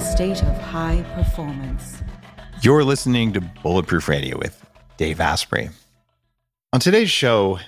state 0.00 0.42
of 0.42 0.56
high 0.58 1.02
performance. 1.14 2.02
You're 2.62 2.84
listening 2.84 3.32
to 3.32 3.40
Bulletproof 3.40 4.08
Radio 4.08 4.38
with 4.38 4.64
Dave 4.96 5.20
Asprey. 5.20 5.70
On 6.72 6.80
today's 6.80 7.10
show, 7.10 7.58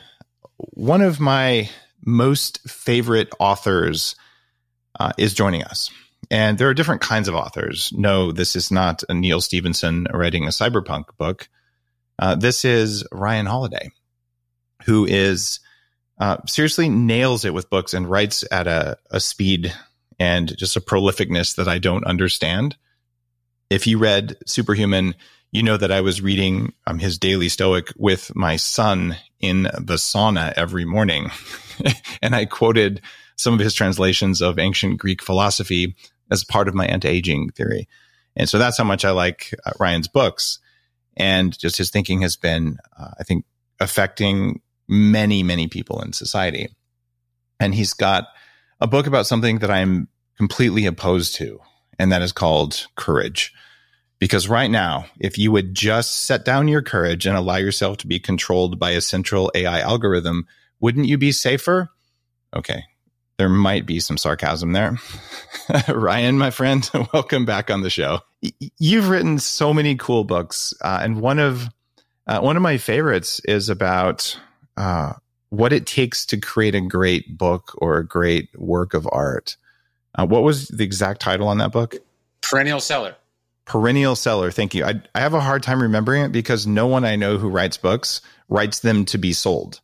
one 0.57 1.01
of 1.01 1.21
my 1.21 1.71
most 2.05 2.61
favorite 2.69 3.29
authors 3.39 4.17
uh, 4.99 5.13
is 5.19 5.35
joining 5.35 5.65
us. 5.65 5.91
And 6.31 6.59
there 6.59 6.69
are 6.69 6.75
different 6.75 7.01
kinds 7.01 7.29
of 7.29 7.35
authors. 7.35 7.93
No, 7.97 8.31
this 8.31 8.55
is 8.55 8.71
not 8.71 9.03
a 9.09 9.15
Neal 9.15 9.41
Stephenson 9.41 10.07
writing 10.13 10.45
a 10.45 10.49
cyberpunk 10.49 11.17
book. 11.19 11.49
Uh, 12.19 12.35
this 12.35 12.65
is 12.65 13.05
Ryan 13.11 13.47
Holiday, 13.47 13.91
who 14.85 15.07
is 15.07 15.61
uh, 16.19 16.37
seriously 16.47 16.89
nails 16.89 17.45
it 17.45 17.55
with 17.55 17.71
books 17.71 17.95
and 17.95 18.09
writes 18.09 18.45
at 18.53 18.67
a, 18.67 18.99
a 19.11 19.19
speed 19.21 19.73
and 20.21 20.57
just 20.57 20.77
a 20.77 20.81
prolificness 20.81 21.57
that 21.57 21.67
I 21.67 21.79
don't 21.79 22.05
understand. 22.05 22.77
If 23.71 23.87
you 23.87 23.99
read 23.99 24.37
Superhuman, 24.47 25.15
you 25.51 25.63
know 25.63 25.79
that 25.79 25.91
I 25.91 26.03
was 26.03 26.21
reading 26.21 26.75
um, 26.87 26.99
his 26.99 27.19
daily 27.19 27.49
stoic 27.49 27.89
with 27.97 28.31
my 28.37 28.57
son 28.57 29.17
in 29.41 29.63
the 29.63 29.97
sauna 29.97 30.53
every 30.57 30.85
morning. 30.85 31.31
and 32.23 32.37
I 32.37 32.45
quoted 32.45 33.01
some 33.37 33.55
of 33.55 33.61
his 33.61 33.75
translations 33.75 34.43
of 34.43 34.59
ancient 34.59 34.99
Greek 34.99 35.23
philosophy 35.23 35.97
as 36.31 36.45
part 36.45 36.69
of 36.69 36.75
my 36.75 36.87
anti-aging 36.87 37.51
theory. 37.51 37.89
And 38.37 38.49
so 38.49 38.59
that's 38.59 38.77
how 38.77 38.85
much 38.85 39.05
I 39.05 39.11
like 39.11 39.55
uh, 39.65 39.73
Ryan's 39.81 40.07
books. 40.07 40.59
And 41.17 41.59
just 41.59 41.79
his 41.79 41.91
thinking 41.91 42.21
has 42.21 42.37
been, 42.37 42.79
uh, 42.99 43.11
I 43.19 43.25
think, 43.25 43.45
affecting 43.81 44.61
many, 44.87 45.43
many 45.43 45.67
people 45.67 46.03
in 46.03 46.13
society. 46.13 46.69
And 47.59 47.75
he's 47.75 47.95
got 47.95 48.27
a 48.81 48.87
book 48.87 49.07
about 49.07 49.27
something 49.27 49.59
that 49.59 49.71
I'm 49.71 50.09
completely 50.41 50.87
opposed 50.87 51.35
to, 51.35 51.61
and 51.99 52.11
that 52.11 52.23
is 52.23 52.33
called 52.33 52.87
courage. 52.97 53.53
Because 54.19 54.49
right 54.49 54.71
now, 54.71 55.05
if 55.19 55.37
you 55.37 55.53
would 55.53 55.75
just 55.75 56.25
set 56.25 56.47
down 56.47 56.67
your 56.67 56.81
courage 56.81 57.27
and 57.27 57.37
allow 57.37 57.57
yourself 57.57 57.99
to 57.99 58.07
be 58.07 58.19
controlled 58.19 58.79
by 58.79 58.93
a 58.93 59.03
central 59.03 59.53
AI 59.55 59.81
algorithm, 59.81 60.47
wouldn't 60.81 61.09
you 61.09 61.19
be 61.19 61.31
safer? 61.31 61.91
Okay, 62.57 62.85
there 63.37 63.51
might 63.51 63.85
be 63.85 64.01
some 64.01 64.17
sarcasm 64.17 64.73
there. 64.73 64.97
Ryan, 65.89 66.39
my 66.39 66.51
friend, 66.51 66.89
welcome 67.13 67.45
back 67.45 67.71
on 67.71 67.83
the 67.83 67.91
show. 67.91 68.21
You've 68.79 69.11
written 69.11 69.39
so 69.39 69.75
many 69.75 69.95
cool 69.95 70.25
books, 70.25 70.73
uh, 70.81 71.01
and 71.03 71.21
one 71.21 71.39
of 71.39 71.69
uh, 72.27 72.41
one 72.41 72.57
of 72.57 72.63
my 72.63 72.79
favorites 72.79 73.43
is 73.45 73.69
about 73.69 74.41
uh, 74.79 75.13
what 75.51 75.75
it 75.75 75.87
takes 75.87 76.25
to 76.25 76.39
create 76.39 76.75
a 76.75 76.81
great 76.81 77.37
book 77.37 77.75
or 77.77 77.99
a 77.99 78.07
great 78.07 78.49
work 78.59 78.95
of 78.95 79.07
art. 79.13 79.59
Uh, 80.15 80.27
what 80.27 80.43
was 80.43 80.69
the 80.69 80.85
exact 80.85 81.21
title 81.21 81.49
on 81.49 81.59
that 81.59 81.73
book? 81.73 81.97
Perennial 82.41 82.81
Seller. 82.81 83.17
Perennial 83.65 84.17
Seller. 84.17 84.51
Thank 84.51 84.75
you. 84.75 84.85
I, 84.85 85.01
I 85.15 85.21
have 85.21 85.35
a 85.35 85.41
hard 85.41 85.63
time 85.63 85.81
remembering 85.81 86.25
it 86.25 86.33
because 86.33 86.67
no 86.67 86.87
one 86.87 87.05
I 87.05 87.17
know 87.17 87.39
who 87.39 87.49
writes 87.49 87.77
books 87.77 88.21
writes 88.49 88.81
them 88.81 89.05
to 89.07 89.19
be 89.19 89.33
sold 89.33 89.81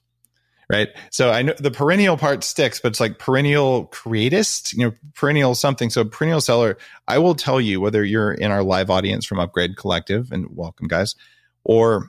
right? 0.69 0.89
So 1.11 1.31
I 1.31 1.43
know 1.43 1.55
the 1.59 1.71
perennial 1.71 2.17
part 2.17 2.43
sticks, 2.43 2.81
but 2.81 2.89
it's 2.89 3.01
like 3.01 3.19
perennial 3.19 3.87
creatist, 3.89 4.75
you 4.75 4.85
know, 4.85 4.93
perennial 5.15 5.55
something. 5.55 5.91
So 5.91 6.05
perennial 6.05 6.41
seller, 6.41 6.77
I 7.07 7.19
will 7.19 7.35
tell 7.35 7.61
you 7.61 7.81
whether 7.81 8.05
you're 8.05 8.33
in 8.33 8.51
our 8.51 8.63
live 8.63 8.91
audience 8.91 9.25
from 9.25 9.39
Upgrade 9.39 9.77
Collective, 9.77 10.33
and 10.33 10.57
welcome 10.57 10.89
guys, 10.89 11.15
or 11.65 12.09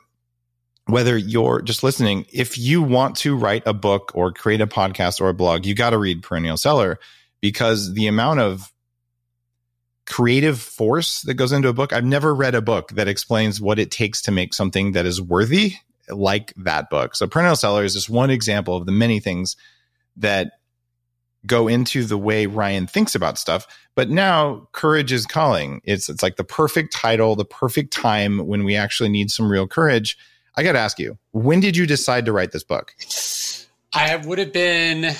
whether 0.85 1.17
you're 1.17 1.61
just 1.61 1.83
listening, 1.83 2.25
if 2.31 2.57
you 2.57 2.81
want 2.81 3.17
to 3.17 3.35
write 3.35 3.63
a 3.65 3.73
book 3.73 4.11
or 4.15 4.31
create 4.31 4.61
a 4.61 4.67
podcast 4.67 5.19
or 5.19 5.29
a 5.29 5.33
blog, 5.33 5.65
you 5.65 5.75
got 5.75 5.91
to 5.91 5.97
read 5.97 6.23
Perennial 6.23 6.57
Seller 6.57 6.97
because 7.41 7.93
the 7.93 8.07
amount 8.07 8.39
of 8.39 8.71
creative 10.07 10.59
force 10.59 11.21
that 11.23 11.35
goes 11.35 11.52
into 11.52 11.67
a 11.67 11.73
book. 11.73 11.93
I've 11.93 12.05
never 12.05 12.33
read 12.33 12.55
a 12.55 12.61
book 12.61 12.91
that 12.91 13.07
explains 13.07 13.61
what 13.61 13.77
it 13.77 13.91
takes 13.91 14.21
to 14.23 14.31
make 14.31 14.53
something 14.53 14.93
that 14.93 15.05
is 15.05 15.21
worthy 15.21 15.73
like 16.09 16.53
that 16.55 16.89
book. 16.89 17.15
So 17.15 17.27
Perennial 17.27 17.58
Seller 17.58 17.83
is 17.83 17.93
just 17.93 18.09
one 18.09 18.30
example 18.30 18.77
of 18.77 18.86
the 18.86 18.93
many 18.93 19.20
things 19.20 19.58
that 20.15 20.53
go 21.45 21.67
into 21.67 22.05
the 22.05 22.17
way 22.17 22.45
Ryan 22.45 22.87
thinks 22.87 23.15
about 23.15 23.37
stuff. 23.37 23.67
But 23.95 24.09
now 24.09 24.69
courage 24.71 25.11
is 25.11 25.25
calling. 25.25 25.81
It's 25.83 26.09
it's 26.09 26.23
like 26.23 26.37
the 26.37 26.43
perfect 26.43 26.93
title, 26.93 27.36
the 27.36 27.45
perfect 27.45 27.92
time 27.92 28.48
when 28.48 28.64
we 28.64 28.75
actually 28.75 29.09
need 29.09 29.30
some 29.30 29.52
real 29.52 29.67
courage. 29.67 30.17
I 30.55 30.64
got 30.64 30.71
to 30.71 30.80
ask 30.80 30.98
you, 30.98 31.17
when 31.33 31.59
did 31.59 31.77
you 31.77 31.86
decide 31.86 32.25
to 32.25 32.31
write 32.31 32.52
this 32.52 32.64
book? 32.64 32.95
I 33.93 34.15
would 34.15 34.39
have 34.39 34.54
been 34.54 35.15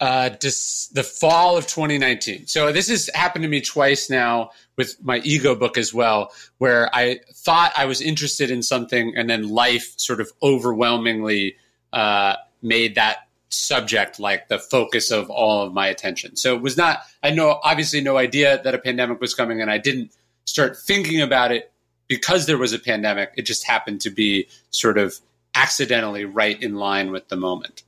uh, 0.00 0.28
dis- 0.28 0.88
the 0.88 1.02
fall 1.02 1.56
of 1.56 1.66
2019. 1.66 2.46
So 2.46 2.72
this 2.72 2.88
has 2.88 3.10
happened 3.14 3.42
to 3.42 3.48
me 3.48 3.60
twice 3.60 4.08
now 4.08 4.50
with 4.76 4.96
my 5.02 5.18
ego 5.24 5.54
book 5.54 5.76
as 5.76 5.92
well, 5.92 6.32
where 6.58 6.94
I 6.94 7.20
thought 7.34 7.72
I 7.76 7.86
was 7.86 8.00
interested 8.00 8.50
in 8.50 8.62
something, 8.62 9.14
and 9.16 9.28
then 9.28 9.48
life 9.48 9.94
sort 9.96 10.20
of 10.20 10.30
overwhelmingly 10.42 11.56
uh, 11.92 12.36
made 12.62 12.94
that 12.94 13.28
subject 13.50 14.20
like 14.20 14.48
the 14.48 14.58
focus 14.58 15.10
of 15.10 15.30
all 15.30 15.62
of 15.62 15.72
my 15.72 15.88
attention. 15.88 16.36
So 16.36 16.54
it 16.54 16.62
was 16.62 16.76
not. 16.76 17.00
I 17.22 17.30
know 17.30 17.58
obviously 17.64 18.00
no 18.00 18.16
idea 18.18 18.62
that 18.62 18.74
a 18.74 18.78
pandemic 18.78 19.20
was 19.20 19.34
coming, 19.34 19.60
and 19.60 19.70
I 19.70 19.78
didn't 19.78 20.12
start 20.44 20.76
thinking 20.78 21.20
about 21.20 21.50
it 21.50 21.72
because 22.06 22.46
there 22.46 22.58
was 22.58 22.72
a 22.72 22.78
pandemic. 22.78 23.32
It 23.36 23.42
just 23.42 23.66
happened 23.66 24.00
to 24.02 24.10
be 24.10 24.48
sort 24.70 24.96
of 24.96 25.18
accidentally 25.54 26.24
right 26.24 26.60
in 26.62 26.76
line 26.76 27.10
with 27.10 27.28
the 27.28 27.36
moment. 27.36 27.82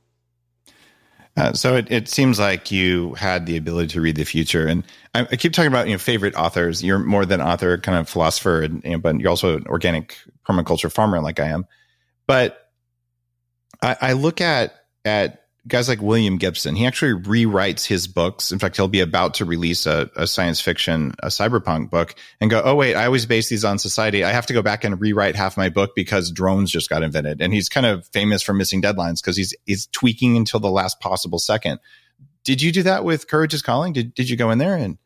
Uh, 1.37 1.53
so 1.53 1.75
it, 1.75 1.89
it 1.89 2.09
seems 2.09 2.39
like 2.39 2.71
you 2.71 3.13
had 3.13 3.45
the 3.45 3.55
ability 3.55 3.87
to 3.87 4.01
read 4.01 4.17
the 4.17 4.25
future, 4.25 4.67
and 4.67 4.83
I, 5.15 5.21
I, 5.21 5.35
keep 5.37 5.53
talking 5.53 5.71
about 5.71 5.87
you 5.87 5.93
know 5.93 5.97
favorite 5.97 6.35
authors. 6.35 6.83
You're 6.83 6.99
more 6.99 7.25
than 7.25 7.41
author, 7.41 7.77
kind 7.77 7.97
of 7.97 8.09
philosopher, 8.09 8.61
and, 8.61 8.83
you 8.83 8.91
know, 8.91 8.97
but 8.97 9.17
you're 9.17 9.29
also 9.29 9.57
an 9.57 9.65
organic 9.67 10.17
permaculture 10.45 10.91
farmer 10.91 11.21
like 11.21 11.39
I 11.39 11.47
am. 11.47 11.65
But 12.27 12.69
I, 13.81 13.95
I 14.01 14.13
look 14.13 14.41
at 14.41 14.73
at 15.05 15.40
guys 15.67 15.87
like 15.87 16.01
William 16.01 16.37
Gibson, 16.37 16.75
he 16.75 16.85
actually 16.85 17.13
rewrites 17.13 17.85
his 17.85 18.07
books. 18.07 18.51
In 18.51 18.59
fact, 18.59 18.75
he'll 18.75 18.87
be 18.87 18.99
about 18.99 19.35
to 19.35 19.45
release 19.45 19.85
a, 19.85 20.09
a, 20.15 20.25
science 20.25 20.59
fiction, 20.59 21.13
a 21.21 21.27
cyberpunk 21.27 21.89
book 21.89 22.15
and 22.39 22.49
go, 22.49 22.61
Oh, 22.63 22.75
wait, 22.75 22.95
I 22.95 23.05
always 23.05 23.25
base 23.25 23.49
these 23.49 23.63
on 23.63 23.77
society. 23.77 24.23
I 24.23 24.31
have 24.31 24.47
to 24.47 24.53
go 24.53 24.61
back 24.61 24.83
and 24.83 24.99
rewrite 24.99 25.35
half 25.35 25.57
my 25.57 25.69
book 25.69 25.91
because 25.95 26.31
drones 26.31 26.71
just 26.71 26.89
got 26.89 27.03
invented. 27.03 27.41
And 27.41 27.53
he's 27.53 27.69
kind 27.69 27.85
of 27.85 28.07
famous 28.07 28.41
for 28.41 28.53
missing 28.53 28.81
deadlines 28.81 29.21
because 29.21 29.37
he's, 29.37 29.53
he's 29.65 29.87
tweaking 29.87 30.35
until 30.35 30.59
the 30.59 30.71
last 30.71 30.99
possible 30.99 31.39
second. 31.39 31.79
Did 32.43 32.61
you 32.61 32.71
do 32.71 32.83
that 32.83 33.03
with 33.03 33.27
Courage 33.27 33.53
is 33.53 33.61
Calling? 33.61 33.93
Did, 33.93 34.15
did 34.15 34.29
you 34.29 34.37
go 34.37 34.49
in 34.49 34.57
there 34.57 34.75
and? 34.75 34.97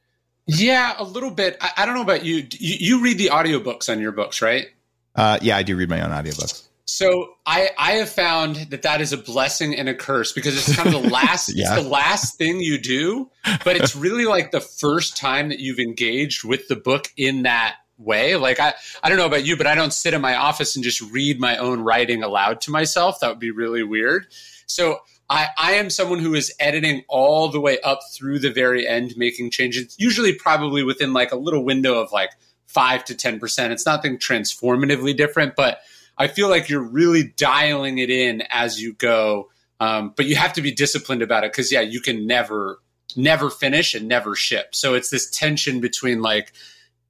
Yeah, 0.47 0.93
a 0.97 1.03
little 1.03 1.31
bit. 1.31 1.57
I, 1.59 1.71
I 1.77 1.85
don't 1.85 1.95
know 1.95 2.03
about 2.03 2.23
you. 2.23 2.47
you. 2.51 2.75
You 2.79 3.01
read 3.01 3.17
the 3.17 3.27
audiobooks 3.27 3.91
on 3.91 3.99
your 3.99 4.11
books, 4.11 4.41
right? 4.41 4.67
Uh, 5.15 5.39
yeah, 5.41 5.57
I 5.57 5.63
do 5.63 5.75
read 5.75 5.89
my 5.89 6.01
own 6.01 6.11
audiobooks. 6.11 6.67
So 6.85 7.33
I 7.45 7.71
I 7.77 7.93
have 7.93 8.09
found 8.09 8.57
that 8.69 8.83
that 8.83 9.01
is 9.01 9.11
a 9.11 9.17
blessing 9.17 9.75
and 9.75 9.89
a 9.89 9.95
curse 9.95 10.31
because 10.31 10.55
it's 10.55 10.75
kind 10.75 10.93
of 10.93 11.01
the 11.03 11.09
last 11.13 11.51
yeah. 11.53 11.73
it's 11.73 11.83
the 11.83 11.89
last 11.89 12.37
thing 12.37 12.59
you 12.59 12.77
do, 12.77 13.29
but 13.63 13.75
it's 13.75 13.95
really 13.95 14.25
like 14.25 14.51
the 14.51 14.61
first 14.61 15.17
time 15.17 15.49
that 15.49 15.59
you've 15.59 15.79
engaged 15.79 16.43
with 16.43 16.67
the 16.67 16.75
book 16.75 17.07
in 17.17 17.43
that 17.43 17.77
way. 17.97 18.35
Like 18.35 18.59
I 18.59 18.73
I 19.01 19.09
don't 19.09 19.17
know 19.17 19.25
about 19.25 19.45
you, 19.45 19.57
but 19.57 19.65
I 19.65 19.73
don't 19.73 19.93
sit 19.93 20.13
in 20.13 20.21
my 20.21 20.35
office 20.35 20.75
and 20.75 20.83
just 20.83 21.01
read 21.11 21.39
my 21.39 21.57
own 21.57 21.81
writing 21.81 22.21
aloud 22.21 22.61
to 22.61 22.71
myself. 22.71 23.19
That 23.19 23.29
would 23.29 23.39
be 23.39 23.51
really 23.51 23.83
weird. 23.83 24.27
So 24.67 24.99
I, 25.29 25.47
I 25.57 25.71
am 25.73 25.89
someone 25.89 26.19
who 26.19 26.35
is 26.35 26.53
editing 26.59 27.03
all 27.07 27.49
the 27.49 27.59
way 27.59 27.79
up 27.81 27.99
through 28.13 28.39
the 28.39 28.51
very 28.51 28.87
end, 28.87 29.15
making 29.17 29.51
changes, 29.51 29.95
usually 29.97 30.33
probably 30.33 30.83
within 30.83 31.13
like 31.13 31.31
a 31.31 31.35
little 31.35 31.63
window 31.63 31.99
of 31.99 32.11
like 32.11 32.31
five 32.67 33.03
to 33.05 33.15
10%. 33.15 33.71
It's 33.71 33.85
nothing 33.85 34.17
transformatively 34.17 35.15
different, 35.17 35.55
but 35.55 35.79
I 36.17 36.27
feel 36.27 36.49
like 36.49 36.69
you're 36.69 36.81
really 36.81 37.23
dialing 37.23 37.97
it 37.97 38.09
in 38.09 38.43
as 38.49 38.81
you 38.81 38.93
go. 38.93 39.49
Um, 39.79 40.13
but 40.15 40.25
you 40.25 40.35
have 40.35 40.53
to 40.53 40.61
be 40.61 40.71
disciplined 40.71 41.21
about 41.21 41.43
it 41.43 41.51
because 41.51 41.71
yeah, 41.71 41.81
you 41.81 41.99
can 41.99 42.25
never 42.25 42.79
never 43.15 43.49
finish 43.49 43.93
and 43.93 44.07
never 44.07 44.35
ship. 44.35 44.73
So 44.73 44.93
it's 44.93 45.09
this 45.09 45.29
tension 45.29 45.79
between 45.79 46.21
like 46.21 46.53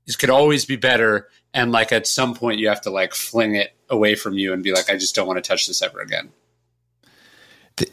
this 0.06 0.16
could 0.16 0.30
always 0.30 0.66
be 0.66 0.76
better 0.76 1.30
and 1.54 1.72
like 1.72 1.92
at 1.92 2.08
some 2.08 2.34
point 2.36 2.60
you 2.60 2.68
have 2.68 2.82
to 2.82 2.90
like 2.90 3.14
fling 3.14 3.56
it 3.56 3.74
away 3.90 4.16
from 4.16 4.34
you 4.34 4.54
and 4.54 4.64
be 4.64 4.74
like 4.74 4.90
I 4.90 4.98
just 4.98 5.16
don't 5.16 5.28
want 5.28 5.38
to 5.38 5.48
touch 5.48 5.68
this 5.68 5.82
ever 5.82 6.00
again. 6.00 6.32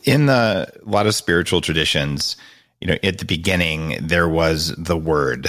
In 0.05 0.27
the 0.27 0.73
a 0.85 0.89
lot 0.89 1.07
of 1.07 1.15
spiritual 1.15 1.61
traditions, 1.61 2.37
you 2.81 2.87
know, 2.87 2.97
at 3.03 3.19
the 3.19 3.25
beginning 3.25 3.99
there 4.01 4.29
was 4.29 4.75
the 4.77 4.97
word 4.97 5.49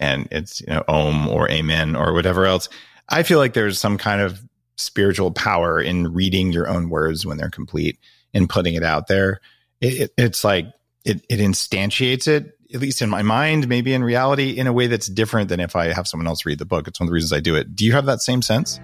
and 0.00 0.28
it's 0.30 0.60
you 0.62 0.68
know 0.68 0.84
om 0.88 1.28
or 1.28 1.50
amen 1.50 1.94
or 1.94 2.12
whatever 2.12 2.46
else. 2.46 2.68
I 3.08 3.22
feel 3.22 3.38
like 3.38 3.52
there's 3.52 3.78
some 3.78 3.98
kind 3.98 4.20
of 4.22 4.42
spiritual 4.82 5.30
power 5.30 5.80
in 5.80 6.12
reading 6.12 6.52
your 6.52 6.68
own 6.68 6.88
words 6.88 7.24
when 7.24 7.36
they're 7.38 7.50
complete 7.50 7.98
and 8.34 8.48
putting 8.48 8.74
it 8.74 8.82
out 8.82 9.06
there. 9.06 9.40
It, 9.80 10.00
it, 10.00 10.14
it's 10.16 10.44
like 10.44 10.66
it, 11.04 11.24
it 11.28 11.38
instantiates 11.38 12.28
it, 12.28 12.56
at 12.72 12.80
least 12.80 13.02
in 13.02 13.10
my 13.10 13.22
mind, 13.22 13.68
maybe 13.68 13.92
in 13.94 14.02
reality, 14.04 14.50
in 14.50 14.66
a 14.66 14.72
way 14.72 14.86
that's 14.86 15.06
different 15.06 15.48
than 15.48 15.60
if 15.60 15.76
I 15.76 15.92
have 15.92 16.08
someone 16.08 16.26
else 16.26 16.46
read 16.46 16.58
the 16.58 16.64
book. 16.64 16.88
It's 16.88 17.00
one 17.00 17.06
of 17.06 17.10
the 17.10 17.14
reasons 17.14 17.32
I 17.32 17.40
do 17.40 17.56
it. 17.56 17.74
Do 17.74 17.84
you 17.84 17.92
have 17.92 18.06
that 18.06 18.20
same 18.20 18.42
sense? 18.42 18.80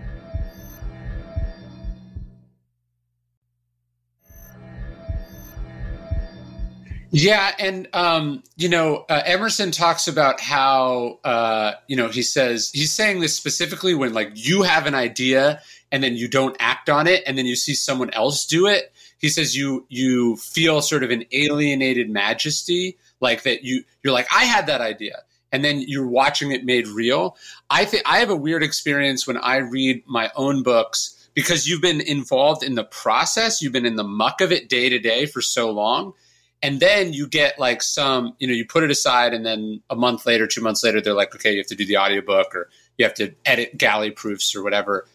Yeah, 7.10 7.52
and 7.58 7.88
um, 7.94 8.42
you 8.56 8.68
know, 8.68 9.06
uh, 9.08 9.22
Emerson 9.24 9.70
talks 9.70 10.08
about 10.08 10.40
how 10.40 11.20
uh, 11.24 11.72
you 11.86 11.96
know 11.96 12.08
he 12.08 12.22
says 12.22 12.70
he's 12.72 12.92
saying 12.92 13.20
this 13.20 13.34
specifically 13.34 13.94
when 13.94 14.12
like 14.12 14.32
you 14.34 14.62
have 14.62 14.86
an 14.86 14.94
idea 14.94 15.62
and 15.90 16.02
then 16.02 16.16
you 16.16 16.28
don't 16.28 16.56
act 16.58 16.88
on 16.90 17.06
it, 17.06 17.22
and 17.26 17.36
then 17.38 17.46
you 17.46 17.56
see 17.56 17.74
someone 17.74 18.10
else 18.10 18.46
do 18.46 18.66
it. 18.66 18.92
He 19.18 19.28
says 19.28 19.56
you 19.56 19.86
you 19.88 20.36
feel 20.36 20.80
sort 20.82 21.02
of 21.02 21.10
an 21.10 21.24
alienated 21.32 22.10
majesty, 22.10 22.98
like 23.20 23.42
that 23.42 23.64
you 23.64 23.84
you're 24.02 24.12
like 24.12 24.28
I 24.34 24.44
had 24.44 24.66
that 24.66 24.80
idea, 24.80 25.22
and 25.52 25.64
then 25.64 25.82
you're 25.86 26.06
watching 26.06 26.52
it 26.52 26.64
made 26.64 26.86
real. 26.86 27.36
I 27.70 27.84
think 27.84 28.02
I 28.06 28.18
have 28.18 28.30
a 28.30 28.36
weird 28.36 28.62
experience 28.62 29.26
when 29.26 29.38
I 29.38 29.58
read 29.58 30.02
my 30.06 30.30
own 30.36 30.62
books 30.62 31.28
because 31.34 31.66
you've 31.68 31.82
been 31.82 32.00
involved 32.00 32.62
in 32.62 32.74
the 32.74 32.84
process, 32.84 33.62
you've 33.62 33.72
been 33.72 33.86
in 33.86 33.96
the 33.96 34.04
muck 34.04 34.40
of 34.40 34.52
it 34.52 34.68
day 34.68 34.88
to 34.88 34.98
day 34.98 35.26
for 35.26 35.40
so 35.40 35.70
long 35.70 36.14
and 36.62 36.80
then 36.80 37.12
you 37.12 37.26
get 37.28 37.58
like 37.58 37.82
some 37.82 38.34
you 38.38 38.46
know 38.46 38.54
you 38.54 38.64
put 38.64 38.82
it 38.82 38.90
aside 38.90 39.32
and 39.32 39.44
then 39.44 39.80
a 39.90 39.96
month 39.96 40.26
later 40.26 40.46
two 40.46 40.60
months 40.60 40.82
later 40.82 41.00
they're 41.00 41.14
like 41.14 41.34
okay 41.34 41.52
you 41.52 41.58
have 41.58 41.66
to 41.66 41.76
do 41.76 41.86
the 41.86 41.96
audiobook 41.96 42.54
or 42.54 42.68
you 42.96 43.04
have 43.04 43.14
to 43.14 43.32
edit 43.44 43.76
galley 43.76 44.10
proofs 44.10 44.54
or 44.54 44.62
whatever 44.62 45.06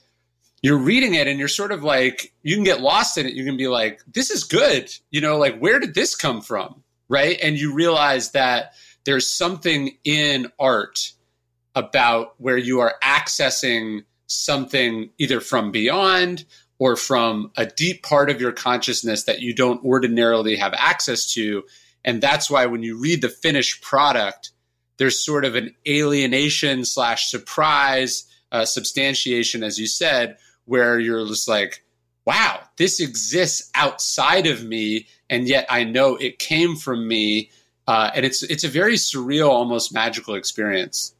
you're 0.63 0.77
reading 0.77 1.13
it 1.13 1.27
and 1.27 1.37
you're 1.37 1.49
sort 1.49 1.73
of 1.73 1.83
like 1.83 2.33
you 2.41 2.55
can 2.55 2.63
get 2.63 2.81
lost 2.81 3.17
in 3.17 3.27
it. 3.27 3.33
You 3.33 3.45
can 3.45 3.57
be 3.57 3.67
like 3.67 4.01
this 4.07 4.31
is 4.31 4.43
good. 4.45 4.91
You 5.11 5.21
know 5.21 5.37
like 5.37 5.59
where 5.59 5.79
did 5.79 5.93
this 5.93 6.15
come 6.15 6.41
from? 6.41 6.83
Right? 7.09 7.37
And 7.43 7.59
you 7.59 7.73
realize 7.73 8.31
that 8.31 8.73
there's 9.05 9.27
something 9.27 9.97
in 10.03 10.47
art 10.57 11.11
about 11.75 12.35
where 12.37 12.57
you 12.57 12.79
are 12.79 12.95
accessing 13.03 14.05
something 14.27 15.09
either 15.17 15.41
from 15.41 15.71
beyond 15.71 16.45
or 16.79 16.95
from 16.95 17.51
a 17.57 17.65
deep 17.65 18.01
part 18.03 18.29
of 18.29 18.39
your 18.39 18.51
consciousness 18.51 19.23
that 19.23 19.41
you 19.41 19.53
don't 19.53 19.83
ordinarily 19.83 20.55
have 20.55 20.73
access 20.77 21.31
to. 21.33 21.63
And 22.05 22.21
that's 22.21 22.49
why 22.49 22.65
when 22.65 22.83
you 22.83 22.97
read 22.97 23.21
the 23.21 23.29
finished 23.29 23.81
product, 23.81 24.51
there's 24.97 25.23
sort 25.23 25.45
of 25.45 25.55
an 25.55 25.75
alienation 25.87 26.85
slash 26.85 27.29
surprise, 27.29 28.25
uh, 28.51 28.65
substantiation, 28.65 29.63
as 29.63 29.77
you 29.77 29.87
said, 29.87 30.37
where 30.65 30.99
you're 30.99 31.25
just 31.27 31.47
like, 31.47 31.83
wow, 32.25 32.59
this 32.77 32.99
exists 32.99 33.69
outside 33.75 34.47
of 34.47 34.63
me, 34.63 35.07
and 35.29 35.47
yet 35.47 35.65
I 35.69 35.83
know 35.83 36.15
it 36.15 36.39
came 36.39 36.75
from 36.75 37.07
me. 37.07 37.51
Uh, 37.85 38.11
and 38.15 38.25
it's 38.25 38.43
it's 38.43 38.63
a 38.63 38.69
very 38.69 38.93
surreal, 38.93 39.49
almost 39.49 39.93
magical 39.93 40.35
experience. 40.35 41.13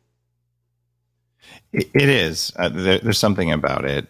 it 1.74 1.90
is. 1.96 2.54
Uh, 2.56 2.70
there, 2.70 3.00
there's 3.00 3.20
something 3.20 3.52
about 3.52 3.86
it. 3.86 4.08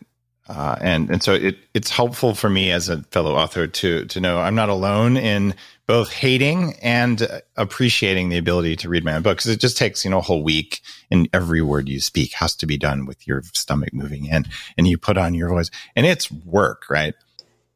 Uh, 0.50 0.75
and 0.81 1.10
and 1.10 1.24
so 1.24 1.34
it 1.34 1.57
it's 1.74 1.90
helpful 1.90 2.36
for 2.36 2.50
me 2.50 2.69
as 2.69 2.90
a 2.90 3.01
fellow 3.04 3.34
author 3.34 3.66
to 3.66 4.04
to 4.06 4.19
know 4.19 4.40
I'm 4.40 4.56
not 4.56 4.68
alone 4.68 5.16
in 5.16 5.56
both 5.88 6.12
hating 6.12 6.74
and 6.81 7.42
appreciating 7.56 8.28
the 8.28 8.38
ability 8.38 8.75
to 8.75 8.90
read 8.90 9.06
my 9.06 9.13
own 9.13 9.22
book 9.22 9.38
because 9.38 9.51
it 9.51 9.62
just 9.62 9.78
takes 9.78 10.04
you 10.04 10.12
know 10.12 10.18
a 10.18 10.22
whole 10.22 10.44
week 10.44 10.81
and 11.10 11.30
every 11.31 11.62
word 11.62 11.88
you 11.88 12.01
speak 12.01 12.34
has 12.34 12.56
to 12.57 12.66
be 12.66 12.78
done 12.78 13.06
with 13.06 13.25
your 13.25 13.42
stomach 13.54 13.94
moving 13.94 14.25
in 14.25 14.45
and 14.78 14.86
you 14.86 14.98
put 14.98 15.18
on 15.18 15.34
your 15.34 15.48
voice. 15.48 15.72
And 15.95 16.06
it's 16.06 16.30
work 16.30 16.90
right? 16.90 17.13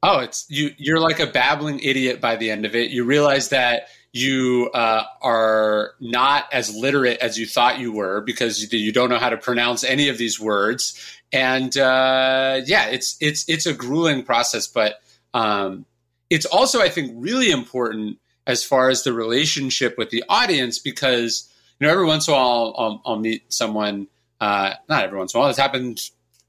Oh 0.04 0.20
it's 0.20 0.46
you 0.50 0.72
you're 0.78 1.00
like 1.00 1.22
a 1.22 1.28
babbling 1.28 1.80
idiot 1.80 2.20
by 2.20 2.36
the 2.36 2.52
end 2.52 2.66
of 2.66 2.76
it. 2.76 2.92
You 2.92 3.06
realize 3.06 3.48
that 3.50 3.88
you 4.12 4.70
uh, 4.74 5.04
are 5.22 5.92
not 6.00 6.52
as 6.52 6.76
literate 6.76 7.20
as 7.20 7.38
you 7.38 7.46
thought 7.46 7.80
you 7.80 7.92
were 7.92 8.22
because 8.22 8.74
you 8.74 8.92
don't 8.92 9.10
know 9.10 9.20
how 9.20 9.30
to 9.30 9.38
pronounce 9.38 9.84
any 9.84 10.10
of 10.10 10.18
these 10.18 10.40
words 10.40 11.00
and 11.32 11.78
uh, 11.78 12.62
yeah, 12.66 12.88
it's 12.88 13.18
it's 13.20 13.48
it's 13.50 13.66
a 13.66 13.74
grueling 13.74 14.24
process, 14.24 14.68
but 14.68 15.02
um, 15.34 15.86
it's 16.30 16.46
also 16.46 16.82
I 16.82 16.90
think 16.90 17.12
really 17.16 17.52
important 17.52 18.20
as 18.46 18.64
far 18.64 18.90
as 18.90 19.04
the 19.04 19.14
relationship 19.14 19.98
with 19.98 20.10
the 20.10 20.24
audience 20.30 20.80
because 20.80 21.52
you 21.80 21.86
know 21.86 21.92
every 21.92 22.06
once 22.06 22.28
in 22.28 22.34
a 22.34 22.38
while 22.38 22.48
I'll, 22.48 22.76
I'll, 22.78 23.02
I'll 23.06 23.20
meet 23.20 23.52
someone, 23.52 24.08
uh, 24.40 24.76
not 24.88 25.04
every 25.04 25.18
once 25.18 25.34
in 25.34 25.38
a 25.38 25.42
while. 25.42 25.50
This 25.50 25.58
happened 25.58 26.02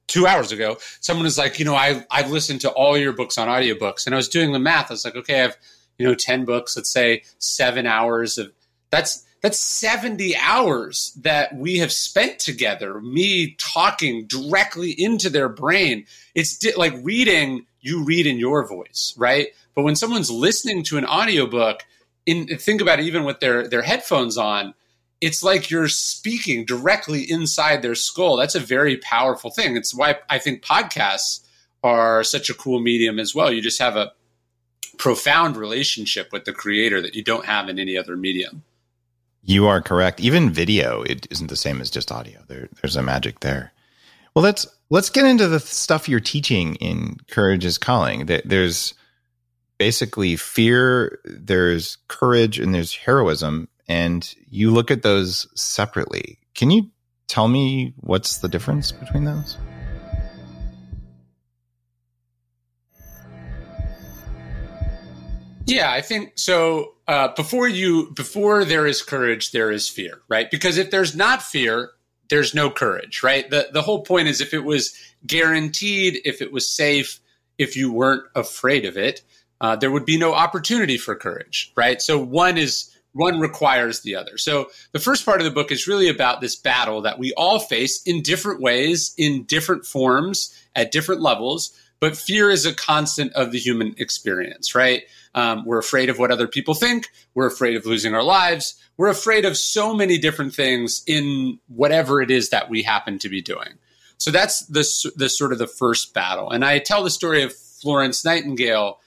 two 0.07 0.27
hours 0.27 0.53
ago. 0.53 0.79
Someone 1.01 1.27
is 1.27 1.37
like, 1.37 1.59
you 1.59 1.65
know, 1.65 1.75
I 1.75 2.05
I've 2.11 2.31
listened 2.31 2.61
to 2.63 2.71
all 2.71 2.97
your 2.97 3.13
books 3.13 3.37
on 3.39 3.49
audiobooks, 3.49 4.07
and 4.07 4.15
I 4.15 4.17
was 4.17 4.29
doing 4.29 4.53
the 4.53 4.59
math. 4.59 4.91
I 4.91 4.95
was 4.95 5.05
like, 5.05 5.17
okay, 5.17 5.41
I 5.41 5.43
have 5.43 5.57
you 5.99 6.07
know 6.07 6.15
ten 6.15 6.45
books. 6.45 6.77
Let's 6.77 6.91
say 6.91 7.23
seven 7.39 7.87
hours 7.87 8.39
of 8.39 8.53
that's 8.91 9.25
that's 9.41 9.59
70 9.59 10.37
hours 10.37 11.13
that 11.21 11.55
we 11.55 11.79
have 11.79 11.93
spent 11.93 12.39
together 12.39 13.01
me 13.01 13.55
talking 13.59 14.27
directly 14.27 14.91
into 14.91 15.31
their 15.31 15.49
brain. 15.49 16.07
It's 16.35 16.59
di- 16.59 16.75
like 16.75 16.95
reading 17.03 17.67
you 17.81 18.05
read 18.05 18.27
in 18.27 18.39
your 18.39 18.67
voice 18.67 19.15
right? 19.17 19.49
But 19.75 19.85
when 19.85 19.97
someone's 19.97 20.31
listening 20.31 20.83
to 20.85 20.99
an 20.99 21.05
audiobook 21.05 21.85
in 22.27 22.47
think 22.59 22.81
about 22.81 23.01
it 23.01 23.07
even 23.07 23.25
with 23.25 23.41
their 23.41 23.69
their 23.69 23.83
headphones 23.83 24.37
on 24.37 24.75
it's 25.21 25.43
like 25.43 25.71
you're 25.71 25.89
speaking 25.89 26.65
directly 26.65 27.29
inside 27.29 27.83
their 27.83 27.97
skull. 27.97 28.37
That's 28.37 28.55
a 28.55 28.61
very 28.61 28.97
powerful 28.99 29.51
thing. 29.51 29.77
It's 29.77 29.95
why 29.95 30.17
i 30.29 30.39
think 30.39 30.63
podcasts 30.63 31.45
are 31.85 32.25
such 32.25 32.51
a 32.51 32.55
cool 32.55 32.81
medium 32.81 33.21
as 33.21 33.35
well. 33.35 33.53
You 33.53 33.63
just 33.63 33.81
have 33.81 33.97
a 33.97 34.13
profound 34.99 35.57
relationship 35.57 36.33
with 36.33 36.45
the 36.45 36.53
creator 36.53 37.01
that 37.01 37.15
you 37.15 37.23
don't 37.23 37.47
have 37.47 37.69
in 37.69 37.79
any 37.79 37.97
other 37.97 38.17
medium 38.17 38.65
you 39.49 39.67
are 39.67 39.81
correct. 39.81 40.21
Even 40.21 40.51
video, 40.51 41.03
it 41.03 41.27
isn't 41.31 41.47
the 41.47 41.57
same 41.57 41.81
as 41.81 41.91
just 41.91 42.13
audio. 42.13 42.39
There, 42.49 42.69
there's 42.83 42.97
a 42.97 43.03
magic 43.03 43.41
there. 43.41 43.73
Well, 44.35 44.43
let's 44.43 44.67
let's 44.91 45.09
get 45.09 45.25
into 45.25 45.49
the 45.49 45.59
stuff 45.59 46.07
you're 46.07 46.21
teaching 46.21 46.75
in 46.77 47.17
Courage 47.31 47.65
is 47.65 47.79
Calling. 47.79 48.27
There's 48.27 48.93
basically 49.79 50.37
fear, 50.37 51.19
there's 51.25 51.97
courage, 52.09 52.59
and 52.59 52.75
there's 52.75 52.95
heroism, 52.95 53.69
and 53.89 54.35
you 54.51 54.71
look 54.71 54.91
at 54.91 55.03
those 55.03 55.49
separately. 55.59 56.39
Can 56.55 56.71
you 56.71 56.91
tell 57.27 57.49
me 57.49 57.95
what's 57.97 58.39
the 58.39 58.49
difference 58.49 58.93
between 58.93 59.25
those? 59.25 59.57
Yeah, 65.69 65.93
I 65.93 66.01
think 66.01 66.33
so. 66.37 66.95
Uh, 67.07 67.29
before 67.35 67.69
you, 67.69 68.11
before 68.13 68.65
there 68.65 68.87
is 68.87 69.03
courage, 69.03 69.53
there 69.53 69.71
is 69.71 69.87
fear, 69.87 70.23
right? 70.27 70.51
Because 70.51 70.79
if 70.79 70.91
there's 70.91 71.15
not 71.15 71.43
fear, 71.43 71.91
there's 72.31 72.55
no 72.55 72.71
courage, 72.71 73.23
right? 73.23 73.49
The 73.49 73.69
the 73.71 73.83
whole 73.83 74.03
point 74.03 74.29
is 74.29 74.41
if 74.41 74.55
it 74.55 74.65
was 74.65 74.95
guaranteed, 75.27 76.21
if 76.25 76.41
it 76.41 76.53
was 76.53 76.71
safe, 76.71 77.21
if 77.59 77.77
you 77.77 77.93
weren't 77.93 78.25
afraid 78.35 78.87
of 78.87 78.97
it, 78.97 79.23
uh, 79.61 79.77
there 79.77 79.91
would 79.91 80.07
be 80.07 80.17
no 80.17 80.33
opportunity 80.33 80.97
for 80.97 81.15
courage, 81.15 81.71
right? 81.77 82.01
So 82.01 82.19
one 82.19 82.57
is 82.57 82.91
one 83.13 83.39
requires 83.39 84.01
the 84.01 84.15
other. 84.15 84.39
So 84.39 84.71
the 84.93 84.99
first 84.99 85.27
part 85.27 85.41
of 85.41 85.45
the 85.45 85.51
book 85.51 85.71
is 85.71 85.87
really 85.87 86.09
about 86.09 86.41
this 86.41 86.57
battle 86.57 87.03
that 87.03 87.19
we 87.19 87.35
all 87.37 87.59
face 87.59 88.03
in 88.05 88.23
different 88.23 88.63
ways, 88.63 89.13
in 89.19 89.45
different 89.45 89.85
forms, 89.85 90.55
at 90.75 90.93
different 90.93 91.21
levels. 91.21 91.73
But 92.01 92.17
fear 92.17 92.49
is 92.51 92.65
a 92.65 92.73
constant 92.73 93.33
of 93.33 93.51
the 93.51 93.59
human 93.59 93.95
experience, 93.99 94.75
right? 94.75 95.03
Um, 95.39 95.65
we're 95.65 95.79
afraid 95.79 96.11
of 96.11 96.19
what 96.19 96.33
other 96.33 96.49
people 96.49 96.75
think. 96.75 97.11
We're 97.33 97.47
afraid 97.47 97.77
of 97.77 97.87
losing 97.87 98.13
our 98.13 98.25
lives. 98.25 98.75
We're 98.97 99.07
afraid 99.07 99.45
of 99.45 99.57
so 99.57 99.95
many 99.95 100.19
different 100.19 100.53
things 100.53 101.05
in 101.07 101.61
whatever 101.69 102.21
it 102.21 102.29
is 102.29 102.51
that 102.51 102.69
we 102.69 102.83
happen 102.83 103.21
to 103.21 103.29
be 103.29 103.41
doing. 103.41 103.75
So 104.17 104.33
that's 104.33 104.67
the, 104.67 104.85
the 105.15 105.29
sort 105.29 105.53
of 105.53 105.59
the 105.59 105.69
first 105.69 106.13
battle. 106.13 106.51
And 106.51 106.65
I 106.65 106.81
tell 106.81 107.05
the 107.05 107.11
story 107.11 107.45
of 107.45 107.55
Florence 107.55 108.25
Nightingale. 108.25 108.99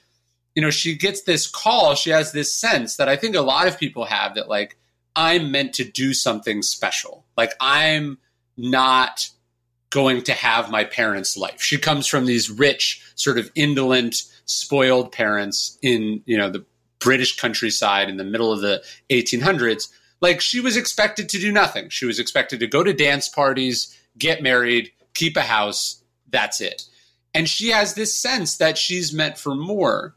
You 0.54 0.62
know, 0.62 0.70
she 0.70 0.94
gets 0.94 1.20
this 1.24 1.46
call. 1.46 1.94
She 1.94 2.08
has 2.08 2.32
this 2.32 2.54
sense 2.54 2.96
that 2.96 3.10
I 3.10 3.16
think 3.16 3.36
a 3.36 3.42
lot 3.42 3.68
of 3.68 3.78
people 3.78 4.06
have 4.06 4.34
that, 4.36 4.48
like, 4.48 4.78
I'm 5.14 5.50
meant 5.50 5.74
to 5.74 5.84
do 5.84 6.14
something 6.14 6.62
special. 6.62 7.26
Like, 7.36 7.52
I'm 7.60 8.16
not 8.56 9.28
going 9.90 10.22
to 10.22 10.32
have 10.32 10.70
my 10.70 10.84
parents' 10.84 11.36
life. 11.36 11.60
She 11.60 11.76
comes 11.76 12.06
from 12.06 12.24
these 12.24 12.48
rich, 12.48 13.02
sort 13.16 13.36
of 13.36 13.50
indolent, 13.54 14.22
spoiled 14.46 15.12
parents 15.12 15.78
in 15.82 16.22
you 16.26 16.36
know 16.36 16.50
the 16.50 16.64
British 16.98 17.36
countryside 17.36 18.08
in 18.08 18.16
the 18.16 18.24
middle 18.24 18.52
of 18.52 18.60
the 18.60 18.82
1800s. 19.10 19.88
Like 20.20 20.40
she 20.40 20.60
was 20.60 20.76
expected 20.76 21.28
to 21.30 21.38
do 21.38 21.50
nothing. 21.50 21.88
She 21.88 22.06
was 22.06 22.18
expected 22.18 22.60
to 22.60 22.66
go 22.66 22.84
to 22.84 22.92
dance 22.92 23.28
parties, 23.28 23.96
get 24.16 24.42
married, 24.42 24.92
keep 25.14 25.36
a 25.36 25.42
house. 25.42 26.02
That's 26.30 26.60
it. 26.60 26.84
And 27.34 27.48
she 27.48 27.68
has 27.70 27.94
this 27.94 28.16
sense 28.16 28.56
that 28.58 28.78
she's 28.78 29.12
meant 29.12 29.38
for 29.38 29.54
more, 29.54 30.14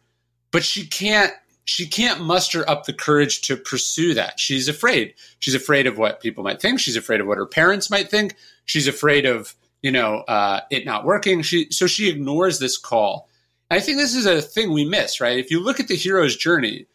but 0.51 0.63
she 0.63 0.86
can't 0.86 1.34
she 1.67 1.88
can't 1.88 2.22
muster 2.22 2.67
up 2.70 2.86
the 2.86 2.94
courage 2.94 3.41
to 3.41 3.58
pursue 3.58 4.13
that. 4.13 4.39
She's 4.39 4.67
afraid. 4.67 5.15
She's 5.39 5.55
afraid 5.55 5.88
of 5.88 5.98
what 5.98 6.22
people 6.22 6.44
might 6.44 6.62
think. 6.62 6.79
She's 6.79 6.96
afraid 6.96 7.20
of 7.20 7.27
what 7.27 7.39
her 7.39 7.48
parents 7.48 7.89
might 7.89 8.10
think. 8.10 8.36
She's 8.65 8.88
afraid 8.88 9.25
of 9.25 9.55
you 9.82 9.91
know 9.91 10.17
uh, 10.27 10.62
it 10.70 10.86
not 10.86 11.05
working. 11.05 11.41
She 11.41 11.67
so 11.72 11.88
she 11.88 12.10
ignores 12.10 12.60
this 12.60 12.77
call. 12.77 13.27
I 13.72 13.79
think 13.79 13.98
this 13.98 14.15
is 14.15 14.25
a 14.25 14.41
thing 14.41 14.72
we 14.72 14.86
miss, 14.86 15.19
right? 15.19 15.39
If 15.39 15.50
you 15.50 15.60
look 15.60 15.79
at 15.79 15.88
the 15.88 15.95
hero's 15.95 16.36
journey, 16.36 16.86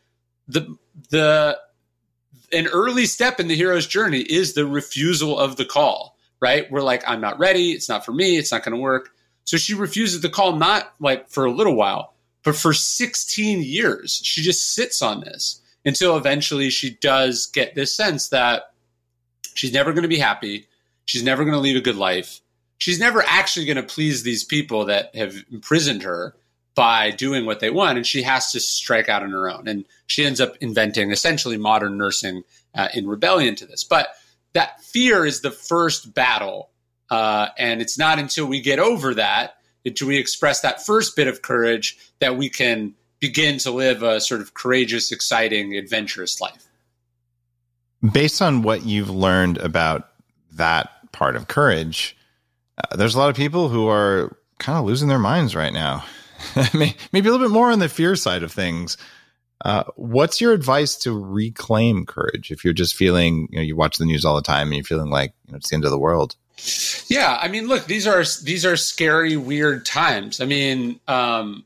the 0.48 0.76
the 1.10 1.58
an 2.52 2.66
early 2.68 3.06
step 3.06 3.40
in 3.40 3.48
the 3.48 3.56
hero's 3.56 3.86
journey 3.86 4.20
is 4.20 4.54
the 4.54 4.66
refusal 4.66 5.38
of 5.38 5.56
the 5.56 5.64
call, 5.64 6.16
right? 6.40 6.70
We're 6.70 6.82
like, 6.82 7.02
I'm 7.06 7.20
not 7.20 7.38
ready. 7.38 7.72
It's 7.72 7.88
not 7.88 8.04
for 8.04 8.12
me. 8.12 8.38
It's 8.38 8.52
not 8.52 8.64
going 8.64 8.74
to 8.74 8.80
work. 8.80 9.10
So 9.44 9.56
she 9.56 9.74
refuses 9.74 10.20
the 10.20 10.28
call, 10.28 10.56
not 10.56 10.92
like 11.00 11.28
for 11.28 11.44
a 11.44 11.52
little 11.52 11.74
while, 11.74 12.14
but 12.44 12.56
for 12.56 12.72
16 12.72 13.62
years. 13.62 14.20
She 14.24 14.42
just 14.42 14.74
sits 14.74 15.02
on 15.02 15.20
this 15.20 15.60
until 15.84 16.16
eventually 16.16 16.70
she 16.70 16.90
does 17.00 17.46
get 17.46 17.74
this 17.74 17.94
sense 17.94 18.28
that 18.28 18.72
she's 19.54 19.72
never 19.72 19.92
going 19.92 20.02
to 20.02 20.08
be 20.08 20.18
happy. 20.18 20.66
She's 21.06 21.22
never 21.22 21.44
going 21.44 21.54
to 21.54 21.60
lead 21.60 21.76
a 21.76 21.80
good 21.80 21.96
life. 21.96 22.40
She's 22.78 22.98
never 22.98 23.22
actually 23.26 23.66
going 23.66 23.76
to 23.76 23.82
please 23.82 24.22
these 24.22 24.44
people 24.44 24.86
that 24.86 25.14
have 25.14 25.34
imprisoned 25.50 26.02
her 26.02 26.34
by 26.74 27.10
doing 27.10 27.46
what 27.46 27.60
they 27.60 27.70
want. 27.70 27.96
And 27.98 28.06
she 28.06 28.22
has 28.22 28.52
to 28.52 28.60
strike 28.60 29.08
out 29.08 29.22
on 29.22 29.30
her 29.30 29.50
own. 29.50 29.68
And 29.68 29.84
she 30.06 30.24
ends 30.24 30.40
up 30.40 30.56
inventing 30.60 31.10
essentially 31.10 31.56
modern 31.56 31.98
nursing 31.98 32.42
uh, 32.74 32.88
in 32.94 33.06
rebellion 33.06 33.54
to 33.56 33.66
this. 33.66 33.84
But 33.84 34.08
that 34.52 34.82
fear 34.82 35.26
is 35.26 35.40
the 35.40 35.50
first 35.50 36.14
battle. 36.14 36.70
Uh, 37.10 37.48
and 37.58 37.82
it's 37.82 37.98
not 37.98 38.18
until 38.18 38.46
we 38.46 38.60
get 38.60 38.78
over 38.78 39.14
that 39.14 39.56
do 39.84 40.06
we 40.06 40.18
express 40.18 40.60
that 40.60 40.84
first 40.84 41.16
bit 41.16 41.26
of 41.26 41.42
courage 41.42 41.96
that 42.20 42.36
we 42.36 42.48
can 42.50 42.94
begin 43.18 43.58
to 43.58 43.70
live 43.70 44.02
a 44.02 44.20
sort 44.20 44.40
of 44.40 44.54
courageous, 44.54 45.12
exciting, 45.12 45.76
adventurous 45.76 46.40
life. 46.40 46.66
Based 48.12 48.40
on 48.40 48.62
what 48.62 48.84
you've 48.84 49.10
learned 49.10 49.58
about 49.58 50.08
that 50.52 50.90
part 51.12 51.36
of 51.36 51.48
courage, 51.48 52.16
uh, 52.78 52.96
there's 52.96 53.14
a 53.14 53.18
lot 53.18 53.30
of 53.30 53.36
people 53.36 53.68
who 53.68 53.88
are 53.88 54.36
kind 54.58 54.78
of 54.78 54.84
losing 54.84 55.08
their 55.08 55.18
minds 55.18 55.54
right 55.54 55.72
now. 55.72 56.04
Maybe 56.74 57.28
a 57.28 57.32
little 57.32 57.38
bit 57.38 57.52
more 57.52 57.70
on 57.70 57.78
the 57.78 57.88
fear 57.88 58.16
side 58.16 58.42
of 58.42 58.52
things. 58.52 58.96
Uh, 59.62 59.84
what's 59.96 60.40
your 60.40 60.52
advice 60.52 60.96
to 60.96 61.12
reclaim 61.12 62.06
courage 62.06 62.50
if 62.50 62.64
you're 62.64 62.72
just 62.72 62.94
feeling, 62.94 63.46
you 63.50 63.58
know, 63.58 63.62
you 63.62 63.76
watch 63.76 63.98
the 63.98 64.06
news 64.06 64.24
all 64.24 64.34
the 64.34 64.42
time 64.42 64.68
and 64.68 64.76
you're 64.76 64.84
feeling 64.84 65.10
like 65.10 65.34
you 65.46 65.52
know, 65.52 65.56
it's 65.56 65.68
the 65.68 65.74
end 65.74 65.84
of 65.84 65.90
the 65.90 65.98
world? 65.98 66.34
Yeah, 67.08 67.38
I 67.40 67.48
mean, 67.48 67.68
look, 67.68 67.86
these 67.86 68.06
are 68.06 68.24
these 68.42 68.64
are 68.66 68.76
scary, 68.76 69.36
weird 69.36 69.86
times. 69.86 70.40
I 70.40 70.44
mean, 70.44 71.00
um, 71.08 71.64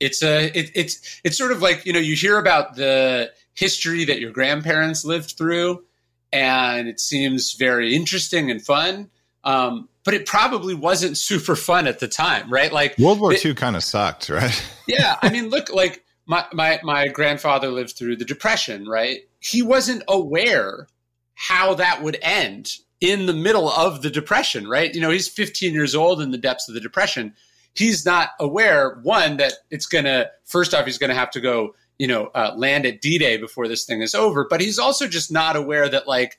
it's 0.00 0.22
a 0.22 0.46
it, 0.58 0.70
it's 0.74 1.20
it's 1.24 1.38
sort 1.38 1.52
of 1.52 1.62
like 1.62 1.86
you 1.86 1.92
know 1.92 2.00
you 2.00 2.16
hear 2.16 2.38
about 2.38 2.74
the 2.76 3.32
history 3.54 4.04
that 4.04 4.20
your 4.20 4.32
grandparents 4.32 5.04
lived 5.04 5.36
through, 5.38 5.84
and 6.32 6.88
it 6.88 7.00
seems 7.00 7.52
very 7.52 7.94
interesting 7.94 8.50
and 8.50 8.62
fun. 8.62 9.08
Um, 9.44 9.88
but 10.04 10.14
it 10.14 10.26
probably 10.26 10.74
wasn't 10.74 11.16
super 11.16 11.56
fun 11.56 11.86
at 11.86 12.00
the 12.00 12.08
time, 12.08 12.50
right? 12.50 12.72
Like 12.72 12.98
World 12.98 13.20
War 13.20 13.32
II 13.32 13.54
kind 13.54 13.76
of 13.76 13.84
sucked, 13.84 14.28
right? 14.28 14.64
yeah, 14.86 15.16
I 15.22 15.30
mean, 15.30 15.48
look, 15.48 15.72
like 15.72 16.04
my 16.26 16.44
my 16.52 16.80
my 16.82 17.08
grandfather 17.08 17.68
lived 17.68 17.96
through 17.96 18.16
the 18.16 18.24
Depression, 18.24 18.86
right? 18.86 19.20
He 19.40 19.62
wasn't 19.62 20.02
aware 20.08 20.88
how 21.34 21.74
that 21.74 22.02
would 22.02 22.18
end 22.22 22.78
in 23.02 23.26
the 23.26 23.32
middle 23.32 23.68
of 23.68 24.00
the 24.00 24.10
depression, 24.10 24.68
right? 24.68 24.94
You 24.94 25.00
know, 25.00 25.10
he's 25.10 25.26
15 25.26 25.74
years 25.74 25.94
old 25.96 26.22
in 26.22 26.30
the 26.30 26.38
depths 26.38 26.68
of 26.68 26.74
the 26.74 26.80
depression. 26.80 27.34
He's 27.74 28.06
not 28.06 28.30
aware, 28.38 29.00
one, 29.02 29.38
that 29.38 29.54
it's 29.72 29.86
going 29.86 30.04
to, 30.04 30.30
first 30.44 30.72
off, 30.72 30.84
he's 30.84 30.98
going 30.98 31.10
to 31.10 31.16
have 31.16 31.32
to 31.32 31.40
go, 31.40 31.74
you 31.98 32.06
know, 32.06 32.26
uh, 32.26 32.52
land 32.56 32.86
at 32.86 33.00
D 33.00 33.18
Day 33.18 33.38
before 33.38 33.66
this 33.66 33.84
thing 33.84 34.02
is 34.02 34.14
over. 34.14 34.46
But 34.48 34.60
he's 34.60 34.78
also 34.78 35.08
just 35.08 35.32
not 35.32 35.56
aware 35.56 35.88
that, 35.88 36.06
like, 36.06 36.38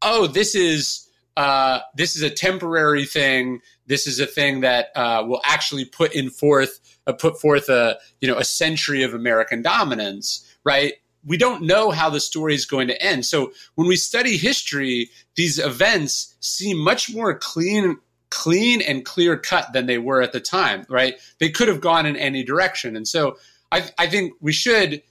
oh, 0.00 0.28
this 0.28 0.54
is, 0.54 1.05
uh, 1.36 1.80
this 1.94 2.16
is 2.16 2.22
a 2.22 2.30
temporary 2.30 3.04
thing. 3.04 3.60
This 3.86 4.06
is 4.06 4.20
a 4.20 4.26
thing 4.26 4.60
that 4.60 4.88
uh, 4.94 5.24
will 5.26 5.42
actually 5.44 5.84
put 5.84 6.14
in 6.14 6.30
forth, 6.30 6.80
uh, 7.06 7.12
put 7.12 7.40
forth 7.40 7.68
a, 7.68 7.98
you 8.20 8.28
know, 8.28 8.38
a 8.38 8.44
century 8.44 9.02
of 9.02 9.14
American 9.14 9.62
dominance, 9.62 10.44
right? 10.64 10.94
we 11.28 11.36
don't 11.36 11.62
know 11.62 11.90
how 11.90 12.08
the 12.08 12.20
story 12.20 12.54
is 12.54 12.64
going 12.64 12.86
to 12.86 13.02
end. 13.02 13.26
So 13.26 13.52
when 13.74 13.88
we 13.88 13.96
study 13.96 14.36
history, 14.36 15.10
these 15.34 15.58
events 15.58 16.36
seem 16.38 16.78
much 16.78 17.12
more 17.12 17.36
clean 17.36 17.98
clean 18.30 18.82
and 18.82 19.04
clear 19.04 19.36
cut 19.36 19.72
than 19.72 19.86
they 19.86 19.98
were 19.98 20.20
at 20.20 20.32
the 20.32 20.40
time, 20.40 20.84
right? 20.88 21.14
They 21.38 21.48
could 21.48 21.68
have 21.68 21.80
gone 21.80 22.06
in 22.06 22.16
any 22.16 22.42
direction. 22.42 22.96
And 22.96 23.06
so 23.06 23.38
I, 23.70 23.88
I 23.98 24.08
think 24.08 24.34
we 24.40 24.52
should 24.52 25.02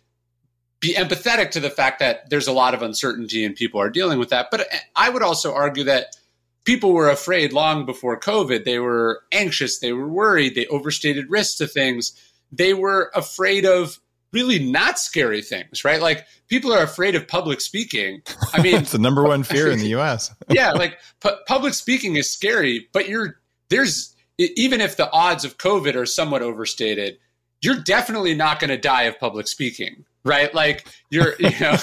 be 0.86 0.94
empathetic 0.94 1.52
to 1.52 1.60
the 1.60 1.70
fact 1.70 2.00
that 2.00 2.30
there's 2.30 2.48
a 2.48 2.52
lot 2.52 2.74
of 2.74 2.82
uncertainty 2.82 3.44
and 3.44 3.56
people 3.56 3.82
are 3.82 3.90
dealing 3.90 4.20
with 4.20 4.30
that. 4.30 4.50
But 4.52 4.68
I 4.96 5.10
would 5.10 5.24
also 5.24 5.54
argue 5.54 5.84
that 5.86 6.16
people 6.64 6.94
were 6.94 7.10
afraid 7.10 7.54
long 7.54 7.86
before 7.86 8.20
COVID. 8.20 8.66
They 8.66 8.78
were 8.80 9.24
anxious, 9.32 9.80
they 9.80 9.94
were 9.94 10.08
worried, 10.08 10.54
they 10.54 10.68
overstated 10.68 11.30
risks 11.30 11.58
to 11.58 11.68
things. 11.68 12.14
They 12.52 12.74
were 12.74 13.12
afraid 13.16 13.66
of 13.66 14.00
really 14.32 14.60
not 14.60 15.00
scary 15.00 15.42
things, 15.42 15.84
right? 15.84 16.02
Like 16.02 16.28
people 16.50 16.72
are 16.72 16.84
afraid 16.84 17.16
of 17.16 17.28
public 17.28 17.62
speaking. 17.62 18.22
I 18.54 18.62
mean, 18.62 18.76
it's 18.82 18.92
the 18.92 19.00
number 19.00 19.24
one 19.24 19.44
fear 19.44 19.72
in 19.72 19.80
the 19.80 19.90
U.S. 19.90 20.34
yeah, 20.50 20.72
like 20.74 21.00
pu- 21.20 21.38
public 21.48 21.74
speaking 21.74 22.16
is 22.16 22.32
scary, 22.32 22.88
but 22.94 23.10
you're 23.10 23.40
there's 23.70 24.14
even 24.38 24.82
if 24.82 24.98
the 24.98 25.12
odds 25.12 25.46
of 25.46 25.58
COVID 25.58 25.96
are 25.96 26.06
somewhat 26.06 26.44
overstated, 26.44 27.18
you're 27.62 27.80
definitely 27.80 28.36
not 28.36 28.60
going 28.60 28.70
to 28.70 28.78
die 28.78 29.04
of 29.04 29.18
public 29.20 29.48
speaking, 29.48 30.06
right? 30.26 30.54
Like 30.54 30.86
you're, 31.10 31.36
you 31.40 31.52
know, 31.62 31.78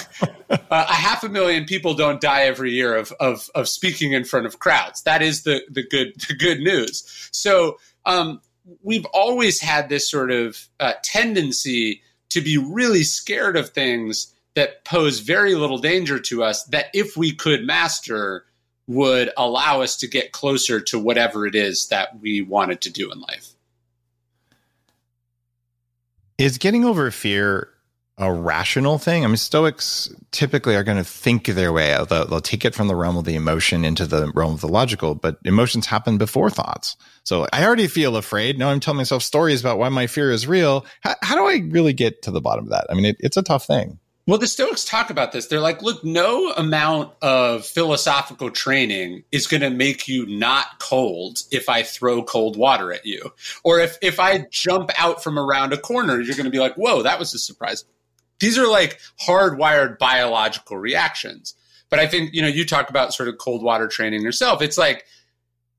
a 0.49 0.93
half 0.93 1.23
a 1.23 1.29
million 1.29 1.65
people 1.65 1.95
don't 1.95 2.21
die 2.21 2.43
every 2.43 2.71
year 2.71 2.95
of, 2.95 3.11
of 3.19 3.49
of 3.55 3.67
speaking 3.67 4.11
in 4.11 4.25
front 4.25 4.45
of 4.45 4.59
crowds. 4.59 5.01
That 5.03 5.23
is 5.23 5.43
the 5.43 5.63
the 5.71 5.81
good 5.81 6.13
the 6.27 6.35
good 6.35 6.59
news. 6.59 7.29
So 7.31 7.79
um, 8.05 8.41
we've 8.83 9.05
always 9.13 9.59
had 9.59 9.89
this 9.89 10.07
sort 10.09 10.29
of 10.29 10.67
uh, 10.79 10.93
tendency 11.01 12.03
to 12.29 12.41
be 12.41 12.57
really 12.57 13.03
scared 13.03 13.57
of 13.57 13.69
things 13.69 14.33
that 14.55 14.85
pose 14.85 15.19
very 15.19 15.55
little 15.55 15.79
danger 15.79 16.19
to 16.19 16.43
us 16.43 16.63
that 16.65 16.87
if 16.93 17.17
we 17.17 17.33
could 17.33 17.65
master 17.65 18.45
would 18.85 19.31
allow 19.37 19.81
us 19.81 19.95
to 19.97 20.07
get 20.07 20.31
closer 20.31 20.79
to 20.79 20.99
whatever 20.99 21.47
it 21.47 21.55
is 21.55 21.87
that 21.87 22.19
we 22.19 22.41
wanted 22.41 22.81
to 22.81 22.91
do 22.91 23.11
in 23.11 23.19
life. 23.21 23.49
Is 26.37 26.57
getting 26.57 26.83
over 26.83 27.09
fear 27.09 27.72
a 28.17 28.31
rational 28.31 28.97
thing? 28.97 29.23
I 29.23 29.27
mean, 29.27 29.37
Stoics 29.37 30.13
typically 30.31 30.75
are 30.75 30.83
going 30.83 30.97
to 30.97 31.03
think 31.03 31.45
their 31.47 31.73
way 31.73 31.93
out. 31.93 32.09
They'll, 32.09 32.25
they'll, 32.27 32.41
take 32.41 32.63
it 32.65 32.75
from 32.75 32.87
the 32.87 32.95
realm 32.95 33.17
of 33.17 33.25
the 33.25 33.35
emotion 33.35 33.83
into 33.83 34.05
the 34.05 34.31
realm 34.35 34.53
of 34.53 34.61
the 34.61 34.67
logical, 34.67 35.15
but 35.15 35.37
emotions 35.45 35.87
happen 35.87 36.17
before 36.17 36.49
thoughts. 36.49 36.95
So 37.23 37.47
I 37.51 37.65
already 37.65 37.87
feel 37.87 38.15
afraid. 38.15 38.59
Now 38.59 38.69
I'm 38.69 38.79
telling 38.79 38.97
myself 38.97 39.23
stories 39.23 39.61
about 39.61 39.79
why 39.79 39.89
my 39.89 40.07
fear 40.07 40.31
is 40.31 40.45
real. 40.45 40.85
How, 41.01 41.15
how 41.21 41.35
do 41.35 41.45
I 41.45 41.67
really 41.69 41.93
get 41.93 42.21
to 42.23 42.31
the 42.31 42.41
bottom 42.41 42.65
of 42.65 42.71
that? 42.71 42.85
I 42.89 42.93
mean, 42.93 43.05
it, 43.05 43.17
it's 43.19 43.37
a 43.37 43.43
tough 43.43 43.65
thing. 43.65 43.99
Well, 44.25 44.37
the 44.37 44.47
Stoics 44.47 44.85
talk 44.85 45.09
about 45.09 45.33
this. 45.33 45.47
They're 45.47 45.59
like, 45.59 45.81
look, 45.81 46.01
no 46.05 46.53
amount 46.53 47.11
of 47.21 47.65
philosophical 47.65 48.51
training 48.51 49.25
is 49.33 49.47
going 49.47 49.61
to 49.61 49.69
make 49.69 50.07
you 50.07 50.25
not 50.25 50.79
cold 50.79 51.39
if 51.51 51.67
I 51.67 51.83
throw 51.83 52.23
cold 52.23 52.55
water 52.55 52.93
at 52.93 53.05
you. 53.05 53.33
Or 53.65 53.79
if, 53.79 53.97
if 54.01 54.21
I 54.21 54.45
jump 54.49 54.91
out 54.97 55.21
from 55.21 55.37
around 55.37 55.73
a 55.73 55.77
corner, 55.77 56.21
you're 56.21 56.37
going 56.37 56.45
to 56.45 56.51
be 56.51 56.59
like, 56.59 56.75
whoa, 56.75 57.01
that 57.01 57.19
was 57.19 57.33
a 57.33 57.39
surprise. 57.39 57.83
These 58.43 58.57
are 58.57 58.67
like 58.67 58.99
hardwired 59.25 59.97
biological 59.97 60.75
reactions. 60.75 61.55
But 61.89 61.99
I 61.99 62.07
think, 62.07 62.33
you 62.33 62.41
know, 62.41 62.49
you 62.49 62.65
talk 62.65 62.89
about 62.89 63.13
sort 63.13 63.29
of 63.29 63.37
cold 63.37 63.63
water 63.63 63.87
training 63.87 64.21
yourself. 64.21 64.61
It's 64.61 64.77
like 64.77 65.05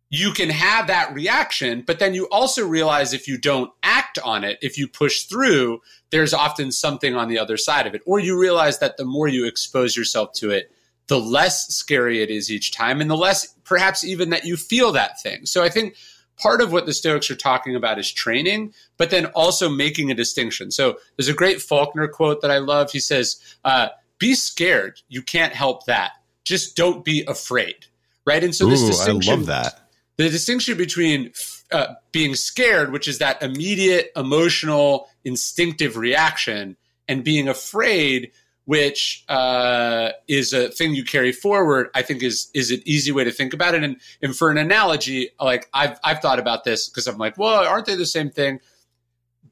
you 0.08 0.32
can 0.32 0.48
have 0.48 0.86
that 0.86 1.12
reaction, 1.12 1.82
but 1.86 1.98
then 1.98 2.14
you 2.14 2.26
also 2.30 2.66
realize 2.66 3.12
if 3.12 3.28
you 3.28 3.36
don't 3.36 3.70
act 3.82 4.18
on 4.24 4.44
it, 4.44 4.58
if 4.62 4.78
you 4.78 4.88
push 4.88 5.24
through, 5.24 5.82
there's 6.08 6.32
often 6.32 6.72
something 6.72 7.14
on 7.14 7.28
the 7.28 7.38
other 7.38 7.58
side 7.58 7.86
of 7.86 7.94
it. 7.94 8.00
Or 8.06 8.18
you 8.18 8.40
realize 8.40 8.78
that 8.78 8.96
the 8.96 9.04
more 9.04 9.28
you 9.28 9.44
expose 9.44 9.94
yourself 9.94 10.32
to 10.36 10.48
it, 10.48 10.70
the 11.08 11.20
less 11.20 11.66
scary 11.68 12.22
it 12.22 12.30
is 12.30 12.50
each 12.50 12.72
time 12.72 13.02
and 13.02 13.10
the 13.10 13.16
less 13.16 13.46
perhaps 13.64 14.04
even 14.04 14.30
that 14.30 14.46
you 14.46 14.56
feel 14.56 14.90
that 14.92 15.20
thing. 15.20 15.44
So 15.44 15.62
I 15.62 15.68
think 15.68 15.96
part 16.38 16.60
of 16.60 16.72
what 16.72 16.86
the 16.86 16.92
Stoics 16.92 17.30
are 17.30 17.36
talking 17.36 17.76
about 17.76 17.98
is 17.98 18.10
training, 18.10 18.72
but 18.96 19.10
then 19.10 19.26
also 19.26 19.68
making 19.68 20.10
a 20.10 20.14
distinction. 20.14 20.70
So 20.70 20.98
there's 21.16 21.28
a 21.28 21.34
great 21.34 21.60
Faulkner 21.62 22.08
quote 22.08 22.42
that 22.42 22.50
I 22.50 22.58
love. 22.58 22.90
He 22.90 23.00
says, 23.00 23.40
uh, 23.64 23.88
"Be 24.18 24.34
scared. 24.34 25.00
You 25.08 25.22
can't 25.22 25.52
help 25.52 25.86
that. 25.86 26.12
Just 26.44 26.76
don't 26.76 27.04
be 27.04 27.24
afraid." 27.26 27.86
Right. 28.26 28.42
And 28.42 28.54
so 28.54 28.66
this 28.66 28.82
Ooh, 28.82 28.86
distinction, 28.86 29.32
I 29.32 29.36
love 29.36 29.46
that. 29.46 29.80
The 30.16 30.30
distinction 30.30 30.78
between 30.78 31.32
uh, 31.70 31.94
being 32.12 32.34
scared, 32.34 32.92
which 32.92 33.08
is 33.08 33.18
that 33.18 33.42
immediate 33.42 34.12
emotional, 34.16 35.08
instinctive 35.24 35.96
reaction, 35.96 36.76
and 37.08 37.24
being 37.24 37.48
afraid, 37.48 38.32
which 38.66 39.24
uh, 39.28 40.10
is 40.26 40.52
a 40.52 40.70
thing 40.70 40.94
you 40.94 41.04
carry 41.04 41.32
forward, 41.32 41.88
I 41.94 42.02
think 42.02 42.22
is 42.22 42.50
is 42.54 42.70
an 42.70 42.80
easy 42.84 43.12
way 43.12 43.24
to 43.24 43.30
think 43.30 43.52
about 43.52 43.74
it. 43.74 43.84
And, 43.84 43.96
and 44.22 44.34
for 44.34 44.50
an 44.50 44.58
analogy, 44.58 45.30
like 45.40 45.68
I've 45.74 45.98
I've 46.02 46.20
thought 46.20 46.38
about 46.38 46.64
this 46.64 46.88
because 46.88 47.06
I'm 47.06 47.18
like, 47.18 47.36
well, 47.38 47.66
aren't 47.66 47.86
they 47.86 47.96
the 47.96 48.06
same 48.06 48.30
thing? 48.30 48.60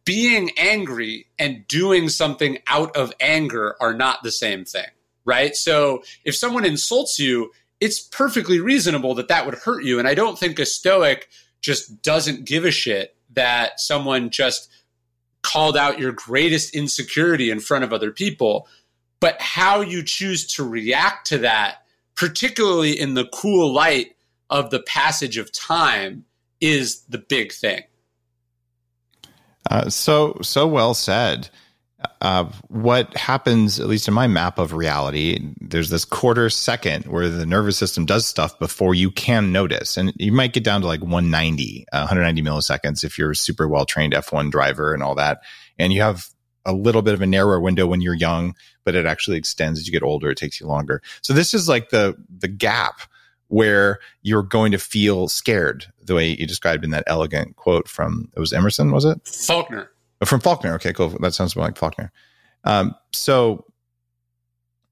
Being 0.04 0.50
angry 0.56 1.26
and 1.38 1.66
doing 1.68 2.08
something 2.08 2.58
out 2.66 2.96
of 2.96 3.12
anger 3.20 3.76
are 3.80 3.94
not 3.94 4.22
the 4.22 4.32
same 4.32 4.64
thing, 4.64 4.88
right? 5.24 5.54
So 5.54 6.02
if 6.24 6.34
someone 6.34 6.64
insults 6.64 7.18
you, 7.18 7.52
it's 7.80 8.00
perfectly 8.00 8.60
reasonable 8.60 9.14
that 9.16 9.28
that 9.28 9.44
would 9.44 9.54
hurt 9.54 9.84
you. 9.84 9.98
And 9.98 10.08
I 10.08 10.14
don't 10.14 10.38
think 10.38 10.58
a 10.58 10.66
stoic 10.66 11.28
just 11.60 12.02
doesn't 12.02 12.46
give 12.46 12.64
a 12.64 12.70
shit 12.70 13.14
that 13.34 13.78
someone 13.78 14.30
just 14.30 14.68
called 15.42 15.76
out 15.76 15.98
your 15.98 16.12
greatest 16.12 16.74
insecurity 16.74 17.50
in 17.50 17.60
front 17.60 17.84
of 17.84 17.92
other 17.92 18.10
people 18.10 18.66
but 19.22 19.40
how 19.40 19.82
you 19.82 20.02
choose 20.02 20.44
to 20.54 20.68
react 20.68 21.28
to 21.28 21.38
that, 21.38 21.84
particularly 22.16 22.98
in 22.98 23.14
the 23.14 23.24
cool 23.26 23.72
light 23.72 24.16
of 24.50 24.70
the 24.70 24.80
passage 24.80 25.36
of 25.38 25.52
time, 25.52 26.24
is 26.60 27.02
the 27.04 27.18
big 27.18 27.52
thing. 27.52 27.82
Uh, 29.70 29.88
so 29.88 30.36
so 30.42 30.66
well 30.66 30.92
said. 30.92 31.48
uh, 32.20 32.50
what 32.68 33.16
happens, 33.16 33.78
at 33.80 33.86
least 33.86 34.08
in 34.08 34.14
my 34.14 34.26
map 34.26 34.58
of 34.58 34.72
reality, 34.72 35.38
there's 35.60 35.90
this 35.90 36.04
quarter 36.04 36.50
second 36.50 37.06
where 37.06 37.28
the 37.28 37.46
nervous 37.46 37.76
system 37.76 38.04
does 38.06 38.26
stuff 38.26 38.58
before 38.58 38.94
you 38.94 39.10
can 39.10 39.52
notice. 39.52 39.96
And 39.96 40.12
you 40.16 40.32
might 40.32 40.52
get 40.52 40.64
down 40.64 40.80
to 40.80 40.86
like 40.86 41.00
190, 41.00 41.86
uh, 41.92 41.98
190 41.98 42.42
milliseconds 42.42 43.04
if 43.04 43.18
you're 43.18 43.32
a 43.32 43.36
super 43.36 43.68
well 43.68 43.84
trained 43.84 44.14
F1 44.14 44.50
driver 44.50 44.94
and 44.94 45.02
all 45.02 45.14
that. 45.14 45.42
And 45.78 45.92
you 45.92 46.02
have 46.02 46.26
a 46.64 46.72
little 46.72 47.02
bit 47.02 47.14
of 47.14 47.22
a 47.22 47.26
narrower 47.26 47.60
window 47.60 47.86
when 47.86 48.00
you're 48.00 48.14
young, 48.14 48.54
but 48.84 48.94
it 48.94 49.06
actually 49.06 49.36
extends 49.36 49.80
as 49.80 49.86
you 49.86 49.92
get 49.92 50.02
older. 50.02 50.30
It 50.30 50.38
takes 50.38 50.60
you 50.60 50.66
longer. 50.66 51.02
So 51.22 51.32
this 51.32 51.54
is 51.54 51.68
like 51.68 51.90
the, 51.90 52.16
the 52.38 52.48
gap 52.48 53.00
where 53.48 53.98
you're 54.22 54.42
going 54.42 54.72
to 54.72 54.78
feel 54.78 55.28
scared 55.28 55.86
the 56.04 56.14
way 56.14 56.28
you 56.28 56.46
described 56.46 56.84
in 56.84 56.90
that 56.90 57.04
elegant 57.06 57.56
quote 57.56 57.86
from, 57.86 58.30
it 58.36 58.40
was 58.40 58.52
Emerson, 58.52 58.90
was 58.90 59.04
it? 59.04 59.20
Faulkner. 59.26 59.90
Oh, 60.20 60.26
from 60.26 60.40
Faulkner. 60.40 60.74
Okay, 60.74 60.92
cool. 60.92 61.10
That 61.20 61.34
sounds 61.34 61.54
more 61.54 61.66
like 61.66 61.76
Faulkner. 61.76 62.12
Um, 62.64 62.94
so 63.12 63.66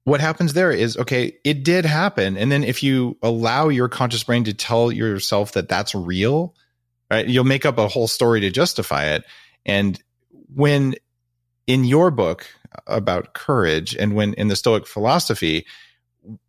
what 0.03 0.19
happens 0.19 0.53
there 0.53 0.71
is 0.71 0.97
okay, 0.97 1.37
it 1.43 1.63
did 1.63 1.85
happen. 1.85 2.37
And 2.37 2.51
then 2.51 2.63
if 2.63 2.83
you 2.83 3.17
allow 3.21 3.69
your 3.69 3.87
conscious 3.87 4.23
brain 4.23 4.43
to 4.43 4.53
tell 4.53 4.91
yourself 4.91 5.53
that 5.53 5.69
that's 5.69 5.93
real, 5.95 6.55
right, 7.09 7.27
you'll 7.27 7.43
make 7.43 7.65
up 7.65 7.77
a 7.77 7.87
whole 7.87 8.07
story 8.07 8.41
to 8.41 8.51
justify 8.51 9.05
it. 9.05 9.23
And 9.65 10.01
when 10.53 10.95
in 11.71 11.85
your 11.85 12.11
book 12.11 12.45
about 12.85 13.33
courage 13.33 13.95
and 13.95 14.13
when 14.13 14.33
in 14.33 14.49
the 14.49 14.57
Stoic 14.57 14.85
philosophy, 14.85 15.65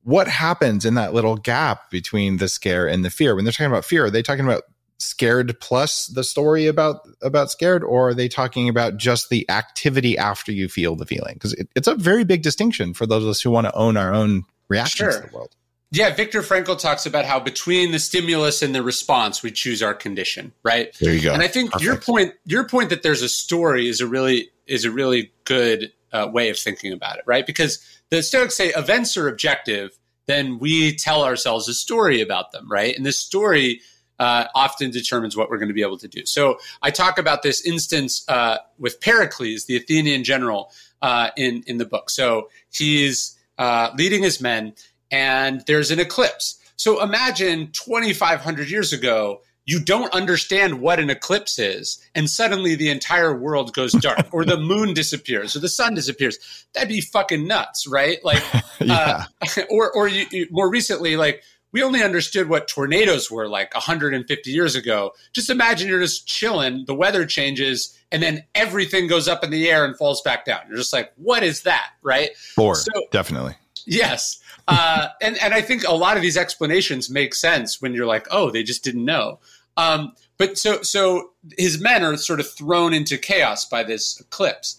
what 0.03 0.27
happens 0.27 0.85
in 0.85 0.95
that 0.95 1.15
little 1.15 1.37
gap 1.37 1.93
between 1.93 2.39
the 2.39 2.49
scare 2.49 2.89
and 2.89 3.05
the 3.05 3.11
fear? 3.11 3.37
When 3.37 3.45
they're 3.45 3.53
talking 3.53 3.67
about 3.67 3.85
fear, 3.85 4.07
are 4.07 4.11
they 4.11 4.23
talking 4.23 4.45
about 4.45 4.65
scared 4.99 5.55
plus 5.61 6.07
the 6.09 6.25
story 6.25 6.67
about 6.67 7.09
about 7.23 7.53
scared 7.53 7.85
or 7.85 8.09
are 8.09 8.15
they 8.15 8.29
talking 8.29 8.69
about 8.69 8.97
just 8.97 9.31
the 9.31 9.49
activity 9.49 10.19
after 10.19 10.51
you 10.51 10.69
feel 10.69 10.95
the 10.95 11.07
feeling 11.07 11.35
because 11.35 11.53
it, 11.55 11.69
it's 11.75 11.89
a 11.89 11.97
very 11.97 12.23
big 12.23 12.41
distinction 12.41 12.95
for 12.95 13.05
those 13.05 13.25
of 13.25 13.29
us 13.29 13.41
who 13.41 13.51
want 13.51 13.67
to 13.67 13.75
own 13.75 13.97
our 13.97 14.15
own 14.15 14.45
reactions 14.69 15.13
sure. 15.13 15.21
to 15.21 15.29
the 15.29 15.37
world 15.37 15.57
yeah 15.93 16.13
Viktor 16.15 16.43
Frankl 16.43 16.79
talks 16.79 17.07
about 17.07 17.25
how 17.25 17.39
between 17.39 17.93
the 17.93 17.99
stimulus 17.99 18.63
and 18.63 18.75
the 18.75 18.83
response 18.83 19.43
we 19.43 19.53
choose 19.53 19.83
our 19.83 19.95
condition 19.95 20.53
right 20.65 20.97
there 21.01 21.15
you 21.15 21.23
go 21.23 21.33
and 21.33 21.43
i 21.43 21.49
think 21.49 21.71
Perfect. 21.71 21.85
your 21.85 21.97
point 21.99 22.35
your 22.45 22.67
point 22.67 22.91
that 22.91 23.03
there's 23.03 23.23
a 23.23 23.29
story 23.29 23.89
is 23.89 24.01
a 24.01 24.07
really 24.07 24.51
is 24.67 24.85
a 24.85 24.91
really 24.91 25.33
good 25.45 25.93
uh, 26.13 26.29
way 26.31 26.51
of 26.51 26.59
thinking 26.59 26.93
about 26.93 27.17
it 27.19 27.25
right 27.27 27.47
because 27.47 27.79
the 28.11 28.23
stoics 28.23 28.57
say 28.57 28.69
events 28.71 29.17
are 29.17 29.29
objective 29.29 29.97
then 30.27 30.59
we 30.59 30.97
tell 30.97 31.25
ourselves 31.25 31.69
a 31.69 31.75
story 31.75 32.21
about 32.21 32.53
them 32.53 32.71
right 32.71 32.97
and 32.97 33.07
this 33.07 33.19
story 33.19 33.81
uh, 34.19 34.47
often 34.55 34.91
determines 34.91 35.37
what 35.37 35.51
we're 35.51 35.59
going 35.59 35.69
to 35.69 35.75
be 35.75 35.83
able 35.83 35.99
to 35.99 36.07
do. 36.07 36.25
So 36.27 36.59
I 36.81 36.91
talk 36.91 37.19
about 37.19 37.43
this 37.43 37.67
instance 37.67 38.25
uh, 38.29 38.59
with 38.79 39.01
Pericles, 39.01 39.65
the 39.65 39.77
Athenian 39.77 40.23
general, 40.23 40.71
uh, 41.01 41.31
in 41.37 41.65
in 41.67 41.79
the 41.79 41.85
book. 41.85 42.09
So 42.09 42.49
he's 42.71 43.37
uh, 43.59 43.91
leading 43.97 44.23
his 44.23 44.41
men, 44.41 44.75
and 45.13 45.63
there's 45.67 45.91
an 45.91 46.01
eclipse. 46.01 46.59
So 46.77 47.03
imagine 47.03 47.71
2,500 47.73 48.69
years 48.69 48.93
ago. 48.93 49.43
You 49.65 49.79
don't 49.79 50.13
understand 50.13 50.81
what 50.81 50.99
an 50.99 51.09
eclipse 51.09 51.57
is, 51.57 52.05
and 52.17 52.29
suddenly 52.29 52.75
the 52.75 52.91
entire 52.91 53.39
world 53.39 53.73
goes 53.73 53.93
dark, 53.93 54.27
or 54.33 54.45
the 54.45 54.57
moon 54.57 54.93
disappears, 54.93 55.55
or 55.55 55.61
the 55.61 55.69
sun 55.69 55.95
disappears. 55.95 56.67
That'd 56.75 56.89
be 56.89 57.01
fucking 57.01 57.47
nuts, 57.47 57.87
right? 57.87 58.19
Like, 58.25 58.43
yeah. 58.81 59.27
Uh, 59.41 59.63
or 59.71 59.93
or 59.93 60.09
you, 60.09 60.27
you, 60.33 60.49
more 60.51 60.69
recently, 60.69 61.15
like 61.15 61.45
we 61.73 61.83
only 61.83 62.03
understood 62.03 62.49
what 62.49 62.67
tornadoes 62.67 63.31
were 63.31 63.49
like 63.49 63.73
150 63.73 64.51
years 64.51 64.75
ago. 64.75 65.13
Just 65.33 65.49
imagine 65.49 65.89
you're 65.89 66.01
just 66.01 66.27
chilling, 66.27 66.85
the 66.87 66.95
weather 66.95 67.25
changes, 67.25 67.97
and 68.11 68.23
then 68.23 68.45
everything 68.55 69.07
goes 69.07 69.29
up 69.29 69.45
in 69.45 69.51
the 69.51 69.71
air 69.71 69.85
and 69.85 69.97
falls 69.97 70.21
back 70.23 70.45
down. 70.45 70.61
You're 70.69 70.77
just 70.77 70.93
like, 70.93 71.13
what 71.17 71.43
is 71.43 71.63
that? 71.63 71.91
Right? 72.03 72.37
Four, 72.37 72.75
so, 72.75 72.91
definitely. 73.11 73.55
Yes. 73.87 74.42
Uh, 74.69 75.09
and, 75.21 75.37
and 75.43 75.55
I 75.55 75.61
think 75.61 75.87
a 75.87 75.95
lot 75.95 76.17
of 76.17 76.23
these 76.23 76.37
explanations 76.37 77.11
make 77.11 77.35
sense 77.35 77.83
when 77.83 77.95
you're 77.95 78.07
like, 78.07 78.27
oh, 78.31 78.51
they 78.51 78.63
just 78.63 78.85
didn't 78.85 79.05
know. 79.05 79.41
Um, 79.77 80.13
but 80.39 80.59
so, 80.59 80.83
so 80.83 81.31
his 81.59 81.81
men 81.81 82.03
are 82.05 82.17
sort 82.17 82.41
of 82.41 82.51
thrown 82.51 82.93
into 82.93 83.19
chaos 83.19 83.65
by 83.65 83.83
this 83.83 84.21
eclipse. 84.21 84.79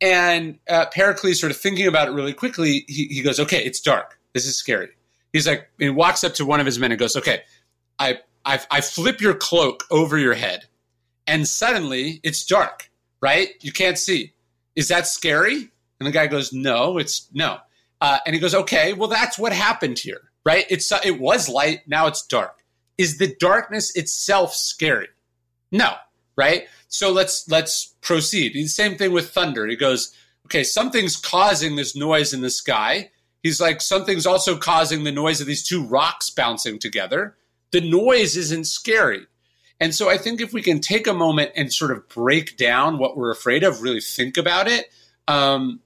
And 0.00 0.58
uh, 0.68 0.86
Pericles, 0.86 1.40
sort 1.40 1.50
of 1.50 1.58
thinking 1.58 1.86
about 1.86 2.08
it 2.08 2.12
really 2.12 2.32
quickly, 2.32 2.84
he, 2.88 3.06
he 3.06 3.22
goes, 3.22 3.38
okay, 3.38 3.62
it's 3.62 3.80
dark. 3.80 4.18
This 4.32 4.46
is 4.46 4.56
scary 4.56 4.90
he's 5.32 5.46
like, 5.46 5.68
he 5.78 5.90
walks 5.90 6.24
up 6.24 6.34
to 6.34 6.46
one 6.46 6.60
of 6.60 6.66
his 6.66 6.78
men 6.78 6.92
and 6.92 6.98
goes, 6.98 7.16
okay, 7.16 7.42
I, 7.98 8.18
I, 8.44 8.60
I 8.70 8.80
flip 8.80 9.20
your 9.20 9.34
cloak 9.34 9.84
over 9.90 10.18
your 10.18 10.34
head 10.34 10.66
and 11.26 11.46
suddenly 11.46 12.20
it's 12.22 12.44
dark, 12.44 12.90
right? 13.20 13.50
You 13.60 13.72
can't 13.72 13.98
see. 13.98 14.32
Is 14.76 14.88
that 14.88 15.06
scary? 15.06 15.70
And 15.98 16.06
the 16.06 16.12
guy 16.12 16.26
goes, 16.26 16.52
no, 16.52 16.98
it's 16.98 17.28
no. 17.32 17.58
Uh, 18.00 18.18
and 18.24 18.34
he 18.34 18.40
goes, 18.40 18.54
okay, 18.54 18.92
well, 18.92 19.08
that's 19.08 19.38
what 19.38 19.52
happened 19.52 19.98
here, 19.98 20.30
right? 20.44 20.64
It's, 20.70 20.90
uh, 20.90 21.00
it 21.04 21.20
was 21.20 21.48
light. 21.48 21.80
Now 21.86 22.06
it's 22.06 22.26
dark. 22.26 22.62
Is 22.98 23.18
the 23.18 23.34
darkness 23.38 23.94
itself 23.94 24.54
scary? 24.54 25.08
No, 25.70 25.94
right? 26.36 26.66
So 26.88 27.12
let's, 27.12 27.48
let's 27.48 27.94
proceed. 28.00 28.54
The 28.54 28.66
same 28.66 28.96
thing 28.96 29.12
with 29.12 29.30
thunder. 29.30 29.66
He 29.66 29.76
goes, 29.76 30.14
okay, 30.46 30.64
something's 30.64 31.16
causing 31.16 31.76
this 31.76 31.94
noise 31.94 32.32
in 32.32 32.40
the 32.40 32.50
sky 32.50 33.10
He's 33.42 33.60
like, 33.60 33.80
something's 33.80 34.26
also 34.26 34.56
causing 34.56 35.04
the 35.04 35.12
noise 35.12 35.40
of 35.40 35.46
these 35.46 35.66
two 35.66 35.86
rocks 35.86 36.30
bouncing 36.30 36.78
together. 36.78 37.36
The 37.70 37.80
noise 37.80 38.36
isn't 38.36 38.66
scary. 38.66 39.26
And 39.80 39.94
so 39.94 40.10
I 40.10 40.18
think 40.18 40.40
if 40.40 40.52
we 40.52 40.60
can 40.60 40.80
take 40.80 41.06
a 41.06 41.14
moment 41.14 41.52
and 41.56 41.72
sort 41.72 41.90
of 41.90 42.06
break 42.08 42.58
down 42.58 42.98
what 42.98 43.16
we're 43.16 43.30
afraid 43.30 43.64
of, 43.64 43.80
really 43.80 44.00
think 44.00 44.36
about 44.36 44.68
it, 44.68 44.92
um, 45.26 45.80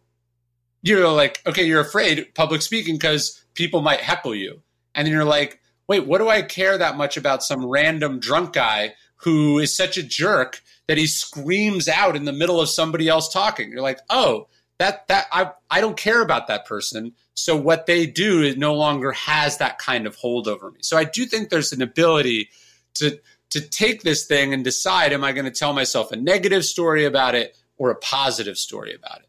you're 0.85 1.09
like, 1.09 1.41
okay, 1.47 1.65
you're 1.65 1.81
afraid 1.81 2.35
public 2.35 2.63
speaking 2.63 2.97
because 2.97 3.43
people 3.55 3.81
might 3.81 4.01
heckle 4.01 4.35
you. 4.35 4.61
And 4.95 5.07
then 5.07 5.13
you're 5.15 5.25
like, 5.25 5.61
wait, 5.89 6.07
what 6.07 6.19
do 6.19 6.29
I 6.29 6.43
care 6.43 6.77
that 6.77 6.97
much 6.97 7.17
about 7.17 7.43
some 7.43 7.65
random 7.65 8.21
drunk 8.21 8.53
guy 8.53 8.95
who 9.17 9.59
is 9.59 9.75
such 9.75 9.97
a 9.97 10.03
jerk 10.03 10.61
that 10.87 10.99
he 10.99 11.07
screams 11.07 11.89
out 11.89 12.17
in 12.17 12.27
the 12.27 12.33
middle 12.33 12.61
of 12.61 12.69
somebody 12.69 13.09
else 13.09 13.33
talking? 13.33 13.71
You're 13.71 13.81
like, 13.81 14.01
oh, 14.11 14.49
that 14.79 15.09
that 15.09 15.27
I 15.33 15.53
I 15.71 15.81
don't 15.81 15.97
care 15.97 16.21
about 16.21 16.49
that 16.49 16.67
person. 16.67 17.13
So 17.33 17.57
what 17.57 17.87
they 17.87 18.07
do 18.07 18.43
it 18.43 18.59
no 18.59 18.75
longer 18.75 19.13
has 19.13 19.59
that 19.59 19.79
kind 19.79 20.07
of 20.07 20.17
hold 20.17 20.47
over 20.47 20.71
me. 20.71 20.81
So 20.83 20.99
I 20.99 21.05
do 21.05 21.25
think 21.25 21.49
there's 21.49 21.73
an 21.73 21.81
ability 21.81 22.51
to 22.95 23.19
to 23.51 23.61
take 23.61 24.03
this 24.03 24.27
thing 24.27 24.53
and 24.53 24.63
decide 24.63 25.15
am 25.15 25.25
I 25.25 25.33
going 25.33 25.47
to 25.47 25.51
tell 25.51 25.73
myself 25.73 26.13
a 26.13 26.17
negative 26.17 26.65
story 26.65 27.07
about 27.07 27.35
it 27.35 27.57
or 27.79 27.91
a 27.91 27.97
positive 27.97 28.59
story 28.59 28.95
about 28.95 29.21
it. 29.21 29.29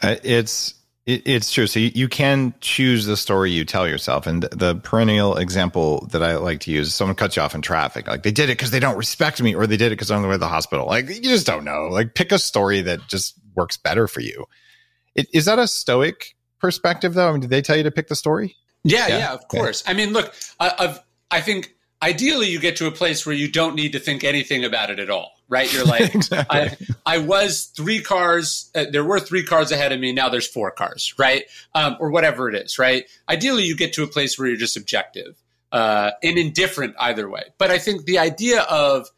Uh, 0.00 0.16
it's 0.22 0.74
it, 1.08 1.22
it's 1.24 1.50
true. 1.50 1.66
So 1.66 1.80
you, 1.80 1.90
you, 1.94 2.06
can 2.06 2.54
choose 2.60 3.06
the 3.06 3.16
story 3.16 3.50
you 3.50 3.64
tell 3.64 3.88
yourself. 3.88 4.26
And 4.26 4.42
the 4.42 4.76
perennial 4.76 5.36
example 5.36 6.06
that 6.12 6.22
I 6.22 6.36
like 6.36 6.60
to 6.60 6.70
use 6.70 6.88
is 6.88 6.94
someone 6.94 7.16
cuts 7.16 7.34
you 7.34 7.42
off 7.42 7.54
in 7.54 7.62
traffic. 7.62 8.06
Like 8.06 8.22
they 8.22 8.30
did 8.30 8.50
it 8.50 8.58
because 8.58 8.70
they 8.70 8.78
don't 8.78 8.98
respect 8.98 9.40
me 9.40 9.54
or 9.54 9.66
they 9.66 9.78
did 9.78 9.86
it 9.86 9.96
because 9.96 10.10
I'm 10.10 10.18
on 10.18 10.22
the 10.22 10.28
way 10.28 10.34
to 10.34 10.38
the 10.38 10.48
hospital. 10.48 10.86
Like 10.86 11.08
you 11.08 11.22
just 11.22 11.46
don't 11.46 11.64
know. 11.64 11.88
Like 11.90 12.14
pick 12.14 12.30
a 12.30 12.38
story 12.38 12.82
that 12.82 13.00
just 13.08 13.34
works 13.56 13.78
better 13.78 14.06
for 14.06 14.20
you. 14.20 14.44
It, 15.14 15.28
is 15.32 15.46
that 15.46 15.58
a 15.58 15.66
stoic 15.66 16.36
perspective, 16.60 17.14
though? 17.14 17.30
I 17.30 17.32
mean, 17.32 17.40
did 17.40 17.50
they 17.50 17.62
tell 17.62 17.76
you 17.76 17.84
to 17.84 17.90
pick 17.90 18.08
the 18.08 18.16
story? 18.16 18.54
Yeah, 18.84 19.08
yeah, 19.08 19.18
yeah 19.18 19.32
of 19.32 19.48
course. 19.48 19.82
I 19.86 19.94
mean, 19.94 20.12
look, 20.12 20.34
uh, 20.60 20.70
I, 20.78 21.36
I 21.38 21.40
think 21.40 21.74
ideally 22.02 22.48
you 22.48 22.60
get 22.60 22.76
to 22.76 22.86
a 22.86 22.92
place 22.92 23.24
where 23.24 23.34
you 23.34 23.50
don't 23.50 23.74
need 23.74 23.92
to 23.92 23.98
think 23.98 24.24
anything 24.24 24.62
about 24.64 24.90
it 24.90 24.98
at 24.98 25.08
all, 25.08 25.32
right? 25.48 25.72
You're 25.72 25.84
like, 25.86 26.14
exactly. 26.14 26.86
I, 27.06 27.14
I, 27.14 27.18
was 27.18 27.66
three 27.66 28.00
cars, 28.00 28.70
uh, 28.74 28.86
there 28.90 29.04
were 29.04 29.20
three 29.20 29.44
cars 29.44 29.72
ahead 29.72 29.92
of 29.92 30.00
me, 30.00 30.12
now 30.12 30.28
there's 30.28 30.46
four 30.46 30.70
cars, 30.70 31.14
right? 31.18 31.44
Um, 31.74 31.96
or 32.00 32.10
whatever 32.10 32.48
it 32.48 32.54
is, 32.54 32.78
right? 32.78 33.04
Ideally, 33.28 33.64
you 33.64 33.76
get 33.76 33.92
to 33.94 34.02
a 34.02 34.08
place 34.08 34.38
where 34.38 34.48
you're 34.48 34.56
just 34.56 34.76
objective 34.76 35.36
uh, 35.72 36.12
and 36.22 36.38
indifferent 36.38 36.94
either 36.98 37.28
way. 37.28 37.44
But 37.58 37.70
I 37.70 37.78
think 37.78 38.04
the 38.04 38.18
idea 38.18 38.62
of, 38.62 39.08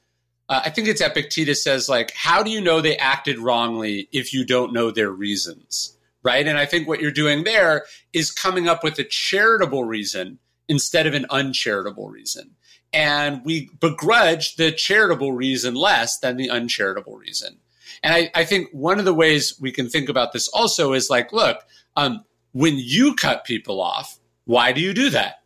uh, 0.48 0.62
I 0.64 0.70
think 0.70 0.88
it's 0.88 1.00
Epictetus 1.00 1.62
says, 1.62 1.88
like, 1.88 2.12
how 2.14 2.42
do 2.42 2.50
you 2.50 2.60
know 2.60 2.80
they 2.80 2.96
acted 2.96 3.38
wrongly 3.38 4.08
if 4.12 4.32
you 4.32 4.44
don't 4.44 4.72
know 4.72 4.90
their 4.90 5.10
reasons? 5.10 5.96
right? 6.22 6.46
And 6.46 6.58
I 6.58 6.66
think 6.66 6.86
what 6.86 7.00
you're 7.00 7.10
doing 7.10 7.44
there 7.44 7.86
is 8.12 8.30
coming 8.30 8.68
up 8.68 8.84
with 8.84 8.98
a 8.98 9.04
charitable 9.04 9.84
reason 9.84 10.38
instead 10.68 11.06
of 11.06 11.14
an 11.14 11.26
uncharitable 11.30 12.08
reason. 12.08 12.56
And 12.92 13.44
we 13.44 13.70
begrudge 13.78 14.56
the 14.56 14.72
charitable 14.72 15.32
reason 15.32 15.74
less 15.74 16.18
than 16.18 16.36
the 16.36 16.50
uncharitable 16.50 17.16
reason. 17.16 17.58
And 18.02 18.14
I, 18.14 18.30
I 18.34 18.44
think 18.44 18.68
one 18.72 18.98
of 18.98 19.04
the 19.04 19.14
ways 19.14 19.58
we 19.60 19.72
can 19.72 19.88
think 19.88 20.08
about 20.08 20.32
this 20.32 20.48
also 20.48 20.92
is 20.92 21.10
like, 21.10 21.32
look, 21.32 21.60
um, 21.96 22.24
when 22.52 22.76
you 22.78 23.14
cut 23.14 23.44
people 23.44 23.80
off, 23.80 24.18
why 24.44 24.72
do 24.72 24.80
you 24.80 24.92
do 24.92 25.10
that? 25.10 25.42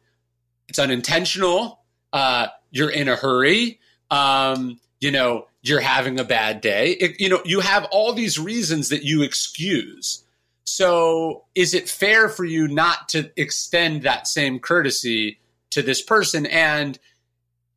It's 0.68 0.78
unintentional. 0.78 1.80
Uh, 2.12 2.46
you're 2.70 2.90
in 2.90 3.08
a 3.08 3.16
hurry. 3.16 3.80
Um, 4.10 4.80
you 5.00 5.10
know, 5.10 5.48
you're 5.62 5.80
having 5.80 6.18
a 6.18 6.24
bad 6.24 6.60
day. 6.60 6.92
It, 6.92 7.20
you 7.20 7.28
know, 7.28 7.42
you 7.44 7.60
have 7.60 7.84
all 7.90 8.12
these 8.12 8.38
reasons 8.38 8.88
that 8.88 9.04
you 9.04 9.22
excuse. 9.22 10.24
So, 10.64 11.44
is 11.54 11.74
it 11.74 11.90
fair 11.90 12.28
for 12.28 12.44
you 12.44 12.68
not 12.68 13.08
to 13.10 13.30
extend 13.36 14.02
that 14.02 14.26
same 14.26 14.58
courtesy 14.58 15.38
to 15.70 15.82
this 15.82 16.00
person 16.00 16.46
and 16.46 16.98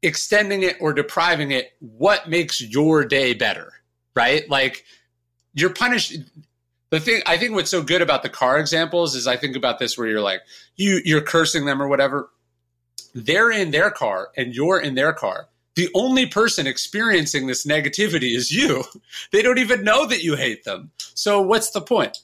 extending 0.02 0.64
it 0.64 0.78
or 0.80 0.94
depriving 0.94 1.52
it? 1.52 1.74
What 1.80 2.30
makes 2.30 2.62
your 2.62 3.06
day 3.06 3.34
better? 3.34 3.74
Right? 4.16 4.50
Like, 4.50 4.84
you're 5.54 5.74
punished. 5.74 6.18
the 6.92 7.00
thing 7.00 7.22
I 7.26 7.38
think 7.38 7.54
what's 7.54 7.72
so 7.72 7.82
good 7.82 8.02
about 8.02 8.24
the 8.24 8.30
car 8.30 8.60
examples 8.60 9.16
is 9.16 9.28
I 9.28 9.38
think 9.38 9.56
about 9.56 9.80
this 9.80 9.98
where 9.98 10.08
you're 10.08 10.22
like 10.22 10.42
you 10.76 11.02
you're 11.04 11.22
cursing 11.22 11.66
them 11.66 11.82
or 11.82 11.88
whatever. 11.88 12.30
They're 13.14 13.52
in 13.52 13.72
their 13.72 13.90
car 13.90 14.30
and 14.38 14.54
you're 14.54 14.80
in 14.80 14.96
their 14.96 15.14
car. 15.14 15.48
The 15.76 15.90
only 15.94 16.26
person 16.26 16.66
experiencing 16.66 17.48
this 17.48 17.66
negativity 17.66 18.36
is 18.36 18.52
you. 18.52 18.84
They 19.32 19.42
don't 19.42 19.58
even 19.60 19.84
know 19.84 20.06
that 20.06 20.24
you 20.24 20.36
hate 20.36 20.64
them. 20.64 20.92
So 20.98 21.42
what's 21.42 21.72
the 21.72 21.82
point? 21.82 22.20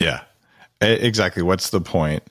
Yeah. 0.00 0.22
Exactly. 0.80 1.42
What's 1.42 1.70
the 1.70 1.80
point? 1.80 2.22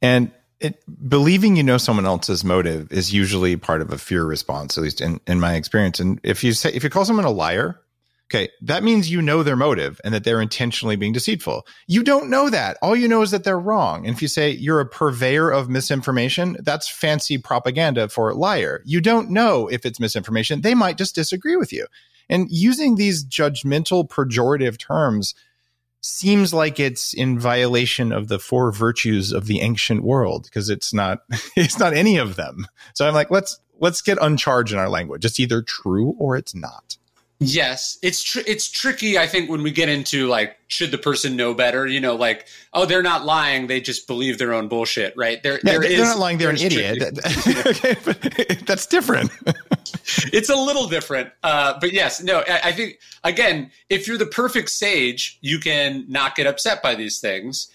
And 0.00 0.30
it, 0.62 1.08
believing 1.08 1.56
you 1.56 1.62
know 1.62 1.78
someone 1.78 2.06
else's 2.06 2.44
motive 2.44 2.90
is 2.92 3.12
usually 3.12 3.56
part 3.56 3.82
of 3.82 3.92
a 3.92 3.98
fear 3.98 4.24
response, 4.24 4.78
at 4.78 4.84
least 4.84 5.00
in, 5.00 5.20
in 5.26 5.40
my 5.40 5.54
experience. 5.54 6.00
And 6.00 6.20
if 6.22 6.44
you 6.44 6.52
say 6.52 6.72
if 6.72 6.84
you 6.84 6.90
call 6.90 7.04
someone 7.04 7.24
a 7.24 7.30
liar, 7.30 7.80
okay, 8.30 8.48
that 8.62 8.82
means 8.82 9.10
you 9.10 9.20
know 9.20 9.42
their 9.42 9.56
motive 9.56 10.00
and 10.04 10.14
that 10.14 10.24
they're 10.24 10.40
intentionally 10.40 10.96
being 10.96 11.12
deceitful. 11.12 11.66
You 11.86 12.02
don't 12.02 12.30
know 12.30 12.48
that. 12.48 12.78
All 12.80 12.96
you 12.96 13.08
know 13.08 13.22
is 13.22 13.30
that 13.32 13.44
they're 13.44 13.58
wrong. 13.58 14.06
And 14.06 14.14
if 14.14 14.22
you 14.22 14.28
say 14.28 14.50
you're 14.50 14.80
a 14.80 14.86
purveyor 14.86 15.50
of 15.50 15.68
misinformation, 15.68 16.56
that's 16.60 16.88
fancy 16.88 17.36
propaganda 17.36 18.08
for 18.08 18.32
liar. 18.32 18.82
You 18.86 19.00
don't 19.00 19.30
know 19.30 19.68
if 19.68 19.84
it's 19.84 20.00
misinformation. 20.00 20.62
They 20.62 20.74
might 20.74 20.96
just 20.96 21.14
disagree 21.14 21.56
with 21.56 21.72
you. 21.72 21.86
And 22.30 22.46
using 22.50 22.94
these 22.94 23.24
judgmental 23.24 24.08
pejorative 24.08 24.78
terms 24.78 25.34
seems 26.02 26.52
like 26.52 26.78
it's 26.78 27.14
in 27.14 27.38
violation 27.38 28.12
of 28.12 28.28
the 28.28 28.38
four 28.38 28.72
virtues 28.72 29.32
of 29.32 29.46
the 29.46 29.60
ancient 29.60 30.02
world 30.02 30.44
because 30.44 30.68
it's 30.68 30.92
not 30.92 31.20
it's 31.56 31.78
not 31.78 31.94
any 31.94 32.18
of 32.18 32.36
them. 32.36 32.66
So 32.94 33.06
I'm 33.06 33.14
like, 33.14 33.30
let's 33.30 33.58
let's 33.78 34.02
get 34.02 34.18
uncharged 34.20 34.72
in 34.72 34.78
our 34.78 34.90
language. 34.90 35.24
It's 35.24 35.40
either 35.40 35.62
true 35.62 36.14
or 36.18 36.36
it's 36.36 36.54
not. 36.54 36.98
Yes, 37.44 37.98
it's 38.02 38.22
tr- 38.22 38.40
it's 38.46 38.70
tricky. 38.70 39.18
I 39.18 39.26
think 39.26 39.50
when 39.50 39.62
we 39.62 39.70
get 39.70 39.88
into 39.88 40.28
like, 40.28 40.56
should 40.68 40.90
the 40.90 40.98
person 40.98 41.36
know 41.36 41.54
better? 41.54 41.86
You 41.86 42.00
know, 42.00 42.14
like, 42.14 42.46
oh, 42.72 42.86
they're 42.86 43.02
not 43.02 43.24
lying; 43.24 43.66
they 43.66 43.80
just 43.80 44.06
believe 44.06 44.38
their 44.38 44.52
own 44.52 44.68
bullshit, 44.68 45.14
right? 45.16 45.42
They're, 45.42 45.60
yeah, 45.64 45.78
they're 45.78 46.04
not 46.04 46.18
lying; 46.18 46.38
they're 46.38 46.50
an 46.50 46.58
idiot. 46.58 47.02
okay, 47.66 47.96
but 48.04 48.20
that's 48.66 48.86
different. 48.86 49.30
it's 50.32 50.48
a 50.48 50.56
little 50.56 50.88
different, 50.88 51.30
uh, 51.42 51.78
but 51.80 51.92
yes, 51.92 52.22
no. 52.22 52.44
I, 52.48 52.60
I, 52.64 52.72
think 52.72 52.98
again, 53.24 53.70
if 53.88 54.06
you're 54.06 54.18
the 54.18 54.26
perfect 54.26 54.70
sage, 54.70 55.38
you 55.40 55.58
can 55.58 56.04
not 56.08 56.36
get 56.36 56.46
upset 56.46 56.82
by 56.82 56.94
these 56.94 57.18
things. 57.20 57.70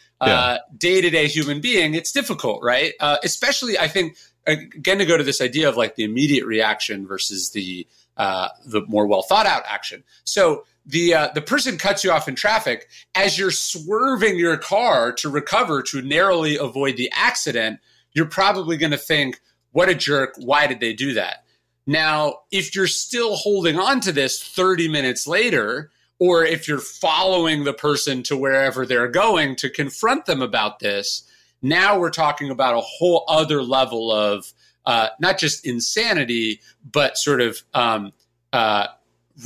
Day 0.77 1.01
to 1.01 1.10
day 1.10 1.27
human 1.27 1.62
being, 1.62 1.93
it's 1.93 2.12
difficult, 2.12 2.63
right? 2.63 2.93
Uh, 2.99 3.17
especially, 3.23 3.77
I 3.77 3.88
think 3.88 4.17
again 4.47 4.97
to 4.97 5.06
go 5.06 5.17
to 5.17 5.23
this 5.23 5.41
idea 5.41 5.67
of 5.69 5.77
like 5.77 5.95
the 5.95 6.03
immediate 6.03 6.45
reaction 6.45 7.06
versus 7.06 7.51
the 7.51 7.86
uh, 8.17 8.49
the 8.65 8.82
more 8.88 9.08
well 9.08 9.21
thought 9.21 9.45
out 9.45 9.63
action. 9.67 10.03
So 10.23 10.65
the 10.86 11.13
uh, 11.13 11.30
the 11.34 11.41
person 11.41 11.77
cuts 11.77 12.03
you 12.03 12.12
off 12.12 12.27
in 12.27 12.36
traffic 12.36 12.88
as 13.15 13.38
you're 13.38 13.51
swerving 13.51 14.38
your 14.38 14.58
car 14.58 15.12
to 15.13 15.30
recover 15.30 15.82
to 15.84 16.01
narrowly 16.01 16.58
avoid 16.58 16.97
the 16.97 17.12
accident. 17.13 17.80
You're 18.13 18.25
probably 18.25 18.77
going 18.77 18.91
to 18.91 18.97
think, 18.97 19.39
"What 19.71 19.89
a 19.89 19.95
jerk! 19.95 20.34
Why 20.38 20.67
did 20.67 20.80
they 20.80 20.93
do 20.93 21.13
that?" 21.13 21.43
Now, 21.86 22.39
if 22.51 22.75
you're 22.75 22.88
still 22.88 23.38
holding 23.38 23.80
on 23.80 24.01
to 24.01 24.12
this 24.12 24.43
30 24.43 24.89
minutes 24.89 25.25
later, 25.25 25.89
or 26.19 26.43
if 26.43 26.67
you're 26.67 26.80
following 26.80 27.63
the 27.63 27.73
person 27.73 28.23
to 28.23 28.36
wherever 28.36 28.86
they're 28.86 29.08
going 29.08 29.56
to 29.58 29.69
confront 29.69 30.25
them 30.25 30.41
about 30.41 30.80
this, 30.80 31.23
now 31.62 31.97
we're 31.97 32.10
talking 32.10 32.49
about 32.49 32.75
a 32.75 32.82
whole 32.82 33.23
other 33.27 33.63
level 33.63 34.12
of 34.12 34.51
uh, 34.88 35.10
not 35.19 35.38
just 35.38 35.65
insanity, 35.65 36.62
but 36.89 37.17
sort 37.17 37.41
of 37.41 37.62
um, 37.73 38.13
uh, 38.54 38.88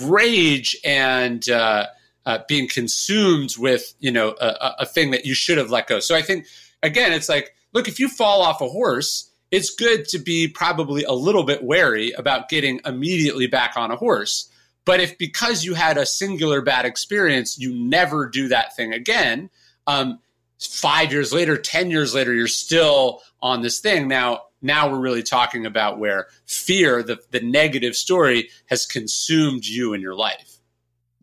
rage 0.04 0.78
and 0.86 1.50
uh, 1.50 1.88
uh, 2.28 2.40
being 2.48 2.70
consumed 2.70 3.56
with 3.58 3.96
you 4.00 4.12
know 4.12 4.36
a, 4.40 4.76
a, 4.82 4.86
thing 4.86 5.10
that 5.10 5.26
you 5.26 5.34
should 5.34 5.58
have 5.58 5.72
let 5.72 5.88
go. 5.88 6.00
So 6.00 6.16
I 6.16 6.22
think 6.22 6.46
again, 6.84 7.12
it's 7.12 7.28
like 7.28 7.56
look 7.74 7.88
if 7.88 8.00
you 8.00 8.08
fall 8.08 8.44
off 8.44 8.62
a 8.62 8.70
horse, 8.70 9.32
it's 9.50 9.74
good 9.74 10.08
to 10.10 10.20
be 10.20 10.48
probably 10.48 11.04
a 11.04 11.14
little 11.14 11.44
bit 11.44 11.64
wary 11.64 12.12
about 12.12 12.48
getting 12.48 12.80
immediately 12.86 13.48
back 13.48 13.76
on 13.76 13.90
a 13.90 13.96
horse. 13.96 14.48
But 14.86 15.00
if 15.00 15.18
because 15.18 15.66
you 15.66 15.74
had 15.74 15.98
a 15.98 16.06
singular 16.06 16.62
bad 16.62 16.86
experience, 16.86 17.58
you 17.58 17.74
never 17.74 18.30
do 18.30 18.48
that 18.50 18.76
thing 18.76 18.94
again. 18.94 19.50
Um, 19.88 20.20
five 20.60 21.12
years 21.12 21.34
later, 21.34 21.58
ten 21.58 21.90
years 21.90 22.14
later, 22.14 22.32
you're 22.32 22.48
still 22.48 23.24
on 23.42 23.64
this 23.64 23.80
thing. 23.80 24.08
Now, 24.08 24.44
now 24.62 24.90
we're 24.90 25.00
really 25.00 25.24
talking 25.24 25.66
about 25.66 26.00
where 26.00 26.28
fear, 26.46 27.04
the, 27.04 27.20
the 27.32 27.42
negative 27.42 27.96
story, 27.96 28.50
has 28.68 28.86
consumed 28.86 29.66
you 29.66 29.94
in 29.94 30.02
your 30.02 30.16
life. 30.16 30.58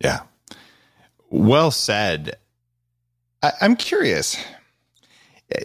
Yeah. 0.00 0.20
Well 1.30 1.70
said. 1.70 2.36
I, 3.42 3.52
I'm 3.60 3.76
curious. 3.76 4.36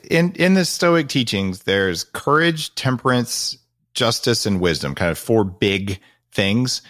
In 0.10 0.32
in 0.34 0.54
the 0.54 0.64
Stoic 0.66 1.10
teachings, 1.10 1.64
there's 1.64 2.06
courage, 2.06 2.74
temperance, 2.76 3.58
justice, 3.94 4.46
and 4.46 4.62
wisdom, 4.62 4.96
kind 4.96 5.12
of 5.12 5.18
four 5.18 5.44
big 5.44 6.00
things. 6.32 6.82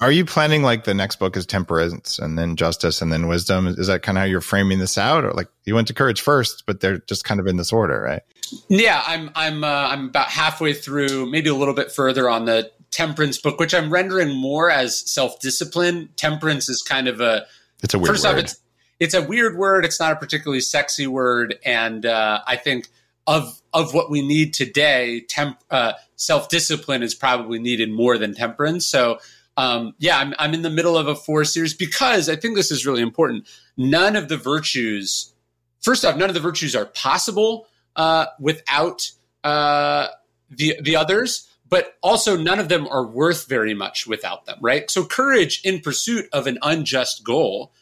Are 0.00 0.12
you 0.12 0.24
planning 0.24 0.62
like 0.62 0.84
the 0.84 0.94
next 0.94 1.16
book 1.16 1.36
is 1.36 1.46
temperance 1.46 2.18
and 2.18 2.38
then 2.38 2.56
justice 2.56 3.02
and 3.02 3.12
then 3.12 3.26
wisdom? 3.26 3.66
Is 3.66 3.86
that 3.86 4.02
kind 4.02 4.18
of 4.18 4.22
how 4.22 4.26
you're 4.26 4.40
framing 4.40 4.78
this 4.78 4.98
out, 4.98 5.24
or 5.24 5.32
like 5.32 5.48
you 5.64 5.74
went 5.74 5.88
to 5.88 5.94
courage 5.94 6.20
first, 6.20 6.64
but 6.66 6.80
they're 6.80 6.98
just 6.98 7.24
kind 7.24 7.40
of 7.40 7.46
in 7.46 7.56
this 7.56 7.72
order, 7.72 8.00
right? 8.00 8.22
Yeah, 8.68 9.02
I'm 9.06 9.30
I'm 9.34 9.64
uh, 9.64 9.66
I'm 9.66 10.08
about 10.08 10.28
halfway 10.28 10.72
through, 10.74 11.30
maybe 11.30 11.48
a 11.48 11.54
little 11.54 11.74
bit 11.74 11.92
further 11.92 12.28
on 12.28 12.44
the 12.44 12.70
temperance 12.90 13.38
book, 13.38 13.58
which 13.58 13.74
I'm 13.74 13.92
rendering 13.92 14.36
more 14.36 14.70
as 14.70 14.98
self 15.10 15.40
discipline. 15.40 16.10
Temperance 16.16 16.68
is 16.68 16.82
kind 16.82 17.08
of 17.08 17.20
a 17.20 17.46
it's 17.82 17.94
a 17.94 17.98
weird 17.98 18.08
first 18.08 18.24
word. 18.24 18.34
off 18.34 18.38
it's 18.38 18.60
it's 19.00 19.14
a 19.14 19.22
weird 19.22 19.56
word. 19.56 19.84
It's 19.84 19.98
not 19.98 20.12
a 20.12 20.16
particularly 20.16 20.60
sexy 20.60 21.06
word, 21.06 21.58
and 21.64 22.06
uh, 22.06 22.40
I 22.46 22.56
think 22.56 22.88
of 23.26 23.60
of 23.72 23.94
what 23.94 24.10
we 24.10 24.26
need 24.26 24.54
today, 24.54 25.24
temp, 25.28 25.58
uh, 25.70 25.94
self 26.16 26.48
discipline 26.48 27.02
is 27.02 27.14
probably 27.14 27.58
needed 27.58 27.90
more 27.90 28.18
than 28.18 28.34
temperance. 28.34 28.86
So 28.86 29.18
um, 29.56 29.94
yeah, 29.98 30.18
I'm, 30.18 30.34
I'm 30.38 30.54
in 30.54 30.62
the 30.62 30.70
middle 30.70 30.96
of 30.96 31.08
a 31.08 31.14
four 31.14 31.44
series 31.44 31.74
because 31.74 32.28
I 32.28 32.36
think 32.36 32.56
this 32.56 32.70
is 32.70 32.86
really 32.86 33.02
important. 33.02 33.46
None 33.76 34.16
of 34.16 34.28
the 34.28 34.36
virtues, 34.36 35.34
first 35.80 36.04
off, 36.04 36.16
none 36.16 36.30
of 36.30 36.34
the 36.34 36.40
virtues 36.40 36.74
are 36.74 36.86
possible 36.86 37.66
uh, 37.96 38.26
without 38.40 39.10
uh, 39.44 40.08
the 40.50 40.76
the 40.80 40.96
others, 40.96 41.48
but 41.68 41.96
also 42.02 42.36
none 42.36 42.58
of 42.58 42.68
them 42.68 42.86
are 42.88 43.06
worth 43.06 43.46
very 43.46 43.74
much 43.74 44.06
without 44.06 44.46
them. 44.46 44.58
Right. 44.60 44.90
So 44.90 45.04
courage 45.04 45.60
in 45.64 45.80
pursuit 45.80 46.26
of 46.32 46.46
an 46.46 46.58
unjust 46.62 47.24
goal 47.24 47.72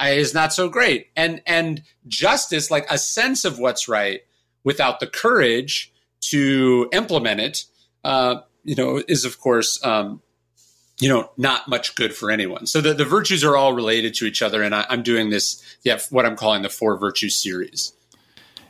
uh, 0.00 0.06
is 0.06 0.34
not 0.34 0.52
so 0.52 0.68
great, 0.68 1.08
and 1.14 1.42
and 1.46 1.82
justice, 2.08 2.70
like 2.70 2.90
a 2.90 2.98
sense 2.98 3.44
of 3.44 3.58
what's 3.58 3.88
right, 3.88 4.22
without 4.64 4.98
the 4.98 5.06
courage 5.06 5.92
to 6.22 6.88
implement 6.92 7.40
it, 7.40 7.64
uh, 8.02 8.40
you 8.64 8.74
know, 8.74 9.00
is 9.06 9.24
of 9.24 9.38
course. 9.38 9.84
Um, 9.84 10.22
you 11.00 11.08
know, 11.08 11.30
not 11.36 11.66
much 11.66 11.94
good 11.94 12.14
for 12.14 12.30
anyone. 12.30 12.66
So 12.66 12.80
the, 12.80 12.94
the 12.94 13.04
virtues 13.04 13.42
are 13.42 13.56
all 13.56 13.72
related 13.72 14.14
to 14.14 14.26
each 14.26 14.42
other. 14.42 14.62
And 14.62 14.74
I, 14.74 14.84
am 14.90 15.02
doing 15.02 15.30
this, 15.30 15.62
yeah, 15.82 15.98
what 16.10 16.26
I'm 16.26 16.36
calling 16.36 16.62
the 16.62 16.68
four 16.68 16.96
virtues 16.98 17.34
series. 17.34 17.92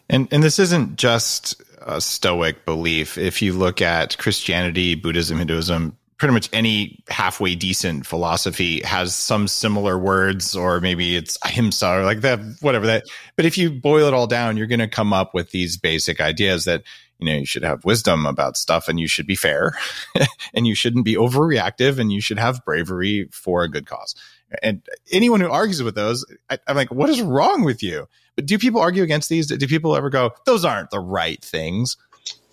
And, 0.08 0.28
and 0.30 0.42
this 0.42 0.58
isn't 0.58 0.96
just 0.96 1.60
a 1.82 2.00
Stoic 2.00 2.64
belief. 2.64 3.18
If 3.18 3.42
you 3.42 3.52
look 3.52 3.82
at 3.82 4.16
Christianity, 4.18 4.94
Buddhism, 4.94 5.38
Hinduism, 5.38 5.96
pretty 6.18 6.34
much 6.34 6.50
any 6.52 7.02
halfway 7.08 7.54
decent 7.54 8.06
philosophy 8.06 8.82
has 8.82 9.14
some 9.14 9.48
similar 9.48 9.98
words, 9.98 10.54
or 10.54 10.78
maybe 10.80 11.16
it's 11.16 11.38
ahimsa 11.44 11.88
or 11.88 12.04
like 12.04 12.20
that, 12.20 12.38
whatever 12.60 12.86
that. 12.86 13.04
But 13.36 13.46
if 13.46 13.56
you 13.56 13.70
boil 13.70 14.06
it 14.06 14.14
all 14.14 14.26
down, 14.26 14.56
you're 14.56 14.66
going 14.66 14.80
to 14.80 14.88
come 14.88 15.12
up 15.12 15.32
with 15.32 15.50
these 15.50 15.78
basic 15.78 16.20
ideas 16.20 16.66
that 16.66 16.82
you 17.20 17.26
know 17.26 17.38
you 17.38 17.46
should 17.46 17.62
have 17.62 17.84
wisdom 17.84 18.26
about 18.26 18.56
stuff 18.56 18.88
and 18.88 18.98
you 18.98 19.06
should 19.06 19.26
be 19.26 19.34
fair 19.34 19.76
and 20.54 20.66
you 20.66 20.74
shouldn't 20.74 21.04
be 21.04 21.14
overreactive 21.14 21.98
and 21.98 22.12
you 22.12 22.20
should 22.20 22.38
have 22.38 22.64
bravery 22.64 23.28
for 23.30 23.62
a 23.62 23.68
good 23.68 23.86
cause 23.86 24.14
and 24.62 24.82
anyone 25.12 25.40
who 25.40 25.50
argues 25.50 25.82
with 25.82 25.94
those 25.94 26.24
I, 26.48 26.58
am 26.66 26.76
like 26.76 26.90
what 26.90 27.10
is 27.10 27.22
wrong 27.22 27.62
with 27.62 27.82
you 27.82 28.08
but 28.36 28.46
do 28.46 28.58
people 28.58 28.80
argue 28.80 29.02
against 29.02 29.28
these 29.28 29.46
do 29.46 29.66
people 29.66 29.94
ever 29.96 30.10
go 30.10 30.32
those 30.46 30.64
aren't 30.64 30.90
the 30.90 31.00
right 31.00 31.42
things 31.42 31.96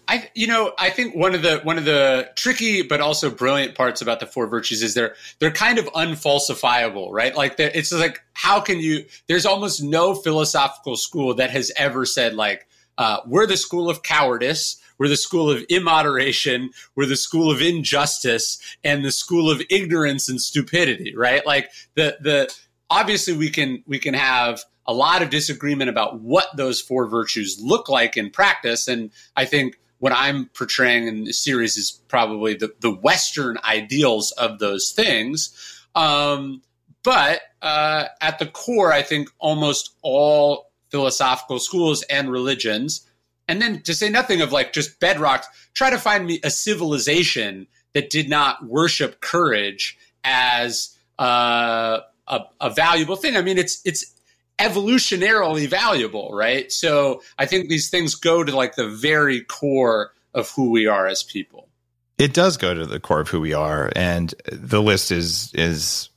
I, 0.10 0.30
you 0.36 0.48
know, 0.48 0.72
I 0.80 0.90
think 0.90 1.16
one 1.16 1.36
of 1.36 1.42
the 1.42 1.60
one 1.64 1.78
of 1.78 1.84
the 1.84 2.30
tricky 2.36 2.82
but 2.82 3.02
also 3.02 3.30
brilliant 3.30 3.76
parts 3.76 4.02
about 4.02 4.22
the 4.22 4.26
four 4.26 4.48
virtues 4.48 4.82
is 4.82 4.94
they're 4.94 5.16
they're 5.40 5.52
kind 5.52 5.80
of 5.80 5.86
unfalsifiable, 5.88 7.12
right? 7.12 7.36
Like 7.36 7.60
it's 7.60 7.92
like 7.92 8.22
how 8.32 8.62
can 8.62 8.80
you? 8.80 9.04
There's 9.28 9.46
almost 9.46 9.84
no 9.84 10.16
philosophical 10.16 10.96
school 10.96 11.34
that 11.36 11.50
has 11.52 11.74
ever 11.76 12.06
said 12.06 12.36
like 12.36 12.68
uh, 12.98 13.20
we're 13.26 13.48
the 13.48 13.58
school 13.58 13.90
of 13.90 14.04
cowardice. 14.04 14.82
We're 14.98 15.08
the 15.08 15.18
school 15.18 15.52
of 15.52 15.64
immoderation. 15.70 16.72
We're 16.96 17.06
the 17.06 17.16
school 17.16 17.52
of 17.52 17.62
injustice 17.62 18.60
and 18.84 19.06
the 19.06 19.12
school 19.12 19.52
of 19.52 19.62
ignorance 19.70 20.28
and 20.28 20.42
stupidity, 20.42 21.16
right? 21.16 21.46
Like 21.46 21.70
the, 21.96 22.18
the, 22.20 22.54
obviously 22.90 23.38
we 23.38 23.50
can, 23.50 23.84
we 23.86 24.00
can 24.00 24.16
have 24.16 24.64
a 24.88 24.94
lot 24.94 25.22
of 25.22 25.30
disagreement 25.30 25.90
about 25.90 26.22
what 26.22 26.48
those 26.56 26.82
four 26.82 27.08
virtues 27.08 27.60
look 27.62 27.90
like 27.90 28.18
in 28.18 28.32
practice. 28.32 28.88
And 28.88 29.12
I 29.36 29.46
think 29.46 29.80
what 30.00 30.14
I'm 30.14 30.46
portraying 30.54 31.08
in 31.08 31.26
the 31.26 31.34
series 31.34 31.78
is 31.78 32.02
probably 32.08 32.54
the, 32.54 32.74
the 32.80 32.92
Western 32.92 33.58
ideals 33.64 34.32
of 34.32 34.60
those 34.60 34.92
things. 34.92 35.84
Um, 35.94 36.62
but 37.04 37.42
uh, 37.62 38.06
at 38.22 38.40
the 38.40 38.46
core, 38.46 38.92
I 38.92 39.02
think 39.02 39.30
almost 39.40 39.92
all 40.02 40.67
philosophical 40.90 41.60
schools 41.60 42.04
and 42.04 42.32
religions, 42.32 43.06
and 43.48 43.62
then 43.62 43.82
to 43.82 43.94
say 43.94 44.10
nothing 44.10 44.42
of 44.42 44.52
like 44.52 44.74
just 44.74 45.00
bedrock, 45.00 45.46
try 45.74 45.90
to 45.90 45.98
find 45.98 46.26
me 46.26 46.40
a 46.44 46.50
civilization 46.50 47.68
that 47.94 48.10
did 48.10 48.30
not 48.30 48.66
worship 48.66 49.22
courage 49.22 49.98
as 50.24 50.96
uh, 51.20 52.00
a, 52.28 52.42
a 52.62 52.70
valuable 52.70 53.16
thing. 53.16 53.38
I 53.38 53.42
mean, 53.42 53.58
it's 53.58 53.82
it's 53.86 54.14
evolutionarily 54.60 55.68
valuable, 55.68 56.32
right? 56.34 56.72
So 56.72 57.22
I 57.38 57.46
think 57.46 57.70
these 57.70 57.90
things 57.90 58.16
go 58.16 58.44
to 58.44 58.56
like 58.56 58.76
the 58.76 58.90
very 58.90 59.42
core 59.42 60.14
of 60.34 60.50
who 60.52 60.72
we 60.72 60.88
are 60.88 61.08
as 61.08 61.24
people. 61.24 61.70
It 62.18 62.34
does 62.34 62.58
go 62.58 62.74
to 62.74 62.86
the 62.86 63.00
core 63.00 63.20
of 63.20 63.30
who 63.30 63.40
we 63.40 63.54
are, 63.54 63.92
and 63.96 64.34
the 64.52 64.82
list 64.82 65.12
is 65.12 65.52
is 65.54 66.10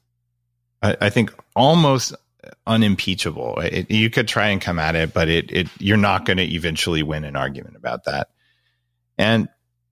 I, 0.82 0.96
I 1.00 1.10
think 1.10 1.32
almost 1.54 2.14
unimpeachable. 2.66 3.58
It, 3.60 3.90
you 3.90 4.10
could 4.10 4.28
try 4.28 4.48
and 4.48 4.60
come 4.60 4.78
at 4.78 4.96
it, 4.96 5.12
but 5.12 5.28
it 5.28 5.50
it 5.52 5.68
you're 5.78 5.96
not 5.96 6.24
going 6.24 6.36
to 6.38 6.54
eventually 6.54 7.02
win 7.02 7.24
an 7.24 7.36
argument 7.36 7.76
about 7.76 8.04
that. 8.04 8.28
And 9.18 9.48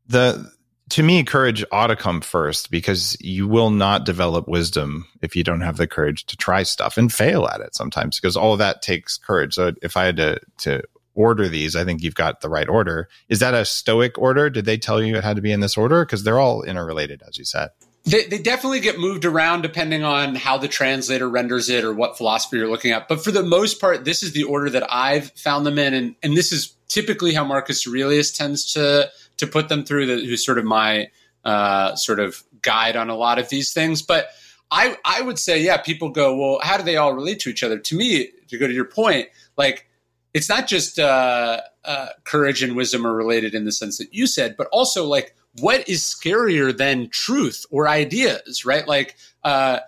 the 0.06 0.50
to 0.90 1.02
me, 1.02 1.22
courage 1.22 1.64
ought 1.70 1.88
to 1.88 1.96
come 1.96 2.20
first 2.20 2.70
because 2.70 3.16
you 3.20 3.46
will 3.46 3.70
not 3.70 4.06
develop 4.06 4.48
wisdom 4.48 5.06
if 5.20 5.36
you 5.36 5.44
don't 5.44 5.60
have 5.60 5.76
the 5.76 5.86
courage 5.86 6.24
to 6.26 6.36
try 6.36 6.62
stuff 6.62 6.96
and 6.96 7.12
fail 7.12 7.46
at 7.46 7.60
it 7.60 7.74
sometimes 7.74 8.18
because 8.18 8.36
all 8.36 8.54
of 8.54 8.58
that 8.58 8.80
takes 8.80 9.18
courage. 9.18 9.54
So 9.54 9.72
if 9.82 9.96
I 9.96 10.04
had 10.04 10.16
to, 10.16 10.40
to 10.58 10.82
order 11.14 11.48
these, 11.48 11.76
I 11.76 11.84
think 11.84 12.02
you've 12.02 12.14
got 12.14 12.40
the 12.40 12.48
right 12.48 12.68
order. 12.68 13.08
Is 13.28 13.40
that 13.40 13.52
a 13.52 13.66
stoic 13.66 14.16
order? 14.16 14.48
Did 14.48 14.64
they 14.64 14.78
tell 14.78 15.02
you 15.02 15.16
it 15.16 15.24
had 15.24 15.36
to 15.36 15.42
be 15.42 15.52
in 15.52 15.60
this 15.60 15.76
order? 15.76 16.06
Because 16.06 16.24
they're 16.24 16.40
all 16.40 16.62
interrelated, 16.62 17.22
as 17.26 17.36
you 17.36 17.44
said. 17.44 17.70
They, 18.08 18.24
they 18.24 18.38
definitely 18.38 18.80
get 18.80 18.98
moved 18.98 19.24
around 19.24 19.62
depending 19.62 20.02
on 20.02 20.34
how 20.34 20.56
the 20.56 20.68
translator 20.68 21.28
renders 21.28 21.68
it 21.68 21.84
or 21.84 21.92
what 21.92 22.16
philosophy 22.16 22.56
you're 22.56 22.70
looking 22.70 22.92
at. 22.92 23.08
But 23.08 23.22
for 23.22 23.30
the 23.30 23.42
most 23.42 23.80
part, 23.80 24.04
this 24.04 24.22
is 24.22 24.32
the 24.32 24.44
order 24.44 24.70
that 24.70 24.92
I've 24.92 25.30
found 25.32 25.66
them 25.66 25.78
in. 25.78 25.94
And, 25.94 26.14
and 26.22 26.36
this 26.36 26.52
is 26.52 26.74
typically 26.88 27.34
how 27.34 27.44
Marcus 27.44 27.86
Aurelius 27.86 28.32
tends 28.32 28.72
to 28.72 29.10
to 29.36 29.46
put 29.46 29.68
them 29.68 29.84
through, 29.84 30.06
the, 30.06 30.26
who's 30.26 30.44
sort 30.44 30.58
of 30.58 30.64
my 30.64 31.10
uh, 31.44 31.94
sort 31.96 32.18
of 32.18 32.42
guide 32.62 32.96
on 32.96 33.08
a 33.08 33.14
lot 33.14 33.38
of 33.38 33.48
these 33.48 33.72
things. 33.72 34.02
But 34.02 34.28
I, 34.70 34.96
I 35.04 35.22
would 35.22 35.38
say, 35.38 35.62
yeah, 35.62 35.76
people 35.78 36.10
go, 36.10 36.36
well, 36.36 36.60
how 36.62 36.76
do 36.76 36.82
they 36.82 36.96
all 36.96 37.14
relate 37.14 37.40
to 37.40 37.50
each 37.50 37.62
other? 37.62 37.78
To 37.78 37.96
me, 37.96 38.30
to 38.48 38.58
go 38.58 38.66
to 38.66 38.72
your 38.72 38.84
point, 38.84 39.28
like 39.56 39.86
it's 40.34 40.48
not 40.48 40.66
just 40.66 40.98
uh, 40.98 41.60
uh, 41.84 42.08
courage 42.24 42.62
and 42.62 42.76
wisdom 42.76 43.06
are 43.06 43.14
related 43.14 43.54
in 43.54 43.64
the 43.64 43.72
sense 43.72 43.98
that 43.98 44.12
you 44.12 44.26
said, 44.26 44.56
but 44.56 44.66
also 44.72 45.04
like 45.04 45.34
what 45.60 45.88
is 45.88 46.02
scarier 46.02 46.76
than 46.76 47.08
truth 47.08 47.66
or 47.70 47.88
ideas, 47.88 48.64
right? 48.64 48.86
Like 48.86 49.16
uh, 49.44 49.80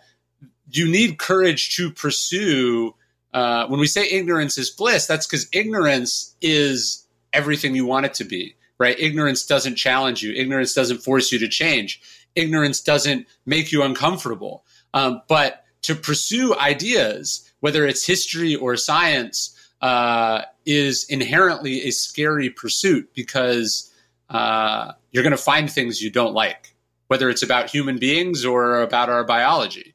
you 0.70 0.90
need 0.90 1.18
courage 1.18 1.76
to 1.76 1.90
pursue. 1.90 2.94
Uh, 3.32 3.66
when 3.68 3.78
we 3.78 3.86
say 3.86 4.08
ignorance 4.10 4.58
is 4.58 4.70
bliss, 4.70 5.06
that's 5.06 5.26
because 5.26 5.48
ignorance 5.52 6.34
is 6.40 7.06
everything 7.32 7.76
you 7.76 7.86
want 7.86 8.06
it 8.06 8.14
to 8.14 8.24
be 8.24 8.56
right? 8.80 8.98
Ignorance 8.98 9.44
doesn't 9.44 9.76
challenge 9.76 10.22
you. 10.22 10.32
Ignorance 10.32 10.72
doesn't 10.72 11.04
force 11.04 11.30
you 11.30 11.38
to 11.38 11.48
change. 11.48 12.00
Ignorance 12.34 12.80
doesn't 12.80 13.26
make 13.44 13.70
you 13.70 13.82
uncomfortable. 13.82 14.64
Um, 14.94 15.20
but 15.28 15.64
to 15.82 15.94
pursue 15.94 16.56
ideas, 16.56 17.48
whether 17.60 17.86
it's 17.86 18.06
history 18.06 18.56
or 18.56 18.76
science, 18.76 19.54
uh, 19.82 20.42
is 20.64 21.04
inherently 21.10 21.82
a 21.82 21.90
scary 21.90 22.48
pursuit 22.48 23.10
because 23.14 23.92
uh, 24.30 24.92
you're 25.10 25.22
going 25.22 25.36
to 25.36 25.42
find 25.42 25.70
things 25.70 26.00
you 26.00 26.10
don't 26.10 26.34
like, 26.34 26.74
whether 27.08 27.28
it's 27.28 27.42
about 27.42 27.70
human 27.70 27.98
beings 27.98 28.44
or 28.44 28.80
about 28.80 29.08
our 29.08 29.24
biology. 29.24 29.94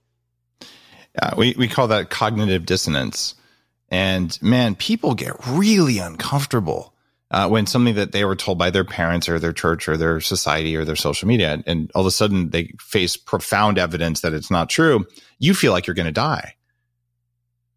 Yeah, 0.61 1.35
we, 1.35 1.55
we 1.57 1.67
call 1.67 1.87
that 1.87 2.09
cognitive 2.09 2.65
dissonance. 2.65 3.35
And 3.89 4.37
man, 4.41 4.75
people 4.75 5.13
get 5.15 5.33
really 5.47 5.99
uncomfortable 5.99 6.93
uh, 7.31 7.47
when 7.47 7.65
something 7.65 7.95
that 7.95 8.11
they 8.11 8.25
were 8.25 8.35
told 8.35 8.57
by 8.57 8.69
their 8.69 8.83
parents 8.83 9.27
or 9.27 9.39
their 9.39 9.53
church 9.53 9.87
or 9.87 9.97
their 9.97 10.19
society 10.19 10.75
or 10.75 10.85
their 10.85 10.95
social 10.95 11.27
media, 11.27 11.63
and 11.65 11.91
all 11.95 12.01
of 12.01 12.07
a 12.07 12.11
sudden 12.11 12.49
they 12.49 12.71
face 12.79 13.17
profound 13.17 13.77
evidence 13.77 14.21
that 14.21 14.33
it's 14.33 14.51
not 14.51 14.69
true, 14.69 15.05
you 15.39 15.53
feel 15.53 15.71
like 15.71 15.87
you're 15.87 15.95
going 15.95 16.05
to 16.05 16.11
die. 16.11 16.55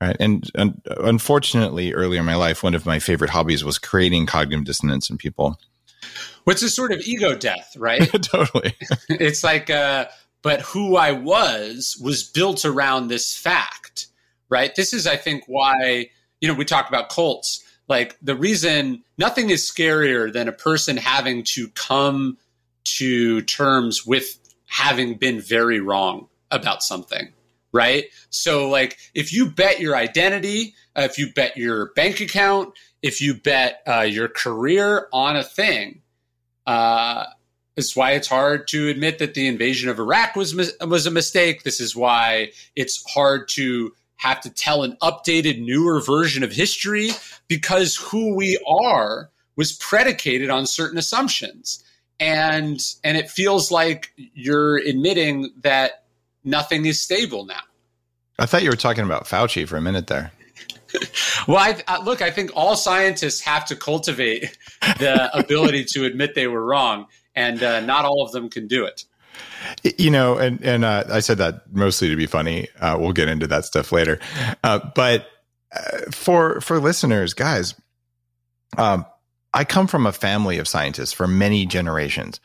Right. 0.00 0.16
And, 0.20 0.48
and 0.54 0.80
unfortunately, 0.86 1.92
earlier 1.92 2.20
in 2.20 2.26
my 2.26 2.36
life, 2.36 2.62
one 2.62 2.74
of 2.74 2.86
my 2.86 3.00
favorite 3.00 3.30
hobbies 3.30 3.64
was 3.64 3.78
creating 3.78 4.26
cognitive 4.26 4.64
dissonance 4.64 5.10
in 5.10 5.18
people. 5.18 5.58
What's 6.44 6.62
a 6.62 6.70
sort 6.70 6.92
of 6.92 7.00
ego 7.00 7.34
death, 7.36 7.76
right? 7.76 8.10
totally. 8.22 8.74
it's 9.08 9.44
like, 9.44 9.70
uh, 9.70 10.06
but 10.42 10.62
who 10.62 10.96
I 10.96 11.12
was 11.12 11.98
was 12.02 12.22
built 12.22 12.64
around 12.64 13.08
this 13.08 13.36
fact, 13.36 14.06
right? 14.48 14.74
This 14.74 14.92
is, 14.92 15.06
I 15.06 15.16
think, 15.16 15.44
why, 15.46 16.10
you 16.40 16.48
know, 16.48 16.54
we 16.54 16.64
talk 16.64 16.88
about 16.88 17.08
cults 17.10 17.64
like 17.88 18.16
the 18.20 18.36
reason 18.36 19.02
nothing 19.16 19.50
is 19.50 19.68
scarier 19.68 20.32
than 20.32 20.48
a 20.48 20.52
person 20.52 20.96
having 20.96 21.42
to 21.42 21.68
come 21.68 22.38
to 22.84 23.42
terms 23.42 24.06
with 24.06 24.38
having 24.66 25.14
been 25.14 25.40
very 25.40 25.80
wrong 25.80 26.28
about 26.50 26.82
something 26.82 27.32
right 27.72 28.04
so 28.30 28.68
like 28.68 28.98
if 29.14 29.32
you 29.32 29.50
bet 29.50 29.80
your 29.80 29.96
identity 29.96 30.74
uh, 30.96 31.02
if 31.02 31.18
you 31.18 31.32
bet 31.32 31.56
your 31.56 31.92
bank 31.94 32.20
account 32.20 32.72
if 33.02 33.20
you 33.20 33.34
bet 33.34 33.82
uh, 33.86 34.00
your 34.00 34.28
career 34.28 35.08
on 35.12 35.36
a 35.36 35.44
thing 35.44 36.02
uh, 36.66 37.24
is 37.76 37.94
why 37.94 38.12
it's 38.12 38.28
hard 38.28 38.68
to 38.68 38.88
admit 38.88 39.18
that 39.18 39.34
the 39.34 39.46
invasion 39.46 39.88
of 39.88 39.98
Iraq 39.98 40.36
was 40.36 40.54
was 40.80 41.06
a 41.06 41.10
mistake. 41.10 41.62
This 41.62 41.80
is 41.80 41.94
why 41.94 42.52
it's 42.76 43.02
hard 43.12 43.48
to 43.50 43.92
have 44.16 44.40
to 44.40 44.50
tell 44.50 44.82
an 44.82 44.96
updated, 45.00 45.60
newer 45.60 46.00
version 46.00 46.42
of 46.42 46.52
history 46.52 47.10
because 47.46 47.96
who 47.96 48.34
we 48.34 48.58
are 48.66 49.30
was 49.56 49.72
predicated 49.72 50.50
on 50.50 50.66
certain 50.66 50.98
assumptions. 50.98 51.82
And 52.20 52.80
and 53.04 53.16
it 53.16 53.30
feels 53.30 53.70
like 53.70 54.12
you're 54.16 54.78
admitting 54.78 55.52
that 55.62 56.04
nothing 56.42 56.84
is 56.84 57.00
stable 57.00 57.46
now. 57.46 57.60
I 58.40 58.46
thought 58.46 58.62
you 58.62 58.70
were 58.70 58.76
talking 58.76 59.04
about 59.04 59.24
Fauci 59.24 59.66
for 59.66 59.76
a 59.76 59.80
minute 59.80 60.08
there. 60.08 60.32
well, 61.48 61.58
I, 61.58 61.82
I, 61.86 62.02
look, 62.02 62.22
I 62.22 62.30
think 62.30 62.50
all 62.54 62.76
scientists 62.76 63.40
have 63.42 63.64
to 63.66 63.76
cultivate 63.76 64.56
the 64.98 65.30
ability 65.38 65.84
to 65.86 66.04
admit 66.04 66.34
they 66.34 66.46
were 66.46 66.64
wrong, 66.64 67.06
and 67.34 67.62
uh, 67.62 67.80
not 67.80 68.04
all 68.04 68.22
of 68.22 68.32
them 68.32 68.48
can 68.48 68.66
do 68.66 68.84
it. 68.84 69.04
You 69.98 70.10
know, 70.10 70.36
and 70.36 70.62
and 70.62 70.84
uh, 70.84 71.04
I 71.10 71.20
said 71.20 71.38
that 71.38 71.72
mostly 71.72 72.08
to 72.08 72.16
be 72.16 72.26
funny. 72.26 72.68
Uh, 72.80 72.96
we'll 72.98 73.12
get 73.12 73.28
into 73.28 73.46
that 73.48 73.64
stuff 73.64 73.92
later. 73.92 74.18
Uh, 74.64 74.80
but 74.94 75.26
uh, 75.72 76.10
for 76.10 76.60
for 76.60 76.80
listeners, 76.80 77.34
guys, 77.34 77.74
um, 78.76 79.04
I 79.52 79.64
come 79.64 79.86
from 79.86 80.06
a 80.06 80.12
family 80.12 80.58
of 80.58 80.66
scientists 80.66 81.12
for 81.12 81.26
many 81.26 81.66
generations, 81.66 82.40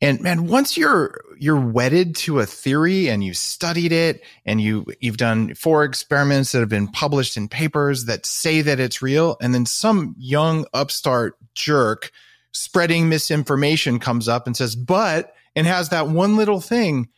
and 0.00 0.20
man, 0.20 0.46
once 0.46 0.76
you're 0.76 1.20
you're 1.40 1.60
wedded 1.60 2.16
to 2.16 2.40
a 2.40 2.46
theory 2.46 3.08
and 3.08 3.22
you've 3.24 3.36
studied 3.36 3.92
it 3.92 4.22
and 4.44 4.60
you 4.60 4.86
you've 5.00 5.16
done 5.16 5.54
four 5.54 5.84
experiments 5.84 6.52
that 6.52 6.60
have 6.60 6.68
been 6.68 6.88
published 6.88 7.36
in 7.36 7.48
papers 7.48 8.04
that 8.06 8.26
say 8.26 8.62
that 8.62 8.80
it's 8.80 9.02
real, 9.02 9.36
and 9.40 9.54
then 9.54 9.66
some 9.66 10.14
young 10.18 10.66
upstart 10.74 11.36
jerk 11.54 12.10
spreading 12.52 13.08
misinformation 13.08 13.98
comes 13.98 14.28
up 14.28 14.46
and 14.46 14.56
says, 14.56 14.76
"But." 14.76 15.34
and 15.58 15.66
has 15.66 15.88
that 15.88 16.06
one 16.08 16.36
little 16.36 16.60
thing, 16.60 17.08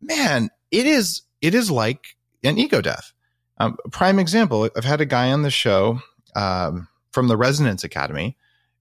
man, 0.00 0.50
it 0.72 0.86
is 0.86 1.22
it 1.40 1.54
is 1.54 1.70
like 1.70 2.16
an 2.42 2.58
ego 2.58 2.80
death. 2.80 3.12
Um, 3.58 3.76
prime 3.92 4.18
example: 4.18 4.68
I've 4.76 4.84
had 4.84 5.00
a 5.00 5.06
guy 5.06 5.30
on 5.30 5.42
the 5.42 5.52
show 5.52 6.00
um, 6.34 6.88
from 7.12 7.28
the 7.28 7.36
Resonance 7.36 7.84
Academy 7.84 8.36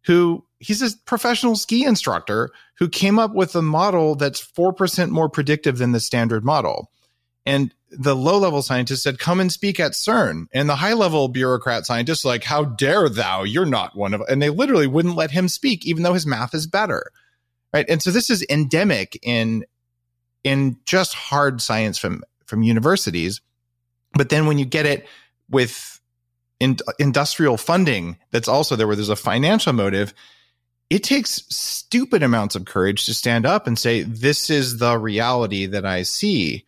who 0.06 0.46
he's 0.60 0.82
a 0.82 0.98
professional 1.06 1.56
ski 1.56 1.86
instructor 1.86 2.52
who 2.78 2.88
came 2.88 3.20
up 3.20 3.34
with 3.34 3.56
a 3.56 3.62
model 3.62 4.16
that's 4.16 4.40
four 4.40 4.74
percent 4.74 5.12
more 5.12 5.30
predictive 5.30 5.78
than 5.78 5.92
the 5.92 6.00
standard 6.00 6.44
model. 6.44 6.90
And 7.46 7.74
the 7.92 8.16
low 8.16 8.40
level 8.40 8.62
scientist 8.62 9.04
said, 9.04 9.20
come 9.20 9.40
and 9.40 9.52
speak 9.52 9.80
at 9.80 9.92
CERN. 9.92 10.48
And 10.52 10.68
the 10.68 10.76
high 10.76 10.94
level 10.94 11.28
bureaucrat 11.28 11.86
scientists 11.86 12.26
like, 12.26 12.44
how 12.44 12.66
dare 12.66 13.08
thou? 13.08 13.44
You're 13.44 13.66
not 13.68 13.96
one 13.96 14.14
of, 14.14 14.22
and 14.28 14.42
they 14.42 14.50
literally 14.50 14.88
wouldn't 14.88 15.16
let 15.16 15.32
him 15.32 15.48
speak, 15.48 15.86
even 15.86 16.04
though 16.04 16.14
his 16.14 16.26
math 16.26 16.56
is 16.56 16.66
better 16.68 17.12
right? 17.76 17.86
And 17.90 18.02
so 18.02 18.10
this 18.10 18.30
is 18.30 18.46
endemic 18.50 19.20
in 19.22 19.66
in 20.46 20.78
just 20.86 21.14
hard 21.14 21.62
science 21.62 21.98
from 21.98 22.24
from 22.46 22.64
universities. 22.64 23.42
But 24.14 24.30
then 24.30 24.46
when 24.46 24.58
you 24.58 24.66
get 24.66 24.86
it 24.86 25.06
with 25.50 25.95
in, 26.60 26.78
industrial 27.00 27.58
funding, 27.58 28.18
that's 28.32 28.48
also 28.48 28.76
there 28.76 28.88
where 28.88 28.96
there's 28.96 29.10
a 29.10 29.16
financial 29.16 29.74
motive. 29.74 30.14
It 30.90 31.04
takes 31.04 31.44
stupid 31.50 32.24
amounts 32.24 32.56
of 32.56 32.66
courage 32.66 33.06
to 33.06 33.14
stand 33.14 33.46
up 33.46 33.68
and 33.68 33.78
say, 33.78 34.04
"This 34.04 34.50
is 34.50 34.78
the 34.78 34.98
reality 34.98 35.66
that 35.66 35.86
I 35.86 36.04
see." 36.04 36.66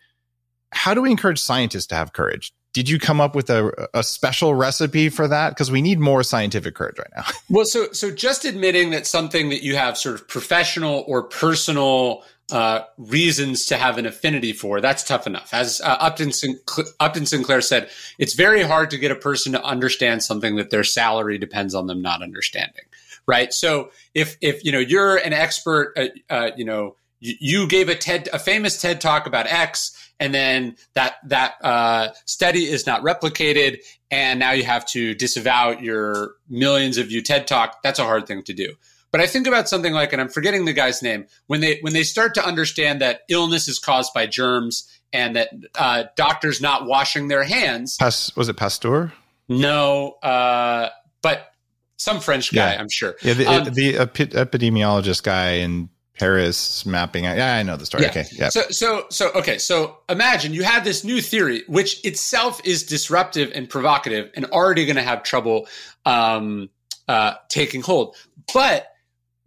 How 0.71 0.93
do 0.93 1.01
we 1.01 1.11
encourage 1.11 1.39
scientists 1.39 1.87
to 1.87 1.95
have 1.95 2.13
courage? 2.13 2.53
did 2.77 2.87
you 2.87 2.99
come 2.99 3.19
up 3.19 3.33
with 3.33 3.49
a, 3.49 3.89
a 3.95 4.03
special 4.03 4.53
recipe 4.53 5.09
for 5.09 5.27
that? 5.27 5.49
Because 5.49 5.71
we 5.71 5.81
need 5.81 5.99
more 5.99 6.21
scientific 6.21 6.75
courage 6.75 6.99
right 6.99 7.09
now. 7.15 7.23
well, 7.49 7.65
so 7.65 7.91
so 7.91 8.11
just 8.11 8.45
admitting 8.45 8.91
that 8.91 9.07
something 9.07 9.49
that 9.49 9.63
you 9.63 9.75
have 9.75 9.97
sort 9.97 10.13
of 10.13 10.27
professional 10.27 11.03
or 11.07 11.23
personal 11.23 12.23
uh, 12.51 12.81
reasons 12.97 13.65
to 13.65 13.77
have 13.77 13.97
an 13.97 14.05
affinity 14.05 14.53
for, 14.53 14.79
that's 14.79 15.03
tough 15.03 15.27
enough. 15.27 15.53
As 15.53 15.81
uh, 15.81 15.97
Upton, 15.99 16.31
Sinclair, 16.31 16.87
Upton 16.99 17.25
Sinclair 17.25 17.61
said, 17.61 17.89
it's 18.17 18.33
very 18.33 18.63
hard 18.63 18.89
to 18.91 18.97
get 18.97 19.11
a 19.11 19.15
person 19.15 19.51
to 19.51 19.63
understand 19.63 20.23
something 20.23 20.55
that 20.55 20.69
their 20.69 20.83
salary 20.83 21.37
depends 21.37 21.75
on 21.75 21.87
them 21.87 22.01
not 22.01 22.23
understanding. 22.23 22.83
Right. 23.27 23.51
So 23.51 23.91
if 24.13 24.37
if 24.39 24.63
you 24.63 24.71
know 24.71 24.79
you're 24.79 25.17
an 25.17 25.33
expert, 25.33 25.93
uh, 25.97 26.07
uh 26.29 26.51
you 26.55 26.63
know 26.63 26.95
you, 27.19 27.35
you, 27.39 27.67
gave 27.67 27.89
a 27.89 27.95
TED 27.95 28.29
a 28.31 28.39
famous 28.39 28.81
TED 28.81 29.01
talk 29.01 29.27
about 29.27 29.47
X, 29.47 30.13
and 30.17 30.33
then 30.33 30.77
that 30.93 31.15
that 31.25 31.55
uh, 31.61 32.09
study 32.23 32.63
is 32.63 32.87
not 32.87 33.01
replicated, 33.01 33.79
and 34.09 34.39
now 34.39 34.51
you 34.51 34.63
have 34.63 34.85
to 34.87 35.13
disavow 35.13 35.71
your 35.71 36.35
millions 36.47 36.97
of 36.97 37.11
you 37.11 37.21
TED 37.21 37.47
talk. 37.47 37.83
That's 37.83 37.99
a 37.99 38.05
hard 38.05 38.27
thing 38.27 38.43
to 38.43 38.53
do. 38.53 38.75
But 39.11 39.21
I 39.21 39.27
think 39.27 39.47
about 39.47 39.69
something 39.69 39.93
like, 39.93 40.11
and 40.11 40.21
I'm 40.21 40.29
forgetting 40.29 40.65
the 40.65 40.73
guy's 40.73 41.01
name, 41.01 41.25
when 41.47 41.61
they 41.61 41.79
when 41.81 41.93
they 41.93 42.03
start 42.03 42.33
to 42.35 42.45
understand 42.45 43.01
that 43.01 43.21
illness 43.29 43.67
is 43.67 43.79
caused 43.79 44.13
by 44.13 44.27
germs 44.27 44.87
and 45.13 45.35
that 45.35 45.49
uh, 45.75 46.03
doctors 46.15 46.61
not 46.61 46.85
washing 46.85 47.27
their 47.27 47.43
hands. 47.43 47.97
Pas- 47.97 48.35
was 48.35 48.49
it 48.49 48.57
Pasteur? 48.57 49.13
No, 49.49 50.11
uh, 50.23 50.89
but 51.21 51.51
some 51.95 52.19
French 52.19 52.53
guy, 52.53 52.73
yeah. 52.73 52.79
I'm 52.79 52.89
sure. 52.89 53.15
Yeah, 53.21 53.33
the, 53.33 53.47
um, 53.47 53.63
the 53.73 53.93
epidemiologist 53.93 55.23
guy 55.23 55.51
in 55.51 55.89
Paris 56.19 56.85
mapping. 56.85 57.23
Yeah, 57.23 57.55
I 57.55 57.63
know 57.63 57.77
the 57.77 57.85
story. 57.85 58.03
Yeah. 58.03 58.09
Okay. 58.09 58.25
Yeah. 58.31 58.49
So, 58.49 58.63
so, 58.69 59.05
so, 59.09 59.31
okay. 59.33 59.57
So 59.57 59.97
imagine 60.09 60.53
you 60.53 60.63
have 60.63 60.83
this 60.83 61.03
new 61.03 61.21
theory, 61.21 61.63
which 61.67 62.03
itself 62.05 62.59
is 62.65 62.83
disruptive 62.83 63.51
and 63.55 63.69
provocative 63.69 64.31
and 64.35 64.45
already 64.45 64.85
going 64.85 64.95
to 64.95 65.03
have 65.03 65.23
trouble 65.23 65.67
um, 66.05 66.69
uh, 67.07 67.35
taking 67.49 67.81
hold. 67.81 68.15
But 68.53 68.87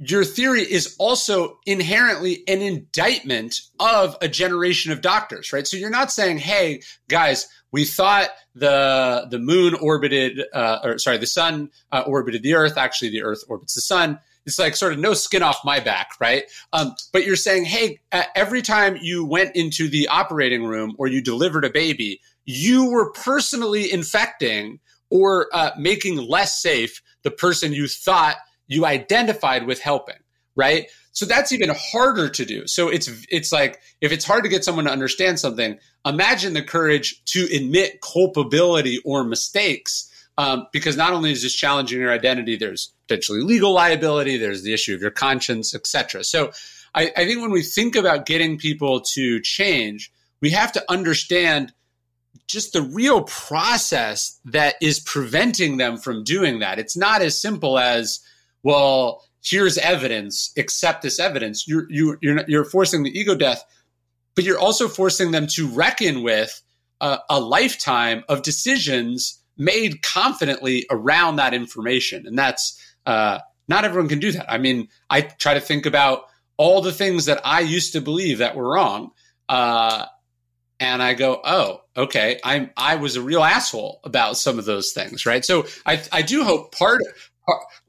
your 0.00 0.24
theory 0.24 0.62
is 0.62 0.96
also 0.98 1.58
inherently 1.66 2.42
an 2.48 2.62
indictment 2.62 3.60
of 3.78 4.16
a 4.22 4.28
generation 4.28 4.92
of 4.92 5.02
doctors, 5.02 5.52
right? 5.52 5.66
So 5.66 5.76
you're 5.76 5.90
not 5.90 6.10
saying, 6.10 6.38
"Hey, 6.38 6.80
guys, 7.08 7.46
we 7.70 7.84
thought 7.84 8.30
the 8.54 9.26
the 9.30 9.38
moon 9.38 9.74
orbited, 9.74 10.42
uh, 10.54 10.78
or 10.82 10.98
sorry, 10.98 11.18
the 11.18 11.26
sun 11.26 11.70
uh, 11.92 12.02
orbited 12.06 12.42
the 12.42 12.54
Earth. 12.54 12.78
Actually, 12.78 13.10
the 13.10 13.22
Earth 13.22 13.44
orbits 13.46 13.74
the 13.74 13.82
sun." 13.82 14.18
It's 14.46 14.58
like 14.58 14.74
sort 14.74 14.94
of 14.94 14.98
no 14.98 15.12
skin 15.12 15.42
off 15.42 15.60
my 15.66 15.80
back, 15.80 16.12
right? 16.18 16.44
Um, 16.72 16.94
but 17.12 17.26
you're 17.26 17.36
saying, 17.36 17.66
"Hey, 17.66 18.00
uh, 18.10 18.22
every 18.34 18.62
time 18.62 18.96
you 19.02 19.26
went 19.26 19.54
into 19.54 19.86
the 19.86 20.08
operating 20.08 20.64
room 20.64 20.96
or 20.98 21.08
you 21.08 21.20
delivered 21.20 21.66
a 21.66 21.70
baby, 21.70 22.22
you 22.46 22.90
were 22.90 23.12
personally 23.12 23.92
infecting 23.92 24.80
or 25.10 25.48
uh, 25.52 25.72
making 25.78 26.16
less 26.16 26.62
safe 26.62 27.02
the 27.22 27.30
person 27.30 27.74
you 27.74 27.86
thought." 27.86 28.36
You 28.70 28.86
identified 28.86 29.66
with 29.66 29.80
helping, 29.80 30.20
right? 30.54 30.86
So 31.12 31.26
that's 31.26 31.50
even 31.52 31.74
harder 31.76 32.28
to 32.30 32.44
do. 32.46 32.66
So 32.66 32.88
it's 32.88 33.10
it's 33.28 33.52
like 33.52 33.80
if 34.00 34.12
it's 34.12 34.24
hard 34.24 34.44
to 34.44 34.48
get 34.48 34.64
someone 34.64 34.84
to 34.86 34.92
understand 34.92 35.40
something, 35.40 35.78
imagine 36.06 36.54
the 36.54 36.62
courage 36.62 37.22
to 37.26 37.46
admit 37.52 38.00
culpability 38.00 39.00
or 39.04 39.24
mistakes. 39.24 40.06
Um, 40.38 40.68
because 40.72 40.96
not 40.96 41.12
only 41.12 41.32
is 41.32 41.42
this 41.42 41.54
challenging 41.54 42.00
your 42.00 42.12
identity, 42.12 42.56
there's 42.56 42.94
potentially 43.06 43.42
legal 43.42 43.74
liability, 43.74 44.38
there's 44.38 44.62
the 44.62 44.72
issue 44.72 44.94
of 44.94 45.02
your 45.02 45.10
conscience, 45.10 45.74
etc. 45.74 46.24
So 46.24 46.52
I, 46.94 47.12
I 47.14 47.26
think 47.26 47.42
when 47.42 47.50
we 47.50 47.62
think 47.62 47.94
about 47.94 48.24
getting 48.24 48.56
people 48.56 49.00
to 49.14 49.40
change, 49.40 50.10
we 50.40 50.50
have 50.50 50.72
to 50.72 50.84
understand 50.90 51.74
just 52.46 52.72
the 52.72 52.82
real 52.82 53.22
process 53.24 54.40
that 54.46 54.76
is 54.80 55.00
preventing 55.00 55.76
them 55.76 55.98
from 55.98 56.24
doing 56.24 56.60
that. 56.60 56.78
It's 56.78 56.96
not 56.96 57.20
as 57.20 57.38
simple 57.38 57.78
as 57.78 58.20
well, 58.62 59.24
here's 59.42 59.78
evidence, 59.78 60.52
accept 60.56 61.02
this 61.02 61.18
evidence. 61.18 61.66
You're, 61.66 61.86
you, 61.90 62.18
you're, 62.20 62.44
you're 62.46 62.64
forcing 62.64 63.02
the 63.02 63.18
ego 63.18 63.34
death, 63.34 63.64
but 64.34 64.44
you're 64.44 64.58
also 64.58 64.88
forcing 64.88 65.30
them 65.30 65.46
to 65.48 65.68
reckon 65.68 66.22
with 66.22 66.62
a, 67.00 67.18
a 67.28 67.40
lifetime 67.40 68.24
of 68.28 68.42
decisions 68.42 69.42
made 69.56 70.02
confidently 70.02 70.86
around 70.90 71.36
that 71.36 71.54
information. 71.54 72.26
And 72.26 72.38
that's, 72.38 72.78
uh, 73.06 73.38
not 73.68 73.84
everyone 73.84 74.08
can 74.08 74.18
do 74.18 74.32
that. 74.32 74.52
I 74.52 74.58
mean, 74.58 74.88
I 75.08 75.20
try 75.20 75.54
to 75.54 75.60
think 75.60 75.86
about 75.86 76.24
all 76.56 76.82
the 76.82 76.92
things 76.92 77.26
that 77.26 77.40
I 77.44 77.60
used 77.60 77.92
to 77.94 78.00
believe 78.00 78.38
that 78.38 78.56
were 78.56 78.68
wrong. 78.74 79.12
Uh, 79.48 80.06
and 80.80 81.02
I 81.02 81.14
go, 81.14 81.40
oh, 81.44 81.82
okay, 81.96 82.40
I'm 82.42 82.70
I 82.76 82.96
was 82.96 83.16
a 83.16 83.22
real 83.22 83.44
asshole 83.44 84.00
about 84.02 84.38
some 84.38 84.58
of 84.58 84.64
those 84.64 84.92
things, 84.92 85.26
right? 85.26 85.44
So 85.44 85.66
I 85.84 86.02
I 86.10 86.22
do 86.22 86.42
hope 86.42 86.74
part 86.74 87.02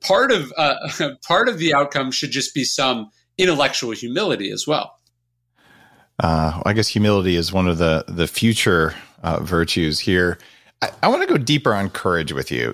part 0.02 0.32
of 0.32 0.54
uh, 0.58 0.76
part 1.28 1.50
of 1.50 1.58
the 1.58 1.74
outcome 1.74 2.12
should 2.12 2.32
just 2.32 2.54
be 2.54 2.63
some 2.63 3.10
intellectual 3.38 3.91
humility 3.91 4.52
as 4.52 4.67
well. 4.67 4.95
Uh, 6.19 6.62
I 6.65 6.74
guess 6.74 6.88
humility 6.88 7.36
is 7.36 7.52
one 7.52 7.67
of 7.67 7.78
the 7.78 8.06
the 8.08 8.28
future 8.28 8.93
uh, 9.24 9.39
virtues 9.41 10.00
here. 10.00 10.38
I, 10.82 10.91
I 11.04 11.08
want 11.08 11.21
to 11.21 11.28
go 11.28 11.38
deeper 11.38 11.74
on 11.74 11.89
courage 11.89 12.32
with 12.32 12.52
you. 12.52 12.74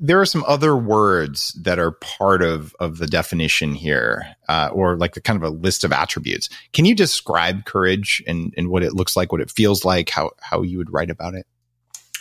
There 0.00 0.20
are 0.20 0.26
some 0.26 0.44
other 0.46 0.76
words 0.76 1.52
that 1.62 1.78
are 1.78 1.92
part 1.92 2.42
of 2.42 2.74
of 2.80 2.98
the 2.98 3.06
definition 3.06 3.74
here, 3.74 4.24
uh, 4.48 4.70
or 4.72 4.96
like 4.96 5.14
the 5.14 5.20
kind 5.20 5.36
of 5.36 5.42
a 5.44 5.54
list 5.54 5.84
of 5.84 5.92
attributes. 5.92 6.48
Can 6.72 6.84
you 6.84 6.94
describe 6.94 7.64
courage 7.64 8.22
and 8.26 8.52
and 8.56 8.68
what 8.68 8.82
it 8.82 8.94
looks 8.94 9.16
like, 9.16 9.30
what 9.30 9.40
it 9.40 9.50
feels 9.50 9.84
like, 9.84 10.10
how 10.10 10.32
how 10.40 10.62
you 10.62 10.78
would 10.78 10.92
write 10.92 11.10
about 11.10 11.34
it? 11.34 11.46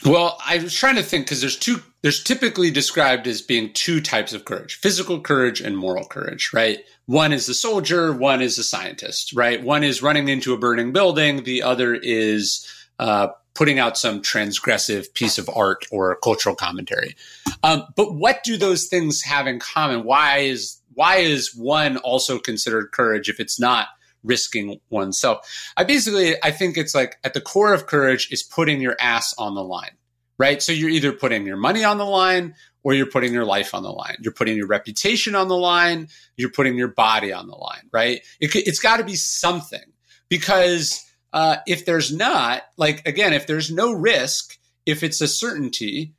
Well, 0.07 0.37
I 0.45 0.59
was 0.59 0.73
trying 0.73 0.95
to 0.95 1.03
think 1.03 1.25
because 1.25 1.41
there's 1.41 1.57
two, 1.57 1.83
there's 2.01 2.23
typically 2.23 2.71
described 2.71 3.27
as 3.27 3.41
being 3.41 3.73
two 3.73 3.99
types 3.99 4.31
of 4.31 4.45
courage 4.45 4.79
physical 4.79 5.19
courage 5.19 5.59
and 5.59 5.77
moral 5.77 6.05
courage, 6.05 6.51
right? 6.53 6.79
One 7.07 7.33
is 7.33 7.45
the 7.45 7.53
soldier, 7.53 8.13
one 8.13 8.41
is 8.41 8.55
the 8.55 8.63
scientist, 8.63 9.33
right? 9.33 9.61
One 9.61 9.83
is 9.83 10.01
running 10.01 10.29
into 10.29 10.53
a 10.53 10.57
burning 10.57 10.93
building, 10.93 11.43
the 11.43 11.61
other 11.61 11.93
is 11.93 12.65
uh, 12.99 13.29
putting 13.53 13.79
out 13.79 13.97
some 13.97 14.21
transgressive 14.21 15.13
piece 15.13 15.37
of 15.37 15.49
art 15.53 15.85
or 15.91 16.15
cultural 16.23 16.55
commentary. 16.55 17.15
Um, 17.63 17.83
but 17.95 18.15
what 18.15 18.43
do 18.43 18.55
those 18.55 18.85
things 18.85 19.23
have 19.23 19.45
in 19.45 19.59
common? 19.59 20.05
Why 20.05 20.39
is 20.39 20.79
why 20.93 21.17
is 21.17 21.53
one 21.53 21.97
also 21.97 22.39
considered 22.39 22.91
courage 22.91 23.29
if 23.29 23.39
it's 23.39 23.59
not 23.59 23.87
risking 24.23 24.79
oneself. 24.89 25.71
I 25.77 25.83
basically, 25.83 26.35
I 26.43 26.51
think 26.51 26.77
it's 26.77 26.93
like 26.93 27.17
at 27.23 27.33
the 27.33 27.41
core 27.41 27.73
of 27.73 27.87
courage 27.87 28.29
is 28.31 28.43
putting 28.43 28.81
your 28.81 28.95
ass 28.99 29.33
on 29.37 29.55
the 29.55 29.63
line, 29.63 29.91
right? 30.37 30.61
So 30.61 30.71
you're 30.71 30.89
either 30.89 31.11
putting 31.11 31.45
your 31.45 31.57
money 31.57 31.83
on 31.83 31.97
the 31.97 32.05
line 32.05 32.55
or 32.83 32.93
you're 32.93 33.09
putting 33.09 33.33
your 33.33 33.45
life 33.45 33.73
on 33.73 33.83
the 33.83 33.91
line. 33.91 34.15
You're 34.19 34.33
putting 34.33 34.55
your 34.55 34.67
reputation 34.67 35.35
on 35.35 35.47
the 35.47 35.57
line. 35.57 36.07
You're 36.35 36.51
putting 36.51 36.77
your 36.77 36.89
body 36.89 37.33
on 37.33 37.47
the 37.47 37.55
line, 37.55 37.89
right? 37.91 38.21
It, 38.39 38.67
has 38.67 38.79
got 38.79 38.97
to 38.97 39.03
be 39.03 39.15
something 39.15 39.81
because 40.29 41.03
uh, 41.33 41.57
if 41.67 41.85
there's 41.85 42.15
not, 42.15 42.63
like, 42.77 43.05
again, 43.07 43.33
if 43.33 43.47
there's 43.47 43.71
no 43.71 43.91
risk, 43.91 44.57
if 44.85 45.03
it's 45.03 45.21
a 45.21 45.27
certainty, 45.27 46.13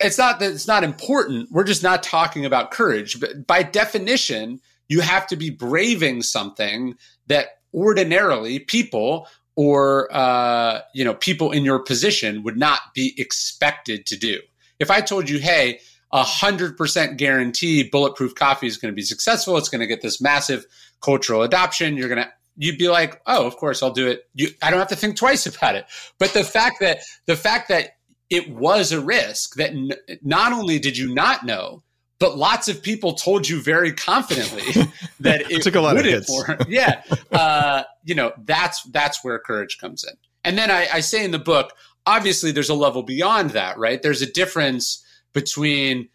it's 0.00 0.18
not 0.18 0.40
that 0.40 0.52
it's 0.52 0.66
not 0.66 0.84
important. 0.84 1.50
We're 1.50 1.64
just 1.64 1.82
not 1.82 2.02
talking 2.02 2.44
about 2.44 2.70
courage. 2.70 3.20
But 3.20 3.46
by 3.46 3.62
definition, 3.62 4.60
you 4.88 5.00
have 5.00 5.26
to 5.28 5.36
be 5.36 5.50
braving 5.50 6.22
something 6.22 6.94
that 7.26 7.48
ordinarily 7.74 8.58
people 8.60 9.28
or 9.56 10.14
uh, 10.14 10.80
you 10.94 11.04
know 11.04 11.14
people 11.14 11.50
in 11.50 11.64
your 11.64 11.78
position 11.78 12.42
would 12.42 12.56
not 12.56 12.80
be 12.94 13.14
expected 13.18 14.06
to 14.06 14.16
do. 14.16 14.38
If 14.78 14.90
I 14.90 15.00
told 15.00 15.28
you, 15.28 15.38
hey, 15.38 15.80
a 16.12 16.22
hundred 16.22 16.76
percent 16.76 17.16
guarantee 17.16 17.88
bulletproof 17.88 18.34
coffee 18.34 18.66
is 18.66 18.76
going 18.76 18.92
to 18.92 18.96
be 18.96 19.02
successful, 19.02 19.56
it's 19.56 19.68
going 19.68 19.80
to 19.80 19.86
get 19.86 20.02
this 20.02 20.20
massive 20.20 20.66
cultural 21.00 21.42
adoption, 21.42 21.96
you're 21.96 22.08
going 22.08 22.22
to 22.22 22.30
you'd 22.56 22.78
be 22.78 22.88
like, 22.88 23.20
oh, 23.26 23.46
of 23.46 23.56
course 23.56 23.82
I'll 23.82 23.92
do 23.92 24.08
it. 24.08 24.24
You, 24.34 24.48
I 24.62 24.70
don't 24.70 24.78
have 24.78 24.88
to 24.88 24.96
think 24.96 25.16
twice 25.16 25.46
about 25.56 25.74
it. 25.74 25.86
But 26.18 26.32
the 26.32 26.44
fact 26.44 26.80
that 26.80 26.98
the 27.26 27.36
fact 27.36 27.68
that 27.68 27.96
it 28.28 28.50
was 28.50 28.92
a 28.92 29.00
risk 29.00 29.54
that 29.54 29.70
n- 29.70 29.92
not 30.22 30.52
only 30.52 30.78
did 30.78 30.98
you 30.98 31.14
not 31.14 31.44
know, 31.44 31.82
but 32.18 32.38
lots 32.38 32.68
of 32.68 32.82
people 32.82 33.12
told 33.14 33.48
you 33.48 33.60
very 33.60 33.92
confidently 33.92 34.90
that 35.20 35.50
it 35.50 35.62
took 35.62 35.74
a 35.74 35.80
lot 35.80 35.96
of 35.96 36.04
hits. 36.04 36.30
Yeah, 36.68 37.02
uh, 37.32 37.82
you 38.04 38.14
know 38.14 38.32
that's 38.44 38.82
that's 38.84 39.22
where 39.22 39.38
courage 39.38 39.78
comes 39.78 40.04
in. 40.04 40.14
And 40.44 40.56
then 40.56 40.70
I, 40.70 40.88
I 40.92 41.00
say 41.00 41.24
in 41.24 41.32
the 41.32 41.38
book, 41.38 41.72
obviously, 42.06 42.52
there's 42.52 42.70
a 42.70 42.74
level 42.74 43.02
beyond 43.02 43.50
that, 43.50 43.78
right? 43.78 44.00
There's 44.00 44.22
a 44.22 44.30
difference 44.30 45.04
between 45.32 46.08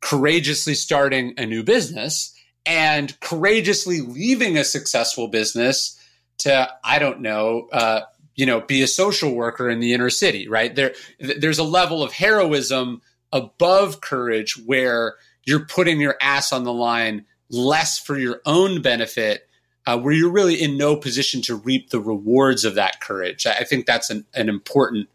courageously 0.00 0.74
starting 0.74 1.34
a 1.38 1.46
new 1.46 1.62
business 1.64 2.34
and 2.64 3.18
courageously 3.20 4.00
leaving 4.00 4.56
a 4.56 4.64
successful 4.64 5.28
business 5.28 5.98
to 6.38 6.70
I 6.84 6.98
don't 6.98 7.20
know. 7.20 7.68
Uh, 7.72 8.02
you 8.36 8.46
know, 8.46 8.60
be 8.60 8.82
a 8.82 8.86
social 8.86 9.34
worker 9.34 9.68
in 9.68 9.80
the 9.80 9.92
inner 9.92 10.10
city, 10.10 10.46
right? 10.46 10.72
There, 10.72 10.94
there's 11.18 11.58
a 11.58 11.64
level 11.64 12.04
of 12.04 12.12
heroism 12.12 13.02
above 13.32 14.00
courage 14.00 14.56
where 14.64 15.16
you're 15.48 15.64
putting 15.64 15.98
your 15.98 16.16
ass 16.20 16.52
on 16.52 16.64
the 16.64 16.72
line 16.72 17.24
less 17.48 17.98
for 17.98 18.18
your 18.18 18.42
own 18.44 18.82
benefit, 18.82 19.48
uh, 19.86 19.98
where 19.98 20.12
you're 20.12 20.30
really 20.30 20.62
in 20.62 20.76
no 20.76 20.94
position 20.94 21.40
to 21.40 21.54
reap 21.54 21.88
the 21.88 22.00
rewards 22.00 22.66
of 22.66 22.74
that 22.74 23.00
courage. 23.00 23.46
I 23.46 23.64
think 23.64 23.86
that's 23.86 24.10
an, 24.10 24.26
an 24.34 24.50
important 24.50 25.08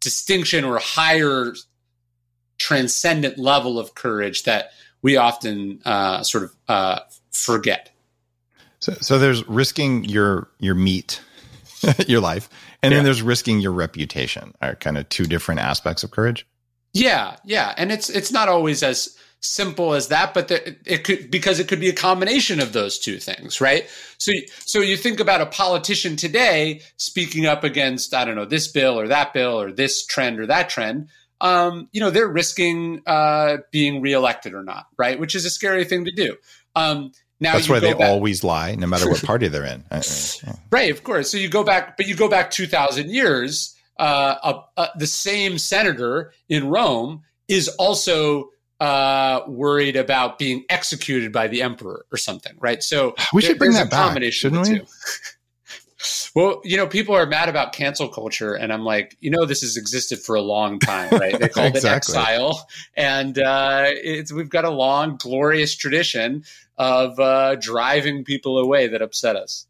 distinction 0.00 0.64
or 0.64 0.78
higher 0.78 1.54
transcendent 2.58 3.36
level 3.36 3.80
of 3.80 3.96
courage 3.96 4.44
that 4.44 4.70
we 5.02 5.16
often 5.16 5.80
uh, 5.84 6.22
sort 6.22 6.44
of 6.44 6.54
uh, 6.68 7.00
forget. 7.32 7.90
So, 8.78 8.92
so 9.00 9.18
there's 9.18 9.46
risking 9.48 10.04
your 10.04 10.48
your 10.60 10.76
meat, 10.76 11.20
your 12.06 12.20
life, 12.20 12.48
and 12.80 12.92
yeah. 12.92 12.98
then 12.98 13.04
there's 13.04 13.22
risking 13.22 13.58
your 13.58 13.72
reputation. 13.72 14.54
Are 14.62 14.76
kind 14.76 14.96
of 14.96 15.08
two 15.08 15.24
different 15.24 15.60
aspects 15.60 16.04
of 16.04 16.12
courage. 16.12 16.46
Yeah, 16.92 17.36
yeah, 17.44 17.74
and 17.76 17.90
it's 17.90 18.08
it's 18.08 18.30
not 18.30 18.48
always 18.48 18.84
as 18.84 19.16
simple 19.42 19.92
as 19.92 20.08
that, 20.08 20.32
but 20.32 20.48
the, 20.48 20.76
it 20.86 21.04
could 21.04 21.30
because 21.30 21.58
it 21.58 21.68
could 21.68 21.80
be 21.80 21.88
a 21.88 21.94
combination 21.94 22.60
of 22.60 22.72
those 22.72 22.98
two 22.98 23.18
things, 23.18 23.60
right? 23.60 23.88
So, 24.18 24.32
so 24.60 24.80
you 24.80 24.96
think 24.96 25.20
about 25.20 25.40
a 25.40 25.46
politician 25.46 26.16
today 26.16 26.80
speaking 26.96 27.44
up 27.44 27.64
against 27.64 28.14
I 28.14 28.24
don't 28.24 28.36
know 28.36 28.44
this 28.44 28.68
bill 28.68 28.98
or 28.98 29.08
that 29.08 29.34
bill 29.34 29.60
or 29.60 29.72
this 29.72 30.06
trend 30.06 30.40
or 30.40 30.46
that 30.46 30.70
trend. 30.70 31.08
Um, 31.40 31.88
you 31.92 32.00
know, 32.00 32.10
they're 32.10 32.28
risking 32.28 33.02
uh, 33.04 33.58
being 33.72 34.00
reelected 34.00 34.54
or 34.54 34.62
not, 34.62 34.86
right? 34.96 35.18
Which 35.18 35.34
is 35.34 35.44
a 35.44 35.50
scary 35.50 35.84
thing 35.84 36.04
to 36.04 36.12
do. 36.12 36.36
Um, 36.76 37.12
now 37.40 37.54
that's 37.54 37.68
why 37.68 37.80
they 37.80 37.92
back. 37.92 38.08
always 38.08 38.44
lie, 38.44 38.76
no 38.76 38.86
matter 38.86 39.10
what 39.10 39.22
party 39.24 39.48
they're 39.48 39.64
in. 39.64 39.84
right, 40.70 40.90
of 40.92 41.02
course. 41.02 41.30
So 41.30 41.36
you 41.36 41.48
go 41.48 41.64
back, 41.64 41.96
but 41.96 42.06
you 42.06 42.14
go 42.14 42.28
back 42.28 42.52
two 42.52 42.66
thousand 42.66 43.10
years. 43.10 43.76
Uh, 43.98 44.62
uh, 44.76 44.86
the 44.96 45.06
same 45.06 45.58
senator 45.58 46.32
in 46.48 46.68
Rome 46.68 47.22
is 47.46 47.68
also 47.68 48.51
uh, 48.82 49.44
worried 49.46 49.94
about 49.94 50.40
being 50.40 50.64
executed 50.68 51.30
by 51.30 51.46
the 51.46 51.62
emperor 51.62 52.04
or 52.10 52.18
something, 52.18 52.52
right? 52.58 52.82
So 52.82 53.14
we 53.32 53.40
should 53.40 53.56
bring 53.56 53.74
that 53.74 53.90
back, 53.90 54.20
shouldn't 54.32 54.68
we? 54.68 54.80
well, 56.34 56.60
you 56.64 56.76
know, 56.76 56.88
people 56.88 57.14
are 57.14 57.24
mad 57.24 57.48
about 57.48 57.72
cancel 57.72 58.08
culture, 58.08 58.54
and 58.54 58.72
I'm 58.72 58.82
like, 58.82 59.16
you 59.20 59.30
know, 59.30 59.44
this 59.44 59.60
has 59.60 59.76
existed 59.76 60.18
for 60.18 60.34
a 60.34 60.40
long 60.40 60.80
time, 60.80 61.10
right? 61.12 61.38
They 61.38 61.48
called 61.48 61.76
exactly. 61.76 62.16
it 62.16 62.18
exile, 62.18 62.66
and 62.96 63.38
uh, 63.38 63.84
it's 63.86 64.32
we've 64.32 64.50
got 64.50 64.64
a 64.64 64.70
long, 64.70 65.16
glorious 65.16 65.76
tradition 65.76 66.42
of 66.76 67.20
uh, 67.20 67.54
driving 67.54 68.24
people 68.24 68.58
away 68.58 68.88
that 68.88 69.00
upset 69.00 69.36
us. 69.36 69.64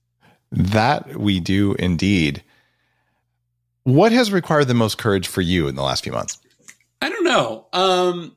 That 0.50 1.18
we 1.18 1.38
do 1.38 1.74
indeed. 1.74 2.42
What 3.84 4.10
has 4.12 4.32
required 4.32 4.68
the 4.68 4.74
most 4.74 4.96
courage 4.96 5.28
for 5.28 5.42
you 5.42 5.68
in 5.68 5.74
the 5.74 5.82
last 5.82 6.02
few 6.02 6.12
months? 6.12 6.38
I 7.02 7.10
don't 7.10 7.24
know. 7.24 7.66
Um, 7.74 8.36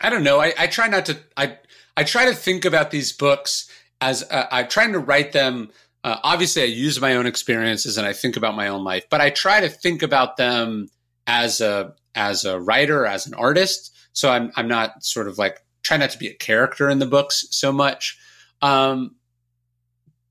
I 0.00 0.10
don't 0.10 0.24
know. 0.24 0.40
I, 0.40 0.52
I 0.58 0.66
try 0.66 0.88
not 0.88 1.06
to. 1.06 1.18
I 1.36 1.58
I 1.96 2.04
try 2.04 2.26
to 2.26 2.34
think 2.34 2.64
about 2.64 2.90
these 2.90 3.12
books 3.12 3.70
as 4.00 4.24
uh, 4.30 4.46
I'm 4.50 4.68
trying 4.68 4.92
to 4.92 4.98
write 4.98 5.32
them. 5.32 5.70
Uh, 6.04 6.16
obviously, 6.24 6.62
I 6.62 6.66
use 6.66 7.00
my 7.00 7.14
own 7.14 7.26
experiences 7.26 7.96
and 7.96 8.06
I 8.06 8.12
think 8.12 8.36
about 8.36 8.56
my 8.56 8.68
own 8.68 8.82
life, 8.82 9.04
but 9.08 9.20
I 9.20 9.30
try 9.30 9.60
to 9.60 9.68
think 9.68 10.02
about 10.02 10.36
them 10.36 10.88
as 11.26 11.60
a 11.60 11.94
as 12.14 12.44
a 12.44 12.60
writer, 12.60 13.06
as 13.06 13.26
an 13.26 13.34
artist. 13.34 13.94
So 14.12 14.30
I'm 14.30 14.52
I'm 14.56 14.68
not 14.68 15.04
sort 15.04 15.28
of 15.28 15.38
like 15.38 15.58
try 15.82 15.96
not 15.96 16.10
to 16.10 16.18
be 16.18 16.28
a 16.28 16.34
character 16.34 16.88
in 16.88 16.98
the 16.98 17.06
books 17.06 17.46
so 17.50 17.72
much. 17.72 18.18
Um, 18.60 19.16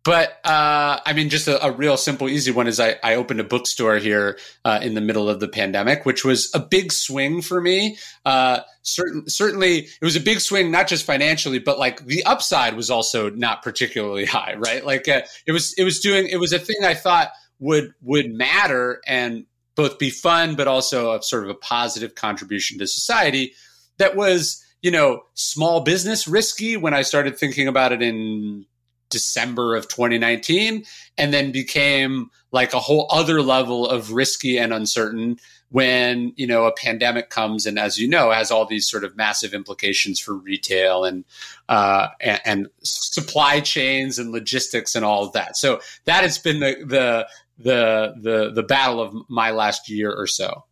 but 0.03 0.39
uh, 0.43 0.99
I 1.05 1.13
mean, 1.13 1.29
just 1.29 1.47
a, 1.47 1.63
a, 1.63 1.71
real 1.71 1.95
simple, 1.95 2.27
easy 2.27 2.51
one 2.51 2.67
is 2.67 2.79
I, 2.79 2.95
I 3.03 3.15
opened 3.15 3.39
a 3.39 3.43
bookstore 3.43 3.97
here 3.97 4.39
uh, 4.65 4.79
in 4.81 4.95
the 4.95 5.01
middle 5.01 5.29
of 5.29 5.39
the 5.39 5.47
pandemic, 5.47 6.05
which 6.05 6.25
was 6.25 6.49
a 6.55 6.59
big 6.59 6.91
swing 6.91 7.43
for 7.43 7.61
me. 7.61 7.97
Uh, 8.25 8.61
certain, 8.81 9.29
certainly, 9.29 9.79
it 9.79 10.03
was 10.03 10.15
a 10.15 10.21
big 10.21 10.39
swing, 10.39 10.71
not 10.71 10.87
just 10.87 11.05
financially, 11.05 11.59
but 11.59 11.77
like 11.77 12.05
the 12.05 12.23
upside 12.23 12.75
was 12.75 12.89
also 12.89 13.29
not 13.29 13.61
particularly 13.61 14.25
high, 14.37 14.55
right? 14.55 14.83
Like 14.83 15.07
uh, 15.07 15.21
it 15.45 15.51
was, 15.51 15.73
it 15.77 15.83
was 15.83 15.99
doing, 15.99 16.27
it 16.27 16.39
was 16.39 16.51
a 16.51 16.59
thing 16.59 16.77
I 16.83 16.95
thought 16.95 17.29
would 17.59 17.93
would 18.01 18.33
matter 18.33 19.01
and 19.05 19.45
both 19.75 19.99
be 19.99 20.09
fun, 20.09 20.55
but 20.55 20.67
also 20.67 21.15
a 21.15 21.21
sort 21.21 21.43
of 21.43 21.49
a 21.49 21.55
positive 21.55 22.15
contribution 22.15 22.79
to 22.79 22.87
society. 22.87 23.53
That 23.99 24.15
was, 24.15 24.65
you 24.81 24.89
know, 24.89 25.21
small 25.35 25.81
business 25.81 26.27
risky 26.27 26.75
when 26.75 26.95
I 26.95 27.03
started 27.03 27.37
thinking 27.37 27.67
about 27.67 27.91
it 27.91 28.01
in 28.01 28.65
December 29.11 29.75
of 29.75 29.87
2019 29.87 30.83
and 31.17 31.33
then 31.33 31.51
became 31.51 32.31
like 32.51 32.73
a 32.73 32.79
whole 32.79 33.07
other 33.11 33.41
level 33.41 33.87
of 33.87 34.11
risky 34.11 34.57
and 34.57 34.73
uncertain 34.73 35.37
when 35.69 36.33
you 36.35 36.45
know 36.45 36.65
a 36.65 36.73
pandemic 36.73 37.29
comes 37.29 37.65
and 37.65 37.79
as 37.79 37.97
you 37.97 38.07
know 38.07 38.31
has 38.31 38.51
all 38.51 38.65
these 38.65 38.89
sort 38.89 39.03
of 39.03 39.15
massive 39.15 39.53
implications 39.53 40.19
for 40.19 40.33
retail 40.33 41.05
and 41.05 41.23
uh, 41.69 42.07
and, 42.19 42.41
and, 42.45 42.67
supply 42.83 43.61
chains 43.61 44.19
and 44.19 44.31
logistics 44.31 44.95
and 44.95 45.05
all 45.05 45.23
of 45.23 45.31
that. 45.31 45.55
So 45.55 45.79
that 46.05 46.23
has 46.23 46.37
been 46.37 46.59
the 46.59 46.75
the 46.85 47.27
the 47.57 48.13
the, 48.21 48.51
the 48.53 48.63
battle 48.63 49.01
of 49.01 49.13
my 49.29 49.51
last 49.51 49.89
year 49.89 50.13
or 50.13 50.27
so 50.27 50.65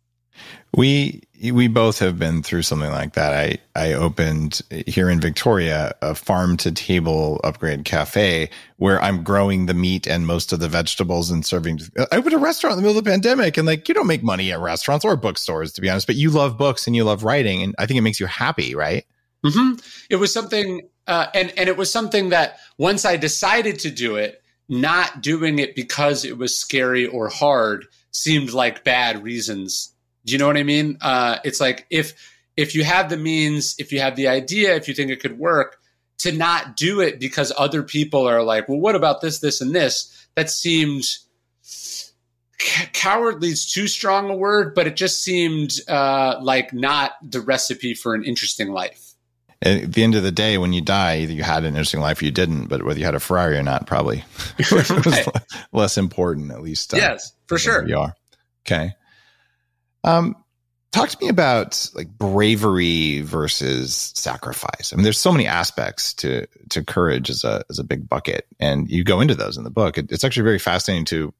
we 0.76 1.22
we 1.50 1.68
both 1.68 1.98
have 2.00 2.18
been 2.18 2.42
through 2.42 2.62
something 2.62 2.90
like 2.90 3.14
that. 3.14 3.32
I 3.32 3.58
I 3.74 3.92
opened 3.94 4.60
here 4.86 5.08
in 5.08 5.20
Victoria 5.20 5.94
a 6.02 6.14
farm 6.14 6.56
to 6.58 6.70
table 6.70 7.40
upgrade 7.42 7.84
cafe 7.84 8.50
where 8.76 9.02
I'm 9.02 9.24
growing 9.24 9.66
the 9.66 9.74
meat 9.74 10.06
and 10.06 10.26
most 10.26 10.52
of 10.52 10.60
the 10.60 10.68
vegetables 10.68 11.30
and 11.30 11.44
serving. 11.44 11.80
I 12.12 12.16
opened 12.16 12.34
a 12.34 12.38
restaurant 12.38 12.74
in 12.74 12.78
the 12.78 12.82
middle 12.82 12.98
of 12.98 13.04
the 13.04 13.10
pandemic, 13.10 13.56
and 13.56 13.66
like 13.66 13.88
you 13.88 13.94
don't 13.94 14.06
make 14.06 14.22
money 14.22 14.52
at 14.52 14.60
restaurants 14.60 15.04
or 15.04 15.16
bookstores, 15.16 15.72
to 15.72 15.80
be 15.80 15.88
honest. 15.88 16.06
But 16.06 16.16
you 16.16 16.30
love 16.30 16.58
books 16.58 16.86
and 16.86 16.94
you 16.94 17.04
love 17.04 17.24
writing, 17.24 17.62
and 17.62 17.74
I 17.78 17.86
think 17.86 17.98
it 17.98 18.02
makes 18.02 18.20
you 18.20 18.26
happy, 18.26 18.74
right? 18.74 19.04
Mm-hmm. 19.44 19.80
It 20.10 20.16
was 20.16 20.32
something, 20.32 20.82
uh, 21.06 21.26
and 21.34 21.52
and 21.56 21.68
it 21.68 21.76
was 21.76 21.90
something 21.90 22.28
that 22.28 22.58
once 22.78 23.04
I 23.04 23.16
decided 23.16 23.78
to 23.80 23.90
do 23.90 24.16
it, 24.16 24.42
not 24.68 25.22
doing 25.22 25.58
it 25.58 25.74
because 25.74 26.24
it 26.24 26.36
was 26.36 26.60
scary 26.60 27.06
or 27.06 27.28
hard 27.28 27.86
seemed 28.12 28.52
like 28.52 28.84
bad 28.84 29.22
reasons 29.22 29.94
do 30.30 30.34
you 30.34 30.38
know 30.38 30.46
what 30.46 30.56
I 30.56 30.62
mean? 30.62 30.96
Uh, 31.00 31.38
it's 31.44 31.60
like 31.60 31.86
if 31.90 32.14
if 32.56 32.76
you 32.76 32.84
have 32.84 33.10
the 33.10 33.16
means, 33.16 33.74
if 33.80 33.90
you 33.90 33.98
have 33.98 34.14
the 34.14 34.28
idea, 34.28 34.76
if 34.76 34.86
you 34.86 34.94
think 34.94 35.10
it 35.10 35.18
could 35.18 35.36
work, 35.38 35.78
to 36.18 36.30
not 36.30 36.76
do 36.76 37.00
it 37.00 37.18
because 37.18 37.52
other 37.58 37.82
people 37.82 38.28
are 38.28 38.44
like, 38.44 38.68
well, 38.68 38.78
what 38.78 38.94
about 38.94 39.20
this, 39.22 39.40
this, 39.40 39.60
and 39.60 39.74
this? 39.74 40.28
That 40.36 40.50
seemed 40.50 41.02
cowardly 42.92 43.48
is 43.48 43.72
too 43.72 43.88
strong 43.88 44.30
a 44.30 44.36
word, 44.36 44.72
but 44.76 44.86
it 44.86 44.94
just 44.94 45.24
seemed 45.24 45.72
uh, 45.88 46.38
like 46.40 46.72
not 46.72 47.12
the 47.28 47.40
recipe 47.40 47.94
for 47.94 48.14
an 48.14 48.22
interesting 48.22 48.70
life. 48.70 49.14
At 49.62 49.92
the 49.92 50.04
end 50.04 50.14
of 50.14 50.22
the 50.22 50.30
day, 50.30 50.58
when 50.58 50.72
you 50.72 50.80
die, 50.80 51.18
either 51.18 51.32
you 51.32 51.42
had 51.42 51.64
an 51.64 51.74
interesting 51.74 52.00
life 52.00 52.22
or 52.22 52.24
you 52.24 52.30
didn't, 52.30 52.66
but 52.66 52.84
whether 52.84 53.00
you 53.00 53.04
had 53.04 53.16
a 53.16 53.20
Ferrari 53.20 53.58
or 53.58 53.64
not, 53.64 53.88
probably 53.88 54.22
was 54.70 55.28
less 55.72 55.98
important, 55.98 56.52
at 56.52 56.62
least. 56.62 56.94
Uh, 56.94 56.98
yes, 56.98 57.32
for 57.48 57.58
sure. 57.58 57.84
You 57.88 57.98
are. 57.98 58.14
Okay. 58.64 58.92
Um, 60.04 60.36
talk 60.92 61.08
to 61.08 61.18
me 61.20 61.28
about 61.28 61.88
like 61.94 62.08
bravery 62.08 63.20
versus 63.20 64.12
sacrifice. 64.14 64.92
I 64.92 64.96
mean, 64.96 65.04
there's 65.04 65.20
so 65.20 65.32
many 65.32 65.46
aspects 65.46 66.14
to 66.14 66.46
to 66.70 66.84
courage 66.84 67.30
as 67.30 67.44
a 67.44 67.64
as 67.70 67.78
a 67.78 67.84
big 67.84 68.08
bucket, 68.08 68.46
and 68.58 68.90
you 68.90 69.04
go 69.04 69.20
into 69.20 69.34
those 69.34 69.56
in 69.56 69.64
the 69.64 69.70
book. 69.70 69.98
It, 69.98 70.10
it's 70.10 70.24
actually 70.24 70.44
very 70.44 70.58
fascinating 70.58 71.04
to 71.06 71.34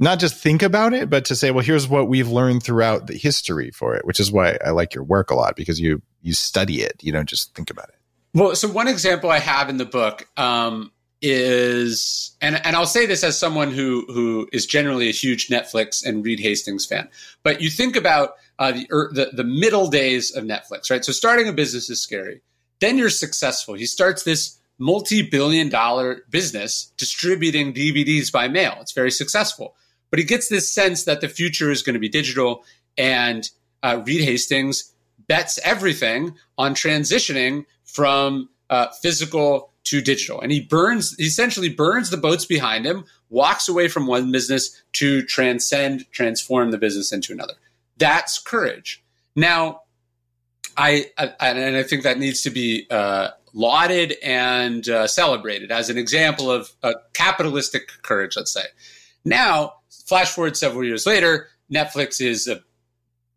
not 0.00 0.18
just 0.18 0.36
think 0.36 0.62
about 0.62 0.92
it, 0.92 1.08
but 1.08 1.24
to 1.26 1.36
say, 1.36 1.50
well, 1.50 1.64
here's 1.64 1.88
what 1.88 2.08
we've 2.08 2.28
learned 2.28 2.62
throughout 2.62 3.06
the 3.06 3.16
history 3.16 3.70
for 3.70 3.94
it, 3.94 4.04
which 4.04 4.18
is 4.18 4.32
why 4.32 4.58
I 4.64 4.70
like 4.70 4.94
your 4.94 5.04
work 5.04 5.30
a 5.30 5.34
lot 5.34 5.56
because 5.56 5.80
you 5.80 6.02
you 6.22 6.32
study 6.32 6.82
it. 6.82 7.02
You 7.02 7.12
don't 7.12 7.28
just 7.28 7.54
think 7.54 7.70
about 7.70 7.88
it. 7.88 7.96
Well, 8.34 8.56
so 8.56 8.68
one 8.68 8.88
example 8.88 9.30
I 9.30 9.38
have 9.38 9.68
in 9.68 9.76
the 9.76 9.84
book 9.84 10.28
um, 10.36 10.90
is 11.24 12.36
and 12.42 12.60
and 12.66 12.76
I'll 12.76 12.84
say 12.84 13.06
this 13.06 13.24
as 13.24 13.38
someone 13.38 13.72
who 13.72 14.04
who 14.08 14.46
is 14.52 14.66
generally 14.66 15.08
a 15.08 15.12
huge 15.12 15.48
Netflix 15.48 16.04
and 16.04 16.22
Reed 16.22 16.38
Hastings 16.38 16.84
fan. 16.84 17.08
But 17.42 17.62
you 17.62 17.70
think 17.70 17.96
about 17.96 18.34
uh, 18.58 18.72
the, 18.72 18.86
er, 18.92 19.10
the 19.12 19.30
the 19.32 19.44
middle 19.44 19.88
days 19.88 20.36
of 20.36 20.44
Netflix, 20.44 20.90
right? 20.90 21.02
So 21.02 21.12
starting 21.12 21.48
a 21.48 21.52
business 21.52 21.88
is 21.88 22.00
scary. 22.00 22.42
Then 22.80 22.98
you're 22.98 23.08
successful. 23.08 23.74
He 23.74 23.86
starts 23.86 24.24
this 24.24 24.58
multi-billion 24.78 25.70
dollar 25.70 26.24
business 26.28 26.92
distributing 26.98 27.72
DVDs 27.72 28.30
by 28.30 28.48
mail. 28.48 28.76
It's 28.80 28.92
very 28.92 29.10
successful. 29.10 29.76
But 30.10 30.18
he 30.18 30.24
gets 30.24 30.48
this 30.48 30.70
sense 30.70 31.04
that 31.04 31.22
the 31.22 31.28
future 31.28 31.70
is 31.70 31.82
going 31.82 31.94
to 31.94 32.00
be 32.00 32.08
digital 32.10 32.64
and 32.98 33.48
uh, 33.82 34.02
Reed 34.04 34.20
Hastings 34.20 34.92
bets 35.26 35.58
everything 35.64 36.36
on 36.58 36.74
transitioning 36.74 37.64
from 37.84 38.50
uh, 38.68 38.88
physical 39.00 39.73
to 39.84 40.00
digital. 40.00 40.40
And 40.40 40.50
he 40.50 40.60
burns, 40.60 41.14
he 41.16 41.24
essentially 41.24 41.68
burns 41.68 42.10
the 42.10 42.16
boats 42.16 42.44
behind 42.44 42.86
him, 42.86 43.04
walks 43.28 43.68
away 43.68 43.88
from 43.88 44.06
one 44.06 44.32
business 44.32 44.82
to 44.94 45.22
transcend, 45.22 46.10
transform 46.10 46.70
the 46.70 46.78
business 46.78 47.12
into 47.12 47.32
another. 47.32 47.54
That's 47.96 48.38
courage. 48.38 49.02
Now, 49.36 49.82
I, 50.76 51.06
I 51.18 51.32
and 51.40 51.76
I 51.76 51.82
think 51.82 52.02
that 52.02 52.18
needs 52.18 52.42
to 52.42 52.50
be 52.50 52.86
uh, 52.90 53.30
lauded 53.52 54.16
and 54.22 54.88
uh, 54.88 55.06
celebrated 55.06 55.70
as 55.70 55.90
an 55.90 55.98
example 55.98 56.50
of 56.50 56.70
a 56.82 56.94
capitalistic 57.12 57.88
courage. 58.02 58.36
Let's 58.36 58.52
say. 58.52 58.64
Now, 59.24 59.74
flash 60.06 60.32
forward 60.32 60.56
several 60.56 60.84
years 60.84 61.06
later, 61.06 61.48
Netflix 61.72 62.20
is 62.20 62.48
a 62.48 62.62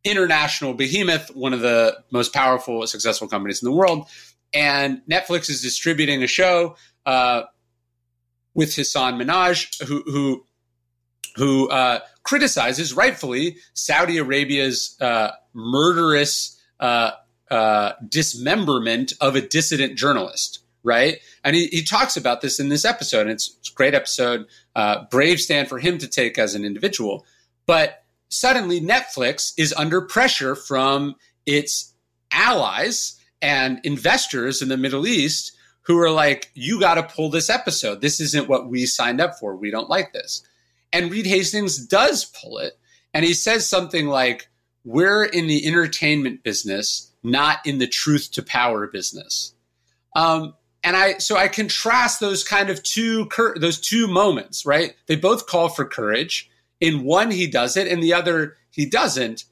international 0.04 0.74
behemoth, 0.74 1.36
one 1.36 1.54
of 1.54 1.60
the 1.60 1.98
most 2.12 2.34
powerful, 2.34 2.86
successful 2.88 3.28
companies 3.28 3.62
in 3.62 3.70
the 3.70 3.76
world 3.76 4.08
and 4.54 5.02
Netflix 5.10 5.50
is 5.50 5.62
distributing 5.62 6.24
a 6.24 6.28
show 6.28 6.76
uh, 7.06 7.44
with 8.54 8.76
Hasan 8.76 9.18
Minhaj, 9.18 9.84
who 9.84 10.04
who 10.04 10.46
who 11.36 11.70
uh, 11.70 12.00
criticizes 12.24 12.94
rightfully 12.94 13.58
Saudi 13.74 14.18
Arabia's 14.18 14.98
uh, 15.00 15.32
murderous 15.54 16.60
uh, 16.80 17.12
uh, 17.52 17.94
dismemberment 18.10 19.14
of 19.22 19.36
a 19.36 19.42
dissident 19.42 19.98
journalist. 19.98 20.60
right? 20.88 21.20
And 21.44 21.54
he, 21.54 21.68
he 21.68 21.84
talks 21.84 22.16
about 22.16 22.40
this 22.40 22.62
in 22.62 22.70
this 22.70 22.86
episode. 22.86 23.22
And 23.22 23.32
it's, 23.32 23.56
it's 23.60 23.70
a 23.70 23.74
great 23.74 23.94
episode. 23.94 24.46
Uh, 24.74 25.04
brave 25.12 25.42
stand 25.42 25.68
for 25.68 25.80
him 25.80 25.98
to 25.98 26.08
take 26.08 26.40
as 26.40 26.56
an 26.56 26.64
individual. 26.64 27.26
But 27.66 28.04
suddenly 28.30 28.80
Netflix 28.80 29.52
is 29.58 29.74
under 29.74 30.00
pressure 30.00 30.56
from 30.56 31.16
its 31.46 31.94
allies 32.32 33.17
and 33.42 33.80
investors 33.84 34.62
in 34.62 34.70
the 34.70 34.78
Middle 34.78 35.08
East 35.08 35.54
who 35.84 35.98
are 36.00 36.12
like, 36.12 36.52
you 36.54 36.80
got 36.80 36.96
to 36.96 37.04
pull 37.04 37.30
this 37.30 37.50
episode. 37.50 38.02
This 38.02 38.20
isn't 38.20 38.50
what 38.50 38.68
we 38.68 38.86
signed 38.86 39.22
up 39.22 39.40
for. 39.40 39.56
We 39.56 39.72
don't 39.72 39.90
like 39.90 40.12
this. 40.12 40.44
And 40.92 41.12
Reed 41.12 41.26
Hastings 41.26 41.78
does 41.78 42.26
pull 42.26 42.58
it. 42.58 42.78
And 43.14 43.24
he 43.24 43.34
says 43.34 43.68
something 43.68 44.08
like, 44.08 44.50
we're 44.84 45.24
in 45.24 45.48
the 45.48 45.66
entertainment 45.66 46.44
business, 46.44 47.12
not 47.24 47.60
in 47.66 47.78
the 47.78 47.88
truth 47.88 48.32
to 48.34 48.44
power 48.44 48.88
business. 48.88 49.54
Um, 50.16 50.56
and 50.84 50.96
I, 50.96 51.18
so 51.18 51.36
I 51.36 51.48
contrast 51.48 52.20
those 52.20 52.44
kind 52.44 52.70
of 52.70 52.84
two, 52.84 53.30
those 53.56 53.80
two 53.80 54.08
moments, 54.08 54.66
right? 54.66 54.96
They 55.08 55.16
both 55.16 55.48
call 55.48 55.70
for 55.70 55.86
courage. 55.86 56.50
In 56.80 57.04
one, 57.04 57.32
he 57.32 57.48
does 57.48 57.76
it, 57.76 57.88
and 57.88 58.02
the 58.02 58.14
other, 58.14 58.56
he 58.70 58.86
doesn't. 58.86 59.46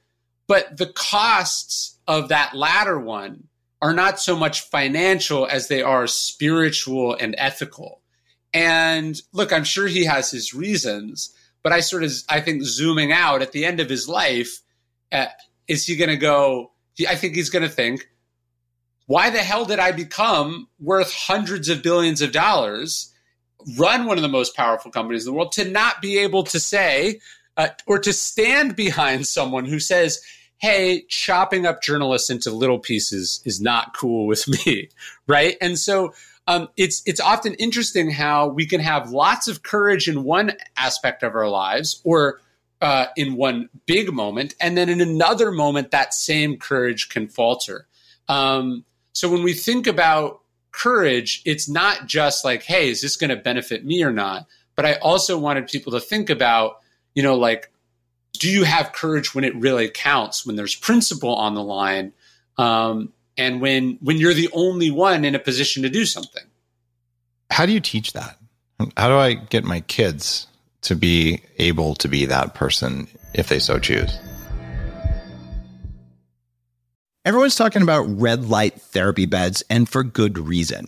But 0.47 0.77
the 0.77 0.87
costs 0.87 1.97
of 2.07 2.29
that 2.29 2.55
latter 2.55 2.99
one 2.99 3.47
are 3.81 3.93
not 3.93 4.19
so 4.19 4.35
much 4.35 4.61
financial 4.69 5.47
as 5.47 5.67
they 5.67 5.81
are 5.81 6.07
spiritual 6.07 7.15
and 7.15 7.35
ethical. 7.37 8.01
And 8.53 9.21
look, 9.33 9.51
I'm 9.51 9.65
sure 9.65 9.87
he 9.87 10.05
has 10.05 10.31
his 10.31 10.53
reasons, 10.53 11.35
but 11.61 11.73
I 11.73 11.81
sort 11.81 12.03
of, 12.03 12.11
I 12.29 12.39
think 12.39 12.63
zooming 12.63 13.11
out 13.11 13.41
at 13.41 13.51
the 13.51 13.65
end 13.65 13.79
of 13.79 13.89
his 13.89 14.07
life, 14.07 14.61
uh, 15.11 15.27
is 15.67 15.85
he 15.85 15.95
going 15.95 16.09
to 16.09 16.17
go? 16.17 16.71
I 17.07 17.15
think 17.15 17.35
he's 17.35 17.49
going 17.49 17.63
to 17.63 17.69
think, 17.69 18.07
why 19.07 19.29
the 19.29 19.39
hell 19.39 19.65
did 19.65 19.79
I 19.79 19.91
become 19.91 20.67
worth 20.79 21.13
hundreds 21.13 21.69
of 21.69 21.83
billions 21.83 22.21
of 22.21 22.31
dollars, 22.31 23.13
run 23.77 24.05
one 24.05 24.17
of 24.17 24.23
the 24.23 24.29
most 24.29 24.55
powerful 24.55 24.89
companies 24.89 25.25
in 25.25 25.33
the 25.33 25.37
world, 25.37 25.51
to 25.53 25.65
not 25.69 26.01
be 26.01 26.17
able 26.19 26.43
to 26.45 26.59
say 26.59 27.19
uh, 27.57 27.67
or 27.85 27.99
to 27.99 28.13
stand 28.13 28.75
behind 28.75 29.27
someone 29.27 29.65
who 29.65 29.79
says, 29.79 30.21
hey, 30.57 31.05
chopping 31.09 31.65
up 31.65 31.81
journalists 31.81 32.29
into 32.29 32.51
little 32.51 32.79
pieces 32.79 33.41
is 33.45 33.59
not 33.61 33.95
cool 33.95 34.25
with 34.25 34.47
me, 34.65 34.89
right? 35.27 35.57
And 35.61 35.77
so 35.77 36.13
um, 36.47 36.69
it's 36.77 37.01
it's 37.05 37.19
often 37.19 37.55
interesting 37.55 38.11
how 38.11 38.47
we 38.47 38.65
can 38.65 38.79
have 38.79 39.09
lots 39.09 39.47
of 39.47 39.63
courage 39.63 40.07
in 40.07 40.23
one 40.23 40.53
aspect 40.77 41.23
of 41.23 41.35
our 41.35 41.49
lives 41.49 42.01
or 42.03 42.39
uh, 42.81 43.07
in 43.15 43.35
one 43.35 43.69
big 43.85 44.13
moment, 44.13 44.53
and 44.59 44.77
then 44.77 44.89
in 44.89 45.01
another 45.01 45.51
moment 45.51 45.91
that 45.91 46.13
same 46.13 46.57
courage 46.57 47.09
can 47.09 47.27
falter. 47.27 47.87
Um, 48.27 48.85
so 49.13 49.29
when 49.29 49.43
we 49.43 49.53
think 49.53 49.87
about 49.87 50.41
courage, 50.71 51.41
it's 51.45 51.69
not 51.69 52.05
just 52.05 52.43
like, 52.43 52.63
hey, 52.63 52.89
is 52.89 53.01
this 53.01 53.15
going 53.15 53.29
to 53.29 53.35
benefit 53.35 53.85
me 53.85 54.03
or 54.03 54.11
not? 54.11 54.45
But 54.75 54.85
I 54.85 54.95
also 54.95 55.37
wanted 55.37 55.67
people 55.67 55.93
to 55.93 56.01
think 56.01 56.29
about, 56.29 56.79
you 57.13 57.23
know, 57.23 57.35
like, 57.35 57.71
do 58.37 58.49
you 58.49 58.63
have 58.63 58.93
courage 58.93 59.33
when 59.33 59.43
it 59.43 59.55
really 59.55 59.89
counts, 59.89 60.45
when 60.45 60.55
there's 60.55 60.75
principle 60.75 61.35
on 61.35 61.55
the 61.55 61.63
line? 61.63 62.13
Um, 62.57 63.13
and 63.37 63.61
when 63.61 63.97
when 64.01 64.17
you're 64.17 64.33
the 64.33 64.49
only 64.53 64.91
one 64.91 65.25
in 65.25 65.35
a 65.35 65.39
position 65.39 65.83
to 65.83 65.89
do 65.89 66.05
something. 66.05 66.43
How 67.51 67.65
do 67.65 67.71
you 67.71 67.79
teach 67.79 68.13
that? 68.13 68.37
How 68.97 69.07
do 69.07 69.15
I 69.15 69.33
get 69.33 69.63
my 69.63 69.81
kids 69.81 70.47
to 70.81 70.95
be 70.95 71.41
able 71.57 71.95
to 71.95 72.07
be 72.07 72.25
that 72.25 72.53
person 72.53 73.07
if 73.33 73.49
they 73.49 73.59
so 73.59 73.79
choose? 73.79 74.17
Everyone's 77.23 77.55
talking 77.55 77.81
about 77.81 78.03
red 78.03 78.49
light 78.49 78.79
therapy 78.79 79.25
beds, 79.25 79.63
and 79.69 79.89
for 79.89 80.03
good 80.03 80.37
reason. 80.37 80.85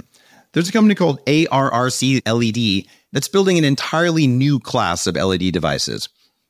There's 0.53 0.69
a 0.69 0.71
company 0.71 0.93
called 0.93 1.23
ARRC 1.25 2.21
LED 2.25 2.85
that's 3.11 3.27
building 3.27 3.57
an 3.57 3.63
entirely 3.63 4.27
new 4.27 4.59
class 4.59 5.07
of 5.07 5.15
LED 5.15 5.51
devices. 5.51 6.09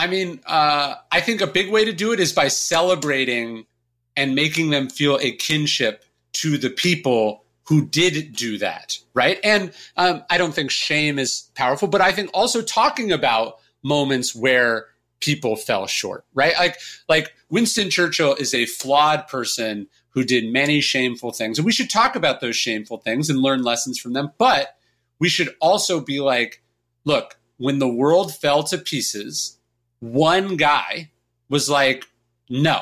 I 0.00 0.06
mean, 0.06 0.40
uh, 0.46 0.94
I 1.12 1.20
think 1.20 1.42
a 1.42 1.46
big 1.46 1.70
way 1.70 1.84
to 1.84 1.92
do 1.92 2.12
it 2.12 2.20
is 2.20 2.32
by 2.32 2.48
celebrating 2.48 3.66
and 4.16 4.34
making 4.34 4.70
them 4.70 4.88
feel 4.88 5.18
a 5.20 5.32
kinship 5.32 6.06
to 6.32 6.56
the 6.56 6.70
people 6.70 7.44
who 7.64 7.84
did 7.84 8.32
do 8.32 8.56
that, 8.56 8.96
right? 9.12 9.38
And 9.44 9.74
um, 9.98 10.24
I 10.30 10.38
don't 10.38 10.54
think 10.54 10.70
shame 10.70 11.18
is 11.18 11.50
powerful, 11.54 11.86
but 11.86 12.00
I 12.00 12.12
think 12.12 12.30
also 12.32 12.62
talking 12.62 13.12
about 13.12 13.58
moments 13.82 14.34
where 14.34 14.86
people 15.20 15.54
fell 15.54 15.86
short, 15.86 16.24
right? 16.32 16.54
Like, 16.58 16.78
like 17.06 17.34
Winston 17.50 17.90
Churchill 17.90 18.34
is 18.36 18.54
a 18.54 18.64
flawed 18.64 19.28
person 19.28 19.86
who 20.14 20.24
did 20.24 20.50
many 20.50 20.80
shameful 20.80 21.32
things, 21.32 21.58
and 21.58 21.66
we 21.66 21.72
should 21.72 21.90
talk 21.90 22.16
about 22.16 22.40
those 22.40 22.56
shameful 22.56 22.96
things 22.96 23.28
and 23.28 23.38
learn 23.38 23.62
lessons 23.62 23.98
from 23.98 24.14
them. 24.14 24.32
But 24.38 24.78
we 25.18 25.28
should 25.28 25.54
also 25.60 26.00
be 26.00 26.20
like, 26.20 26.62
look, 27.04 27.38
when 27.58 27.80
the 27.80 27.88
world 27.88 28.34
fell 28.34 28.62
to 28.62 28.78
pieces 28.78 29.58
one 30.00 30.56
guy 30.56 31.10
was 31.48 31.70
like, 31.70 32.06
no, 32.48 32.80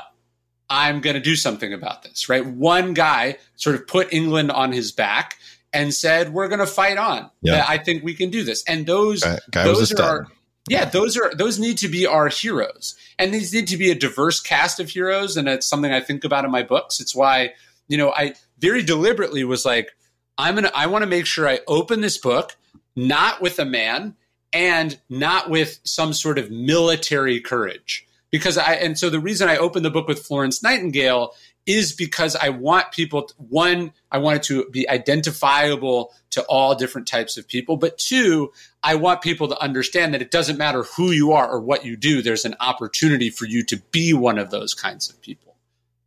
I'm 0.70 1.00
going 1.00 1.14
to 1.14 1.20
do 1.20 1.36
something 1.36 1.72
about 1.72 2.02
this, 2.02 2.28
right? 2.28 2.44
One 2.44 2.94
guy 2.94 3.38
sort 3.56 3.76
of 3.76 3.86
put 3.86 4.12
England 4.12 4.50
on 4.50 4.72
his 4.72 4.92
back 4.92 5.36
and 5.72 5.92
said, 5.92 6.32
we're 6.32 6.48
going 6.48 6.60
to 6.60 6.66
fight 6.66 6.96
on. 6.96 7.30
Yeah. 7.42 7.64
I 7.66 7.78
think 7.78 8.02
we 8.02 8.14
can 8.14 8.30
do 8.30 8.44
this. 8.44 8.64
And 8.66 8.86
those, 8.86 9.22
guy, 9.22 9.38
guy 9.50 9.64
those 9.64 9.92
are 9.92 10.02
our, 10.02 10.26
yeah, 10.68 10.84
those 10.84 11.16
are, 11.16 11.34
those 11.34 11.58
need 11.58 11.78
to 11.78 11.88
be 11.88 12.06
our 12.06 12.28
heroes 12.28 12.96
and 13.18 13.32
these 13.32 13.52
need 13.52 13.68
to 13.68 13.76
be 13.76 13.90
a 13.90 13.94
diverse 13.94 14.40
cast 14.40 14.80
of 14.80 14.90
heroes. 14.90 15.36
And 15.36 15.48
it's 15.48 15.66
something 15.66 15.92
I 15.92 16.00
think 16.00 16.24
about 16.24 16.44
in 16.44 16.50
my 16.50 16.62
books. 16.62 17.00
It's 17.00 17.14
why, 17.14 17.54
you 17.88 17.96
know, 17.96 18.12
I 18.12 18.34
very 18.58 18.82
deliberately 18.82 19.44
was 19.44 19.64
like, 19.64 19.90
I'm 20.36 20.54
going 20.54 20.64
to, 20.64 20.76
I 20.76 20.86
want 20.86 21.02
to 21.02 21.08
make 21.08 21.26
sure 21.26 21.48
I 21.48 21.60
open 21.66 22.00
this 22.00 22.18
book, 22.18 22.56
not 22.94 23.40
with 23.40 23.58
a 23.58 23.64
man 23.64 24.14
and 24.52 24.98
not 25.08 25.50
with 25.50 25.80
some 25.84 26.12
sort 26.12 26.38
of 26.38 26.50
military 26.50 27.40
courage. 27.40 28.06
Because 28.30 28.58
I, 28.58 28.74
and 28.74 28.98
so 28.98 29.08
the 29.08 29.20
reason 29.20 29.48
I 29.48 29.56
opened 29.56 29.84
the 29.84 29.90
book 29.90 30.06
with 30.06 30.20
Florence 30.20 30.62
Nightingale 30.62 31.32
is 31.68 31.92
because 31.92 32.34
I 32.34 32.48
want 32.48 32.92
people, 32.92 33.30
one, 33.36 33.92
I 34.10 34.18
want 34.18 34.36
it 34.36 34.42
to 34.44 34.68
be 34.70 34.88
identifiable 34.88 36.14
to 36.30 36.42
all 36.44 36.74
different 36.74 37.06
types 37.06 37.36
of 37.36 37.46
people. 37.46 37.76
But 37.76 37.98
two, 37.98 38.52
I 38.82 38.94
want 38.94 39.20
people 39.20 39.48
to 39.48 39.62
understand 39.62 40.14
that 40.14 40.22
it 40.22 40.30
doesn't 40.30 40.56
matter 40.56 40.84
who 40.96 41.10
you 41.10 41.32
are 41.32 41.46
or 41.46 41.60
what 41.60 41.84
you 41.84 41.96
do, 41.96 42.22
there's 42.22 42.46
an 42.46 42.54
opportunity 42.60 43.28
for 43.28 43.44
you 43.44 43.62
to 43.64 43.76
be 43.92 44.14
one 44.14 44.38
of 44.38 44.50
those 44.50 44.72
kinds 44.72 45.10
of 45.10 45.20
people. 45.20 45.56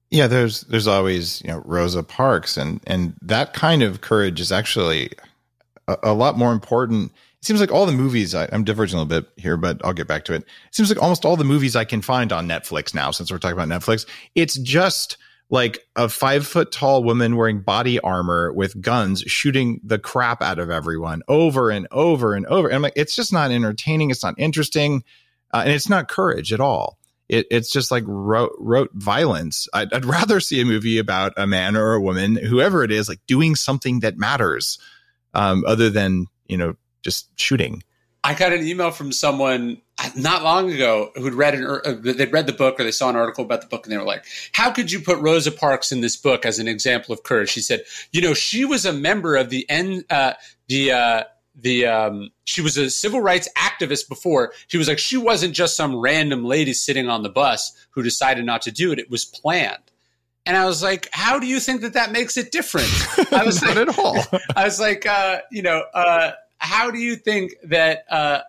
Yeah, 0.09 0.27
there's 0.27 0.61
there's 0.61 0.87
always 0.87 1.41
you 1.41 1.47
know 1.47 1.61
Rosa 1.63 2.03
Parks 2.03 2.57
and 2.57 2.81
and 2.85 3.13
that 3.21 3.53
kind 3.53 3.81
of 3.81 4.01
courage 4.01 4.41
is 4.41 4.51
actually 4.51 5.11
a, 5.87 5.97
a 6.03 6.13
lot 6.13 6.37
more 6.37 6.51
important 6.51 7.13
it 7.41 7.45
seems 7.45 7.59
like 7.59 7.71
all 7.71 7.87
the 7.87 7.91
movies 7.91 8.35
I, 8.35 8.45
am 8.45 8.63
diverging 8.63 8.99
a 8.99 9.01
little 9.01 9.21
bit 9.21 9.31
here, 9.35 9.57
but 9.57 9.81
I'll 9.83 9.93
get 9.93 10.07
back 10.07 10.25
to 10.25 10.33
it. 10.33 10.43
It 10.43 10.75
seems 10.75 10.89
like 10.89 11.01
almost 11.01 11.25
all 11.25 11.35
the 11.35 11.43
movies 11.43 11.75
I 11.75 11.85
can 11.85 12.03
find 12.03 12.31
on 12.31 12.47
Netflix 12.47 12.93
now, 12.93 13.09
since 13.09 13.31
we're 13.31 13.39
talking 13.39 13.57
about 13.57 13.67
Netflix, 13.67 14.05
it's 14.35 14.59
just 14.59 15.17
like 15.49 15.79
a 15.95 16.07
five 16.07 16.45
foot 16.45 16.71
tall 16.71 17.03
woman 17.03 17.35
wearing 17.35 17.59
body 17.59 17.99
armor 18.01 18.53
with 18.53 18.79
guns 18.79 19.21
shooting 19.21 19.81
the 19.83 19.97
crap 19.97 20.43
out 20.43 20.59
of 20.59 20.69
everyone 20.69 21.23
over 21.27 21.71
and 21.71 21.87
over 21.89 22.35
and 22.35 22.45
over. 22.45 22.67
And 22.67 22.75
I'm 22.75 22.83
like, 22.83 22.93
it's 22.95 23.15
just 23.15 23.33
not 23.33 23.49
entertaining. 23.49 24.11
It's 24.11 24.23
not 24.23 24.35
interesting. 24.37 25.03
Uh, 25.51 25.63
and 25.65 25.73
it's 25.73 25.89
not 25.89 26.07
courage 26.07 26.53
at 26.53 26.59
all. 26.59 26.99
It, 27.27 27.47
it's 27.49 27.71
just 27.71 27.89
like 27.89 28.03
rote, 28.05 28.53
rote 28.59 28.91
violence. 28.93 29.67
I'd, 29.73 29.91
I'd 29.93 30.05
rather 30.05 30.39
see 30.39 30.61
a 30.61 30.65
movie 30.65 30.99
about 30.99 31.33
a 31.37 31.47
man 31.47 31.75
or 31.75 31.93
a 31.93 32.01
woman, 32.01 32.35
whoever 32.35 32.83
it 32.83 32.91
is, 32.91 33.09
like 33.09 33.25
doing 33.25 33.55
something 33.55 34.01
that 34.01 34.17
matters, 34.17 34.77
um, 35.33 35.63
other 35.65 35.89
than, 35.89 36.27
you 36.47 36.57
know, 36.57 36.75
just 37.01 37.27
shooting. 37.39 37.83
I 38.23 38.35
got 38.35 38.53
an 38.53 38.65
email 38.65 38.91
from 38.91 39.11
someone 39.11 39.81
not 40.15 40.43
long 40.43 40.71
ago 40.71 41.11
who'd 41.15 41.33
read 41.33 41.55
an 41.55 41.65
uh, 41.65 41.95
they'd 41.99 42.31
read 42.31 42.45
the 42.45 42.53
book 42.53 42.79
or 42.79 42.83
they 42.83 42.91
saw 42.91 43.09
an 43.09 43.15
article 43.15 43.43
about 43.43 43.61
the 43.61 43.67
book 43.67 43.85
and 43.85 43.91
they 43.91 43.97
were 43.97 44.03
like, 44.03 44.25
"How 44.53 44.71
could 44.71 44.91
you 44.91 44.99
put 44.99 45.19
Rosa 45.19 45.51
Parks 45.51 45.91
in 45.91 46.01
this 46.01 46.15
book 46.15 46.45
as 46.45 46.59
an 46.59 46.67
example 46.67 47.13
of 47.13 47.23
courage?" 47.23 47.49
She 47.49 47.61
said, 47.61 47.83
"You 48.11 48.21
know, 48.21 48.33
she 48.35 48.63
was 48.63 48.85
a 48.85 48.93
member 48.93 49.35
of 49.35 49.49
the 49.49 49.67
N 49.69 50.03
uh, 50.11 50.33
the 50.67 50.91
uh, 50.91 51.23
the 51.55 51.87
um, 51.87 52.29
she 52.43 52.61
was 52.61 52.77
a 52.77 52.91
civil 52.91 53.21
rights 53.21 53.49
activist 53.57 54.07
before. 54.07 54.53
She 54.67 54.77
was 54.77 54.87
like 54.87 54.99
she 54.99 55.17
wasn't 55.17 55.55
just 55.55 55.75
some 55.75 55.95
random 55.95 56.45
lady 56.45 56.73
sitting 56.73 57.09
on 57.09 57.23
the 57.23 57.29
bus 57.29 57.71
who 57.91 58.03
decided 58.03 58.45
not 58.45 58.61
to 58.63 58.71
do 58.71 58.91
it. 58.91 58.99
It 58.99 59.09
was 59.09 59.25
planned." 59.25 59.77
And 60.43 60.57
I 60.57 60.65
was 60.65 60.81
like, 60.81 61.07
how 61.11 61.37
do 61.37 61.45
you 61.45 61.59
think 61.59 61.81
that 61.81 61.93
that 61.93 62.11
makes 62.11 62.35
it 62.35 62.51
different? 62.51 62.87
I 63.31 63.43
was 63.43 63.61
Not 63.61 63.77
like, 63.77 63.89
at 63.89 63.99
all. 63.99 64.17
I 64.55 64.63
was 64.65 64.79
like, 64.79 65.05
uh, 65.05 65.41
you 65.51 65.61
know, 65.61 65.83
uh, 65.93 66.31
how 66.62 66.91
do 66.91 66.99
you 66.99 67.16
think 67.16 67.55
that, 67.64 68.05
uh, 68.09 68.41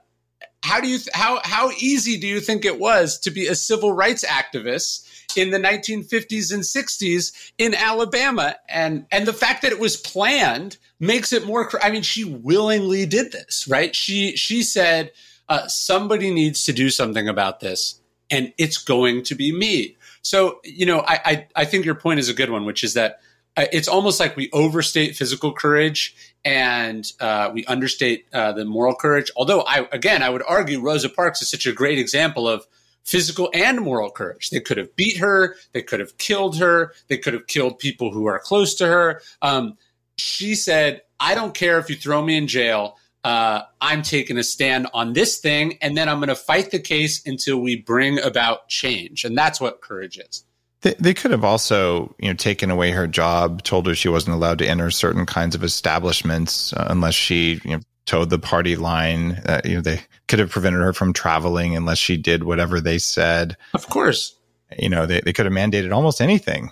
how 0.63 0.81
do 0.81 0.89
you, 0.89 0.99
th- 0.99 1.11
how, 1.15 1.41
how 1.43 1.71
easy 1.71 2.19
do 2.19 2.27
you 2.27 2.41
think 2.41 2.65
it 2.65 2.79
was 2.79 3.19
to 3.21 3.31
be 3.31 3.47
a 3.47 3.55
civil 3.55 3.93
rights 3.93 4.25
activist 4.25 5.09
in 5.37 5.51
the 5.51 5.59
1950s 5.59 6.53
and 6.53 6.63
60s 6.63 7.53
in 7.59 7.75
Alabama? 7.75 8.55
And, 8.69 9.07
and 9.11 9.27
the 9.27 9.33
fact 9.33 9.63
that 9.63 9.73
it 9.73 9.81
was 9.81 9.97
planned 9.97 10.77
makes 11.01 11.33
it 11.33 11.47
more, 11.47 11.71
I 11.83 11.91
mean, 11.91 12.03
she 12.03 12.25
willingly 12.25 13.07
did 13.07 13.33
this, 13.33 13.67
right? 13.67 13.97
She, 13.97 14.37
she 14.37 14.63
said, 14.63 15.11
uh, 15.49 15.67
somebody 15.67 16.31
needs 16.33 16.65
to 16.65 16.73
do 16.73 16.91
something 16.91 17.29
about 17.29 17.61
this 17.61 18.01
and 18.31 18.53
it's 18.57 18.79
going 18.79 19.23
to 19.25 19.35
be 19.35 19.53
me. 19.53 19.97
So, 20.23 20.61
you 20.65 20.87
know, 20.87 21.01
I, 21.01 21.21
I, 21.25 21.47
I 21.57 21.65
think 21.65 21.85
your 21.85 21.95
point 21.95 22.21
is 22.21 22.29
a 22.29 22.35
good 22.35 22.51
one, 22.51 22.65
which 22.65 22.85
is 22.85 22.95
that 22.95 23.21
it's 23.57 23.88
almost 23.88 24.18
like 24.20 24.36
we 24.36 24.50
overstate 24.53 25.16
physical 25.16 25.53
courage 25.53 26.14
and 26.44 27.11
uh, 27.20 27.50
we 27.53 27.64
understate 27.66 28.26
uh, 28.32 28.53
the 28.53 28.64
moral 28.64 28.94
courage. 28.94 29.30
Although, 29.36 29.62
I 29.62 29.86
again, 29.92 30.22
I 30.22 30.30
would 30.30 30.42
argue 30.48 30.80
Rosa 30.80 31.09
Parks 31.09 31.42
is 31.42 31.50
such 31.50 31.66
a 31.66 31.72
great 31.72 31.98
example 31.98 32.48
of 32.48 32.66
physical 33.05 33.50
and 33.53 33.80
moral 33.80 34.11
courage. 34.11 34.50
They 34.50 34.61
could 34.61 34.78
have 34.78 34.94
beat 34.96 35.18
her, 35.18 35.57
they 35.72 35.82
could 35.82 36.00
have 36.00 36.18
killed 36.18 36.59
her, 36.59 36.94
they 37.09 37.18
could 37.18 37.34
have 37.34 37.46
killed 37.46 37.78
people 37.78 38.12
who 38.12 38.26
are 38.26 38.38
close 38.38 38.74
to 38.76 38.86
her. 38.86 39.22
Um, 39.42 39.76
she 40.16 40.55
said, 40.55 41.03
"I 41.20 41.34
don't 41.34 41.55
care 41.55 41.78
if 41.78 41.90
you 41.90 41.96
throw 41.96 42.22
me 42.22 42.36
in 42.36 42.46
jail 42.46 42.96
uh, 43.24 43.62
I'm 43.80 44.03
taking 44.03 44.36
a 44.36 44.42
stand 44.42 44.88
on 44.92 45.12
this 45.12 45.38
thing, 45.38 45.78
and 45.80 45.96
then 45.96 46.09
I'm 46.09 46.18
going 46.18 46.28
to 46.28 46.34
fight 46.34 46.70
the 46.70 46.80
case 46.80 47.24
until 47.24 47.59
we 47.61 47.76
bring 47.76 48.20
about 48.20 48.68
change. 48.68 49.24
And 49.24 49.38
that's 49.38 49.61
what 49.61 49.80
courage 49.80 50.18
is. 50.18 50.44
They, 50.83 50.95
they 50.99 51.14
could 51.14 51.30
have 51.30 51.45
also, 51.45 52.14
you 52.18 52.28
know, 52.28 52.35
taken 52.35 52.70
away 52.70 52.91
her 52.91 53.07
job, 53.07 53.62
told 53.62 53.87
her 53.87 53.95
she 53.95 54.09
wasn't 54.09 54.35
allowed 54.35 54.59
to 54.59 54.66
enter 54.66 54.91
certain 54.91 55.26
kinds 55.26 55.55
of 55.55 55.64
establishments 55.64 56.72
uh, 56.72 56.87
unless 56.91 57.14
she, 57.14 57.61
you 57.64 57.76
know, 57.76 57.80
toed 58.05 58.30
the 58.30 58.39
party 58.39 58.76
line. 58.76 59.33
Uh, 59.47 59.61
you 59.64 59.76
know, 59.76 59.80
they 59.80 60.01
could 60.28 60.41
have 60.41 60.51
prevented 60.51 60.83
her 60.83 60.93
from 60.93 61.12
traveling 61.12 61.76
unless 61.76 61.99
she 61.99 62.16
did 62.16 62.45
whatever 62.45 62.80
they 62.80 62.99
said. 62.99 63.57
Of 63.74 63.89
course. 63.89 64.37
You 64.78 64.89
know, 64.89 65.07
they, 65.07 65.20
they 65.20 65.33
could 65.33 65.47
have 65.47 65.55
mandated 65.55 65.95
almost 65.95 66.20
anything. 66.20 66.70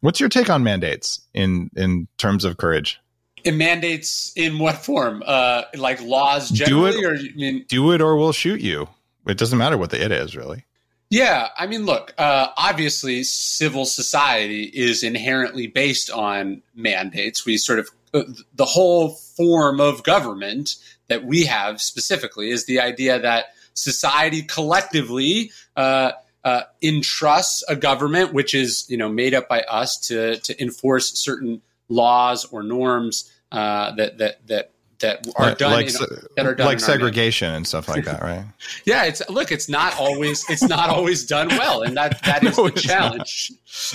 What's 0.00 0.20
your 0.20 0.28
take 0.28 0.48
on 0.48 0.62
mandates 0.62 1.20
in 1.34 1.70
in 1.74 2.06
terms 2.18 2.44
of 2.44 2.56
courage? 2.56 3.00
It 3.42 3.52
mandates 3.52 4.32
in 4.36 4.58
what 4.58 4.76
form? 4.76 5.22
Uh, 5.26 5.62
like 5.74 6.00
laws 6.02 6.50
generally, 6.50 6.92
do 6.92 6.98
it, 6.98 7.04
or 7.04 7.14
you 7.14 7.34
mean 7.34 7.64
do 7.68 7.92
it 7.92 8.00
or 8.00 8.16
we'll 8.16 8.32
shoot 8.32 8.60
you? 8.60 8.88
It 9.26 9.38
doesn't 9.38 9.58
matter 9.58 9.76
what 9.76 9.90
the 9.90 10.02
it 10.02 10.12
is, 10.12 10.36
really. 10.36 10.64
Yeah, 11.10 11.48
I 11.56 11.66
mean, 11.66 11.86
look, 11.86 12.12
uh, 12.18 12.48
obviously, 12.56 13.22
civil 13.22 13.86
society 13.86 14.64
is 14.64 15.02
inherently 15.02 15.66
based 15.66 16.10
on 16.10 16.62
mandates. 16.74 17.46
We 17.46 17.56
sort 17.56 17.78
of 17.78 17.90
uh, 18.12 18.24
the 18.54 18.66
whole 18.66 19.10
form 19.10 19.80
of 19.80 20.02
government 20.02 20.74
that 21.08 21.24
we 21.24 21.46
have 21.46 21.80
specifically 21.80 22.50
is 22.50 22.66
the 22.66 22.80
idea 22.80 23.18
that 23.20 23.46
society 23.72 24.42
collectively 24.42 25.50
uh, 25.76 26.12
uh, 26.44 26.62
entrusts 26.82 27.64
a 27.68 27.76
government, 27.76 28.34
which 28.34 28.54
is 28.54 28.84
you 28.90 28.98
know 28.98 29.08
made 29.08 29.32
up 29.32 29.48
by 29.48 29.62
us 29.62 29.96
to 30.08 30.36
to 30.40 30.62
enforce 30.62 31.18
certain 31.18 31.62
laws 31.88 32.44
or 32.46 32.62
norms 32.62 33.32
uh, 33.50 33.94
that 33.94 34.18
that 34.18 34.46
that 34.46 34.72
that 35.00 35.26
are 35.36 35.46
like, 35.46 35.58
done 35.58 35.72
like, 35.72 35.88
in, 35.88 36.06
that 36.36 36.46
are 36.46 36.54
done 36.54 36.66
like 36.66 36.80
segregation 36.80 37.54
and 37.54 37.66
stuff 37.66 37.88
like 37.88 38.04
that, 38.04 38.22
right? 38.22 38.44
yeah, 38.84 39.04
it's 39.04 39.22
look, 39.28 39.52
it's 39.52 39.68
not 39.68 39.98
always 39.98 40.48
it's 40.48 40.62
not 40.62 40.90
always 40.90 41.24
done 41.24 41.48
well, 41.48 41.82
and 41.82 41.96
that 41.96 42.22
that 42.24 42.44
is 42.44 42.56
no, 42.58 42.68
the 42.68 42.80
challenge. 42.80 43.52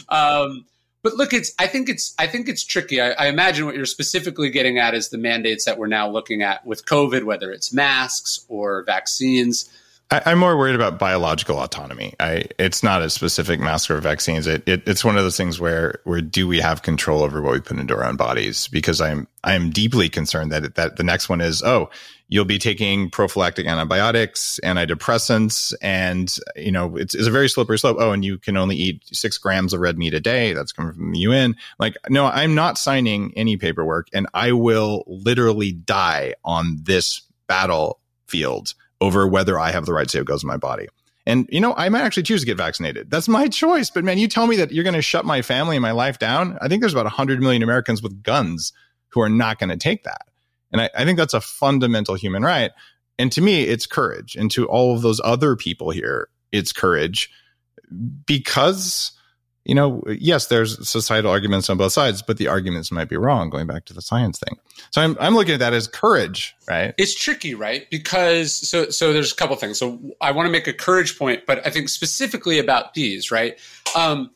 Um, 0.10 0.66
but 1.04 1.16
look, 1.16 1.34
it's 1.34 1.54
I 1.60 1.68
think 1.68 1.90
it's 1.90 2.16
I 2.18 2.28
think 2.28 2.48
it's 2.48 2.64
tricky. 2.64 3.02
I, 3.02 3.12
I, 3.12 3.28
imagine 3.28 3.66
what 3.66 3.76
you're 3.76 3.86
specifically 3.86 4.50
getting 4.50 4.80
at 4.80 4.94
is 4.94 5.10
the 5.10 5.18
mandates 5.18 5.66
that 5.66 5.78
we're 5.78 5.88
now 5.88 6.10
looking 6.10 6.42
at 6.42 6.66
with 6.66 6.86
COVID, 6.86 7.26
whether 7.26 7.52
it's 7.52 7.74
masks 7.74 8.46
or 8.48 8.84
vaccines. 8.84 9.70
I, 10.12 10.32
am 10.32 10.40
more 10.40 10.58
worried 10.58 10.76
about 10.76 11.00
biological 11.00 11.60
autonomy. 11.60 12.14
I, 12.20 12.46
it's 12.60 12.84
not 12.84 13.02
a 13.02 13.10
specific 13.10 13.60
mask 13.60 13.90
or 13.90 14.00
vaccines. 14.00 14.46
It, 14.46 14.62
it, 14.68 14.88
it's 14.88 15.04
one 15.04 15.18
of 15.18 15.24
those 15.24 15.38
things 15.38 15.60
where 15.60 16.00
where 16.04 16.22
do 16.22 16.48
we 16.48 16.60
have 16.60 16.84
control 16.84 17.24
over 17.24 17.42
what 17.42 17.54
we 17.54 17.62
put 17.62 17.80
into 17.80 17.96
our 17.96 18.06
own 18.06 18.16
bodies? 18.16 18.68
Because 18.68 19.02
I'm 19.02 19.28
I'm 19.44 19.72
deeply 19.72 20.10
concerned 20.10 20.52
that 20.52 20.76
that 20.76 20.98
the 20.98 21.04
next 21.04 21.30
one 21.30 21.42
is 21.42 21.64
oh 21.64 21.90
you'll 22.34 22.46
be 22.46 22.58
taking 22.58 23.12
prophylactic 23.12 23.68
antibiotics, 23.68 24.60
antidepressants, 24.64 25.74
and 25.82 26.36
you 26.56 26.72
know 26.72 26.96
it's, 26.96 27.14
it's 27.14 27.28
a 27.28 27.32
very 27.32 27.48
slippery 27.48 27.78
slope. 27.78 27.98
Oh, 28.00 28.12
and 28.12 28.26
you 28.26 28.38
can 28.38 28.58
only 28.58 28.76
eat 28.76 29.04
six 29.12 29.38
grams 29.38 29.74
of 29.74 29.82
red 29.82 29.98
meat 29.98 30.14
a 30.14 30.20
day. 30.20 30.54
That's 30.54 30.72
coming 30.72 30.94
from 30.94 31.12
the 31.12 31.20
UN. 31.20 31.56
Like 31.80 31.96
no, 32.10 32.26
I'm 32.26 32.56
not 32.56 32.78
signing 32.78 33.34
any 33.36 33.58
paperwork, 33.58 34.08
and 34.14 34.28
I 34.34 34.52
will 34.52 35.04
literally 35.08 35.72
die 35.72 36.36
on 36.44 36.80
this 36.84 37.22
battlefield 37.48 38.74
over 39.04 39.28
whether 39.28 39.60
I 39.60 39.72
have 39.72 39.86
the 39.86 39.92
right 39.92 40.08
to 40.08 40.20
what 40.20 40.28
goes 40.28 40.44
in 40.44 40.48
my 40.48 40.56
body. 40.56 40.88
And 41.26 41.46
you 41.52 41.60
know, 41.60 41.74
I 41.76 41.90
might 41.90 42.04
actually 42.04 42.24
choose 42.24 42.40
to 42.40 42.46
get 42.46 42.56
vaccinated. 42.56 43.10
That's 43.10 43.28
my 43.28 43.50
choice. 43.50 43.90
But 43.90 44.06
man, 44.06 44.18
you 44.18 44.30
tell 44.30 44.48
me 44.48 44.56
that 44.56 44.72
you're 44.72 44.86
going 44.86 44.96
to 44.96 45.02
shut 45.02 45.26
my 45.26 45.42
family 45.42 45.76
and 45.76 45.82
my 45.82 45.92
life 45.92 46.20
down. 46.20 46.58
I 46.62 46.70
think 46.70 46.82
there's 46.82 46.94
about 46.94 47.06
100 47.06 47.42
million 47.42 47.64
Americans 47.64 48.02
with 48.02 48.24
guns 48.24 48.72
who 49.10 49.22
are 49.22 49.30
not 49.30 49.60
going 49.60 49.70
to 49.70 49.78
take 49.78 50.06
that. 50.06 50.22
And 50.72 50.82
I, 50.82 50.90
I 50.96 51.04
think 51.04 51.18
that's 51.18 51.34
a 51.34 51.42
fundamental 51.42 52.16
human 52.16 52.44
right. 52.44 52.72
And 53.20 53.30
to 53.34 53.42
me, 53.42 53.64
it's 53.64 53.86
courage. 53.86 54.36
And 54.36 54.50
to 54.52 54.66
all 54.68 54.96
of 54.96 55.02
those 55.02 55.20
other 55.24 55.56
people 55.58 55.92
here, 55.92 56.30
it's 56.54 56.72
courage 56.72 57.30
because 58.26 59.12
you 59.66 59.76
know, 59.76 60.04
yes, 60.08 60.48
there's 60.48 60.88
societal 60.88 61.32
arguments 61.32 61.70
on 61.70 61.78
both 61.78 61.94
sides, 61.94 62.22
but 62.22 62.38
the 62.38 62.48
arguments 62.48 62.92
might 62.92 63.08
be 63.08 63.16
wrong, 63.16 63.50
going 63.50 63.66
back 63.66 63.86
to 63.86 63.94
the 63.94 64.02
science 64.02 64.40
thing. 64.40 64.58
So 64.92 65.02
I'm, 65.02 65.16
I'm 65.20 65.36
looking 65.36 65.54
at 65.54 65.60
that 65.62 65.74
as 65.74 65.88
courage, 65.88 66.54
right? 66.68 66.94
It's 66.98 67.16
tricky, 67.16 67.56
right? 67.56 67.90
Because 67.90 68.54
so 68.54 68.90
so 68.90 69.14
there's 69.14 69.32
a 69.32 69.36
couple 69.36 69.56
things. 69.56 69.80
So 69.80 70.00
I 70.20 70.32
want 70.32 70.48
to 70.48 70.52
make 70.52 70.68
a 70.68 70.74
courage 70.74 71.18
point, 71.18 71.46
but 71.46 71.66
I 71.66 71.70
think 71.70 71.88
specifically 71.90 72.60
about 72.60 72.94
these, 72.94 73.32
right? 73.32 73.58
Um, 73.96 74.32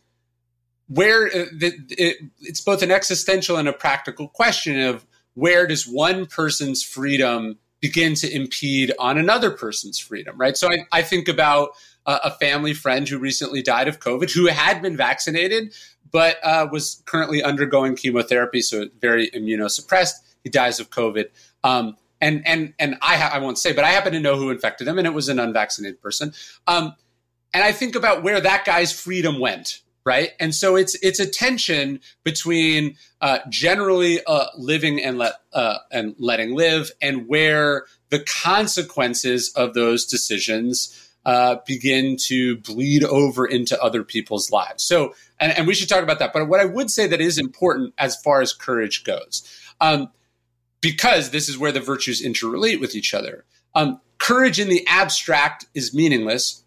where 0.88 1.28
uh, 1.28 1.46
the, 1.52 1.74
it, 1.90 2.18
it's 2.40 2.62
both 2.62 2.82
an 2.82 2.92
existential 2.92 3.58
and 3.58 3.68
a 3.68 3.74
practical 3.74 4.30
question 4.30 4.80
of 4.80 5.06
where 5.34 5.68
does 5.68 5.86
one 5.86 6.26
person's 6.26 6.82
freedom 6.82 7.58
begin 7.82 8.16
to 8.16 8.34
impede 8.34 8.92
on 8.98 9.18
another 9.18 9.52
person's 9.52 10.00
freedom, 10.00 10.38
right? 10.38 10.58
So 10.58 10.70
I, 10.70 10.78
I 10.92 11.02
think 11.02 11.28
about 11.28 11.72
a 12.08 12.32
family 12.32 12.74
friend 12.74 13.08
who 13.08 13.20
recently 13.20 13.62
died 13.62 13.88
of 13.88 14.00
COVID, 14.00 14.32
who 14.32 14.48
had 14.48 14.82
been 14.82 14.96
vaccinated, 14.96 15.74
but 16.12 16.38
uh, 16.44 16.68
was 16.72 17.04
currently 17.06 17.44
undergoing 17.44 17.96
chemotherapy, 17.96 18.62
so 18.62 18.86
very 19.00 19.30
immunosuppressed. 19.32 20.14
He 20.44 20.50
dies 20.50 20.80
of 20.80 20.90
COVID. 20.90 21.26
Um, 21.64 21.98
and 22.22 22.48
and 22.48 22.74
and 22.80 22.98
I 23.02 23.18
ha- 23.18 23.32
I 23.34 23.40
won't 23.40 23.58
say, 23.58 23.74
but 23.74 23.84
I 23.84 23.90
happen 23.90 24.14
to 24.14 24.20
know 24.20 24.38
who 24.38 24.50
infected 24.50 24.88
him, 24.88 24.98
and 24.98 25.06
it 25.06 25.14
was 25.14 25.30
an 25.30 25.40
unvaccinated 25.40 26.02
person. 26.02 26.34
Um, 26.66 26.96
and 27.54 27.64
I 27.64 27.72
think 27.72 27.96
about 27.96 28.24
where 28.24 28.42
that 28.42 28.66
guy's 28.66 28.98
freedom 28.98 29.40
went, 29.40 29.82
right? 30.06 30.32
And 30.40 30.56
so 30.56 30.76
it's 30.76 30.96
it's 31.04 31.20
a 31.20 31.28
tension 31.28 32.00
between 32.24 32.96
uh, 33.22 33.40
generally 33.50 34.20
uh, 34.26 34.48
living 34.58 35.04
and 35.04 35.18
let 35.18 35.34
uh, 35.54 35.78
and 35.92 36.16
letting 36.18 36.56
live, 36.56 36.92
and 37.02 37.28
where 37.28 37.86
the 38.10 38.20
consequences 38.20 39.52
of 39.56 39.74
those 39.74 40.06
decisions 40.06 41.07
uh, 41.28 41.58
begin 41.66 42.16
to 42.16 42.56
bleed 42.60 43.04
over 43.04 43.46
into 43.46 43.80
other 43.84 44.02
people's 44.02 44.50
lives. 44.50 44.82
So, 44.82 45.14
and, 45.42 45.52
and, 45.52 45.68
we 45.68 45.74
should 45.76 45.90
talk 45.90 46.02
about 46.02 46.20
that. 46.20 46.32
But 46.32 46.48
what 46.48 46.62
I 46.62 46.66
would 46.66 46.90
say 46.90 47.06
that 47.06 47.20
is 47.20 47.38
important 47.38 47.94
as 47.98 48.16
far 48.16 48.42
as 48.42 48.54
courage 48.54 49.04
goes, 49.04 49.44
um, 49.82 50.10
because 50.80 51.32
this 51.32 51.50
is 51.50 51.58
where 51.58 51.74
the 51.74 51.82
virtues 51.82 52.24
interrelate 52.24 52.80
with 52.80 52.96
each 52.96 53.14
other. 53.14 53.44
Um, 53.76 54.00
courage 54.20 54.58
in 54.58 54.70
the 54.70 54.88
abstract 54.88 55.66
is 55.74 55.94
meaningless. 55.94 56.64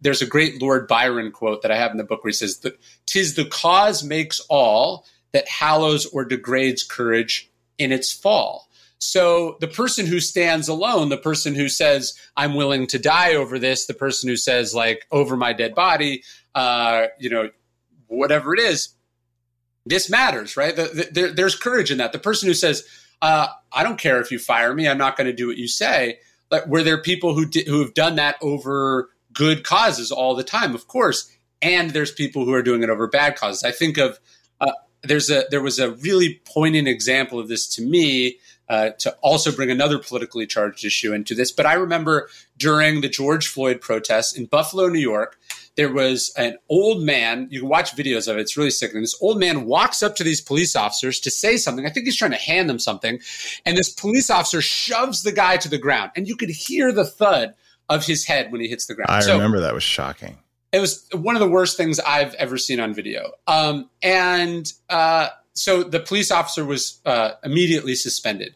There's 0.00 0.22
a 0.22 0.26
great 0.26 0.62
Lord 0.62 0.88
Byron 0.88 1.30
quote 1.30 1.60
that 1.60 1.70
I 1.70 1.76
have 1.76 1.90
in 1.90 1.98
the 1.98 2.04
book 2.04 2.24
where 2.24 2.30
he 2.30 2.34
says, 2.34 2.64
"Tis 3.04 3.34
the 3.34 3.44
cause 3.44 4.02
makes 4.02 4.40
all 4.48 5.04
that 5.32 5.46
hallows 5.46 6.06
or 6.06 6.24
degrades 6.24 6.82
courage 6.82 7.50
in 7.76 7.92
its 7.92 8.10
fall." 8.10 8.69
So 9.00 9.56
the 9.60 9.68
person 9.68 10.06
who 10.06 10.20
stands 10.20 10.68
alone, 10.68 11.08
the 11.08 11.16
person 11.16 11.54
who 11.54 11.68
says, 11.68 12.14
I'm 12.36 12.54
willing 12.54 12.86
to 12.88 12.98
die 12.98 13.34
over 13.34 13.58
this, 13.58 13.86
the 13.86 13.94
person 13.94 14.28
who 14.28 14.36
says, 14.36 14.74
like, 14.74 15.06
over 15.10 15.36
my 15.36 15.54
dead 15.54 15.74
body, 15.74 16.22
uh, 16.54 17.06
you 17.18 17.30
know, 17.30 17.50
whatever 18.08 18.52
it 18.54 18.60
is, 18.60 18.90
this 19.86 20.10
matters, 20.10 20.56
right? 20.56 20.76
The, 20.76 21.08
the, 21.12 21.32
there's 21.34 21.56
courage 21.56 21.90
in 21.90 21.98
that. 21.98 22.12
The 22.12 22.18
person 22.18 22.46
who 22.46 22.54
says, 22.54 22.86
uh, 23.22 23.48
I 23.72 23.82
don't 23.82 23.98
care 23.98 24.20
if 24.20 24.30
you 24.30 24.38
fire 24.38 24.74
me, 24.74 24.86
I'm 24.86 24.98
not 24.98 25.16
going 25.16 25.26
to 25.26 25.32
do 25.32 25.46
what 25.46 25.56
you 25.56 25.68
say. 25.68 26.18
Like, 26.50 26.66
were 26.66 26.82
there 26.82 27.00
people 27.00 27.34
who 27.34 27.46
di- 27.46 27.64
who 27.64 27.80
have 27.80 27.94
done 27.94 28.16
that 28.16 28.36
over 28.42 29.10
good 29.32 29.64
causes 29.64 30.10
all 30.10 30.34
the 30.34 30.44
time? 30.44 30.74
Of 30.74 30.88
course. 30.88 31.30
And 31.62 31.90
there's 31.90 32.12
people 32.12 32.44
who 32.44 32.52
are 32.52 32.62
doing 32.62 32.82
it 32.82 32.90
over 32.90 33.06
bad 33.06 33.36
causes. 33.36 33.62
I 33.62 33.70
think 33.70 33.98
of 33.98 34.18
uh, 34.60 34.72
there's 35.02 35.30
a 35.30 35.44
there 35.50 35.62
was 35.62 35.78
a 35.78 35.92
really 35.92 36.40
poignant 36.44 36.88
example 36.88 37.38
of 37.38 37.48
this 37.48 37.66
to 37.76 37.82
me 37.82 38.38
uh, 38.70 38.90
to 38.90 39.10
also 39.20 39.50
bring 39.50 39.68
another 39.68 39.98
politically 39.98 40.46
charged 40.46 40.84
issue 40.84 41.12
into 41.12 41.34
this. 41.34 41.50
But 41.50 41.66
I 41.66 41.74
remember 41.74 42.28
during 42.56 43.00
the 43.00 43.08
George 43.08 43.48
Floyd 43.48 43.80
protests 43.80 44.32
in 44.32 44.46
Buffalo, 44.46 44.86
New 44.86 45.00
York, 45.00 45.38
there 45.74 45.92
was 45.92 46.32
an 46.36 46.56
old 46.68 47.02
man. 47.02 47.48
You 47.50 47.60
can 47.60 47.68
watch 47.68 47.96
videos 47.96 48.28
of 48.28 48.36
it. 48.36 48.42
It's 48.42 48.56
really 48.56 48.70
sickening. 48.70 49.02
This 49.02 49.20
old 49.20 49.40
man 49.40 49.64
walks 49.64 50.04
up 50.04 50.14
to 50.16 50.24
these 50.24 50.40
police 50.40 50.76
officers 50.76 51.18
to 51.20 51.32
say 51.32 51.56
something. 51.56 51.84
I 51.84 51.90
think 51.90 52.06
he's 52.06 52.16
trying 52.16 52.30
to 52.30 52.36
hand 52.36 52.70
them 52.70 52.78
something. 52.78 53.18
And 53.66 53.76
this 53.76 53.90
police 53.92 54.30
officer 54.30 54.62
shoves 54.62 55.24
the 55.24 55.32
guy 55.32 55.56
to 55.56 55.68
the 55.68 55.78
ground. 55.78 56.12
And 56.14 56.28
you 56.28 56.36
could 56.36 56.50
hear 56.50 56.92
the 56.92 57.04
thud 57.04 57.54
of 57.88 58.06
his 58.06 58.24
head 58.24 58.52
when 58.52 58.60
he 58.60 58.68
hits 58.68 58.86
the 58.86 58.94
ground. 58.94 59.10
I 59.10 59.18
so, 59.18 59.32
remember 59.32 59.58
that 59.60 59.74
was 59.74 59.82
shocking. 59.82 60.38
It 60.72 60.78
was 60.78 61.08
one 61.12 61.34
of 61.34 61.40
the 61.40 61.48
worst 61.48 61.76
things 61.76 61.98
I've 61.98 62.34
ever 62.34 62.56
seen 62.56 62.78
on 62.78 62.94
video. 62.94 63.32
Um, 63.48 63.90
and 64.00 64.72
uh, 64.88 65.30
so 65.54 65.82
the 65.82 65.98
police 65.98 66.30
officer 66.30 66.64
was 66.64 67.00
uh, 67.04 67.32
immediately 67.42 67.96
suspended. 67.96 68.54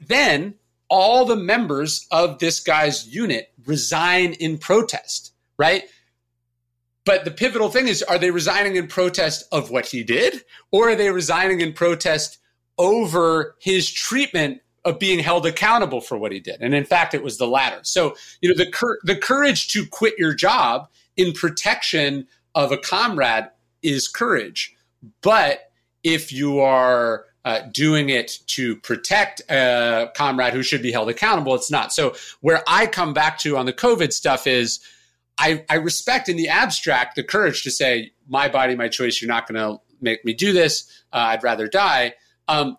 Then 0.00 0.54
all 0.88 1.24
the 1.24 1.36
members 1.36 2.06
of 2.10 2.38
this 2.38 2.60
guy's 2.60 3.06
unit 3.06 3.52
resign 3.66 4.32
in 4.34 4.58
protest, 4.58 5.32
right? 5.58 5.84
But 7.04 7.24
the 7.24 7.30
pivotal 7.30 7.70
thing 7.70 7.88
is 7.88 8.02
are 8.02 8.18
they 8.18 8.30
resigning 8.30 8.76
in 8.76 8.86
protest 8.86 9.46
of 9.52 9.70
what 9.70 9.86
he 9.86 10.02
did, 10.02 10.44
or 10.70 10.90
are 10.90 10.94
they 10.94 11.10
resigning 11.10 11.60
in 11.60 11.72
protest 11.72 12.38
over 12.76 13.56
his 13.60 13.90
treatment 13.90 14.60
of 14.84 14.98
being 14.98 15.18
held 15.18 15.46
accountable 15.46 16.00
for 16.00 16.16
what 16.16 16.32
he 16.32 16.40
did? 16.40 16.60
And 16.60 16.74
in 16.74 16.84
fact, 16.84 17.14
it 17.14 17.22
was 17.22 17.38
the 17.38 17.46
latter. 17.46 17.80
So, 17.82 18.14
you 18.40 18.48
know, 18.48 18.54
the, 18.54 18.70
cur- 18.70 18.98
the 19.04 19.16
courage 19.16 19.68
to 19.68 19.86
quit 19.86 20.18
your 20.18 20.34
job 20.34 20.88
in 21.16 21.32
protection 21.32 22.26
of 22.54 22.72
a 22.72 22.78
comrade 22.78 23.48
is 23.82 24.08
courage. 24.08 24.74
But 25.22 25.70
if 26.04 26.32
you 26.32 26.60
are 26.60 27.24
uh, 27.48 27.62
doing 27.72 28.10
it 28.10 28.40
to 28.46 28.76
protect 28.76 29.40
a 29.48 30.10
comrade 30.14 30.52
who 30.52 30.62
should 30.62 30.82
be 30.82 30.92
held 30.92 31.08
accountable, 31.08 31.54
it's 31.54 31.70
not. 31.70 31.94
So, 31.94 32.14
where 32.42 32.62
I 32.68 32.86
come 32.86 33.14
back 33.14 33.38
to 33.38 33.56
on 33.56 33.64
the 33.64 33.72
COVID 33.72 34.12
stuff 34.12 34.46
is 34.46 34.80
I, 35.38 35.64
I 35.70 35.76
respect 35.76 36.28
in 36.28 36.36
the 36.36 36.48
abstract 36.48 37.16
the 37.16 37.24
courage 37.24 37.62
to 37.62 37.70
say, 37.70 38.12
my 38.28 38.48
body, 38.48 38.76
my 38.76 38.88
choice, 38.88 39.22
you're 39.22 39.30
not 39.30 39.48
going 39.48 39.58
to 39.58 39.80
make 40.02 40.26
me 40.26 40.34
do 40.34 40.52
this. 40.52 41.02
Uh, 41.10 41.28
I'd 41.30 41.42
rather 41.42 41.68
die. 41.68 42.12
Um, 42.48 42.76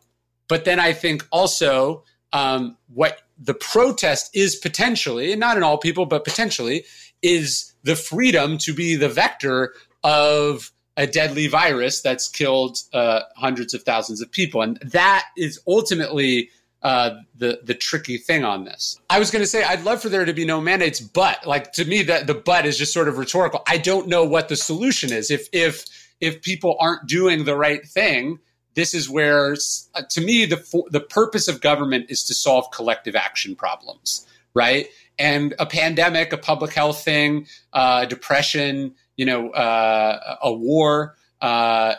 but 0.48 0.66
then 0.66 0.80
I 0.80 0.94
think 0.94 1.26
also 1.32 2.04
um, 2.32 2.78
what 2.94 3.24
the 3.40 3.56
protest 3.56 4.30
is 4.36 4.56
potentially, 4.56 5.32
and 5.32 5.40
not 5.40 5.58
in 5.58 5.64
all 5.64 5.80
people, 5.80 6.06
but 6.06 6.24
potentially, 6.24 6.86
is 7.24 7.74
the 7.82 7.96
freedom 7.96 8.60
to 8.60 8.74
be 8.76 8.96
the 8.96 9.10
vector 9.10 9.74
of 10.04 10.72
a 11.00 11.08
deadly 11.08 11.48
virus 11.48 12.02
that's 12.02 12.28
killed 12.28 12.78
uh, 12.92 13.22
hundreds 13.38 13.74
of 13.74 13.82
thousands 13.84 14.22
of 14.22 14.30
people. 14.30 14.62
And 14.62 14.78
that 14.82 15.28
is 15.38 15.58
ultimately 15.66 16.50
uh, 16.84 17.16
the 17.36 17.62
the 17.64 17.74
tricky 17.74 18.18
thing 18.18 18.44
on 18.44 18.66
this. 18.66 19.00
I 19.10 19.18
was 19.18 19.32
going 19.32 19.42
to 19.42 19.48
say 19.48 19.64
I'd 19.64 19.84
love 19.84 20.02
for 20.02 20.10
there 20.10 20.26
to 20.26 20.34
be 20.34 20.46
no 20.46 20.60
mandates, 20.62 21.00
but 21.00 21.46
like 21.48 21.72
to 21.74 21.86
me 21.86 22.04
that 22.04 22.28
the 22.28 22.34
but 22.34 22.66
is 22.66 22.78
just 22.78 22.94
sort 22.94 23.08
of 23.08 23.18
rhetorical. 23.18 23.64
I 23.68 23.78
don't 23.78 24.08
know 24.08 24.26
what 24.26 24.50
the 24.50 24.56
solution 24.58 25.12
is. 25.12 25.32
If 25.32 25.48
if 25.54 25.86
if 26.20 26.42
people 26.42 26.76
aren't 26.80 27.08
doing 27.08 27.46
the 27.46 27.56
right 27.56 27.86
thing, 27.86 28.40
this 28.76 28.94
is 28.94 29.10
where 29.10 29.56
uh, 29.96 30.02
to 30.10 30.22
me 30.22 30.46
the 30.46 30.84
the 30.92 31.02
purpose 31.02 31.48
of 31.48 31.62
government 31.62 32.08
is 32.10 32.24
to 32.26 32.34
solve 32.34 32.72
collective 32.72 33.16
action 33.16 33.56
problems, 33.56 34.28
right? 34.54 34.88
And 35.18 35.54
a 35.60 35.66
pandemic, 35.66 36.32
a 36.32 36.38
public 36.38 36.74
health 36.74 37.04
thing, 37.04 37.46
uh, 37.74 38.06
depression, 38.06 38.96
you 39.20 39.26
know, 39.26 39.50
uh, 39.50 40.38
a 40.42 40.54
war. 40.54 41.18
Uh, 41.42 41.96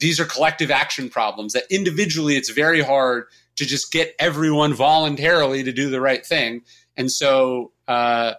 these 0.00 0.18
are 0.18 0.24
collective 0.24 0.72
action 0.72 1.08
problems 1.08 1.52
that 1.52 1.62
individually 1.70 2.34
it's 2.34 2.50
very 2.50 2.80
hard 2.80 3.26
to 3.54 3.64
just 3.64 3.92
get 3.92 4.12
everyone 4.18 4.74
voluntarily 4.74 5.62
to 5.62 5.70
do 5.70 5.88
the 5.88 6.00
right 6.00 6.26
thing. 6.26 6.62
And 6.96 7.12
so 7.12 7.70
uh, 7.86 8.32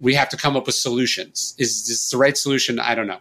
we 0.00 0.14
have 0.14 0.28
to 0.30 0.36
come 0.36 0.56
up 0.56 0.66
with 0.66 0.74
solutions. 0.74 1.54
Is 1.56 1.86
this 1.86 2.10
the 2.10 2.16
right 2.16 2.36
solution? 2.36 2.80
I 2.80 2.96
don't 2.96 3.06
know. 3.06 3.20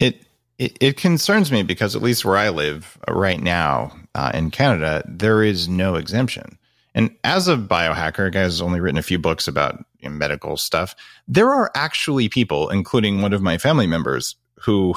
It 0.00 0.22
it, 0.58 0.78
it 0.80 0.96
concerns 0.96 1.52
me 1.52 1.62
because 1.62 1.94
at 1.94 2.00
least 2.00 2.24
where 2.24 2.38
I 2.38 2.48
live 2.48 2.96
right 3.06 3.38
now 3.38 3.94
uh, 4.14 4.30
in 4.32 4.50
Canada, 4.50 5.04
there 5.06 5.42
is 5.42 5.68
no 5.68 5.96
exemption. 5.96 6.57
And 6.98 7.14
as 7.22 7.46
a 7.46 7.56
biohacker, 7.56 8.26
a 8.26 8.30
guy 8.32 8.42
who's 8.42 8.60
only 8.60 8.80
written 8.80 8.98
a 8.98 9.02
few 9.02 9.20
books 9.20 9.46
about 9.46 9.84
you 10.00 10.08
know, 10.08 10.16
medical 10.16 10.56
stuff, 10.56 10.96
there 11.28 11.48
are 11.48 11.70
actually 11.76 12.28
people, 12.28 12.70
including 12.70 13.22
one 13.22 13.32
of 13.32 13.40
my 13.40 13.56
family 13.56 13.86
members, 13.86 14.34
who 14.56 14.96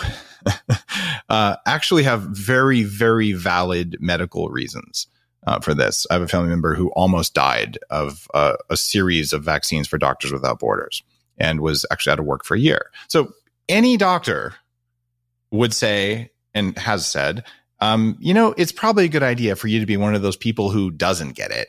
uh, 1.29 1.57
actually 1.67 2.01
have 2.01 2.23
very, 2.23 2.81
very 2.81 3.33
valid 3.33 3.97
medical 3.99 4.49
reasons 4.49 5.05
uh, 5.45 5.59
for 5.59 5.75
this. 5.75 6.07
I 6.09 6.15
have 6.15 6.23
a 6.23 6.27
family 6.27 6.49
member 6.49 6.73
who 6.73 6.89
almost 6.93 7.35
died 7.35 7.77
of 7.91 8.27
uh, 8.33 8.55
a 8.71 8.77
series 8.77 9.31
of 9.31 9.43
vaccines 9.43 9.87
for 9.87 9.99
Doctors 9.99 10.33
Without 10.33 10.57
Borders 10.57 11.03
and 11.37 11.61
was 11.61 11.85
actually 11.91 12.13
out 12.13 12.19
of 12.19 12.25
work 12.25 12.45
for 12.45 12.55
a 12.55 12.59
year. 12.59 12.89
So 13.09 13.31
any 13.69 13.95
doctor 13.95 14.55
would 15.51 15.71
say 15.71 16.31
and 16.55 16.75
has 16.79 17.05
said, 17.05 17.43
um, 17.79 18.17
you 18.19 18.33
know, 18.33 18.55
it's 18.57 18.71
probably 18.71 19.05
a 19.05 19.09
good 19.09 19.21
idea 19.21 19.55
for 19.55 19.67
you 19.67 19.79
to 19.79 19.85
be 19.85 19.97
one 19.97 20.15
of 20.15 20.23
those 20.23 20.35
people 20.35 20.71
who 20.71 20.89
doesn't 20.89 21.33
get 21.35 21.51
it, 21.51 21.67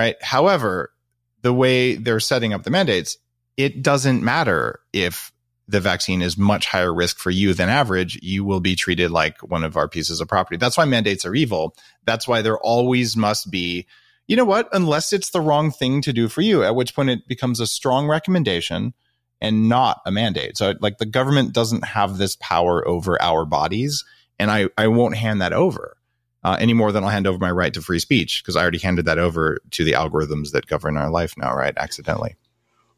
right? 0.00 0.16
However, 0.22 0.94
the 1.42 1.52
way 1.52 1.94
they're 1.94 2.20
setting 2.20 2.54
up 2.54 2.62
the 2.62 2.70
mandates, 2.70 3.18
it 3.58 3.82
doesn't 3.82 4.24
matter 4.24 4.80
if 4.94 5.30
the 5.68 5.78
vaccine 5.78 6.22
is 6.22 6.38
much 6.38 6.64
higher 6.64 6.92
risk 6.92 7.18
for 7.18 7.28
you 7.28 7.52
than 7.52 7.68
average, 7.68 8.18
you 8.22 8.42
will 8.42 8.60
be 8.60 8.74
treated 8.74 9.10
like 9.10 9.36
one 9.42 9.62
of 9.62 9.76
our 9.76 9.88
pieces 9.88 10.22
of 10.22 10.26
property. 10.26 10.56
That's 10.56 10.78
why 10.78 10.86
mandates 10.86 11.26
are 11.26 11.34
evil. 11.34 11.76
That's 12.06 12.26
why 12.26 12.40
there 12.40 12.58
always 12.58 13.14
must 13.14 13.50
be, 13.50 13.86
you 14.26 14.36
know 14.36 14.46
what, 14.46 14.70
unless 14.72 15.12
it's 15.12 15.28
the 15.28 15.42
wrong 15.42 15.70
thing 15.70 16.00
to 16.00 16.14
do 16.14 16.28
for 16.28 16.40
you, 16.40 16.64
at 16.64 16.74
which 16.74 16.96
point 16.96 17.10
it 17.10 17.28
becomes 17.28 17.60
a 17.60 17.66
strong 17.66 18.08
recommendation 18.08 18.94
and 19.42 19.68
not 19.68 20.00
a 20.06 20.10
mandate. 20.10 20.56
So 20.56 20.72
like 20.80 20.96
the 20.96 21.04
government 21.04 21.52
doesn't 21.52 21.84
have 21.84 22.16
this 22.16 22.36
power 22.36 22.88
over 22.88 23.20
our 23.20 23.44
bodies 23.44 24.02
and 24.38 24.50
I, 24.50 24.70
I 24.78 24.88
won't 24.88 25.18
hand 25.18 25.42
that 25.42 25.52
over. 25.52 25.98
Uh, 26.42 26.56
any 26.58 26.72
more 26.72 26.90
than 26.90 27.04
I'll 27.04 27.10
hand 27.10 27.26
over 27.26 27.38
my 27.38 27.50
right 27.50 27.74
to 27.74 27.82
free 27.82 27.98
speech 27.98 28.42
because 28.42 28.56
I 28.56 28.62
already 28.62 28.78
handed 28.78 29.04
that 29.04 29.18
over 29.18 29.58
to 29.72 29.84
the 29.84 29.92
algorithms 29.92 30.52
that 30.52 30.66
govern 30.66 30.96
our 30.96 31.10
life 31.10 31.34
now, 31.36 31.54
right? 31.54 31.74
Accidentally. 31.76 32.36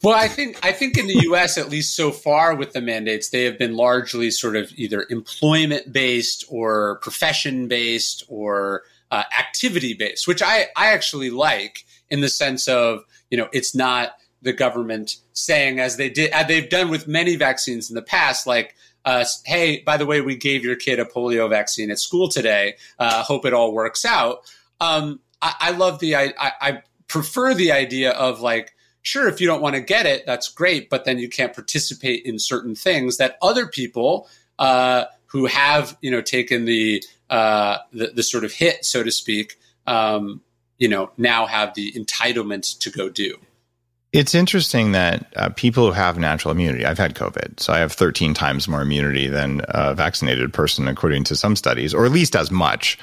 Well, 0.02 0.14
I 0.18 0.26
think 0.26 0.58
I 0.64 0.72
think 0.72 0.98
in 0.98 1.06
the 1.06 1.20
U.S. 1.22 1.56
at 1.56 1.70
least 1.70 1.94
so 1.94 2.10
far 2.10 2.56
with 2.56 2.72
the 2.72 2.80
mandates, 2.80 3.30
they 3.30 3.44
have 3.44 3.56
been 3.56 3.76
largely 3.76 4.32
sort 4.32 4.56
of 4.56 4.72
either 4.74 5.06
employment 5.10 5.92
based 5.92 6.44
or 6.48 6.98
profession 7.02 7.68
based 7.68 8.24
or 8.26 8.82
uh, 9.12 9.22
activity 9.38 9.94
based, 9.94 10.26
which 10.26 10.42
I 10.42 10.66
I 10.76 10.88
actually 10.88 11.30
like 11.30 11.84
in 12.10 12.20
the 12.20 12.28
sense 12.28 12.66
of 12.66 13.04
you 13.30 13.38
know 13.38 13.48
it's 13.52 13.76
not 13.76 14.16
the 14.42 14.52
government 14.52 15.18
saying 15.34 15.78
as 15.78 15.98
they 15.98 16.10
did 16.10 16.32
as 16.32 16.48
they've 16.48 16.68
done 16.68 16.90
with 16.90 17.06
many 17.06 17.36
vaccines 17.36 17.88
in 17.88 17.94
the 17.94 18.02
past, 18.02 18.46
like. 18.46 18.74
Uh, 19.04 19.24
hey, 19.44 19.80
by 19.80 19.96
the 19.96 20.06
way, 20.06 20.20
we 20.20 20.36
gave 20.36 20.64
your 20.64 20.76
kid 20.76 21.00
a 21.00 21.04
polio 21.04 21.48
vaccine 21.48 21.90
at 21.90 21.98
school 21.98 22.28
today. 22.28 22.76
Uh, 22.98 23.22
hope 23.22 23.44
it 23.44 23.52
all 23.52 23.72
works 23.72 24.04
out. 24.04 24.38
Um, 24.80 25.20
I, 25.40 25.54
I, 25.60 25.70
love 25.72 25.98
the 25.98 26.16
I, 26.16 26.32
I 26.38 26.82
prefer 27.08 27.54
the 27.54 27.72
idea 27.72 28.12
of 28.12 28.40
like 28.40 28.72
sure, 29.02 29.28
if 29.28 29.40
you 29.40 29.46
don't 29.46 29.60
want 29.60 29.74
to 29.74 29.80
get 29.80 30.06
it, 30.06 30.24
that's 30.24 30.48
great, 30.48 30.88
but 30.88 31.04
then 31.04 31.18
you 31.18 31.28
can't 31.28 31.52
participate 31.52 32.24
in 32.24 32.38
certain 32.38 32.74
things 32.74 33.18
that 33.18 33.36
other 33.42 33.66
people 33.66 34.28
uh, 34.58 35.04
who 35.26 35.46
have, 35.46 35.96
you 36.00 36.10
know, 36.10 36.22
taken 36.22 36.64
the, 36.64 37.02
uh, 37.28 37.78
the, 37.92 38.08
the 38.08 38.22
sort 38.22 38.44
of 38.44 38.52
hit, 38.52 38.84
so 38.84 39.02
to 39.02 39.10
speak, 39.10 39.58
um, 39.86 40.40
you 40.78 40.88
know, 40.88 41.10
now 41.16 41.46
have 41.46 41.74
the 41.74 41.92
entitlement 41.92 42.78
to 42.78 42.90
go 42.90 43.08
do. 43.08 43.36
It's 44.12 44.34
interesting 44.34 44.92
that 44.92 45.32
uh, 45.36 45.48
people 45.50 45.86
who 45.86 45.92
have 45.92 46.18
natural 46.18 46.52
immunity, 46.52 46.84
I've 46.84 46.98
had 46.98 47.14
COVID, 47.14 47.60
so 47.60 47.72
I 47.72 47.78
have 47.78 47.92
13 47.92 48.34
times 48.34 48.68
more 48.68 48.82
immunity 48.82 49.26
than 49.26 49.62
a 49.68 49.94
vaccinated 49.94 50.52
person, 50.52 50.86
according 50.86 51.24
to 51.24 51.36
some 51.36 51.56
studies, 51.56 51.94
or 51.94 52.04
at 52.04 52.12
least 52.12 52.36
as 52.36 52.50
much 52.50 52.98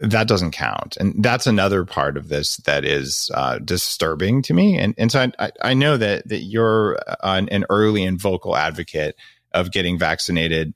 that 0.00 0.26
doesn't 0.26 0.52
count. 0.52 0.96
And 0.96 1.22
that's 1.22 1.46
another 1.46 1.84
part 1.84 2.16
of 2.16 2.28
this 2.28 2.56
that 2.58 2.84
is 2.84 3.30
uh, 3.34 3.58
disturbing 3.58 4.40
to 4.42 4.54
me. 4.54 4.78
And, 4.78 4.94
and 4.96 5.12
so 5.12 5.30
I, 5.38 5.50
I 5.60 5.74
know 5.74 5.98
that, 5.98 6.26
that 6.28 6.40
you're 6.40 6.98
an, 7.22 7.48
an 7.50 7.66
early 7.68 8.04
and 8.04 8.18
vocal 8.18 8.56
advocate 8.56 9.14
of 9.52 9.70
getting 9.70 9.98
vaccinated. 9.98 10.72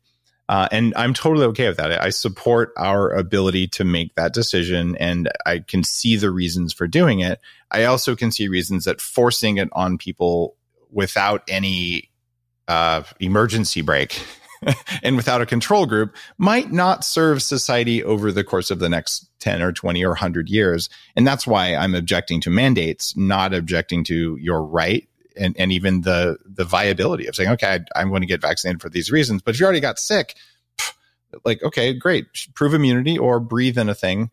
Uh, 0.46 0.68
and 0.70 0.92
I'm 0.94 1.14
totally 1.14 1.46
okay 1.46 1.68
with 1.68 1.78
that. 1.78 2.02
I 2.02 2.10
support 2.10 2.72
our 2.76 3.10
ability 3.10 3.68
to 3.68 3.84
make 3.84 4.14
that 4.16 4.34
decision, 4.34 4.94
and 4.96 5.30
I 5.46 5.60
can 5.60 5.82
see 5.84 6.16
the 6.16 6.30
reasons 6.30 6.74
for 6.74 6.86
doing 6.86 7.20
it. 7.20 7.40
I 7.74 7.84
also 7.84 8.14
can 8.14 8.30
see 8.30 8.46
reasons 8.46 8.84
that 8.84 9.00
forcing 9.00 9.56
it 9.56 9.68
on 9.72 9.98
people 9.98 10.56
without 10.90 11.42
any 11.48 12.10
uh, 12.68 13.02
emergency 13.18 13.82
brake 13.82 14.18
and 15.02 15.16
without 15.16 15.42
a 15.42 15.46
control 15.46 15.84
group 15.84 16.14
might 16.38 16.72
not 16.72 17.04
serve 17.04 17.42
society 17.42 18.02
over 18.02 18.30
the 18.30 18.44
course 18.44 18.70
of 18.70 18.78
the 18.78 18.88
next 18.88 19.28
10 19.40 19.60
or 19.60 19.72
20 19.72 20.04
or 20.04 20.10
100 20.10 20.48
years. 20.48 20.88
And 21.16 21.26
that's 21.26 21.48
why 21.48 21.74
I'm 21.74 21.96
objecting 21.96 22.40
to 22.42 22.50
mandates, 22.50 23.16
not 23.16 23.52
objecting 23.52 24.04
to 24.04 24.36
your 24.36 24.62
right 24.62 25.08
and, 25.36 25.56
and 25.58 25.72
even 25.72 26.02
the, 26.02 26.38
the 26.46 26.64
viability 26.64 27.26
of 27.26 27.34
saying, 27.34 27.50
okay, 27.50 27.80
I, 27.96 28.00
am 28.00 28.08
going 28.08 28.22
to 28.22 28.26
get 28.26 28.40
vaccinated 28.40 28.80
for 28.80 28.88
these 28.88 29.10
reasons. 29.10 29.42
But 29.42 29.54
if 29.54 29.60
you 29.60 29.66
already 29.66 29.80
got 29.80 29.98
sick, 29.98 30.36
like, 31.44 31.60
okay, 31.64 31.92
great, 31.92 32.26
prove 32.54 32.72
immunity 32.72 33.18
or 33.18 33.40
breathe 33.40 33.78
in 33.78 33.88
a 33.88 33.94
thing. 33.94 34.30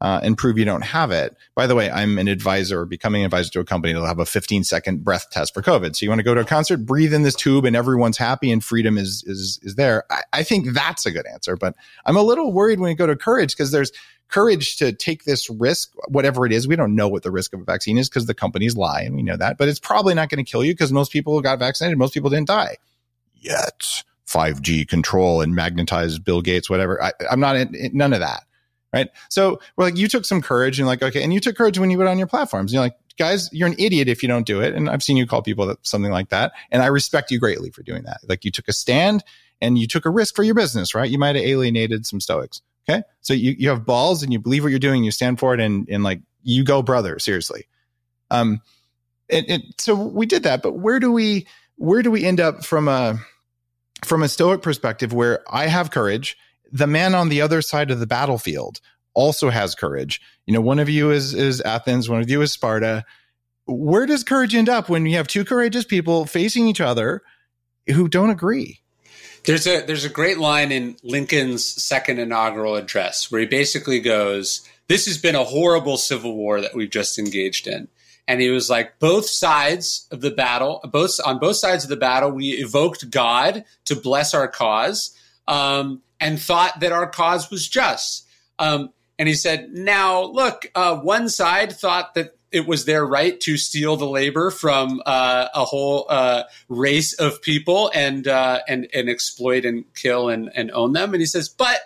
Uh, 0.00 0.20
and 0.22 0.36
prove 0.36 0.56
you 0.56 0.64
don't 0.64 0.84
have 0.84 1.10
it. 1.10 1.36
By 1.54 1.66
the 1.66 1.74
way, 1.74 1.90
I'm 1.90 2.18
an 2.18 2.28
advisor, 2.28 2.84
becoming 2.84 3.22
an 3.22 3.26
advisor 3.26 3.50
to 3.50 3.60
a 3.60 3.64
company 3.64 3.92
that'll 3.92 4.08
have 4.08 4.18
a 4.18 4.26
15 4.26 4.64
second 4.64 5.04
breath 5.04 5.28
test 5.30 5.52
for 5.52 5.62
COVID. 5.62 5.94
So 5.94 6.04
you 6.04 6.10
want 6.10 6.20
to 6.20 6.24
go 6.24 6.34
to 6.34 6.40
a 6.40 6.44
concert, 6.44 6.78
breathe 6.78 7.12
in 7.12 7.22
this 7.22 7.34
tube, 7.34 7.64
and 7.64 7.76
everyone's 7.76 8.16
happy 8.16 8.50
and 8.50 8.64
freedom 8.64 8.96
is 8.96 9.22
is 9.26 9.60
is 9.62 9.74
there. 9.74 10.04
I, 10.10 10.22
I 10.32 10.42
think 10.42 10.72
that's 10.72 11.04
a 11.06 11.10
good 11.10 11.26
answer, 11.26 11.56
but 11.56 11.74
I'm 12.06 12.16
a 12.16 12.22
little 12.22 12.52
worried 12.52 12.80
when 12.80 12.90
you 12.90 12.96
go 12.96 13.06
to 13.06 13.16
courage 13.16 13.54
because 13.54 13.72
there's 13.72 13.92
courage 14.28 14.76
to 14.76 14.92
take 14.92 15.24
this 15.24 15.50
risk, 15.50 15.92
whatever 16.08 16.46
it 16.46 16.52
is. 16.52 16.66
We 16.66 16.76
don't 16.76 16.94
know 16.94 17.08
what 17.08 17.22
the 17.22 17.32
risk 17.32 17.52
of 17.52 17.60
a 17.60 17.64
vaccine 17.64 17.98
is 17.98 18.08
because 18.08 18.26
the 18.26 18.34
companies 18.34 18.76
lie, 18.76 19.02
and 19.02 19.14
we 19.14 19.22
know 19.22 19.36
that. 19.36 19.58
But 19.58 19.68
it's 19.68 19.80
probably 19.80 20.14
not 20.14 20.30
going 20.30 20.42
to 20.42 20.50
kill 20.50 20.64
you 20.64 20.72
because 20.72 20.92
most 20.92 21.12
people 21.12 21.40
got 21.42 21.58
vaccinated, 21.58 21.98
most 21.98 22.14
people 22.14 22.30
didn't 22.30 22.48
die 22.48 22.76
yet. 23.34 24.04
5G 24.26 24.86
control 24.86 25.40
and 25.40 25.56
magnetize 25.56 26.20
Bill 26.20 26.40
Gates, 26.40 26.70
whatever. 26.70 27.02
I, 27.02 27.12
am 27.32 27.40
not 27.40 27.56
in, 27.56 27.74
in, 27.74 27.96
none 27.96 28.12
of 28.12 28.20
that 28.20 28.44
right? 28.92 29.08
So 29.28 29.60
we're 29.76 29.84
like, 29.84 29.96
you 29.96 30.08
took 30.08 30.24
some 30.24 30.42
courage 30.42 30.78
and 30.78 30.86
like, 30.86 31.02
okay, 31.02 31.22
and 31.22 31.32
you 31.32 31.40
took 31.40 31.56
courage 31.56 31.78
when 31.78 31.90
you 31.90 31.98
went 31.98 32.10
on 32.10 32.18
your 32.18 32.26
platforms. 32.26 32.72
You're 32.72 32.82
like, 32.82 32.96
guys, 33.18 33.48
you're 33.52 33.68
an 33.68 33.76
idiot 33.78 34.08
if 34.08 34.22
you 34.22 34.28
don't 34.28 34.46
do 34.46 34.60
it. 34.60 34.74
And 34.74 34.88
I've 34.88 35.02
seen 35.02 35.16
you 35.16 35.26
call 35.26 35.42
people 35.42 35.66
that, 35.66 35.86
something 35.86 36.10
like 36.10 36.30
that, 36.30 36.52
and 36.70 36.82
I 36.82 36.86
respect 36.86 37.30
you 37.30 37.38
greatly 37.38 37.70
for 37.70 37.82
doing 37.82 38.04
that. 38.04 38.18
Like 38.28 38.44
you 38.44 38.50
took 38.50 38.68
a 38.68 38.72
stand 38.72 39.22
and 39.60 39.78
you 39.78 39.86
took 39.86 40.06
a 40.06 40.10
risk 40.10 40.34
for 40.34 40.42
your 40.42 40.54
business, 40.54 40.94
right? 40.94 41.10
You 41.10 41.18
might 41.18 41.36
have 41.36 41.44
alienated 41.44 42.06
some 42.06 42.20
Stoics. 42.20 42.62
Okay, 42.88 43.02
so 43.20 43.34
you 43.34 43.54
you 43.58 43.68
have 43.68 43.84
balls 43.84 44.22
and 44.22 44.32
you 44.32 44.40
believe 44.40 44.62
what 44.62 44.70
you're 44.70 44.78
doing, 44.78 45.04
you 45.04 45.10
stand 45.10 45.38
for 45.38 45.54
it, 45.54 45.60
and 45.60 45.86
and 45.88 46.02
like 46.02 46.20
you 46.42 46.64
go, 46.64 46.82
brother, 46.82 47.18
seriously. 47.18 47.66
Um, 48.30 48.62
and, 49.28 49.46
and 49.48 49.62
so 49.78 49.94
we 49.94 50.26
did 50.26 50.44
that, 50.44 50.62
but 50.62 50.72
where 50.72 50.98
do 50.98 51.12
we 51.12 51.46
where 51.76 52.02
do 52.02 52.10
we 52.10 52.24
end 52.24 52.40
up 52.40 52.64
from 52.64 52.88
a 52.88 53.18
from 54.04 54.22
a 54.22 54.28
Stoic 54.28 54.62
perspective 54.62 55.12
where 55.12 55.44
I 55.50 55.66
have 55.66 55.90
courage? 55.90 56.36
The 56.72 56.86
man 56.86 57.14
on 57.14 57.28
the 57.28 57.40
other 57.40 57.62
side 57.62 57.90
of 57.90 58.00
the 58.00 58.06
battlefield 58.06 58.80
also 59.14 59.50
has 59.50 59.74
courage. 59.74 60.20
You 60.46 60.54
know, 60.54 60.60
one 60.60 60.78
of 60.78 60.88
you 60.88 61.10
is 61.10 61.34
is 61.34 61.60
Athens, 61.60 62.08
one 62.08 62.20
of 62.20 62.30
you 62.30 62.42
is 62.42 62.52
Sparta. 62.52 63.04
Where 63.66 64.06
does 64.06 64.24
courage 64.24 64.54
end 64.54 64.68
up 64.68 64.88
when 64.88 65.06
you 65.06 65.16
have 65.16 65.28
two 65.28 65.44
courageous 65.44 65.84
people 65.84 66.26
facing 66.26 66.66
each 66.66 66.80
other 66.80 67.22
who 67.86 68.08
don't 68.08 68.30
agree? 68.30 68.80
There's 69.44 69.66
a 69.66 69.82
there's 69.82 70.04
a 70.04 70.10
great 70.10 70.38
line 70.38 70.72
in 70.72 70.96
Lincoln's 71.02 71.64
second 71.64 72.18
inaugural 72.18 72.76
address 72.76 73.30
where 73.30 73.40
he 73.40 73.46
basically 73.46 74.00
goes, 74.00 74.68
"This 74.88 75.06
has 75.06 75.18
been 75.18 75.34
a 75.34 75.44
horrible 75.44 75.96
civil 75.96 76.36
war 76.36 76.60
that 76.60 76.74
we've 76.74 76.90
just 76.90 77.18
engaged 77.18 77.66
in." 77.66 77.88
And 78.30 78.40
he 78.40 78.50
was 78.50 78.70
like, 78.70 79.00
both 79.00 79.26
sides 79.26 80.06
of 80.12 80.20
the 80.20 80.30
battle, 80.30 80.80
both 80.92 81.18
on 81.24 81.40
both 81.40 81.56
sides 81.56 81.82
of 81.82 81.90
the 81.90 81.96
battle, 81.96 82.30
we 82.30 82.50
evoked 82.50 83.10
God 83.10 83.64
to 83.86 83.96
bless 83.96 84.34
our 84.34 84.46
cause. 84.46 85.16
Um, 85.48 86.02
and 86.20 86.40
thought 86.40 86.80
that 86.80 86.92
our 86.92 87.08
cause 87.08 87.50
was 87.50 87.68
just. 87.68 88.26
Um, 88.58 88.90
and 89.18 89.28
he 89.28 89.34
said, 89.34 89.70
now 89.72 90.22
look, 90.22 90.70
uh, 90.74 90.96
one 90.96 91.28
side 91.28 91.72
thought 91.72 92.14
that 92.14 92.36
it 92.52 92.66
was 92.66 92.84
their 92.84 93.06
right 93.06 93.40
to 93.40 93.56
steal 93.56 93.96
the 93.96 94.08
labor 94.08 94.50
from 94.50 95.00
uh, 95.06 95.48
a 95.54 95.64
whole 95.64 96.06
uh, 96.08 96.44
race 96.68 97.12
of 97.14 97.40
people 97.42 97.90
and 97.94 98.26
uh, 98.26 98.60
and 98.68 98.88
and 98.92 99.08
exploit 99.08 99.64
and 99.64 99.84
kill 99.94 100.28
and, 100.28 100.50
and 100.54 100.70
own 100.72 100.92
them. 100.92 101.14
And 101.14 101.20
he 101.20 101.26
says, 101.26 101.48
but 101.48 101.78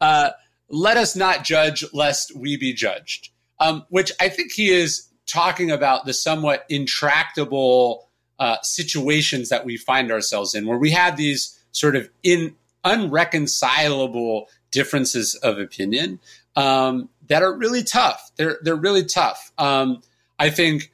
uh, 0.00 0.30
let 0.68 0.96
us 0.96 1.16
not 1.16 1.44
judge 1.44 1.84
lest 1.92 2.36
we 2.36 2.56
be 2.56 2.72
judged. 2.72 3.30
Um, 3.58 3.86
which 3.88 4.12
I 4.20 4.28
think 4.28 4.52
he 4.52 4.68
is 4.68 5.08
talking 5.26 5.70
about 5.70 6.04
the 6.04 6.12
somewhat 6.12 6.66
intractable 6.68 8.10
uh, 8.38 8.58
situations 8.62 9.48
that 9.48 9.64
we 9.64 9.76
find 9.76 10.12
ourselves 10.12 10.54
in, 10.54 10.66
where 10.66 10.78
we 10.78 10.90
have 10.90 11.16
these 11.16 11.58
sort 11.72 11.96
of 11.96 12.08
in 12.22 12.54
unreconcilable 12.86 14.48
differences 14.70 15.34
of 15.34 15.58
opinion 15.58 16.20
um, 16.54 17.08
that 17.28 17.42
are 17.42 17.56
really 17.56 17.82
tough. 17.82 18.30
They're 18.36 18.58
they're 18.62 18.76
really 18.76 19.04
tough. 19.04 19.52
Um, 19.58 20.02
I 20.38 20.50
think 20.50 20.92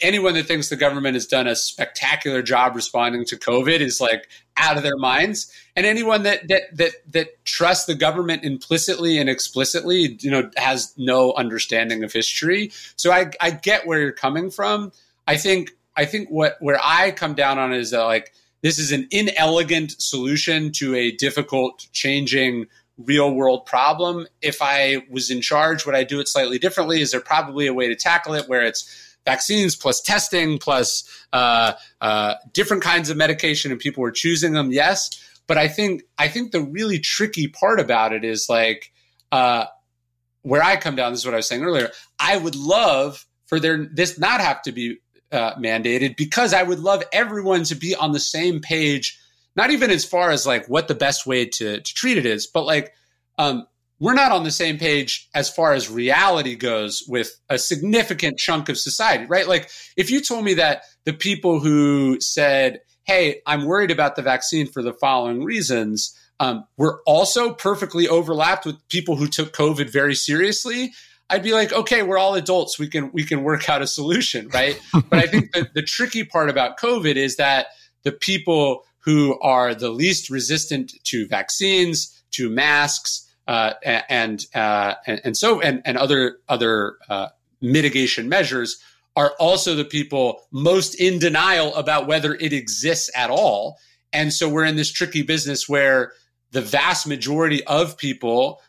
anyone 0.00 0.34
that 0.34 0.46
thinks 0.46 0.68
the 0.68 0.76
government 0.76 1.14
has 1.14 1.26
done 1.26 1.46
a 1.46 1.56
spectacular 1.56 2.42
job 2.42 2.76
responding 2.76 3.24
to 3.26 3.36
COVID 3.36 3.80
is 3.80 4.00
like 4.00 4.28
out 4.56 4.76
of 4.76 4.82
their 4.82 4.96
minds. 4.96 5.52
And 5.74 5.86
anyone 5.86 6.22
that 6.24 6.46
that 6.48 6.76
that 6.76 6.92
that 7.12 7.44
trusts 7.44 7.86
the 7.86 7.94
government 7.94 8.44
implicitly 8.44 9.18
and 9.18 9.28
explicitly, 9.28 10.18
you 10.20 10.30
know, 10.30 10.50
has 10.56 10.94
no 10.96 11.32
understanding 11.32 12.04
of 12.04 12.12
history. 12.12 12.70
So 12.96 13.10
I 13.12 13.30
I 13.40 13.50
get 13.50 13.86
where 13.86 14.00
you're 14.00 14.12
coming 14.12 14.50
from. 14.50 14.92
I 15.26 15.36
think 15.36 15.72
I 15.96 16.04
think 16.04 16.28
what 16.28 16.56
where 16.60 16.80
I 16.82 17.10
come 17.10 17.34
down 17.34 17.58
on 17.58 17.72
is 17.72 17.90
that 17.90 18.02
like 18.02 18.32
this 18.62 18.78
is 18.78 18.92
an 18.92 19.08
inelegant 19.10 20.00
solution 20.00 20.72
to 20.72 20.94
a 20.94 21.12
difficult, 21.12 21.86
changing 21.92 22.66
real 22.98 23.32
world 23.32 23.64
problem. 23.66 24.26
If 24.42 24.60
I 24.60 25.02
was 25.10 25.30
in 25.30 25.40
charge, 25.40 25.86
would 25.86 25.94
I 25.94 26.04
do 26.04 26.20
it 26.20 26.28
slightly 26.28 26.58
differently? 26.58 27.00
Is 27.00 27.12
there 27.12 27.20
probably 27.20 27.66
a 27.66 27.74
way 27.74 27.88
to 27.88 27.96
tackle 27.96 28.34
it 28.34 28.48
where 28.48 28.62
it's 28.62 29.16
vaccines 29.24 29.76
plus 29.76 30.00
testing 30.00 30.58
plus 30.58 31.04
uh, 31.32 31.72
uh, 32.00 32.34
different 32.52 32.82
kinds 32.82 33.10
of 33.10 33.16
medication 33.16 33.70
and 33.70 33.80
people 33.80 34.02
were 34.02 34.10
choosing 34.10 34.52
them? 34.52 34.70
Yes. 34.70 35.10
But 35.46 35.58
I 35.58 35.66
think 35.66 36.02
I 36.18 36.28
think 36.28 36.52
the 36.52 36.60
really 36.60 36.98
tricky 36.98 37.48
part 37.48 37.80
about 37.80 38.12
it 38.12 38.24
is 38.24 38.48
like 38.48 38.92
uh, 39.32 39.66
where 40.42 40.62
I 40.62 40.76
come 40.76 40.94
down. 40.94 41.12
This 41.12 41.20
is 41.20 41.26
what 41.26 41.34
I 41.34 41.38
was 41.38 41.48
saying 41.48 41.64
earlier. 41.64 41.90
I 42.18 42.36
would 42.36 42.54
love 42.54 43.26
for 43.46 43.58
there 43.58 43.88
this 43.92 44.18
not 44.18 44.40
have 44.40 44.62
to 44.62 44.72
be 44.72 44.98
uh, 45.32 45.54
mandated 45.54 46.16
because 46.16 46.52
I 46.52 46.62
would 46.62 46.80
love 46.80 47.02
everyone 47.12 47.64
to 47.64 47.74
be 47.74 47.94
on 47.94 48.12
the 48.12 48.20
same 48.20 48.60
page, 48.60 49.18
not 49.56 49.70
even 49.70 49.90
as 49.90 50.04
far 50.04 50.30
as 50.30 50.46
like 50.46 50.68
what 50.68 50.88
the 50.88 50.94
best 50.94 51.26
way 51.26 51.46
to, 51.46 51.80
to 51.80 51.94
treat 51.94 52.18
it 52.18 52.26
is, 52.26 52.46
but 52.46 52.64
like 52.64 52.92
um, 53.38 53.66
we're 54.00 54.14
not 54.14 54.32
on 54.32 54.44
the 54.44 54.50
same 54.50 54.78
page 54.78 55.28
as 55.34 55.50
far 55.50 55.72
as 55.72 55.90
reality 55.90 56.56
goes 56.56 57.04
with 57.06 57.38
a 57.48 57.58
significant 57.58 58.38
chunk 58.38 58.68
of 58.68 58.78
society, 58.78 59.26
right? 59.26 59.46
Like 59.46 59.70
if 59.96 60.10
you 60.10 60.20
told 60.20 60.44
me 60.44 60.54
that 60.54 60.84
the 61.04 61.12
people 61.12 61.60
who 61.60 62.20
said, 62.20 62.80
hey, 63.04 63.42
I'm 63.46 63.66
worried 63.66 63.90
about 63.90 64.16
the 64.16 64.22
vaccine 64.22 64.66
for 64.66 64.82
the 64.82 64.94
following 64.94 65.44
reasons, 65.44 66.16
um, 66.40 66.64
were 66.78 67.02
also 67.06 67.52
perfectly 67.52 68.08
overlapped 68.08 68.64
with 68.64 68.88
people 68.88 69.16
who 69.16 69.28
took 69.28 69.52
COVID 69.52 69.90
very 69.90 70.14
seriously, 70.14 70.92
I'd 71.30 71.42
be 71.42 71.52
like, 71.52 71.72
okay, 71.72 72.02
we're 72.02 72.18
all 72.18 72.34
adults. 72.34 72.78
We 72.78 72.88
can 72.88 73.10
we 73.12 73.24
can 73.24 73.42
work 73.42 73.68
out 73.68 73.82
a 73.82 73.86
solution, 73.86 74.48
right? 74.48 74.78
but 74.92 75.18
I 75.18 75.26
think 75.26 75.52
the, 75.52 75.68
the 75.72 75.82
tricky 75.82 76.24
part 76.24 76.50
about 76.50 76.78
COVID 76.78 77.16
is 77.16 77.36
that 77.36 77.68
the 78.02 78.12
people 78.12 78.84
who 78.98 79.38
are 79.40 79.74
the 79.74 79.90
least 79.90 80.28
resistant 80.28 80.92
to 81.04 81.26
vaccines, 81.26 82.22
to 82.32 82.50
masks, 82.50 83.26
uh, 83.48 83.74
and, 83.84 84.44
uh, 84.54 84.94
and 85.06 85.20
and 85.24 85.36
so 85.36 85.60
and 85.60 85.82
and 85.84 85.96
other 85.96 86.38
other 86.48 86.96
uh, 87.08 87.28
mitigation 87.60 88.28
measures 88.28 88.82
are 89.16 89.34
also 89.40 89.74
the 89.74 89.84
people 89.84 90.42
most 90.52 90.94
in 90.94 91.18
denial 91.18 91.74
about 91.74 92.06
whether 92.06 92.34
it 92.34 92.52
exists 92.52 93.10
at 93.14 93.30
all. 93.30 93.78
And 94.12 94.32
so 94.32 94.48
we're 94.48 94.64
in 94.64 94.76
this 94.76 94.92
tricky 94.92 95.22
business 95.22 95.68
where 95.68 96.12
the 96.52 96.60
vast 96.60 97.06
majority 97.06 97.64
of 97.64 97.96
people 97.96 98.60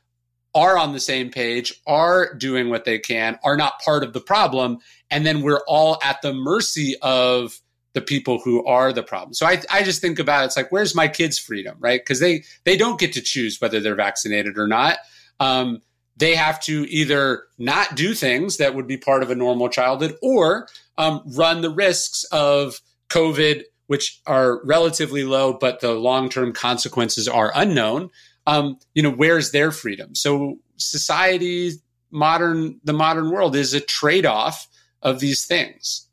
are 0.54 0.78
on 0.78 0.94
the 0.94 1.00
same 1.00 1.30
page, 1.30 1.74
are 1.88 2.34
doing 2.34 2.70
what 2.70 2.86
they 2.86 3.00
can, 3.00 3.40
are 3.44 3.56
not 3.56 3.80
part 3.82 4.04
of 4.04 4.14
the 4.14 4.20
problem. 4.20 4.80
And 5.10 5.26
then 5.26 5.42
we're 5.42 5.64
all 5.68 5.98
at 6.04 6.22
the 6.22 6.34
mercy 6.34 6.96
of 7.02 7.60
the 7.94 8.02
people 8.02 8.40
who 8.40 8.66
are 8.66 8.94
the 8.94 9.04
problem. 9.04 9.34
So 9.34 9.46
I, 9.46 9.62
I 9.70 9.84
just 9.84 10.02
think 10.02 10.20
about 10.20 10.44
it, 10.44 10.46
it's 10.48 10.58
like, 10.58 10.72
where's 10.72 10.96
my 10.96 11.08
kids' 11.08 11.38
freedom, 11.38 11.78
right? 11.80 12.00
Because 12.00 12.20
they 12.20 12.44
they 12.64 12.78
don't 12.78 13.00
get 13.00 13.14
to 13.14 13.22
choose 13.22 13.60
whether 13.60 13.80
they're 13.80 13.96
vaccinated 13.96 14.58
or 14.58 14.68
not. 14.68 15.00
Um, 15.40 15.82
they 16.18 16.36
have 16.36 16.60
to 16.62 16.86
either 16.90 17.44
not 17.58 17.96
do 17.96 18.14
things 18.14 18.58
that 18.58 18.76
would 18.76 18.88
be 18.88 18.98
part 18.98 19.24
of 19.24 19.32
a 19.32 19.36
normal 19.36 19.70
childhood 19.70 20.16
or 20.22 20.68
um, 20.98 21.24
run 21.36 21.62
the 21.62 21.70
risks 21.70 22.24
of 22.32 22.80
COVID, 23.10 23.64
which 23.88 24.22
are 24.28 24.64
relatively 24.64 25.24
low, 25.24 25.54
but 25.54 25.80
the 25.80 25.94
long 25.94 26.30
term 26.30 26.54
consequences 26.54 27.28
are 27.28 27.52
unknown 27.56 28.10
um, 28.52 28.78
you 28.94 29.02
know, 29.02 29.12
where's 29.12 29.52
their 29.52 29.72
freedom? 29.72 30.14
So 30.14 30.58
society, 30.78 31.72
modern, 32.12 32.80
the 32.84 32.94
modern 32.94 33.32
world 33.32 33.56
is 33.56 33.74
a 33.74 33.80
trade 33.80 34.26
off 34.26 34.68
of 35.02 35.20
these 35.20 35.46
things. 35.46 36.08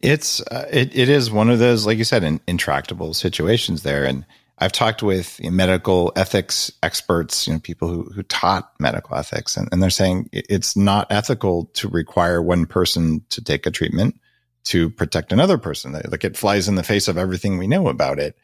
It's 0.00 0.40
uh, 0.42 0.68
it, 0.70 0.94
it 0.94 1.08
is 1.08 1.30
one 1.30 1.50
of 1.50 1.58
those, 1.60 1.86
like 1.86 1.98
you 1.98 2.04
said, 2.04 2.24
in, 2.24 2.40
intractable 2.46 3.14
situations 3.14 3.84
there. 3.84 4.04
And 4.04 4.26
I've 4.58 4.72
talked 4.72 5.02
with 5.02 5.38
you 5.40 5.50
know, 5.50 5.56
medical 5.56 6.12
ethics 6.16 6.70
experts, 6.82 7.46
you 7.46 7.54
know, 7.54 7.60
people 7.60 7.88
who, 7.88 8.02
who 8.04 8.22
taught 8.24 8.72
medical 8.78 9.16
ethics, 9.16 9.56
and, 9.56 9.68
and 9.72 9.82
they're 9.82 9.90
saying 9.90 10.28
it's 10.32 10.76
not 10.76 11.06
ethical 11.10 11.66
to 11.74 11.88
require 11.88 12.42
one 12.42 12.66
person 12.66 13.24
to 13.30 13.42
take 13.42 13.66
a 13.66 13.70
treatment 13.70 14.20
to 14.64 14.90
protect 14.90 15.32
another 15.32 15.58
person. 15.58 15.92
Like 15.92 16.24
it 16.24 16.36
flies 16.36 16.68
in 16.68 16.74
the 16.74 16.82
face 16.82 17.08
of 17.08 17.16
everything 17.16 17.56
we 17.56 17.66
know 17.66 17.88
about 17.88 18.18
it. 18.18 18.36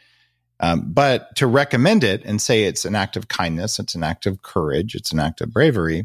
Um, 0.60 0.92
but 0.92 1.34
to 1.36 1.46
recommend 1.46 2.04
it 2.04 2.22
and 2.24 2.40
say 2.40 2.64
it's 2.64 2.84
an 2.84 2.94
act 2.94 3.16
of 3.16 3.28
kindness, 3.28 3.78
it's 3.78 3.94
an 3.94 4.04
act 4.04 4.26
of 4.26 4.42
courage, 4.42 4.94
it's 4.94 5.10
an 5.10 5.18
act 5.18 5.40
of 5.40 5.52
bravery, 5.52 6.04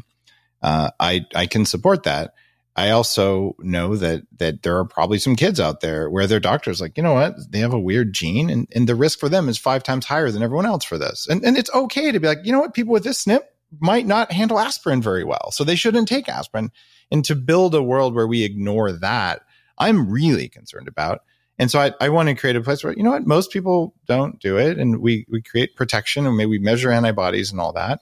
uh, 0.62 0.90
I 0.98 1.26
I 1.34 1.46
can 1.46 1.64
support 1.64 2.02
that. 2.04 2.34
I 2.74 2.90
also 2.90 3.54
know 3.58 3.96
that 3.96 4.22
that 4.38 4.62
there 4.62 4.76
are 4.78 4.84
probably 4.84 5.18
some 5.18 5.36
kids 5.36 5.60
out 5.60 5.80
there 5.80 6.10
where 6.10 6.26
their 6.26 6.40
doctor's 6.40 6.80
like, 6.80 6.96
you 6.96 7.02
know 7.02 7.14
what, 7.14 7.34
they 7.50 7.60
have 7.60 7.72
a 7.72 7.78
weird 7.78 8.12
gene, 8.12 8.50
and, 8.50 8.66
and 8.74 8.88
the 8.88 8.94
risk 8.94 9.18
for 9.18 9.28
them 9.28 9.48
is 9.48 9.58
five 9.58 9.82
times 9.82 10.06
higher 10.06 10.30
than 10.30 10.42
everyone 10.42 10.66
else 10.66 10.84
for 10.84 10.98
this. 10.98 11.26
And 11.28 11.44
and 11.44 11.56
it's 11.56 11.72
okay 11.72 12.12
to 12.12 12.20
be 12.20 12.26
like, 12.26 12.40
you 12.44 12.52
know 12.52 12.60
what, 12.60 12.74
people 12.74 12.92
with 12.92 13.04
this 13.04 13.24
SNP, 13.24 13.42
might 13.80 14.06
not 14.06 14.32
handle 14.32 14.58
aspirin 14.58 15.02
very 15.02 15.24
well. 15.24 15.50
So 15.52 15.64
they 15.64 15.76
shouldn't 15.76 16.08
take 16.08 16.28
aspirin. 16.28 16.70
And 17.10 17.24
to 17.26 17.34
build 17.34 17.74
a 17.74 17.82
world 17.82 18.14
where 18.14 18.26
we 18.26 18.42
ignore 18.42 18.92
that, 18.92 19.42
I'm 19.78 20.10
really 20.10 20.48
concerned 20.48 20.88
about. 20.88 21.20
And 21.58 21.70
so 21.70 21.80
I, 21.80 21.92
I 22.00 22.08
want 22.10 22.28
to 22.28 22.34
create 22.34 22.56
a 22.56 22.60
place 22.60 22.84
where, 22.84 22.92
you 22.92 23.02
know 23.02 23.12
what, 23.12 23.26
most 23.26 23.50
people 23.50 23.94
don't 24.06 24.38
do 24.40 24.58
it. 24.58 24.78
And 24.78 25.00
we, 25.00 25.26
we 25.30 25.40
create 25.40 25.76
protection 25.76 26.26
and 26.26 26.36
maybe 26.36 26.50
we 26.50 26.58
measure 26.58 26.90
antibodies 26.90 27.50
and 27.50 27.60
all 27.60 27.72
that. 27.72 28.00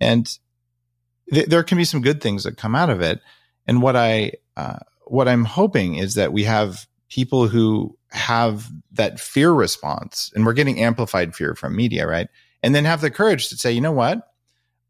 And 0.00 0.26
th- 1.32 1.46
there 1.46 1.64
can 1.64 1.78
be 1.78 1.84
some 1.84 2.00
good 2.00 2.20
things 2.20 2.44
that 2.44 2.56
come 2.56 2.74
out 2.74 2.90
of 2.90 3.00
it. 3.00 3.20
And 3.66 3.82
what 3.82 3.96
I, 3.96 4.32
uh, 4.56 4.78
what 5.06 5.28
I'm 5.28 5.44
hoping 5.44 5.96
is 5.96 6.14
that 6.14 6.32
we 6.32 6.44
have 6.44 6.86
people 7.08 7.48
who 7.48 7.96
have 8.10 8.70
that 8.92 9.18
fear 9.18 9.52
response 9.52 10.30
and 10.34 10.46
we're 10.46 10.52
getting 10.52 10.80
amplified 10.80 11.34
fear 11.34 11.54
from 11.54 11.74
media, 11.74 12.06
right? 12.06 12.28
And 12.62 12.74
then 12.74 12.84
have 12.84 13.00
the 13.00 13.10
courage 13.10 13.48
to 13.48 13.56
say, 13.56 13.72
you 13.72 13.80
know 13.80 13.92
what? 13.92 14.28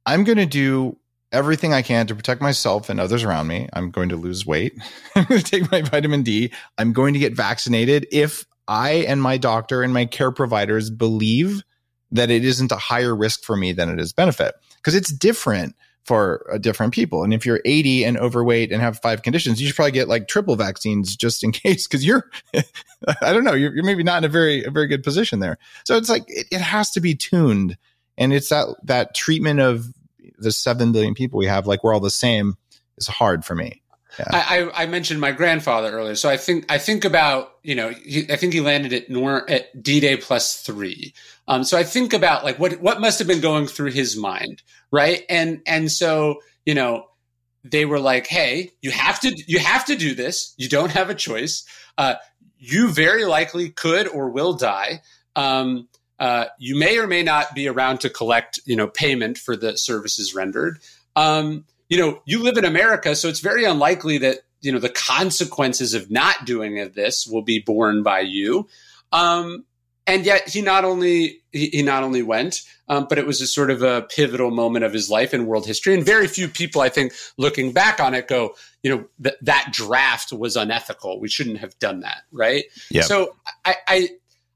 I'm 0.05 0.25
going 0.25 0.39
to 0.39 0.47
do 0.47 0.99
everything 1.33 1.73
I 1.73 1.83
can 1.83 2.07
to 2.07 2.15
protect 2.15 2.41
myself 2.41 2.89
and 2.89 3.01
others 3.01 3.25
around 3.25 3.47
me. 3.47 3.69
I'm 3.73 3.91
going 3.91 4.11
to 4.11 4.17
lose 4.17 4.47
weight. 4.47 4.75
I'm 5.17 5.25
going 5.25 5.41
to 5.41 5.51
take 5.51 5.71
my 5.71 5.83
vitamin 5.83 6.23
D. 6.23 6.53
I'm 6.79 6.93
going 6.93 7.15
to 7.15 7.21
get 7.21 7.35
vaccinated 7.35 8.07
if 8.13 8.45
I 8.69 8.91
and 9.09 9.21
my 9.21 9.39
doctor 9.39 9.83
and 9.83 9.93
my 9.93 10.05
care 10.07 10.31
providers 10.31 10.91
believe 10.91 11.63
that 12.11 12.31
it 12.31 12.45
isn't 12.45 12.71
a 12.71 12.77
higher 12.77 13.17
risk 13.17 13.43
for 13.43 13.57
me 13.57 13.73
than 13.73 13.89
it 13.89 13.99
is 13.99 14.13
benefit 14.13 14.55
because 14.77 14.95
it's 14.95 15.11
different 15.11 15.75
for 16.05 16.47
uh, 16.53 16.59
different 16.59 16.93
people. 16.93 17.23
And 17.23 17.33
if 17.33 17.47
you're 17.47 17.61
80 17.65 18.05
and 18.05 18.19
overweight 18.19 18.73
and 18.73 18.83
have 18.83 18.99
five 19.01 19.23
conditions, 19.23 19.61
you 19.61 19.69
should 19.69 19.77
probably 19.77 19.93
get 19.93 20.09
like 20.09 20.29
triple 20.29 20.57
vaccines 20.57 21.17
just 21.17 21.45
in 21.45 21.53
case 21.53 21.87
because 21.87 22.05
you're, 22.05 22.31
I 23.23 23.33
don't 23.33 23.45
know, 23.45 23.55
you're, 23.55 23.75
you're, 23.75 23.85
maybe 23.85 24.03
not 24.03 24.19
in 24.19 24.25
a 24.25 24.29
very, 24.29 24.65
a 24.65 24.71
very 24.71 24.89
good 24.89 25.03
position 25.03 25.41
there. 25.41 25.59
So 25.85 25.97
it's 25.97 26.09
like, 26.09 26.25
it, 26.27 26.47
it 26.51 26.61
has 26.61 26.91
to 26.91 27.01
be 27.01 27.15
tuned. 27.15 27.77
And 28.19 28.33
it's 28.33 28.51
that, 28.51 28.67
that 28.85 29.15
treatment 29.15 29.61
of 29.61 29.87
the 30.39 30.53
7 30.53 30.93
billion 30.93 31.15
people 31.15 31.39
we 31.39 31.47
have, 31.47 31.67
like 31.67 31.83
we're 31.85 31.95
all 31.95 32.01
the 32.01 32.11
same 32.11 32.57
is 32.97 33.07
hard 33.07 33.45
for 33.45 33.55
me. 33.55 33.83
Yeah. 34.19 34.27
I, 34.31 34.83
I, 34.83 34.87
mentioned 34.87 35.21
my 35.23 35.33
grandfather 35.33 35.91
earlier, 35.91 36.15
so 36.17 36.29
I 36.29 36.37
think 36.37 36.71
I 36.71 36.77
think 36.77 37.07
about 37.07 37.53
you 37.63 37.75
know 37.75 37.91
he, 37.91 38.31
I 38.31 38.37
think 38.37 38.53
he 38.53 38.61
landed 38.61 38.93
at 38.93 39.09
Nor 39.09 39.49
at 39.49 39.83
D 39.83 40.01
Day 40.01 40.19
plus 40.19 40.61
three. 40.61 41.15
Um, 41.49 41.65
so 41.65 41.79
I 41.79 41.83
think 41.83 42.13
about 42.13 42.45
like 42.45 42.59
what 42.59 42.79
what 42.83 43.01
must 43.01 43.19
have 43.21 43.29
been 43.29 43.41
going 43.41 43.67
through 43.67 43.93
his 43.93 44.15
mind, 44.15 44.63
right? 44.91 45.25
And 45.31 45.63
and 45.67 45.91
so 45.91 46.43
you 46.67 46.75
know 46.75 47.07
they 47.65 47.85
were 47.87 48.01
like, 48.01 48.27
hey, 48.27 48.73
you 48.83 48.91
have 48.91 49.19
to 49.21 49.35
you 49.47 49.59
have 49.59 49.87
to 49.87 49.97
do 49.97 50.15
this. 50.15 50.55
You 50.59 50.69
don't 50.69 50.91
have 50.91 51.09
a 51.09 51.15
choice. 51.15 51.65
Uh, 51.97 52.17
you 52.59 52.91
very 52.91 53.25
likely 53.25 53.71
could 53.71 54.09
or 54.09 54.31
will 54.31 54.53
die. 54.53 55.01
Um, 55.37 55.89
uh, 56.23 56.47
you 56.57 56.79
may 56.79 56.99
or 56.99 57.09
may 57.09 57.25
not 57.25 57.53
be 57.53 57.67
around 57.67 57.99
to 57.99 58.09
collect 58.09 58.61
you 58.65 58.77
know 58.77 58.87
payment 58.87 59.37
for 59.37 59.57
the 59.57 59.77
services 59.77 60.35
rendered. 60.35 60.79
Um, 61.17 61.65
you 61.89 61.99
know, 61.99 62.23
you 62.25 62.43
live 62.43 62.57
in 62.57 62.65
America, 62.65 63.15
so 63.15 63.29
it's 63.29 63.41
very 63.41 63.65
unlikely 63.65 64.17
that, 64.19 64.39
you 64.63 64.73
know, 64.73 64.79
the 64.79 64.89
consequences 64.89 65.93
of 65.93 66.11
not 66.11 66.47
doing 66.47 66.77
this 66.95 67.27
will 67.27 67.43
be 67.43 67.59
borne 67.59 68.03
by 68.03 68.21
you. 68.21 68.67
Um, 69.13 69.67
and 70.07 70.25
yet 70.25 70.49
he 70.49 70.63
not 70.63 70.87
only 70.87 71.43
he, 71.51 71.67
he 71.67 71.83
not 71.83 72.03
only 72.03 72.23
went, 72.23 72.63
um, 72.89 73.07
but 73.11 73.19
it 73.19 73.27
was 73.27 73.43
a 73.43 73.47
sort 73.47 73.71
of 73.71 73.83
a 73.83 74.07
pivotal 74.09 74.51
moment 74.51 74.87
of 74.87 74.93
his 74.95 75.11
life 75.11 75.35
in 75.35 75.45
world 75.45 75.67
history. 75.67 75.93
And 75.93 76.03
very 76.03 76.29
few 76.29 76.49
people, 76.49 76.81
I 76.81 76.89
think, 76.89 77.13
looking 77.37 77.73
back 77.73 78.01
on 78.01 78.15
it, 78.15 78.27
go, 78.27 78.55
you 78.83 78.91
know, 78.91 79.05
that 79.19 79.37
that 79.43 79.69
draft 79.73 80.33
was 80.33 80.57
unethical. 80.57 81.21
We 81.21 81.29
shouldn't 81.29 81.59
have 81.59 81.79
done 81.79 82.01
that, 82.01 82.23
right? 82.33 82.65
Yeah. 82.91 83.03
So 83.03 83.37
I, 83.67 83.77
I 83.87 84.09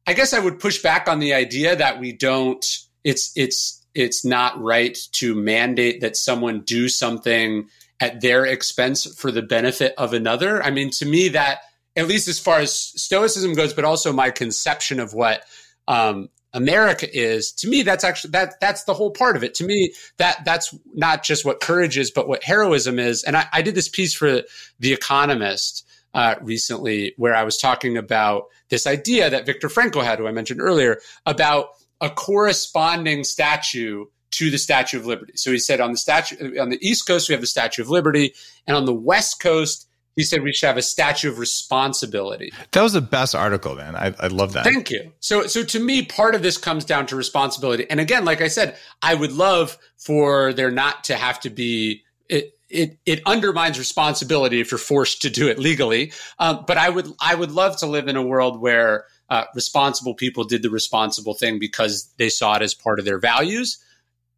I 0.06 0.12
guess 0.12 0.32
I 0.32 0.38
would 0.38 0.60
push 0.60 0.82
back 0.82 1.08
on 1.08 1.18
the 1.18 1.34
idea 1.34 1.76
that 1.76 1.98
we 1.98 2.12
don't. 2.12 2.64
It's 3.04 3.32
it's 3.36 3.84
it's 3.94 4.24
not 4.24 4.60
right 4.60 4.96
to 5.12 5.34
mandate 5.34 6.00
that 6.02 6.16
someone 6.16 6.60
do 6.60 6.88
something 6.88 7.68
at 7.98 8.20
their 8.20 8.44
expense 8.44 9.06
for 9.14 9.30
the 9.32 9.42
benefit 9.42 9.94
of 9.96 10.12
another. 10.12 10.62
I 10.62 10.70
mean, 10.70 10.90
to 10.92 11.06
me, 11.06 11.28
that 11.30 11.60
at 11.96 12.06
least 12.06 12.28
as 12.28 12.38
far 12.38 12.60
as 12.60 12.74
stoicism 12.74 13.54
goes, 13.54 13.72
but 13.72 13.84
also 13.84 14.12
my 14.12 14.30
conception 14.30 15.00
of 15.00 15.14
what 15.14 15.44
um, 15.88 16.28
America 16.52 17.08
is, 17.10 17.52
to 17.52 17.68
me, 17.68 17.82
that's 17.82 18.04
actually 18.04 18.32
that 18.32 18.60
that's 18.60 18.84
the 18.84 18.94
whole 18.94 19.10
part 19.10 19.36
of 19.36 19.42
it. 19.42 19.54
To 19.54 19.64
me, 19.64 19.92
that 20.18 20.44
that's 20.44 20.74
not 20.94 21.22
just 21.22 21.44
what 21.44 21.60
courage 21.60 21.96
is, 21.96 22.10
but 22.10 22.28
what 22.28 22.44
heroism 22.44 22.98
is. 22.98 23.24
And 23.24 23.36
I, 23.36 23.46
I 23.52 23.62
did 23.62 23.74
this 23.74 23.88
piece 23.88 24.14
for 24.14 24.42
The 24.78 24.92
Economist 24.92 25.85
uh, 26.16 26.34
recently, 26.40 27.12
where 27.18 27.36
I 27.36 27.42
was 27.42 27.58
talking 27.58 27.98
about 27.98 28.44
this 28.70 28.86
idea 28.86 29.28
that 29.28 29.44
Viktor 29.44 29.68
Frankl 29.68 30.02
had, 30.02 30.18
who 30.18 30.26
I 30.26 30.32
mentioned 30.32 30.62
earlier, 30.62 30.98
about 31.26 31.68
a 32.00 32.08
corresponding 32.08 33.22
statue 33.22 34.06
to 34.30 34.50
the 34.50 34.56
Statue 34.56 34.98
of 34.98 35.06
Liberty. 35.06 35.34
So 35.36 35.52
he 35.52 35.58
said 35.58 35.78
on 35.78 35.92
the 35.92 35.98
statue 35.98 36.58
on 36.58 36.70
the 36.70 36.78
East 36.80 37.06
Coast 37.06 37.28
we 37.28 37.34
have 37.34 37.42
the 37.42 37.46
Statue 37.46 37.82
of 37.82 37.90
Liberty, 37.90 38.32
and 38.66 38.74
on 38.74 38.86
the 38.86 38.94
West 38.94 39.40
Coast 39.40 39.88
he 40.14 40.22
said 40.22 40.42
we 40.42 40.54
should 40.54 40.68
have 40.68 40.78
a 40.78 40.82
statue 40.82 41.28
of 41.28 41.38
responsibility. 41.38 42.50
That 42.72 42.80
was 42.80 42.94
the 42.94 43.02
best 43.02 43.34
article, 43.34 43.76
man. 43.76 43.94
I, 43.94 44.14
I 44.18 44.28
love 44.28 44.54
that. 44.54 44.64
Thank 44.64 44.90
you. 44.90 45.12
So, 45.20 45.46
so 45.46 45.62
to 45.64 45.78
me, 45.78 46.06
part 46.06 46.34
of 46.34 46.40
this 46.40 46.56
comes 46.56 46.86
down 46.86 47.04
to 47.08 47.16
responsibility. 47.16 47.86
And 47.90 48.00
again, 48.00 48.24
like 48.24 48.40
I 48.40 48.48
said, 48.48 48.78
I 49.02 49.14
would 49.14 49.32
love 49.32 49.76
for 49.98 50.54
there 50.54 50.70
not 50.70 51.04
to 51.04 51.16
have 51.16 51.40
to 51.40 51.50
be 51.50 52.04
it. 52.30 52.55
It, 52.68 52.98
it 53.06 53.20
undermines 53.26 53.78
responsibility 53.78 54.60
if 54.60 54.70
you're 54.70 54.78
forced 54.78 55.22
to 55.22 55.30
do 55.30 55.48
it 55.48 55.58
legally. 55.58 56.12
Um, 56.38 56.64
but 56.66 56.76
I 56.76 56.88
would 56.88 57.08
I 57.20 57.34
would 57.34 57.52
love 57.52 57.76
to 57.78 57.86
live 57.86 58.08
in 58.08 58.16
a 58.16 58.22
world 58.22 58.60
where 58.60 59.04
uh, 59.28 59.44
responsible 59.54 60.14
people 60.14 60.44
did 60.44 60.62
the 60.62 60.70
responsible 60.70 61.34
thing 61.34 61.58
because 61.58 62.12
they 62.16 62.28
saw 62.28 62.56
it 62.56 62.62
as 62.62 62.74
part 62.74 62.98
of 62.98 63.04
their 63.04 63.18
values. 63.18 63.78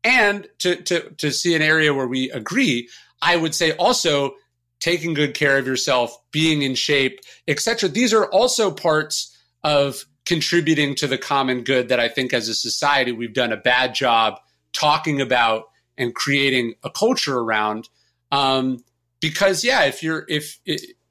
And 0.05 0.47
to, 0.61 0.76
to, 0.76 1.11
to 1.11 1.33
see 1.33 1.55
an 1.55 1.62
area 1.62 1.93
where 1.93 2.07
we 2.07 2.31
agree, 2.31 2.89
I 3.20 3.37
would 3.37 3.55
say 3.55 3.72
also 3.72 4.35
taking 4.81 5.12
good 5.12 5.35
care 5.35 5.59
of 5.59 5.66
yourself, 5.66 6.16
being 6.31 6.62
in 6.62 6.74
shape, 6.74 7.20
etc. 7.49 7.89
These 7.89 8.14
are 8.14 8.26
also 8.26 8.70
parts 8.70 9.37
of 9.64 10.05
contributing 10.24 10.95
to 10.95 11.07
the 11.07 11.18
common 11.18 11.64
good 11.64 11.89
that 11.89 11.99
I 11.99 12.09
think 12.09 12.33
as 12.33 12.49
a 12.49 12.55
society 12.55 13.12
we've 13.12 13.35
done 13.35 13.53
a 13.53 13.57
bad 13.57 13.95
job 13.95 14.39
talking 14.72 15.20
about 15.20 15.64
and 15.97 16.14
creating 16.14 16.74
a 16.85 16.91
culture 16.91 17.39
around. 17.39 17.89
Um, 18.31 18.79
because 19.20 19.64
yeah, 19.64 19.85
if 19.85 20.03
you're 20.03 20.24
if 20.29 20.59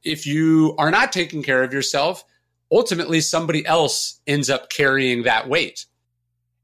if 0.04 0.26
you 0.26 0.76
are 0.78 0.92
not 0.92 1.12
taking 1.12 1.44
care 1.44 1.64
of 1.64 1.74
yourself, 1.74 2.24
ultimately 2.72 3.22
somebody 3.22 3.66
else 3.66 4.20
ends 4.28 4.50
up 4.50 4.70
carrying 4.70 5.24
that 5.24 5.50
weight. 5.50 5.86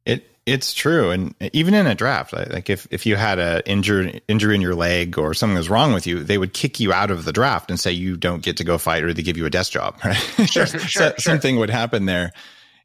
It 0.05 0.29
it's 0.45 0.73
true, 0.73 1.11
and 1.11 1.35
even 1.53 1.73
in 1.73 1.87
a 1.87 1.95
draft, 1.95 2.33
like 2.33 2.69
if 2.69 2.87
if 2.91 3.05
you 3.05 3.15
had 3.15 3.39
a 3.39 3.67
injury 3.69 4.21
injury 4.27 4.55
in 4.55 4.61
your 4.61 4.75
leg 4.75 5.17
or 5.17 5.33
something 5.33 5.57
was 5.57 5.69
wrong 5.69 5.93
with 5.93 6.05
you, 6.05 6.23
they 6.23 6.37
would 6.37 6.53
kick 6.53 6.79
you 6.79 6.91
out 6.91 7.11
of 7.11 7.25
the 7.25 7.33
draft 7.33 7.69
and 7.69 7.79
say 7.79 7.91
you 7.91 8.17
don't 8.17 8.43
get 8.43 8.57
to 8.57 8.63
go 8.63 8.77
fight, 8.77 9.03
or 9.03 9.13
they 9.13 9.23
give 9.23 9.37
you 9.37 9.45
a 9.45 9.49
desk 9.49 9.71
job. 9.71 9.97
Right? 10.05 10.17
Sure, 10.49 10.65
sure, 10.65 10.79
so, 10.79 11.13
Something 11.17 11.57
would 11.57 11.69
happen 11.69 12.05
there, 12.05 12.31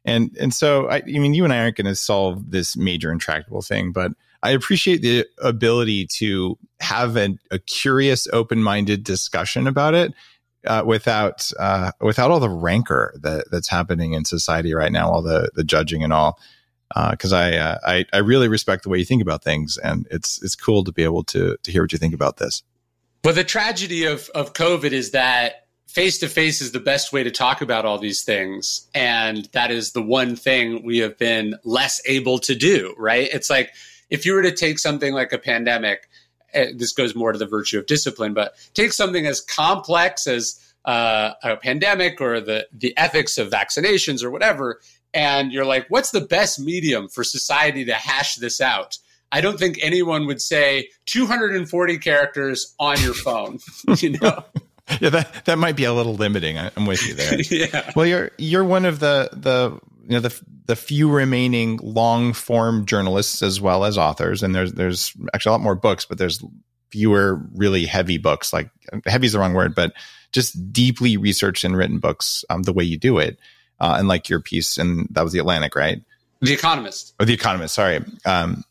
and 0.05 0.35
and 0.39 0.53
so 0.53 0.89
I, 0.89 0.97
I 0.97 1.01
mean, 1.19 1.33
you 1.33 1.43
and 1.43 1.53
I 1.53 1.59
aren't 1.59 1.75
going 1.75 1.87
to 1.87 1.95
solve 1.95 2.49
this 2.51 2.77
major 2.77 3.11
intractable 3.11 3.61
thing, 3.61 3.91
but 3.91 4.13
I 4.41 4.51
appreciate 4.51 5.01
the 5.01 5.25
ability 5.41 6.07
to 6.17 6.57
have 6.79 7.15
an, 7.15 7.39
a 7.51 7.59
curious, 7.59 8.27
open 8.31 8.63
minded 8.63 9.03
discussion 9.03 9.67
about 9.67 9.93
it 9.93 10.13
uh, 10.65 10.83
without 10.85 11.51
uh, 11.59 11.91
without 12.01 12.31
all 12.31 12.39
the 12.39 12.49
rancor 12.49 13.13
that 13.21 13.45
that's 13.51 13.69
happening 13.69 14.13
in 14.13 14.25
society 14.25 14.73
right 14.73 14.91
now, 14.91 15.09
all 15.09 15.21
the 15.21 15.49
the 15.55 15.63
judging 15.63 16.03
and 16.03 16.13
all. 16.13 16.39
Because 17.11 17.31
uh, 17.33 17.37
I, 17.37 17.57
uh, 17.57 17.77
I 17.85 18.05
I 18.13 18.17
really 18.17 18.47
respect 18.47 18.83
the 18.83 18.89
way 18.89 18.97
you 18.97 19.05
think 19.05 19.21
about 19.21 19.43
things, 19.43 19.77
and 19.77 20.07
it's 20.09 20.41
it's 20.41 20.55
cool 20.55 20.83
to 20.83 20.91
be 20.91 21.03
able 21.03 21.23
to 21.25 21.55
to 21.61 21.71
hear 21.71 21.83
what 21.83 21.91
you 21.91 21.99
think 21.99 22.13
about 22.13 22.37
this. 22.37 22.63
But 23.21 23.35
the 23.35 23.43
tragedy 23.43 24.05
of 24.05 24.29
of 24.33 24.53
COVID 24.53 24.91
is 24.91 25.11
that 25.11 25.67
face 25.87 26.17
to 26.19 26.27
face 26.27 26.61
is 26.61 26.71
the 26.71 26.79
best 26.79 27.13
way 27.13 27.23
to 27.23 27.31
talk 27.31 27.61
about 27.61 27.85
all 27.85 27.99
these 27.99 28.23
things, 28.23 28.87
and 28.95 29.47
that 29.53 29.69
is 29.69 29.91
the 29.91 30.01
one 30.01 30.35
thing 30.35 30.83
we 30.83 30.97
have 30.99 31.17
been 31.17 31.55
less 31.63 32.01
able 32.05 32.39
to 32.39 32.55
do. 32.55 32.95
Right? 32.97 33.29
It's 33.31 33.49
like 33.51 33.71
if 34.09 34.25
you 34.25 34.33
were 34.33 34.41
to 34.41 34.51
take 34.51 34.79
something 34.79 35.13
like 35.13 35.31
a 35.33 35.37
pandemic 35.37 36.09
Eh, 36.53 36.71
this 36.75 36.93
goes 36.93 37.15
more 37.15 37.31
to 37.31 37.37
the 37.37 37.45
virtue 37.45 37.77
of 37.77 37.85
discipline, 37.85 38.33
but 38.33 38.53
take 38.73 38.93
something 38.93 39.25
as 39.25 39.41
complex 39.41 40.27
as 40.27 40.59
uh, 40.85 41.31
a 41.43 41.57
pandemic 41.57 42.21
or 42.21 42.41
the 42.41 42.67
the 42.73 42.95
ethics 42.97 43.37
of 43.37 43.49
vaccinations 43.49 44.23
or 44.23 44.31
whatever, 44.31 44.79
and 45.13 45.51
you're 45.51 45.65
like, 45.65 45.85
what's 45.89 46.11
the 46.11 46.21
best 46.21 46.59
medium 46.59 47.07
for 47.07 47.23
society 47.23 47.85
to 47.85 47.93
hash 47.93 48.35
this 48.35 48.61
out? 48.61 48.97
I 49.31 49.41
don't 49.41 49.59
think 49.59 49.77
anyone 49.81 50.25
would 50.25 50.41
say 50.41 50.89
240 51.05 51.97
characters 51.99 52.73
on 52.79 52.99
your 53.01 53.13
phone. 53.13 53.59
you 53.97 54.17
know. 54.17 54.43
yeah, 54.99 55.09
that 55.09 55.45
that 55.45 55.59
might 55.59 55.75
be 55.75 55.83
a 55.83 55.93
little 55.93 56.15
limiting. 56.15 56.57
I'm 56.57 56.87
with 56.87 57.05
you 57.05 57.13
there. 57.13 57.39
yeah. 57.51 57.91
Well, 57.95 58.07
you're 58.07 58.31
you're 58.39 58.63
one 58.63 58.85
of 58.85 58.99
the 58.99 59.29
the 59.33 59.79
you 60.09 60.15
know 60.15 60.21
the 60.21 60.41
the 60.65 60.75
few 60.75 61.09
remaining 61.09 61.79
long 61.83 62.33
form 62.33 62.85
journalists 62.87 63.43
as 63.43 63.61
well 63.61 63.85
as 63.85 63.95
authors, 63.95 64.41
and 64.41 64.55
there's 64.55 64.73
there's 64.73 65.13
actually 65.35 65.51
a 65.51 65.53
lot 65.53 65.61
more 65.61 65.75
books, 65.75 66.03
but 66.03 66.17
there's 66.17 66.43
fewer 66.89 67.39
really 67.53 67.85
heavy 67.85 68.17
books. 68.17 68.51
Like 68.51 68.71
heavy 69.05 69.27
is 69.27 69.33
the 69.33 69.39
wrong 69.39 69.53
word, 69.53 69.75
but 69.75 69.93
just 70.31 70.73
deeply 70.73 71.15
researched 71.15 71.63
and 71.63 71.77
written 71.77 71.99
books 71.99 72.43
um, 72.49 72.63
the 72.63 72.73
way 72.73 72.83
you 72.83 72.97
do 72.97 73.19
it, 73.19 73.37
uh, 73.79 73.97
and 73.99 74.07
like 74.07 74.29
your 74.29 74.39
piece, 74.39 74.79
and 74.79 75.07
that 75.11 75.23
was 75.23 75.31
the 75.31 75.37
Atlantic, 75.37 75.75
right? 75.75 76.01
The 76.41 76.53
Economist. 76.53 77.13
Or 77.19 77.25
the 77.27 77.33
Economist. 77.33 77.75
Sorry. 77.75 78.03
Um, 78.25 78.63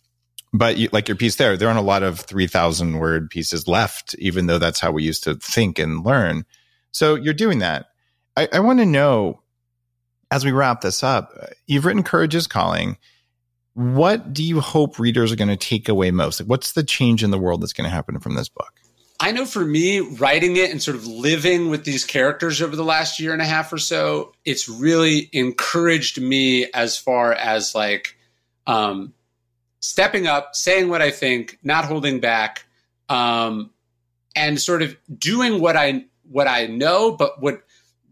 but 0.52 0.76
you, 0.76 0.88
like 0.90 1.06
your 1.06 1.16
piece 1.16 1.36
there, 1.36 1.56
there 1.56 1.68
aren't 1.68 1.78
a 1.78 1.82
lot 1.82 2.02
of 2.02 2.18
3000 2.18 2.98
word 2.98 3.30
pieces 3.30 3.68
left, 3.68 4.16
even 4.18 4.46
though 4.46 4.58
that's 4.58 4.80
how 4.80 4.90
we 4.90 5.04
used 5.04 5.22
to 5.24 5.36
think 5.36 5.78
and 5.78 6.04
learn. 6.04 6.46
So 6.90 7.14
you're 7.14 7.34
doing 7.34 7.60
that. 7.60 7.86
I, 8.36 8.48
I 8.54 8.60
want 8.60 8.80
to 8.80 8.86
know 8.86 9.42
as 10.30 10.44
we 10.44 10.52
wrap 10.52 10.80
this 10.80 11.02
up, 11.02 11.32
you've 11.66 11.84
written 11.84 12.02
Courage 12.02 12.34
is 12.34 12.46
Calling. 12.46 12.98
What 13.74 14.32
do 14.32 14.42
you 14.42 14.60
hope 14.60 14.98
readers 14.98 15.32
are 15.32 15.36
going 15.36 15.48
to 15.48 15.56
take 15.56 15.88
away 15.88 16.10
most? 16.10 16.40
Like, 16.40 16.48
what's 16.48 16.72
the 16.72 16.82
change 16.82 17.22
in 17.22 17.30
the 17.30 17.38
world 17.38 17.62
that's 17.62 17.72
going 17.72 17.88
to 17.88 17.94
happen 17.94 18.18
from 18.18 18.34
this 18.34 18.48
book? 18.48 18.72
I 19.20 19.32
know 19.32 19.46
for 19.46 19.64
me, 19.64 20.00
writing 20.00 20.56
it 20.56 20.70
and 20.70 20.82
sort 20.82 20.96
of 20.96 21.06
living 21.06 21.70
with 21.70 21.84
these 21.84 22.04
characters 22.04 22.62
over 22.62 22.76
the 22.76 22.84
last 22.84 23.18
year 23.18 23.32
and 23.32 23.42
a 23.42 23.46
half 23.46 23.72
or 23.72 23.78
so, 23.78 24.32
it's 24.44 24.68
really 24.68 25.28
encouraged 25.32 26.20
me 26.20 26.70
as 26.72 26.96
far 26.96 27.32
as 27.32 27.74
like 27.74 28.16
um, 28.66 29.12
stepping 29.80 30.28
up, 30.28 30.54
saying 30.54 30.88
what 30.88 31.02
I 31.02 31.10
think, 31.10 31.58
not 31.64 31.84
holding 31.84 32.20
back, 32.20 32.64
um, 33.08 33.70
and 34.36 34.60
sort 34.60 34.82
of 34.82 34.96
doing 35.18 35.60
what 35.60 35.76
I 35.76 36.04
what 36.30 36.46
I 36.46 36.66
know, 36.66 37.10
but 37.10 37.40
what 37.42 37.62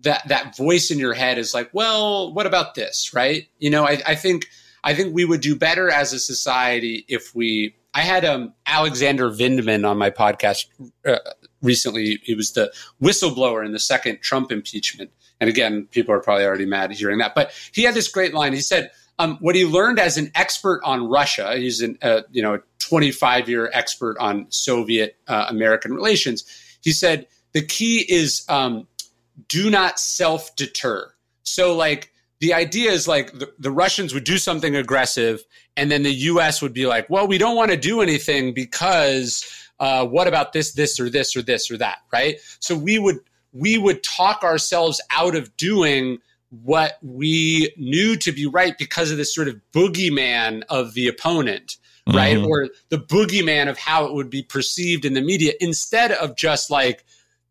that 0.03 0.26
that 0.28 0.57
voice 0.57 0.90
in 0.90 0.99
your 0.99 1.14
head 1.14 1.38
is 1.38 1.55
like, 1.55 1.70
well, 1.72 2.32
what 2.32 2.47
about 2.47 2.74
this, 2.74 3.12
right? 3.14 3.49
You 3.59 3.70
know, 3.70 3.86
I, 3.86 4.01
I 4.07 4.14
think 4.14 4.47
I 4.84 4.94
think 4.94 5.14
we 5.14 5.24
would 5.24 5.40
do 5.40 5.57
better 5.57 5.90
as 5.90 6.12
a 6.12 6.18
society 6.18 7.05
if 7.09 7.34
we 7.34 7.74
I 7.94 8.03
had 8.03 8.24
um, 8.26 8.53
Alexander 8.66 9.30
Vindman 9.30 9.88
on 9.88 9.97
my 9.97 10.11
podcast 10.11 10.66
uh, 11.07 11.16
recently. 11.62 12.20
He 12.22 12.34
was 12.34 12.53
the 12.53 12.70
whistleblower 13.03 13.64
in 13.64 13.72
the 13.72 13.80
second 13.80 14.20
Trump 14.20 14.53
impeachment. 14.53 15.11
And 15.40 15.49
again, 15.49 15.88
people 15.90 16.14
are 16.14 16.20
probably 16.20 16.44
already 16.44 16.66
mad 16.66 16.92
hearing 16.92 17.18
that. 17.18 17.34
But 17.34 17.53
he 17.72 17.82
had 17.82 17.94
this 17.94 18.09
great 18.09 18.34
line. 18.34 18.53
He 18.53 18.61
said, 18.61 18.90
um, 19.18 19.38
"What 19.40 19.55
he 19.55 19.64
learned 19.64 19.99
as 19.99 20.18
an 20.18 20.30
expert 20.34 20.82
on 20.84 21.09
Russia, 21.09 21.57
he's 21.57 21.82
a 21.82 21.94
uh, 22.03 22.22
you 22.30 22.42
know 22.42 22.61
25 22.80 23.49
year 23.49 23.70
expert 23.72 24.16
on 24.18 24.47
Soviet 24.51 25.16
uh, 25.26 25.47
American 25.49 25.92
relations. 25.94 26.44
He 26.82 26.92
said 26.92 27.26
the 27.53 27.62
key 27.62 28.05
is 28.09 28.44
um, 28.49 28.86
do 29.49 29.70
not 29.70 29.99
self 29.99 30.55
deter. 30.57 31.12
So 31.43 31.74
like 31.74 32.12
the 32.41 32.55
idea 32.55 32.91
is 32.91 33.09
like 33.09 33.32
the, 33.32 33.53
the, 33.59 33.70
Russians 33.70 34.12
would 34.12 34.24
do 34.24 34.39
something 34.39 34.76
aggressive, 34.76 35.43
and 35.76 35.91
then 35.91 36.03
the 36.03 36.12
U.S. 36.12 36.61
would 36.61 36.74
be 36.74 36.87
like, 36.87 37.09
"Well, 37.09 37.26
we 37.26 37.39
don't 37.39 37.57
want 37.57 37.70
to 37.70 37.76
do 37.76 38.03
anything 38.03 38.53
because 38.53 39.45
uh, 39.80 40.07
what 40.07 40.28
about 40.28 40.53
this, 40.53 40.72
this, 40.72 41.01
or 41.01 41.09
this, 41.09 41.34
or 41.37 41.43
this, 41.43 41.70
or 41.70 41.78
that?" 41.78 41.99
Right? 42.12 42.37
So 42.61 42.76
we 42.76 42.99
would 42.99 43.20
we 43.53 43.78
would 43.78 44.03
talk 44.03 44.43
ourselves 44.43 45.01
out 45.11 45.34
of 45.34 45.57
doing 45.57 46.18
what 46.51 46.99
we 47.03 47.72
knew 47.76 48.16
to 48.16 48.32
be 48.32 48.47
right 48.47 48.76
because 48.78 49.11
of 49.11 49.16
this 49.16 49.34
sort 49.34 49.49
of 49.49 49.61
boogeyman 49.72 50.62
of 50.68 50.95
the 50.95 51.09
opponent, 51.09 51.76
right? 52.07 52.37
Mm-hmm. 52.37 52.47
Or 52.47 52.68
the 52.91 52.99
boogeyman 52.99 53.68
of 53.68 53.78
how 53.78 54.05
it 54.05 54.12
would 54.12 54.30
be 54.30 54.43
perceived 54.43 55.05
in 55.05 55.14
the 55.14 55.20
media, 55.20 55.55
instead 55.61 56.12
of 56.12 56.37
just 56.37 56.70
like, 56.70 57.05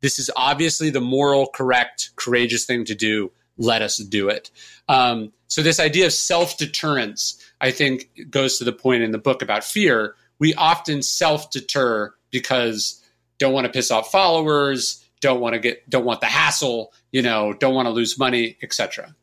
this 0.05 0.19
is 0.19 0.29
obviously 0.35 0.91
the 0.91 1.01
moral, 1.01 1.47
correct, 1.47 2.11
courageous 2.15 2.63
thing 2.63 2.85
to 2.85 2.93
do 2.93 3.31
let 3.57 3.81
us 3.81 3.97
do 3.97 4.29
it. 4.29 4.51
Um, 4.87 5.33
so 5.47 5.63
this 5.63 5.79
idea 5.79 6.05
of 6.05 6.13
self 6.13 6.59
deterrence, 6.59 7.43
I 7.59 7.71
think, 7.71 8.11
goes 8.29 8.59
to 8.59 8.65
the 8.65 8.71
point 8.71 9.01
in 9.01 9.09
the 9.09 9.17
book 9.17 9.41
about 9.41 9.63
fear. 9.63 10.13
We 10.37 10.53
often 10.53 11.01
self 11.01 11.49
deter 11.49 12.13
because 12.29 13.03
don't 13.39 13.51
want 13.51 13.65
to 13.65 13.73
piss 13.73 13.89
off 13.89 14.11
followers, 14.11 15.03
don't 15.21 15.39
want 15.39 15.53
to 15.53 15.59
get, 15.59 15.89
don't 15.89 16.05
want 16.05 16.21
the 16.21 16.27
hassle, 16.27 16.93
you 17.11 17.23
know, 17.23 17.53
don't 17.53 17.73
want 17.73 17.87
to 17.87 17.91
lose 17.91 18.19
money, 18.19 18.57
etc. 18.61 19.15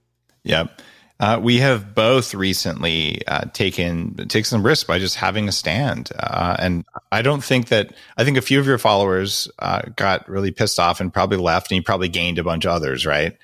Yep. 0.42 0.82
Uh, 1.22 1.38
we 1.38 1.58
have 1.58 1.94
both 1.94 2.34
recently 2.34 3.24
uh, 3.28 3.44
taken 3.52 4.16
take 4.26 4.44
some 4.44 4.66
risks 4.66 4.82
by 4.82 4.98
just 4.98 5.14
having 5.14 5.46
a 5.46 5.52
stand, 5.52 6.10
uh, 6.18 6.56
and 6.58 6.84
I 7.12 7.22
don't 7.22 7.44
think 7.44 7.68
that 7.68 7.94
I 8.16 8.24
think 8.24 8.36
a 8.36 8.42
few 8.42 8.58
of 8.58 8.66
your 8.66 8.76
followers 8.76 9.48
uh, 9.60 9.82
got 9.94 10.28
really 10.28 10.50
pissed 10.50 10.80
off 10.80 11.00
and 11.00 11.14
probably 11.14 11.36
left, 11.36 11.70
and 11.70 11.76
you 11.76 11.82
probably 11.84 12.08
gained 12.08 12.40
a 12.40 12.42
bunch 12.42 12.64
of 12.64 12.72
others, 12.72 13.06
right? 13.06 13.38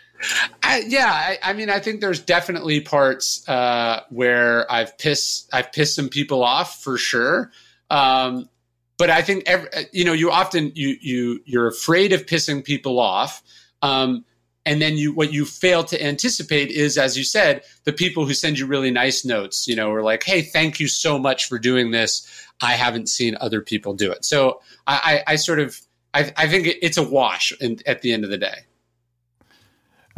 I, 0.60 0.82
yeah, 0.88 1.06
I, 1.06 1.38
I, 1.40 1.52
mean, 1.52 1.70
I 1.70 1.78
think 1.78 2.00
there's 2.00 2.18
definitely 2.18 2.80
parts 2.80 3.48
uh, 3.48 4.00
where 4.10 4.70
I've 4.72 4.98
pissed 4.98 5.48
I've 5.52 5.70
pissed 5.70 5.94
some 5.94 6.08
people 6.08 6.42
off 6.42 6.82
for 6.82 6.98
sure. 6.98 7.52
Um, 7.90 8.48
but 8.96 9.08
I 9.08 9.22
think 9.22 9.44
every, 9.46 9.68
you 9.92 10.04
know 10.04 10.14
you 10.14 10.32
often 10.32 10.72
you 10.74 10.96
you 11.00 11.42
you're 11.44 11.68
afraid 11.68 12.12
of 12.12 12.26
pissing 12.26 12.64
people 12.64 12.98
off. 12.98 13.40
Um, 13.82 14.24
and 14.68 14.82
then 14.82 14.98
you 14.98 15.12
what 15.12 15.32
you 15.32 15.46
fail 15.46 15.82
to 15.82 16.00
anticipate 16.04 16.70
is 16.70 16.98
as 16.98 17.16
you 17.16 17.24
said 17.24 17.62
the 17.84 17.92
people 17.92 18.26
who 18.26 18.34
send 18.34 18.58
you 18.58 18.66
really 18.66 18.90
nice 18.90 19.24
notes 19.24 19.66
you 19.66 19.74
know 19.74 19.90
are 19.90 20.02
like 20.02 20.22
hey 20.22 20.42
thank 20.42 20.78
you 20.78 20.86
so 20.86 21.18
much 21.18 21.46
for 21.46 21.58
doing 21.58 21.90
this. 21.90 22.26
I 22.60 22.72
haven't 22.72 23.08
seen 23.08 23.36
other 23.40 23.62
people 23.62 23.94
do 23.94 24.12
it. 24.12 24.24
So 24.24 24.60
i 24.86 25.22
i, 25.26 25.32
I 25.32 25.36
sort 25.36 25.58
of 25.58 25.80
I, 26.14 26.32
I 26.36 26.48
think 26.48 26.68
it's 26.82 26.96
a 26.96 27.02
wash 27.02 27.52
in, 27.60 27.78
at 27.86 28.02
the 28.02 28.12
end 28.12 28.24
of 28.24 28.30
the 28.30 28.38
day 28.38 28.64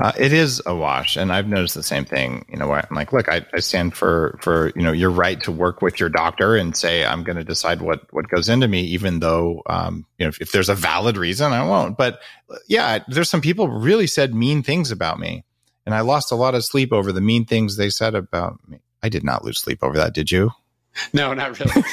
uh, 0.01 0.13
it 0.19 0.33
is 0.33 0.63
a 0.65 0.75
wash, 0.75 1.17
and 1.17 1.31
I've 1.31 1.47
noticed 1.47 1.75
the 1.75 1.83
same 1.83 2.07
thing. 2.07 2.47
You 2.49 2.57
know, 2.57 2.73
I'm 2.73 2.87
like, 2.91 3.13
look, 3.13 3.29
I, 3.29 3.45
I 3.53 3.61
stand 3.61 3.95
for 3.95 4.39
for 4.41 4.73
you 4.75 4.83
know 4.83 4.93
your 4.93 5.11
right 5.11 5.41
to 5.43 5.53
work 5.53 5.83
with 5.83 6.01
your 6.01 6.09
doctor 6.09 6.57
and 6.57 6.75
say 6.75 7.05
I'm 7.05 7.23
going 7.23 7.37
to 7.37 7.45
decide 7.45 7.83
what 7.83 8.11
what 8.11 8.29
goes 8.29 8.49
into 8.49 8.67
me, 8.67 8.81
even 8.83 9.21
though 9.21 9.63
um, 9.67 10.07
you 10.19 10.25
know 10.25 10.29
if, 10.31 10.41
if, 10.41 10.53
there's 10.53 10.71
a 10.71 10.75
valid 10.75 11.19
reason, 11.19 11.53
I 11.53 11.63
won't. 11.69 11.99
But 11.99 12.21
yeah, 12.67 13.01
there's 13.09 13.29
some 13.29 13.43
people 13.43 13.69
really 13.69 14.07
said 14.07 14.35
mean 14.35 14.63
things 14.63 14.91
about 14.91 15.21
me, 15.21 15.45
and 15.85 15.95
I 15.95 16.01
lost 16.01 16.33
a 16.33 16.37
lot 16.37 16.55
of 16.55 16.65
sleep 16.65 16.95
over 16.95 17.13
the 17.13 17.21
mean 17.21 17.45
things 17.45 17.77
they 17.77 17.91
said 17.91 18.15
about 18.15 18.59
me. 18.69 18.79
I 19.03 19.11
did 19.11 19.23
not 19.23 19.45
lose 19.45 19.61
sleep 19.61 19.81
over 19.83 19.99
that. 19.99 20.15
Did 20.15 20.33
you? 20.33 20.53
No, 21.13 21.33
not 21.35 21.59
really. 21.59 21.73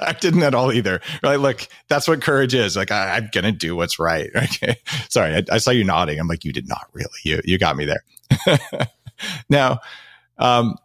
I 0.00 0.16
didn't 0.20 0.42
at 0.42 0.54
all 0.54 0.72
either. 0.72 1.00
Right? 1.22 1.36
Look, 1.36 1.68
that's 1.88 2.08
what 2.08 2.22
courage 2.22 2.54
is. 2.54 2.76
Like 2.76 2.90
I, 2.90 3.18
am 3.18 3.28
gonna 3.32 3.52
do 3.52 3.76
what's 3.76 3.98
right. 3.98 4.30
Okay. 4.36 4.76
Sorry, 5.08 5.36
I, 5.36 5.42
I, 5.52 5.58
saw 5.58 5.70
you 5.70 5.84
nodding. 5.84 6.18
I'm 6.18 6.28
like, 6.28 6.44
you 6.44 6.52
did 6.52 6.68
not 6.68 6.86
really. 6.92 7.08
You 7.24 7.40
you 7.44 7.58
got 7.58 7.76
me 7.76 7.84
there. 7.84 8.58
now, 9.48 9.80
um, 10.38 10.76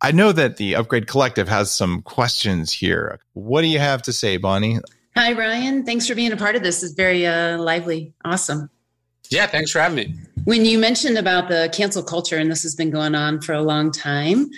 I 0.00 0.12
know 0.12 0.32
that 0.32 0.56
the 0.56 0.74
Upgrade 0.74 1.06
Collective 1.06 1.48
has 1.48 1.70
some 1.70 2.02
questions 2.02 2.72
here. 2.72 3.20
What 3.34 3.62
do 3.62 3.68
you 3.68 3.78
have 3.78 4.02
to 4.02 4.12
say, 4.12 4.36
Bonnie? 4.38 4.78
Hi, 5.16 5.32
Ryan. 5.32 5.84
Thanks 5.84 6.06
for 6.08 6.14
being 6.14 6.32
a 6.32 6.36
part 6.36 6.56
of 6.56 6.62
this. 6.62 6.82
It's 6.82 6.94
very 6.94 7.26
uh, 7.26 7.58
lively. 7.58 8.14
Awesome. 8.24 8.70
Yeah, 9.30 9.46
thanks 9.46 9.70
for 9.70 9.80
having 9.80 9.96
me. 9.96 10.14
When 10.44 10.64
you 10.64 10.78
mentioned 10.78 11.18
about 11.18 11.48
the 11.48 11.70
cancel 11.72 12.02
culture, 12.02 12.38
and 12.38 12.50
this 12.50 12.62
has 12.62 12.74
been 12.74 12.90
going 12.90 13.14
on 13.14 13.40
for 13.40 13.52
a 13.52 13.62
long 13.62 13.92
time, 13.92 14.50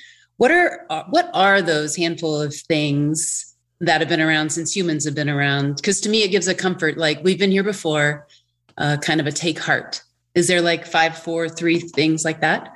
what 0.43 0.51
are 0.51 0.85
uh, 0.91 1.05
what 1.11 1.31
are 1.35 1.63
those 1.63 1.95
handful 1.95 2.43
of 2.43 2.53
things 2.53 3.55
that 3.79 4.01
have 4.01 4.09
been 4.09 4.21
around 4.21 4.51
since 4.51 4.75
humans 4.75 5.05
have 5.05 5.15
been 5.15 5.31
around? 5.31 5.77
Because 5.77 6.01
to 6.01 6.09
me, 6.09 6.25
it 6.25 6.33
gives 6.33 6.49
a 6.49 6.55
comfort. 6.55 6.99
Like 6.99 7.23
we've 7.23 7.39
been 7.39 7.53
here 7.53 7.63
before, 7.63 8.27
uh, 8.77 8.97
kind 9.01 9.21
of 9.21 9.29
a 9.29 9.31
take 9.31 9.61
heart. 9.61 10.03
Is 10.35 10.49
there 10.49 10.61
like 10.61 10.85
five, 10.85 11.17
four, 11.17 11.49
three 11.49 11.79
things 11.79 12.25
like 12.25 12.41
that? 12.41 12.73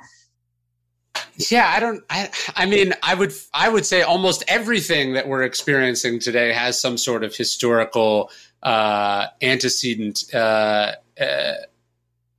Yeah, 1.51 1.69
I 1.75 1.81
don't. 1.81 2.01
I, 2.09 2.31
I 2.55 2.67
mean, 2.67 2.93
I 3.03 3.13
would. 3.15 3.33
I 3.53 3.67
would 3.67 3.85
say 3.85 4.01
almost 4.01 4.45
everything 4.47 5.15
that 5.15 5.27
we're 5.27 5.43
experiencing 5.43 6.19
today 6.19 6.53
has 6.53 6.79
some 6.79 6.97
sort 6.97 7.25
of 7.25 7.35
historical 7.35 8.31
uh, 8.63 9.25
antecedent. 9.41 10.23
Uh, 10.33 10.93
uh, 11.19 11.53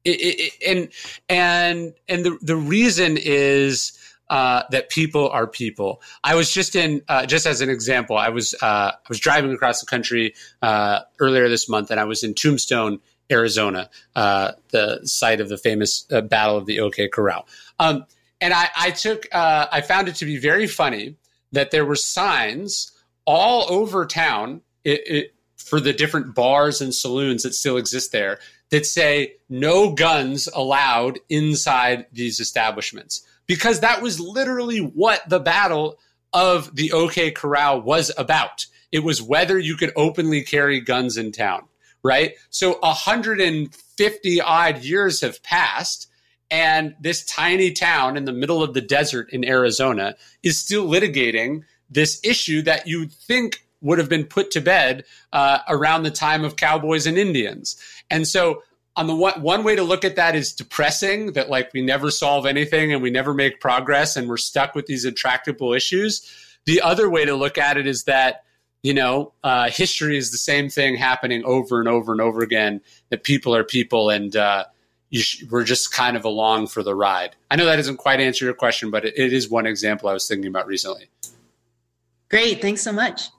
it, 0.06 0.08
it, 0.08 0.52
and 0.66 0.88
and 1.28 1.92
and 2.08 2.24
the 2.24 2.38
the 2.40 2.56
reason 2.56 3.18
is 3.20 3.97
uh, 4.30 4.62
that 4.70 4.90
people 4.90 5.28
are 5.30 5.46
people. 5.46 6.02
I 6.22 6.34
was 6.34 6.52
just 6.52 6.76
in, 6.76 7.02
uh, 7.08 7.26
just 7.26 7.46
as 7.46 7.60
an 7.60 7.70
example, 7.70 8.16
I 8.16 8.28
was 8.28 8.54
uh, 8.60 8.92
I 8.92 9.08
was 9.08 9.20
driving 9.20 9.52
across 9.52 9.80
the 9.80 9.86
country 9.86 10.34
uh, 10.62 11.00
earlier 11.18 11.48
this 11.48 11.68
month, 11.68 11.90
and 11.90 11.98
I 11.98 12.04
was 12.04 12.22
in 12.22 12.34
Tombstone, 12.34 13.00
Arizona, 13.30 13.90
uh, 14.16 14.52
the 14.70 15.00
site 15.04 15.40
of 15.40 15.48
the 15.48 15.58
famous 15.58 16.06
uh, 16.10 16.20
Battle 16.20 16.56
of 16.56 16.66
the 16.66 16.80
OK 16.80 17.08
Corral. 17.08 17.46
Um, 17.78 18.06
and 18.40 18.54
I, 18.54 18.68
I 18.76 18.90
took, 18.92 19.26
I 19.32 19.80
found 19.80 20.08
it 20.08 20.14
to 20.16 20.24
be 20.24 20.38
very 20.38 20.68
funny 20.68 21.16
that 21.50 21.72
there 21.72 21.84
were 21.84 21.96
signs 21.96 22.92
all 23.24 23.66
over 23.68 24.06
town 24.06 24.60
it, 24.84 25.00
it, 25.06 25.34
for 25.56 25.80
the 25.80 25.92
different 25.92 26.34
bars 26.34 26.80
and 26.80 26.94
saloons 26.94 27.42
that 27.42 27.54
still 27.54 27.76
exist 27.76 28.12
there 28.12 28.38
that 28.70 28.86
say 28.86 29.34
no 29.48 29.92
guns 29.92 30.48
allowed 30.54 31.18
inside 31.28 32.06
these 32.12 32.40
establishments 32.40 33.26
because 33.48 33.80
that 33.80 34.00
was 34.00 34.20
literally 34.20 34.78
what 34.78 35.28
the 35.28 35.40
battle 35.40 35.98
of 36.32 36.76
the 36.76 36.92
OK 36.92 37.32
Corral 37.32 37.80
was 37.82 38.12
about. 38.16 38.66
It 38.92 39.00
was 39.00 39.20
whether 39.20 39.58
you 39.58 39.76
could 39.76 39.92
openly 39.96 40.42
carry 40.42 40.80
guns 40.80 41.16
in 41.16 41.32
town, 41.32 41.64
right? 42.04 42.34
So 42.50 42.78
150 42.80 44.40
odd 44.40 44.84
years 44.84 45.20
have 45.22 45.42
passed, 45.42 46.08
and 46.50 46.94
this 47.00 47.24
tiny 47.24 47.72
town 47.72 48.16
in 48.16 48.24
the 48.24 48.32
middle 48.32 48.62
of 48.62 48.74
the 48.74 48.80
desert 48.80 49.30
in 49.30 49.44
Arizona 49.44 50.14
is 50.42 50.58
still 50.58 50.86
litigating 50.86 51.64
this 51.90 52.20
issue 52.22 52.62
that 52.62 52.86
you'd 52.86 53.12
think 53.12 53.64
would 53.80 53.98
have 53.98 54.08
been 54.08 54.24
put 54.24 54.50
to 54.50 54.60
bed 54.60 55.04
uh, 55.32 55.58
around 55.68 56.02
the 56.02 56.10
time 56.10 56.44
of 56.44 56.56
cowboys 56.56 57.06
and 57.06 57.16
Indians. 57.16 57.76
And 58.10 58.26
so 58.26 58.62
on 58.98 59.06
the 59.06 59.14
one 59.14 59.40
one 59.40 59.64
way 59.64 59.74
to 59.74 59.82
look 59.82 60.04
at 60.04 60.16
that 60.16 60.34
is 60.34 60.52
depressing 60.52 61.32
that 61.32 61.48
like 61.48 61.70
we 61.72 61.80
never 61.80 62.10
solve 62.10 62.44
anything 62.44 62.92
and 62.92 63.02
we 63.02 63.10
never 63.10 63.32
make 63.32 63.60
progress 63.60 64.16
and 64.16 64.28
we're 64.28 64.36
stuck 64.36 64.74
with 64.74 64.86
these 64.86 65.06
intractable 65.06 65.72
issues 65.72 66.30
the 66.68 66.82
other 66.82 67.08
way 67.08 67.24
to 67.24 67.34
look 67.34 67.56
at 67.56 67.78
it 67.78 67.86
is 67.86 68.04
that 68.04 68.44
you 68.82 68.92
know 68.92 69.32
uh, 69.42 69.70
history 69.70 70.18
is 70.18 70.30
the 70.30 70.36
same 70.36 70.68
thing 70.68 70.96
happening 70.96 71.42
over 71.46 71.80
and 71.80 71.88
over 71.88 72.12
and 72.12 72.20
over 72.20 72.42
again. 72.42 72.82
That 73.08 73.24
people 73.24 73.54
are 73.54 73.64
people, 73.64 74.10
and 74.10 74.36
uh, 74.36 74.64
sh- 75.10 75.44
we're 75.50 75.64
just 75.64 75.92
kind 75.92 76.14
of 76.14 76.26
along 76.26 76.66
for 76.66 76.82
the 76.82 76.94
ride. 76.94 77.34
I 77.50 77.56
know 77.56 77.64
that 77.64 77.76
doesn't 77.76 77.96
quite 77.96 78.20
answer 78.20 78.44
your 78.44 78.52
question, 78.52 78.90
but 78.90 79.06
it, 79.06 79.14
it 79.16 79.32
is 79.32 79.48
one 79.48 79.64
example 79.64 80.10
I 80.10 80.12
was 80.12 80.28
thinking 80.28 80.48
about 80.48 80.66
recently. 80.66 81.08
Great, 82.30 82.60
thanks 82.60 82.82
so 82.82 82.92
much. 82.92 83.30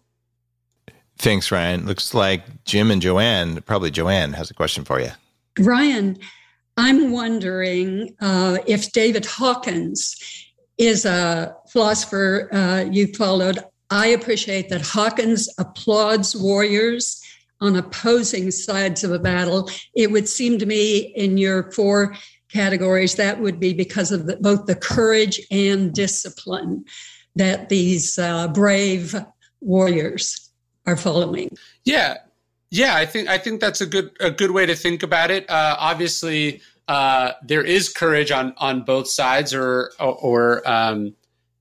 Thanks, 1.20 1.52
Ryan. 1.52 1.86
Looks 1.86 2.16
like 2.16 2.64
Jim 2.64 2.90
and 2.90 3.00
Joanne, 3.00 3.62
probably 3.62 3.92
Joanne, 3.92 4.34
has 4.34 4.50
a 4.50 4.56
question 4.56 4.86
for 4.86 5.00
you. 5.00 5.12
Ryan, 5.60 6.18
I'm 6.78 7.12
wondering 7.12 8.16
uh, 8.22 8.60
if 8.66 8.92
David 8.92 9.26
Hawkins 9.26 10.16
is 10.78 11.06
a 11.06 11.56
philosopher 11.70 12.50
uh, 12.54 12.86
you 12.90 13.08
followed. 13.08 13.60
I 13.90 14.08
appreciate 14.08 14.70
that 14.70 14.82
Hawkins 14.82 15.50
applauds 15.58 16.36
warriors 16.36 17.22
on 17.60 17.76
opposing 17.76 18.52
sides 18.52 19.04
of 19.04 19.12
a 19.12 19.20
battle. 19.20 19.70
It 19.94 20.12
would 20.12 20.30
seem 20.30 20.58
to 20.60 20.66
me 20.66 21.14
in 21.16 21.38
your 21.38 21.72
four 21.72 22.16
categories 22.52 23.16
that 23.16 23.40
would 23.40 23.60
be 23.60 23.74
because 23.74 24.12
of 24.12 24.26
the, 24.26 24.38
both 24.38 24.66
the 24.66 24.76
courage 24.76 25.42
and 25.52 25.94
discipline 25.94 26.86
that 27.36 27.70
these 27.70 28.18
uh, 28.18 28.48
brave 28.48 29.16
warriors 29.62 30.50
are 30.86 30.98
following. 30.98 31.56
Yeah, 31.86 32.18
yeah, 32.72 32.96
I 32.96 33.06
think 33.06 33.28
I 33.28 33.38
think 33.38 33.62
that's 33.62 33.82
a 33.82 33.86
good 33.86 34.12
a 34.20 34.32
good 34.32 34.52
way 34.52 34.66
to 34.66 34.76
think 34.76 35.04
about 35.04 35.32
it. 35.32 35.50
Uh, 35.50 35.76
obviously, 35.80 36.62
uh, 36.88 37.34
there 37.44 37.64
is 37.64 37.90
courage 37.90 38.32
on 38.32 38.54
on 38.58 38.84
both 38.84 39.08
sides, 39.08 39.54
or 39.54 39.92
or, 40.00 40.68
um, 40.70 41.16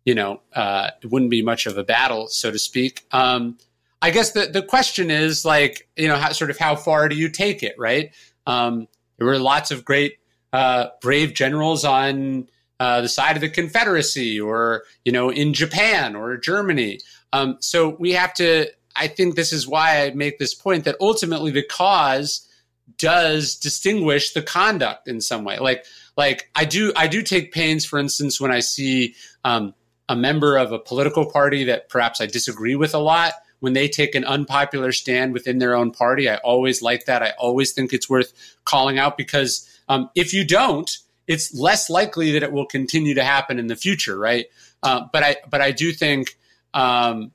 you 0.05 0.15
know, 0.15 0.41
uh, 0.55 0.91
it 1.03 1.11
wouldn't 1.11 1.31
be 1.31 1.43
much 1.43 1.67
of 1.67 1.79
a 1.79 1.85
battle, 1.85 2.29
so 2.29 2.51
to 2.51 2.59
speak. 2.59 3.07
Um, 3.13 3.59
I 4.03 4.11
guess 4.11 4.33
the 4.33 4.47
the 4.47 4.63
question 4.63 5.11
is 5.11 5.45
like, 5.45 5.89
you 5.97 6.09
know, 6.09 6.17
how, 6.17 6.33
sort 6.33 6.51
of 6.51 6.59
how 6.59 6.77
far 6.77 7.09
do 7.09 7.17
you 7.17 7.29
take 7.29 7.63
it, 7.63 7.75
right? 7.79 8.15
Um, 8.47 8.89
there 9.17 9.27
were 9.27 9.39
lots 9.39 9.71
of 9.71 9.85
great 9.85 10.19
uh, 10.53 10.89
brave 11.01 11.35
generals 11.35 11.85
on 11.85 12.49
uh, 12.81 13.01
the 13.01 13.09
side 13.09 13.37
of 13.37 13.41
the 13.41 13.49
Confederacy, 13.49 14.41
or 14.41 14.85
you 15.05 15.13
know, 15.13 15.31
in 15.31 15.53
Japan 15.55 16.17
or 16.17 16.37
Germany. 16.37 17.01
Um, 17.33 17.57
so 17.61 17.97
we 17.99 18.13
have 18.13 18.33
to 18.35 18.71
I 18.99 19.09
think 19.09 19.35
this 19.35 19.53
is 19.53 19.67
why 19.67 20.03
I 20.03 20.11
make 20.11 20.39
this 20.39 20.55
point 20.55 20.85
that 20.85 20.97
ultimately 21.01 21.51
the 21.51 21.63
cause 21.63 22.49
does 22.97 23.57
distinguish 23.57 24.33
the 24.33 24.43
conduct 24.43 25.09
in 25.09 25.21
some 25.21 25.45
way. 25.45 25.59
Like, 25.59 25.85
like 26.17 26.51
I 26.55 26.65
do, 26.65 26.93
I 26.97 27.07
do 27.07 27.23
take 27.23 27.53
pains, 27.53 27.85
for 27.85 27.99
instance, 27.99 28.41
when 28.41 28.51
I 28.51 28.61
see 28.61 29.15
um, 29.45 29.75
a 30.09 30.17
member 30.17 30.57
of 30.57 30.73
a 30.73 30.79
political 30.79 31.31
party 31.31 31.65
that 31.65 31.89
perhaps 31.89 32.21
I 32.21 32.27
disagree 32.27 32.75
with 32.75 32.95
a 32.95 32.99
lot, 32.99 33.35
when 33.61 33.73
they 33.73 33.89
take 33.89 34.15
an 34.15 34.25
unpopular 34.25 34.93
stand 34.93 35.33
within 35.33 35.59
their 35.59 35.75
own 35.75 35.91
party, 35.91 36.29
I 36.29 36.37
always 36.37 36.81
like 36.81 37.07
that. 37.07 37.23
I 37.23 37.31
always 37.39 37.73
think 37.73 37.93
it's 37.93 38.09
worth 38.09 38.33
calling 38.65 38.99
out 38.99 39.17
because 39.17 39.69
um, 39.89 40.11
if 40.15 40.33
you 40.33 40.45
don't, 40.45 40.91
it's 41.27 41.55
less 41.55 41.91
likely 41.91 42.33
that 42.33 42.43
it 42.43 42.53
will 42.53 42.67
continue 42.67 43.15
to 43.15 43.25
happen 43.25 43.59
in 43.59 43.67
the 43.67 43.77
future, 43.77 44.19
right? 44.19 44.47
Uh, 44.83 45.07
but 45.13 45.23
I, 45.23 45.37
but 45.51 45.61
I 45.61 45.73
do 45.73 45.93
think, 45.93 46.39
um, 46.73 47.33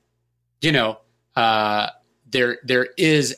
you 0.60 0.72
know, 0.72 0.98
uh, 1.36 1.88
there 2.30 2.58
there 2.64 2.88
is 2.96 3.36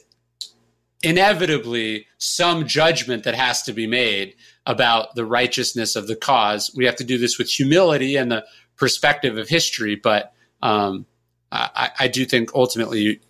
inevitably 1.03 2.07
some 2.19 2.67
judgment 2.67 3.25
that 3.25 3.35
has 3.35 3.63
to 3.63 3.73
be 3.73 3.87
made 3.87 4.35
about 4.65 5.15
the 5.15 5.25
righteousness 5.25 5.95
of 5.95 6.09
the 6.09 6.17
cause. 6.17 6.73
We 6.75 6.87
have 6.87 6.97
to 6.97 7.05
do 7.05 7.19
this 7.19 7.39
with 7.39 7.49
humility 7.49 8.17
and 8.17 8.31
the 8.31 8.45
perspective 8.77 9.39
of 9.39 9.49
history, 9.49 9.95
but 9.95 10.33
um, 10.63 11.07
I, 11.53 11.91
I, 12.01 12.09
do 12.09 12.25
think 12.25 12.51
ultimately 12.55 13.21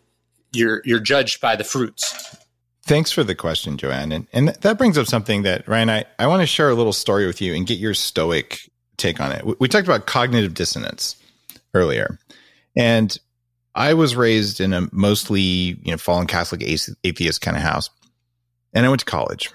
you're 0.52 0.80
you're 0.84 1.00
judged 1.00 1.40
by 1.40 1.56
the 1.56 1.64
fruits. 1.64 2.36
Thanks 2.82 3.10
for 3.10 3.24
the 3.24 3.34
question, 3.34 3.76
Joanne. 3.76 4.12
And, 4.12 4.26
and 4.32 4.48
that 4.48 4.78
brings 4.78 4.96
up 4.96 5.06
something 5.06 5.42
that, 5.42 5.66
Ryan, 5.66 5.90
I, 5.90 6.04
I 6.20 6.28
want 6.28 6.42
to 6.42 6.46
share 6.46 6.70
a 6.70 6.74
little 6.74 6.92
story 6.92 7.26
with 7.26 7.42
you 7.42 7.52
and 7.52 7.66
get 7.66 7.78
your 7.78 7.94
stoic 7.94 8.70
take 8.96 9.20
on 9.20 9.32
it. 9.32 9.44
We, 9.44 9.54
we 9.58 9.68
talked 9.68 9.88
about 9.88 10.06
cognitive 10.06 10.54
dissonance 10.54 11.16
earlier. 11.74 12.20
And 12.76 13.18
I 13.76 13.92
was 13.94 14.16
raised 14.16 14.60
in 14.60 14.72
a 14.72 14.88
mostly, 14.90 15.42
you 15.82 15.90
know, 15.90 15.98
fallen 15.98 16.26
Catholic 16.26 16.62
atheist 16.62 17.40
kind 17.42 17.56
of 17.56 17.62
house. 17.62 17.90
And 18.72 18.84
I 18.84 18.88
went 18.88 19.00
to 19.00 19.06
college 19.06 19.50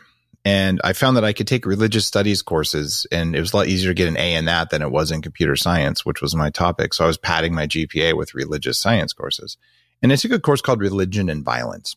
and 0.45 0.79
I 0.83 0.93
found 0.93 1.17
that 1.17 1.25
I 1.25 1.33
could 1.33 1.47
take 1.47 1.65
religious 1.65 2.05
studies 2.05 2.41
courses 2.43 3.07
and 3.11 3.35
it 3.35 3.39
was 3.39 3.51
a 3.51 3.57
lot 3.57 3.67
easier 3.67 3.89
to 3.89 3.95
get 3.95 4.07
an 4.07 4.17
A 4.17 4.35
in 4.35 4.45
that 4.45 4.69
than 4.69 4.83
it 4.83 4.91
was 4.91 5.11
in 5.11 5.23
computer 5.23 5.55
science, 5.55 6.05
which 6.05 6.21
was 6.21 6.35
my 6.35 6.51
topic. 6.51 6.93
So 6.93 7.03
I 7.03 7.07
was 7.07 7.17
padding 7.17 7.53
my 7.53 7.65
GPA 7.65 8.15
with 8.15 8.35
religious 8.35 8.79
science 8.79 9.11
courses. 9.11 9.57
And 10.03 10.11
I 10.11 10.15
took 10.15 10.31
a 10.31 10.39
course 10.39 10.61
called 10.61 10.81
Religion 10.81 11.29
and 11.29 11.43
Violence. 11.43 11.95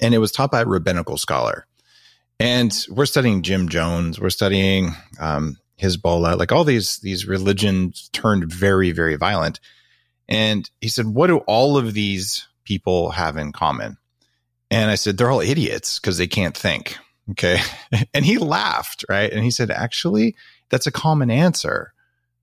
And 0.00 0.14
it 0.14 0.18
was 0.18 0.32
taught 0.32 0.50
by 0.50 0.62
a 0.62 0.66
rabbinical 0.66 1.18
scholar. 1.18 1.66
And 2.40 2.74
we're 2.88 3.06
studying 3.06 3.42
Jim 3.42 3.68
Jones, 3.68 4.18
we're 4.18 4.30
studying 4.30 4.94
um, 5.20 5.58
Hezbollah, 5.80 6.38
like 6.38 6.52
all 6.52 6.64
these 6.64 6.98
these 6.98 7.26
religions 7.26 8.08
turned 8.12 8.50
very, 8.50 8.92
very 8.92 9.16
violent. 9.16 9.60
And 10.28 10.68
he 10.80 10.88
said, 10.88 11.06
What 11.06 11.28
do 11.28 11.38
all 11.38 11.76
of 11.76 11.94
these 11.94 12.46
people 12.64 13.10
have 13.10 13.36
in 13.36 13.52
common? 13.52 13.96
And 14.70 14.90
I 14.90 14.96
said, 14.96 15.16
They're 15.16 15.30
all 15.30 15.40
idiots 15.40 15.98
because 15.98 16.18
they 16.18 16.26
can't 16.26 16.56
think. 16.56 16.98
Okay. 17.30 17.60
and 18.14 18.24
he 18.24 18.38
laughed, 18.38 19.04
right? 19.08 19.32
And 19.32 19.42
he 19.42 19.50
said, 19.50 19.70
Actually, 19.70 20.36
that's 20.68 20.86
a 20.86 20.92
common 20.92 21.30
answer, 21.30 21.92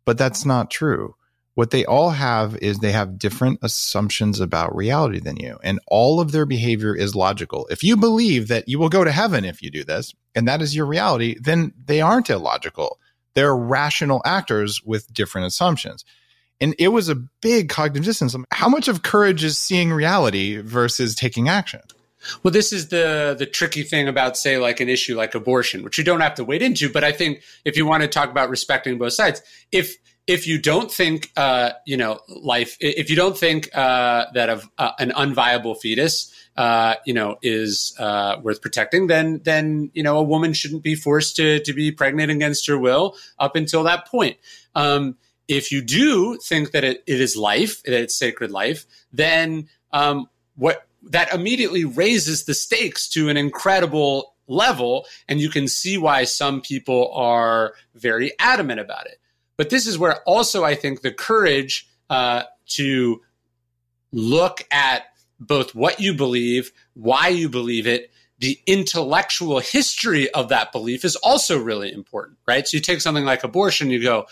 but 0.03 0.17
that's 0.17 0.45
not 0.45 0.71
true. 0.71 1.15
What 1.53 1.71
they 1.71 1.85
all 1.85 2.09
have 2.09 2.57
is 2.57 2.79
they 2.79 2.91
have 2.91 3.17
different 3.17 3.59
assumptions 3.61 4.41
about 4.41 4.75
reality 4.75 5.21
than 5.21 5.37
you, 5.37 5.57
and 5.63 5.79
all 5.87 6.19
of 6.19 6.33
their 6.33 6.45
behavior 6.45 6.93
is 6.93 7.15
logical. 7.15 7.65
If 7.69 7.81
you 7.81 7.95
believe 7.95 8.49
that 8.49 8.67
you 8.67 8.77
will 8.77 8.89
go 8.89 9.05
to 9.05 9.11
heaven 9.11 9.45
if 9.45 9.61
you 9.61 9.71
do 9.71 9.85
this, 9.85 10.13
and 10.35 10.49
that 10.49 10.61
is 10.61 10.75
your 10.75 10.85
reality, 10.85 11.37
then 11.39 11.71
they 11.85 12.01
aren't 12.01 12.29
illogical. 12.29 12.99
They're 13.35 13.55
rational 13.55 14.21
actors 14.25 14.83
with 14.83 15.13
different 15.13 15.47
assumptions 15.47 16.03
and 16.61 16.75
it 16.79 16.89
was 16.89 17.09
a 17.09 17.15
big 17.15 17.69
cognitive 17.69 18.05
dissonance. 18.05 18.35
How 18.51 18.69
much 18.69 18.87
of 18.87 19.03
courage 19.03 19.43
is 19.43 19.57
seeing 19.57 19.91
reality 19.91 20.57
versus 20.57 21.15
taking 21.15 21.49
action? 21.49 21.81
Well, 22.43 22.51
this 22.51 22.73
is 22.73 22.87
the 22.87 23.35
the 23.37 23.45
tricky 23.45 23.83
thing 23.83 24.07
about, 24.07 24.37
say, 24.37 24.57
like 24.57 24.79
an 24.79 24.89
issue 24.89 25.15
like 25.15 25.35
abortion, 25.35 25.83
which 25.83 25.97
you 25.97 26.03
don't 26.03 26.21
have 26.21 26.35
to 26.35 26.43
wade 26.43 26.61
into. 26.61 26.89
But 26.91 27.03
I 27.03 27.11
think 27.11 27.43
if 27.65 27.77
you 27.77 27.85
want 27.85 28.01
to 28.01 28.07
talk 28.07 28.31
about 28.31 28.49
respecting 28.49 28.97
both 28.97 29.13
sides, 29.13 29.41
if 29.71 29.97
if 30.27 30.47
you 30.47 30.59
don't 30.59 30.91
think, 30.91 31.31
uh, 31.37 31.71
you 31.85 31.97
know, 31.97 32.19
life, 32.27 32.77
if 32.79 33.09
you 33.11 33.15
don't 33.15 33.37
think 33.37 33.69
uh, 33.75 34.25
that 34.33 34.49
of 34.49 34.67
uh, 34.77 34.91
an 34.97 35.11
unviable 35.11 35.79
fetus, 35.79 36.33
uh, 36.57 36.95
you 37.05 37.13
know, 37.13 37.37
is 37.43 37.95
uh, 37.99 38.37
worth 38.41 38.61
protecting, 38.61 39.07
then 39.07 39.41
then 39.43 39.91
you 39.93 40.01
know 40.01 40.17
a 40.17 40.23
woman 40.23 40.53
shouldn't 40.53 40.83
be 40.83 40.95
forced 40.95 41.35
to 41.35 41.59
to 41.59 41.73
be 41.73 41.91
pregnant 41.91 42.31
against 42.31 42.65
her 42.67 42.77
will 42.77 43.15
up 43.37 43.55
until 43.55 43.83
that 43.83 44.07
point. 44.07 44.37
Um, 44.73 45.15
if 45.47 45.71
you 45.71 45.81
do 45.81 46.37
think 46.37 46.71
that 46.71 46.83
it, 46.83 47.03
it 47.05 47.21
is 47.21 47.35
life, 47.35 47.83
that 47.83 47.93
it's 47.93 48.17
sacred 48.17 48.51
life, 48.51 48.85
then 49.11 49.69
um, 49.91 50.27
what 50.55 50.87
that 51.03 51.33
immediately 51.33 51.85
raises 51.85 52.45
the 52.45 52.53
stakes 52.53 53.07
to 53.09 53.29
an 53.29 53.37
incredible 53.37 54.33
level, 54.47 55.05
and 55.27 55.39
you 55.39 55.49
can 55.49 55.67
see 55.67 55.97
why 55.97 56.23
some 56.23 56.61
people 56.61 57.11
are 57.13 57.73
very 57.93 58.33
adamant 58.39 58.79
about 58.79 59.05
it. 59.05 59.19
But 59.57 59.69
this 59.69 59.87
is 59.87 59.97
where 59.97 60.21
also 60.23 60.63
I 60.63 60.75
think 60.75 61.01
the 61.01 61.11
courage 61.11 61.87
uh, 62.09 62.43
to 62.69 63.21
look 64.11 64.65
at 64.71 65.03
both 65.39 65.75
what 65.75 65.99
you 65.99 66.13
believe, 66.13 66.71
why 66.93 67.27
you 67.27 67.49
believe 67.49 67.87
it, 67.87 68.11
the 68.39 68.59
intellectual 68.65 69.59
history 69.59 70.29
of 70.31 70.49
that 70.49 70.71
belief 70.71 71.05
is 71.05 71.15
also 71.17 71.57
really 71.57 71.91
important, 71.91 72.37
right? 72.47 72.67
So 72.67 72.77
you 72.77 72.81
take 72.81 73.01
something 73.01 73.25
like 73.25 73.43
abortion, 73.43 73.89
you 73.89 74.01
go, 74.01 74.25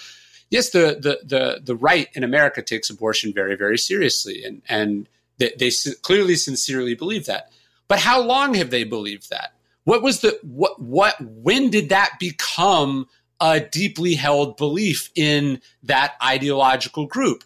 yes, 0.49 0.69
the, 0.69 0.97
the, 0.99 1.19
the, 1.25 1.61
the 1.63 1.75
right 1.75 2.07
in 2.13 2.23
America 2.23 2.61
takes 2.61 2.89
abortion 2.89 3.33
very, 3.33 3.55
very 3.55 3.77
seriously. 3.77 4.43
And, 4.43 4.61
and 4.69 5.09
they, 5.37 5.53
they 5.57 5.71
clearly 6.01 6.35
sincerely 6.35 6.95
believe 6.95 7.25
that. 7.25 7.51
But 7.87 7.99
how 7.99 8.21
long 8.21 8.53
have 8.53 8.69
they 8.69 8.83
believed 8.83 9.29
that? 9.29 9.53
What 9.83 10.01
was 10.01 10.21
the, 10.21 10.39
what, 10.41 10.81
what, 10.81 11.15
when 11.19 11.69
did 11.69 11.89
that 11.89 12.13
become 12.19 13.07
a 13.41 13.59
deeply 13.59 14.13
held 14.13 14.55
belief 14.55 15.09
in 15.15 15.61
that 15.83 16.13
ideological 16.23 17.05
group? 17.05 17.43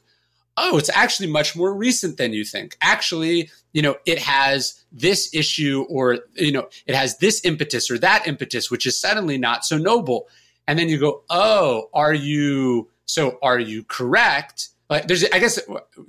Oh, 0.56 0.78
it's 0.78 0.90
actually 0.90 1.30
much 1.30 1.56
more 1.56 1.74
recent 1.74 2.18
than 2.18 2.34
you 2.34 2.44
think. 2.44 2.78
Actually, 2.82 3.50
you 3.74 3.82
know, 3.82 3.96
it 4.06 4.20
has 4.20 4.84
this 4.92 5.34
issue 5.34 5.86
or, 5.90 6.20
you 6.34 6.52
know, 6.52 6.68
it 6.88 6.96
has 6.96 7.18
this 7.18 7.44
impetus 7.46 7.92
or 7.92 7.98
that 8.00 8.28
impetus, 8.28 8.72
which 8.72 8.86
is 8.86 9.00
suddenly 9.00 9.38
not 9.38 9.66
so 9.66 9.78
noble. 9.78 10.28
And 10.68 10.78
then 10.78 10.90
you 10.90 11.00
go, 11.00 11.24
oh, 11.30 11.90
are 11.94 12.14
you 12.14 12.90
so 13.08 13.40
are 13.42 13.60
you 13.60 13.84
correct? 13.84 14.70
Like 14.90 15.08
there's, 15.08 15.24
I 15.26 15.40
guess 15.40 15.60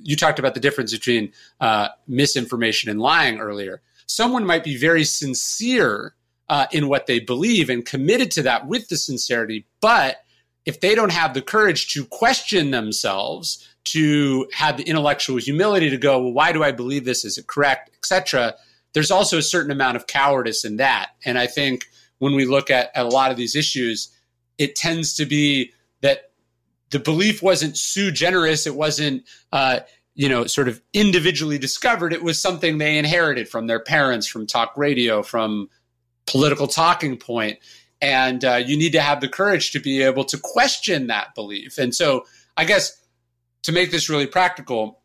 you 0.00 0.16
talked 0.16 0.38
about 0.38 0.54
the 0.54 0.60
difference 0.60 0.92
between 0.92 1.32
uh, 1.60 1.88
misinformation 2.06 2.90
and 2.90 3.00
lying 3.00 3.38
earlier. 3.38 3.80
Someone 4.06 4.46
might 4.46 4.64
be 4.64 4.76
very 4.76 5.04
sincere 5.04 6.14
uh, 6.48 6.66
in 6.72 6.88
what 6.88 7.06
they 7.06 7.20
believe 7.20 7.70
and 7.70 7.84
committed 7.84 8.30
to 8.32 8.42
that 8.42 8.66
with 8.66 8.88
the 8.88 8.96
sincerity, 8.96 9.66
but 9.80 10.24
if 10.64 10.80
they 10.80 10.94
don't 10.94 11.12
have 11.12 11.34
the 11.34 11.42
courage 11.42 11.92
to 11.94 12.04
question 12.06 12.70
themselves, 12.70 13.66
to 13.84 14.46
have 14.52 14.76
the 14.76 14.82
intellectual 14.82 15.38
humility 15.38 15.88
to 15.88 15.96
go, 15.96 16.20
well, 16.20 16.32
why 16.32 16.52
do 16.52 16.62
I 16.62 16.72
believe 16.72 17.04
this? 17.04 17.24
Is 17.24 17.38
it 17.38 17.46
correct, 17.46 17.90
etc. 17.96 18.54
There's 18.92 19.10
also 19.10 19.38
a 19.38 19.42
certain 19.42 19.70
amount 19.70 19.96
of 19.96 20.06
cowardice 20.06 20.64
in 20.64 20.76
that, 20.76 21.10
and 21.24 21.38
I 21.38 21.46
think 21.46 21.86
when 22.18 22.34
we 22.34 22.44
look 22.44 22.70
at, 22.70 22.90
at 22.94 23.06
a 23.06 23.08
lot 23.08 23.30
of 23.30 23.36
these 23.36 23.54
issues, 23.54 24.10
it 24.58 24.76
tends 24.76 25.14
to 25.14 25.26
be 25.26 25.72
that 26.00 26.30
the 26.90 26.98
belief 26.98 27.42
wasn't 27.42 27.76
sui 27.76 28.12
generis, 28.12 28.66
it 28.66 28.74
wasn't. 28.74 29.24
Uh, 29.52 29.80
you 30.14 30.28
know, 30.28 30.46
sort 30.46 30.66
of 30.66 30.82
individually 30.92 31.58
discovered. 31.58 32.12
It 32.12 32.24
was 32.24 32.42
something 32.42 32.78
they 32.78 32.98
inherited 32.98 33.48
from 33.48 33.68
their 33.68 33.78
parents, 33.78 34.26
from 34.26 34.48
talk 34.48 34.76
radio, 34.76 35.22
from 35.22 35.68
political 36.26 36.66
talking 36.66 37.16
point. 37.16 37.60
And 38.00 38.44
uh, 38.44 38.56
you 38.56 38.76
need 38.76 38.90
to 38.92 39.00
have 39.00 39.20
the 39.20 39.28
courage 39.28 39.70
to 39.72 39.78
be 39.78 40.02
able 40.02 40.24
to 40.24 40.36
question 40.36 41.06
that 41.06 41.36
belief. 41.36 41.78
And 41.78 41.94
so, 41.94 42.26
I 42.56 42.64
guess 42.64 43.00
to 43.62 43.72
make 43.72 43.90
this 43.90 44.08
really 44.08 44.26
practical, 44.26 45.02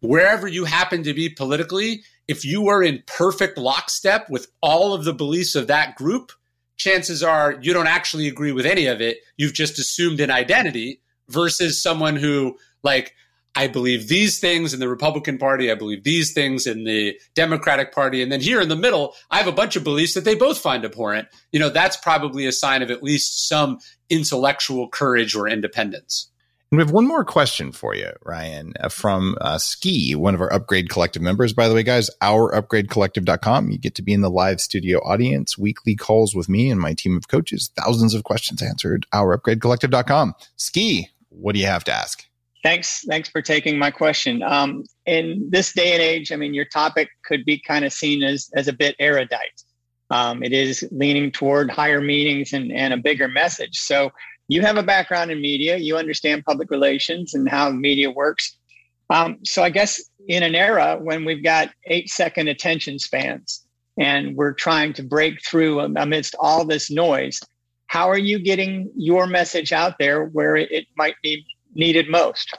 wherever 0.00 0.46
you 0.46 0.64
happen 0.64 1.02
to 1.04 1.14
be 1.14 1.28
politically, 1.28 2.02
if 2.28 2.44
you 2.44 2.62
were 2.62 2.82
in 2.82 3.02
perfect 3.06 3.58
lockstep 3.58 4.28
with 4.30 4.48
all 4.60 4.92
of 4.92 5.04
the 5.04 5.12
beliefs 5.12 5.54
of 5.54 5.66
that 5.68 5.96
group, 5.96 6.32
chances 6.76 7.22
are 7.22 7.56
you 7.60 7.72
don't 7.72 7.86
actually 7.86 8.28
agree 8.28 8.52
with 8.52 8.66
any 8.66 8.86
of 8.86 9.00
it. 9.00 9.18
You've 9.36 9.54
just 9.54 9.78
assumed 9.78 10.20
an 10.20 10.30
identity 10.30 11.00
versus 11.28 11.82
someone 11.82 12.16
who, 12.16 12.56
like, 12.82 13.14
I 13.58 13.68
believe 13.68 14.08
these 14.08 14.38
things 14.38 14.74
in 14.74 14.80
the 14.80 14.88
Republican 14.88 15.38
Party. 15.38 15.70
I 15.70 15.74
believe 15.74 16.04
these 16.04 16.34
things 16.34 16.66
in 16.66 16.84
the 16.84 17.18
Democratic 17.34 17.90
Party. 17.90 18.22
And 18.22 18.30
then 18.30 18.42
here 18.42 18.60
in 18.60 18.68
the 18.68 18.76
middle, 18.76 19.14
I 19.30 19.38
have 19.38 19.46
a 19.46 19.52
bunch 19.52 19.76
of 19.76 19.84
beliefs 19.84 20.12
that 20.12 20.26
they 20.26 20.34
both 20.34 20.58
find 20.58 20.84
abhorrent. 20.84 21.28
You 21.52 21.60
know, 21.60 21.70
that's 21.70 21.96
probably 21.96 22.44
a 22.44 22.52
sign 22.52 22.82
of 22.82 22.90
at 22.90 23.02
least 23.02 23.48
some 23.48 23.78
intellectual 24.10 24.88
courage 24.88 25.34
or 25.34 25.48
independence. 25.48 26.30
And 26.70 26.78
we 26.78 26.82
have 26.82 26.92
one 26.92 27.06
more 27.06 27.24
question 27.24 27.70
for 27.70 27.94
you, 27.94 28.10
Ryan, 28.24 28.74
uh, 28.80 28.88
from 28.88 29.36
uh, 29.40 29.56
Ski, 29.58 30.16
one 30.16 30.34
of 30.34 30.40
our 30.40 30.52
Upgrade 30.52 30.90
Collective 30.90 31.22
members. 31.22 31.52
By 31.52 31.68
the 31.68 31.74
way, 31.74 31.84
guys, 31.84 32.10
ourupgradecollective.com. 32.22 33.70
You 33.70 33.78
get 33.78 33.94
to 33.94 34.02
be 34.02 34.12
in 34.12 34.20
the 34.20 34.30
live 34.30 34.60
studio 34.60 34.98
audience, 34.98 35.56
weekly 35.56 35.94
calls 35.94 36.34
with 36.34 36.48
me 36.48 36.68
and 36.68 36.80
my 36.80 36.92
team 36.92 37.16
of 37.16 37.28
coaches, 37.28 37.70
thousands 37.76 38.14
of 38.14 38.24
questions 38.24 38.62
answered. 38.62 39.06
Ourupgradecollective.com. 39.14 40.34
Ski, 40.56 41.08
what 41.28 41.52
do 41.52 41.60
you 41.60 41.66
have 41.66 41.84
to 41.84 41.92
ask? 41.92 42.24
Thanks. 42.64 43.04
Thanks 43.06 43.28
for 43.28 43.42
taking 43.42 43.78
my 43.78 43.92
question. 43.92 44.42
Um, 44.42 44.82
in 45.04 45.48
this 45.48 45.72
day 45.72 45.92
and 45.92 46.02
age, 46.02 46.32
I 46.32 46.36
mean, 46.36 46.52
your 46.52 46.64
topic 46.64 47.10
could 47.24 47.44
be 47.44 47.60
kind 47.60 47.84
of 47.84 47.92
seen 47.92 48.24
as 48.24 48.50
as 48.56 48.66
a 48.66 48.72
bit 48.72 48.96
erudite. 48.98 49.62
Um, 50.10 50.42
it 50.42 50.52
is 50.52 50.86
leaning 50.90 51.30
toward 51.30 51.70
higher 51.70 52.00
meanings 52.00 52.52
and, 52.52 52.72
and 52.72 52.92
a 52.92 52.96
bigger 52.96 53.28
message. 53.28 53.78
So 53.78 54.10
you 54.48 54.62
have 54.62 54.76
a 54.76 54.82
background 54.82 55.30
in 55.30 55.40
media. 55.40 55.76
You 55.76 55.96
understand 55.96 56.44
public 56.44 56.70
relations 56.70 57.34
and 57.34 57.48
how 57.48 57.70
media 57.70 58.10
works. 58.10 58.56
Um, 59.10 59.38
so 59.44 59.62
I 59.62 59.70
guess 59.70 60.00
in 60.28 60.42
an 60.42 60.54
era 60.54 60.98
when 61.00 61.24
we've 61.24 61.42
got 61.42 61.70
eight 61.84 62.08
second 62.08 62.48
attention 62.48 62.98
spans 62.98 63.64
and 63.98 64.36
we're 64.36 64.52
trying 64.52 64.92
to 64.94 65.02
break 65.02 65.44
through 65.44 65.80
amidst 65.80 66.34
all 66.38 66.64
this 66.64 66.90
noise, 66.90 67.40
how 67.86 68.10
are 68.10 68.18
you 68.18 68.38
getting 68.38 68.90
your 68.96 69.26
message 69.26 69.72
out 69.72 69.94
there 69.98 70.24
where 70.24 70.56
it, 70.56 70.86
might 70.96 71.14
be 71.22 71.44
needed 71.74 72.08
most? 72.08 72.56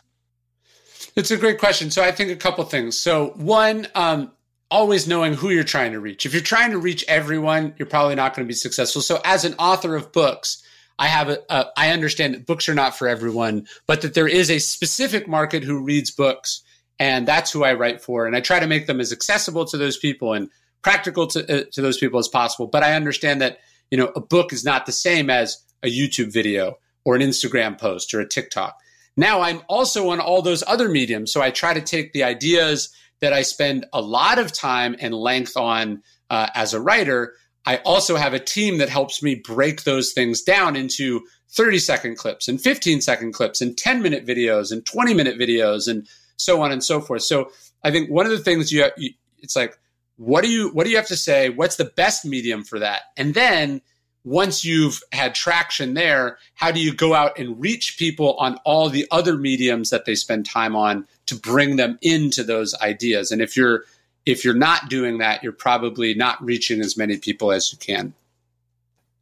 It's 1.16 1.32
a 1.32 1.38
great 1.38 1.60
question. 1.60 1.92
So 1.92 2.04
I 2.04 2.12
think 2.12 2.32
a 2.32 2.36
couple 2.36 2.64
things. 2.66 2.98
So 2.98 3.30
one, 3.36 3.88
um, 3.96 4.32
always 4.70 5.08
knowing 5.08 5.34
who 5.34 5.50
you're 5.50 5.64
trying 5.64 5.92
to 5.94 6.00
reach. 6.00 6.26
If 6.26 6.34
you're 6.34 6.42
trying 6.42 6.72
to 6.72 6.78
reach 6.78 7.04
everyone, 7.08 7.74
you're 7.78 7.88
probably 7.88 8.16
not 8.16 8.36
going 8.36 8.46
to 8.46 8.48
be 8.48 8.56
successful. 8.56 9.02
So 9.02 9.20
as 9.26 9.44
an 9.44 9.56
author 9.58 9.96
of 9.96 10.12
books, 10.12 10.64
I 11.00 11.08
have 11.08 11.30
a, 11.30 11.40
a 11.50 11.68
I 11.78 11.92
understand 11.92 12.34
that 12.34 12.46
books 12.46 12.68
are 12.70 12.74
not 12.74 12.98
for 12.98 13.08
everyone, 13.08 13.68
but 13.86 14.02
that 14.02 14.14
there 14.14 14.28
is 14.28 14.50
a 14.50 14.60
specific 14.60 15.28
market 15.28 15.64
who 15.64 15.84
reads 15.84 16.12
books, 16.12 16.64
and 17.00 17.28
that's 17.28 17.52
who 17.52 17.64
I 17.64 17.74
write 17.74 18.02
for. 18.02 18.26
And 18.26 18.36
I 18.36 18.42
try 18.42 18.60
to 18.60 18.68
make 18.68 18.88
them 18.88 19.00
as 19.00 19.12
accessible 19.12 19.66
to 19.66 19.78
those 19.78 19.98
people 19.98 20.34
and 20.34 20.50
practical 20.82 21.28
to, 21.28 21.62
uh, 21.62 21.64
to 21.72 21.82
those 21.82 21.98
people 21.98 22.20
as 22.20 22.28
possible. 22.28 22.68
But 22.68 22.84
I 22.84 22.94
understand 22.94 23.42
that 23.42 23.60
you 23.92 23.98
know 23.98 24.12
a 24.16 24.22
book 24.22 24.54
is 24.54 24.64
not 24.64 24.86
the 24.86 24.92
same 24.92 25.30
as 25.30 25.58
a 25.84 25.88
YouTube 25.88 26.34
video 26.34 26.78
or 27.06 27.16
an 27.16 27.22
Instagram 27.22 27.80
post 27.80 28.14
or 28.14 28.20
a 28.20 28.28
TikTok. 28.28 28.78
Now 29.16 29.42
I'm 29.42 29.62
also 29.68 30.10
on 30.10 30.20
all 30.20 30.42
those 30.42 30.64
other 30.68 30.90
mediums. 30.90 31.32
So 31.32 31.42
I 31.42 31.52
try 31.52 31.74
to 31.74 31.82
take 31.82 32.14
the 32.14 32.24
ideas 32.24 32.90
that 33.20 33.34
I 33.34 33.42
spend 33.42 33.86
a 33.94 34.02
lot 34.02 34.38
of 34.38 34.52
time 34.52 34.96
and 35.00 35.14
length 35.14 35.58
on 35.58 36.04
uh, 36.30 36.48
as 36.54 36.74
a 36.74 36.82
writer. 36.82 37.34
I 37.68 37.78
also 37.84 38.16
have 38.16 38.34
a 38.34 38.40
team 38.40 38.78
that 38.78 38.88
helps 38.88 39.22
me 39.22 39.36
break 39.36 39.84
those 39.84 40.14
things 40.14 40.42
down 40.42 40.78
into 40.78 41.28
30 41.50 41.80
second 41.80 42.18
clips 42.18 42.48
and 42.48 42.62
15 42.62 43.02
second 43.02 43.34
clips 43.34 43.60
and 43.60 43.78
10 43.78 44.02
minute 44.02 44.26
videos 44.26 44.72
and 44.72 44.86
20 44.86 45.14
minute 45.14 45.38
videos 45.38 45.86
and 45.90 46.08
so 46.38 46.62
on 46.62 46.72
and 46.72 46.82
so 46.82 47.02
forth. 47.02 47.24
So 47.24 47.52
I 47.84 47.92
think 47.92 48.10
one 48.10 48.26
of 48.26 48.32
the 48.32 48.40
things 48.40 48.72
you, 48.72 48.86
you 48.96 49.10
it's 49.40 49.58
like, 49.58 49.78
what 50.16 50.46
do 50.46 50.50
you, 50.50 50.70
what 50.70 50.86
do 50.86 50.92
you 50.92 50.96
have 50.96 51.08
to 51.08 51.18
say? 51.18 51.50
What's 51.50 51.76
the 51.76 51.92
best 51.98 52.24
medium 52.24 52.64
for 52.64 52.80
that? 52.80 53.02
And 53.18 53.34
then 53.34 53.82
once 54.24 54.64
you've 54.64 55.02
had 55.12 55.36
traction 55.36 55.94
there, 55.94 56.38
how 56.56 56.72
do 56.72 56.80
you 56.80 56.94
go 56.94 57.14
out 57.14 57.38
and 57.38 57.60
reach 57.60 57.98
people 58.00 58.36
on 58.36 58.58
all 58.64 58.90
the 58.90 59.06
other 59.12 59.38
mediums 59.38 59.90
that 59.90 60.06
they 60.06 60.16
spend 60.16 60.46
time 60.46 60.74
on 60.74 61.06
to 61.26 61.36
bring 61.36 61.76
them 61.76 62.00
into 62.02 62.46
those 62.46 62.74
ideas? 62.76 63.30
And 63.30 63.42
if 63.42 63.58
you're 63.58 63.84
if 64.28 64.44
you're 64.44 64.54
not 64.54 64.90
doing 64.90 65.20
that, 65.20 65.42
you're 65.42 65.54
probably 65.54 66.14
not 66.14 66.44
reaching 66.44 66.82
as 66.82 66.98
many 66.98 67.18
people 67.18 67.52
as 67.52 67.72
you 67.72 67.78
can. 67.78 68.14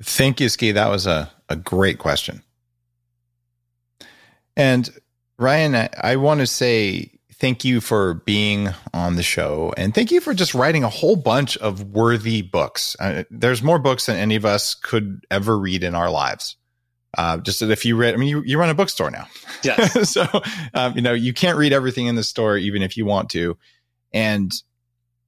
Thank 0.02 0.41
you, 0.41 0.49
Ski. 0.49 0.72
That 0.72 0.90
was 0.90 1.06
a, 1.06 1.32
a 1.48 1.56
great 1.56 1.99
question. 1.99 2.41
And 4.57 4.90
Ryan, 5.38 5.76
I, 5.76 5.90
I 6.02 6.15
want 6.15 6.40
to 6.40 6.48
say 6.48 7.11
thank 7.34 7.64
you 7.64 7.82
for 7.82 8.15
being 8.15 8.69
on 8.94 9.15
the 9.15 9.23
show 9.23 9.73
and 9.77 9.94
thank 9.94 10.11
you 10.11 10.22
for 10.22 10.34
just 10.34 10.56
writing 10.56 10.84
a 10.84 10.90
whole 10.90 11.15
bunch 11.15 11.56
of 11.57 11.84
worthy 11.91 12.41
books. 12.41 12.95
Uh, 12.99 13.23
there's 13.30 13.61
more 13.61 13.77
books 13.77 14.07
than 14.07 14.18
any 14.18 14.36
of 14.36 14.45
us 14.45 14.73
could 14.73 15.23
ever 15.30 15.57
read 15.57 15.84
in 15.84 15.94
our 15.94 16.10
lives. 16.10 16.56
Uh, 17.18 17.38
just 17.38 17.60
that 17.60 17.69
if 17.69 17.86
you 17.86 17.95
read, 17.95 18.14
I 18.14 18.18
mean, 18.18 18.27
you, 18.27 18.41
you 18.44 18.57
run 18.57 18.69
a 18.69 18.73
bookstore 18.73 19.11
now. 19.11 19.27
Yes. 19.64 20.10
so, 20.14 20.26
um, 20.73 20.95
you 20.95 21.02
know, 21.02 21.14
you 21.14 21.34
can't 21.34 21.57
read 21.57 21.73
everything 21.73 22.07
in 22.07 22.15
the 22.15 22.23
store, 22.23 22.57
even 22.57 22.82
if 22.82 22.98
you 22.98 23.06
want 23.06 23.30
to. 23.32 23.57
And 24.11 24.52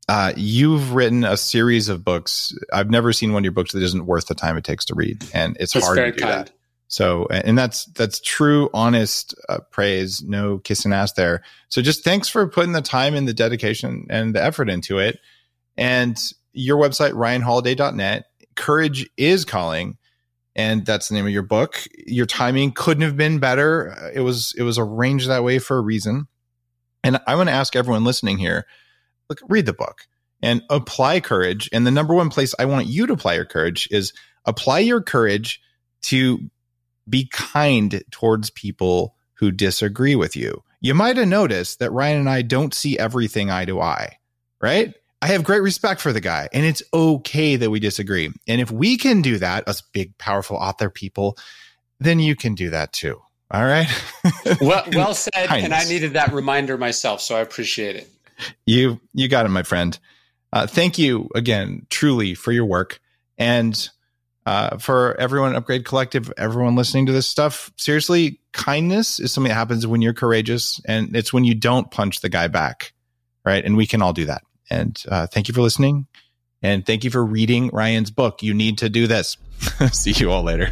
uh, 0.07 0.33
you've 0.37 0.93
written 0.93 1.23
a 1.23 1.35
series 1.35 1.89
of 1.89 2.03
books. 2.03 2.57
I've 2.71 2.89
never 2.89 3.11
seen 3.11 3.33
one 3.33 3.41
of 3.41 3.45
your 3.45 3.51
books 3.51 3.73
that 3.73 3.83
isn't 3.83 4.05
worth 4.05 4.27
the 4.27 4.35
time 4.35 4.57
it 4.57 4.63
takes 4.63 4.85
to 4.85 4.95
read. 4.95 5.23
And 5.33 5.57
it's 5.59 5.73
that's 5.73 5.85
hard 5.85 5.97
to 5.97 6.11
do 6.11 6.19
kind. 6.19 6.33
that. 6.33 6.51
So, 6.87 7.27
and 7.29 7.57
that's 7.57 7.85
that's 7.85 8.21
true, 8.21 8.69
honest 8.73 9.35
uh, 9.49 9.59
praise. 9.71 10.23
No 10.23 10.59
kissing 10.59 10.93
ass 10.93 11.11
there. 11.13 11.43
So, 11.67 11.81
just 11.81 12.05
thanks 12.05 12.29
for 12.29 12.47
putting 12.47 12.71
the 12.71 12.81
time 12.81 13.13
and 13.13 13.27
the 13.27 13.33
dedication 13.33 14.07
and 14.09 14.33
the 14.33 14.41
effort 14.41 14.69
into 14.69 14.97
it. 14.97 15.19
And 15.75 16.17
your 16.53 16.77
website, 16.77 17.11
ryanholiday.net. 17.11 18.25
Courage 18.55 19.09
is 19.17 19.43
calling, 19.43 19.97
and 20.55 20.85
that's 20.85 21.09
the 21.09 21.15
name 21.15 21.25
of 21.25 21.31
your 21.33 21.43
book. 21.43 21.85
Your 22.05 22.25
timing 22.25 22.71
couldn't 22.71 23.03
have 23.03 23.17
been 23.17 23.39
better. 23.39 24.11
It 24.13 24.21
was 24.21 24.55
it 24.57 24.63
was 24.63 24.79
arranged 24.79 25.27
that 25.27 25.43
way 25.43 25.59
for 25.59 25.77
a 25.77 25.81
reason. 25.81 26.27
And 27.03 27.19
I 27.27 27.35
want 27.35 27.49
to 27.49 27.53
ask 27.53 27.75
everyone 27.75 28.05
listening 28.05 28.37
here: 28.37 28.65
look, 29.29 29.39
read 29.47 29.65
the 29.65 29.73
book 29.73 30.07
and 30.41 30.63
apply 30.69 31.19
courage. 31.19 31.69
And 31.73 31.85
the 31.85 31.91
number 31.91 32.13
one 32.13 32.29
place 32.29 32.53
I 32.59 32.65
want 32.65 32.87
you 32.87 33.07
to 33.07 33.13
apply 33.13 33.35
your 33.35 33.45
courage 33.45 33.87
is 33.91 34.13
apply 34.45 34.79
your 34.79 35.01
courage 35.01 35.61
to 36.03 36.49
be 37.09 37.29
kind 37.31 38.03
towards 38.11 38.49
people 38.49 39.15
who 39.35 39.51
disagree 39.51 40.15
with 40.15 40.35
you. 40.35 40.63
You 40.81 40.93
might 40.93 41.17
have 41.17 41.27
noticed 41.27 41.79
that 41.79 41.91
Ryan 41.91 42.19
and 42.19 42.29
I 42.29 42.41
don't 42.41 42.73
see 42.73 42.99
everything 42.99 43.49
eye 43.49 43.65
to 43.65 43.81
eye, 43.81 44.17
right? 44.61 44.93
I 45.21 45.27
have 45.27 45.43
great 45.43 45.63
respect 45.63 45.99
for 45.99 46.13
the 46.13 46.21
guy, 46.21 46.47
and 46.53 46.63
it's 46.63 46.83
okay 46.93 47.55
that 47.55 47.71
we 47.71 47.79
disagree. 47.79 48.31
And 48.47 48.61
if 48.61 48.69
we 48.69 48.97
can 48.97 49.23
do 49.23 49.39
that, 49.39 49.67
us 49.67 49.81
big, 49.81 50.15
powerful 50.19 50.57
author 50.57 50.91
people, 50.91 51.37
then 51.99 52.19
you 52.19 52.35
can 52.35 52.53
do 52.53 52.69
that 52.69 52.93
too. 52.93 53.19
All 53.49 53.65
right. 53.65 53.87
well, 54.61 54.83
well 54.93 55.13
said. 55.15 55.31
Kindness. 55.33 55.63
And 55.63 55.73
I 55.73 55.85
needed 55.85 56.13
that 56.13 56.33
reminder 56.33 56.77
myself, 56.77 57.21
so 57.21 57.35
I 57.35 57.39
appreciate 57.39 57.95
it. 57.95 58.09
You 58.65 58.99
you 59.13 59.27
got 59.27 59.45
it, 59.45 59.49
my 59.49 59.63
friend. 59.63 59.97
Uh, 60.53 60.67
thank 60.67 60.97
you 60.97 61.29
again, 61.35 61.85
truly, 61.89 62.33
for 62.33 62.51
your 62.51 62.65
work. 62.65 62.99
And 63.37 63.89
uh, 64.45 64.77
for 64.77 65.19
everyone 65.19 65.55
Upgrade 65.55 65.85
Collective, 65.85 66.31
everyone 66.37 66.75
listening 66.75 67.05
to 67.07 67.11
this 67.11 67.27
stuff, 67.27 67.71
seriously, 67.75 68.39
kindness 68.53 69.19
is 69.19 69.33
something 69.33 69.49
that 69.49 69.55
happens 69.55 69.85
when 69.85 70.01
you're 70.01 70.13
courageous, 70.13 70.79
and 70.85 71.15
it's 71.15 71.33
when 71.33 71.43
you 71.43 71.53
don't 71.53 71.91
punch 71.91 72.21
the 72.21 72.29
guy 72.29 72.47
back, 72.47 72.93
right? 73.43 73.63
And 73.63 73.75
we 73.75 73.85
can 73.85 74.01
all 74.01 74.13
do 74.13 74.25
that. 74.25 74.43
And 74.69 75.01
uh, 75.09 75.27
thank 75.27 75.49
you 75.49 75.53
for 75.53 75.61
listening, 75.61 76.07
and 76.61 76.85
thank 76.85 77.03
you 77.03 77.11
for 77.11 77.25
reading 77.25 77.69
Ryan's 77.73 78.09
book. 78.09 78.41
You 78.41 78.53
need 78.53 78.77
to 78.77 78.89
do 78.89 79.05
this. 79.05 79.35
See 79.91 80.13
you 80.13 80.31
all 80.31 80.43
later. 80.43 80.71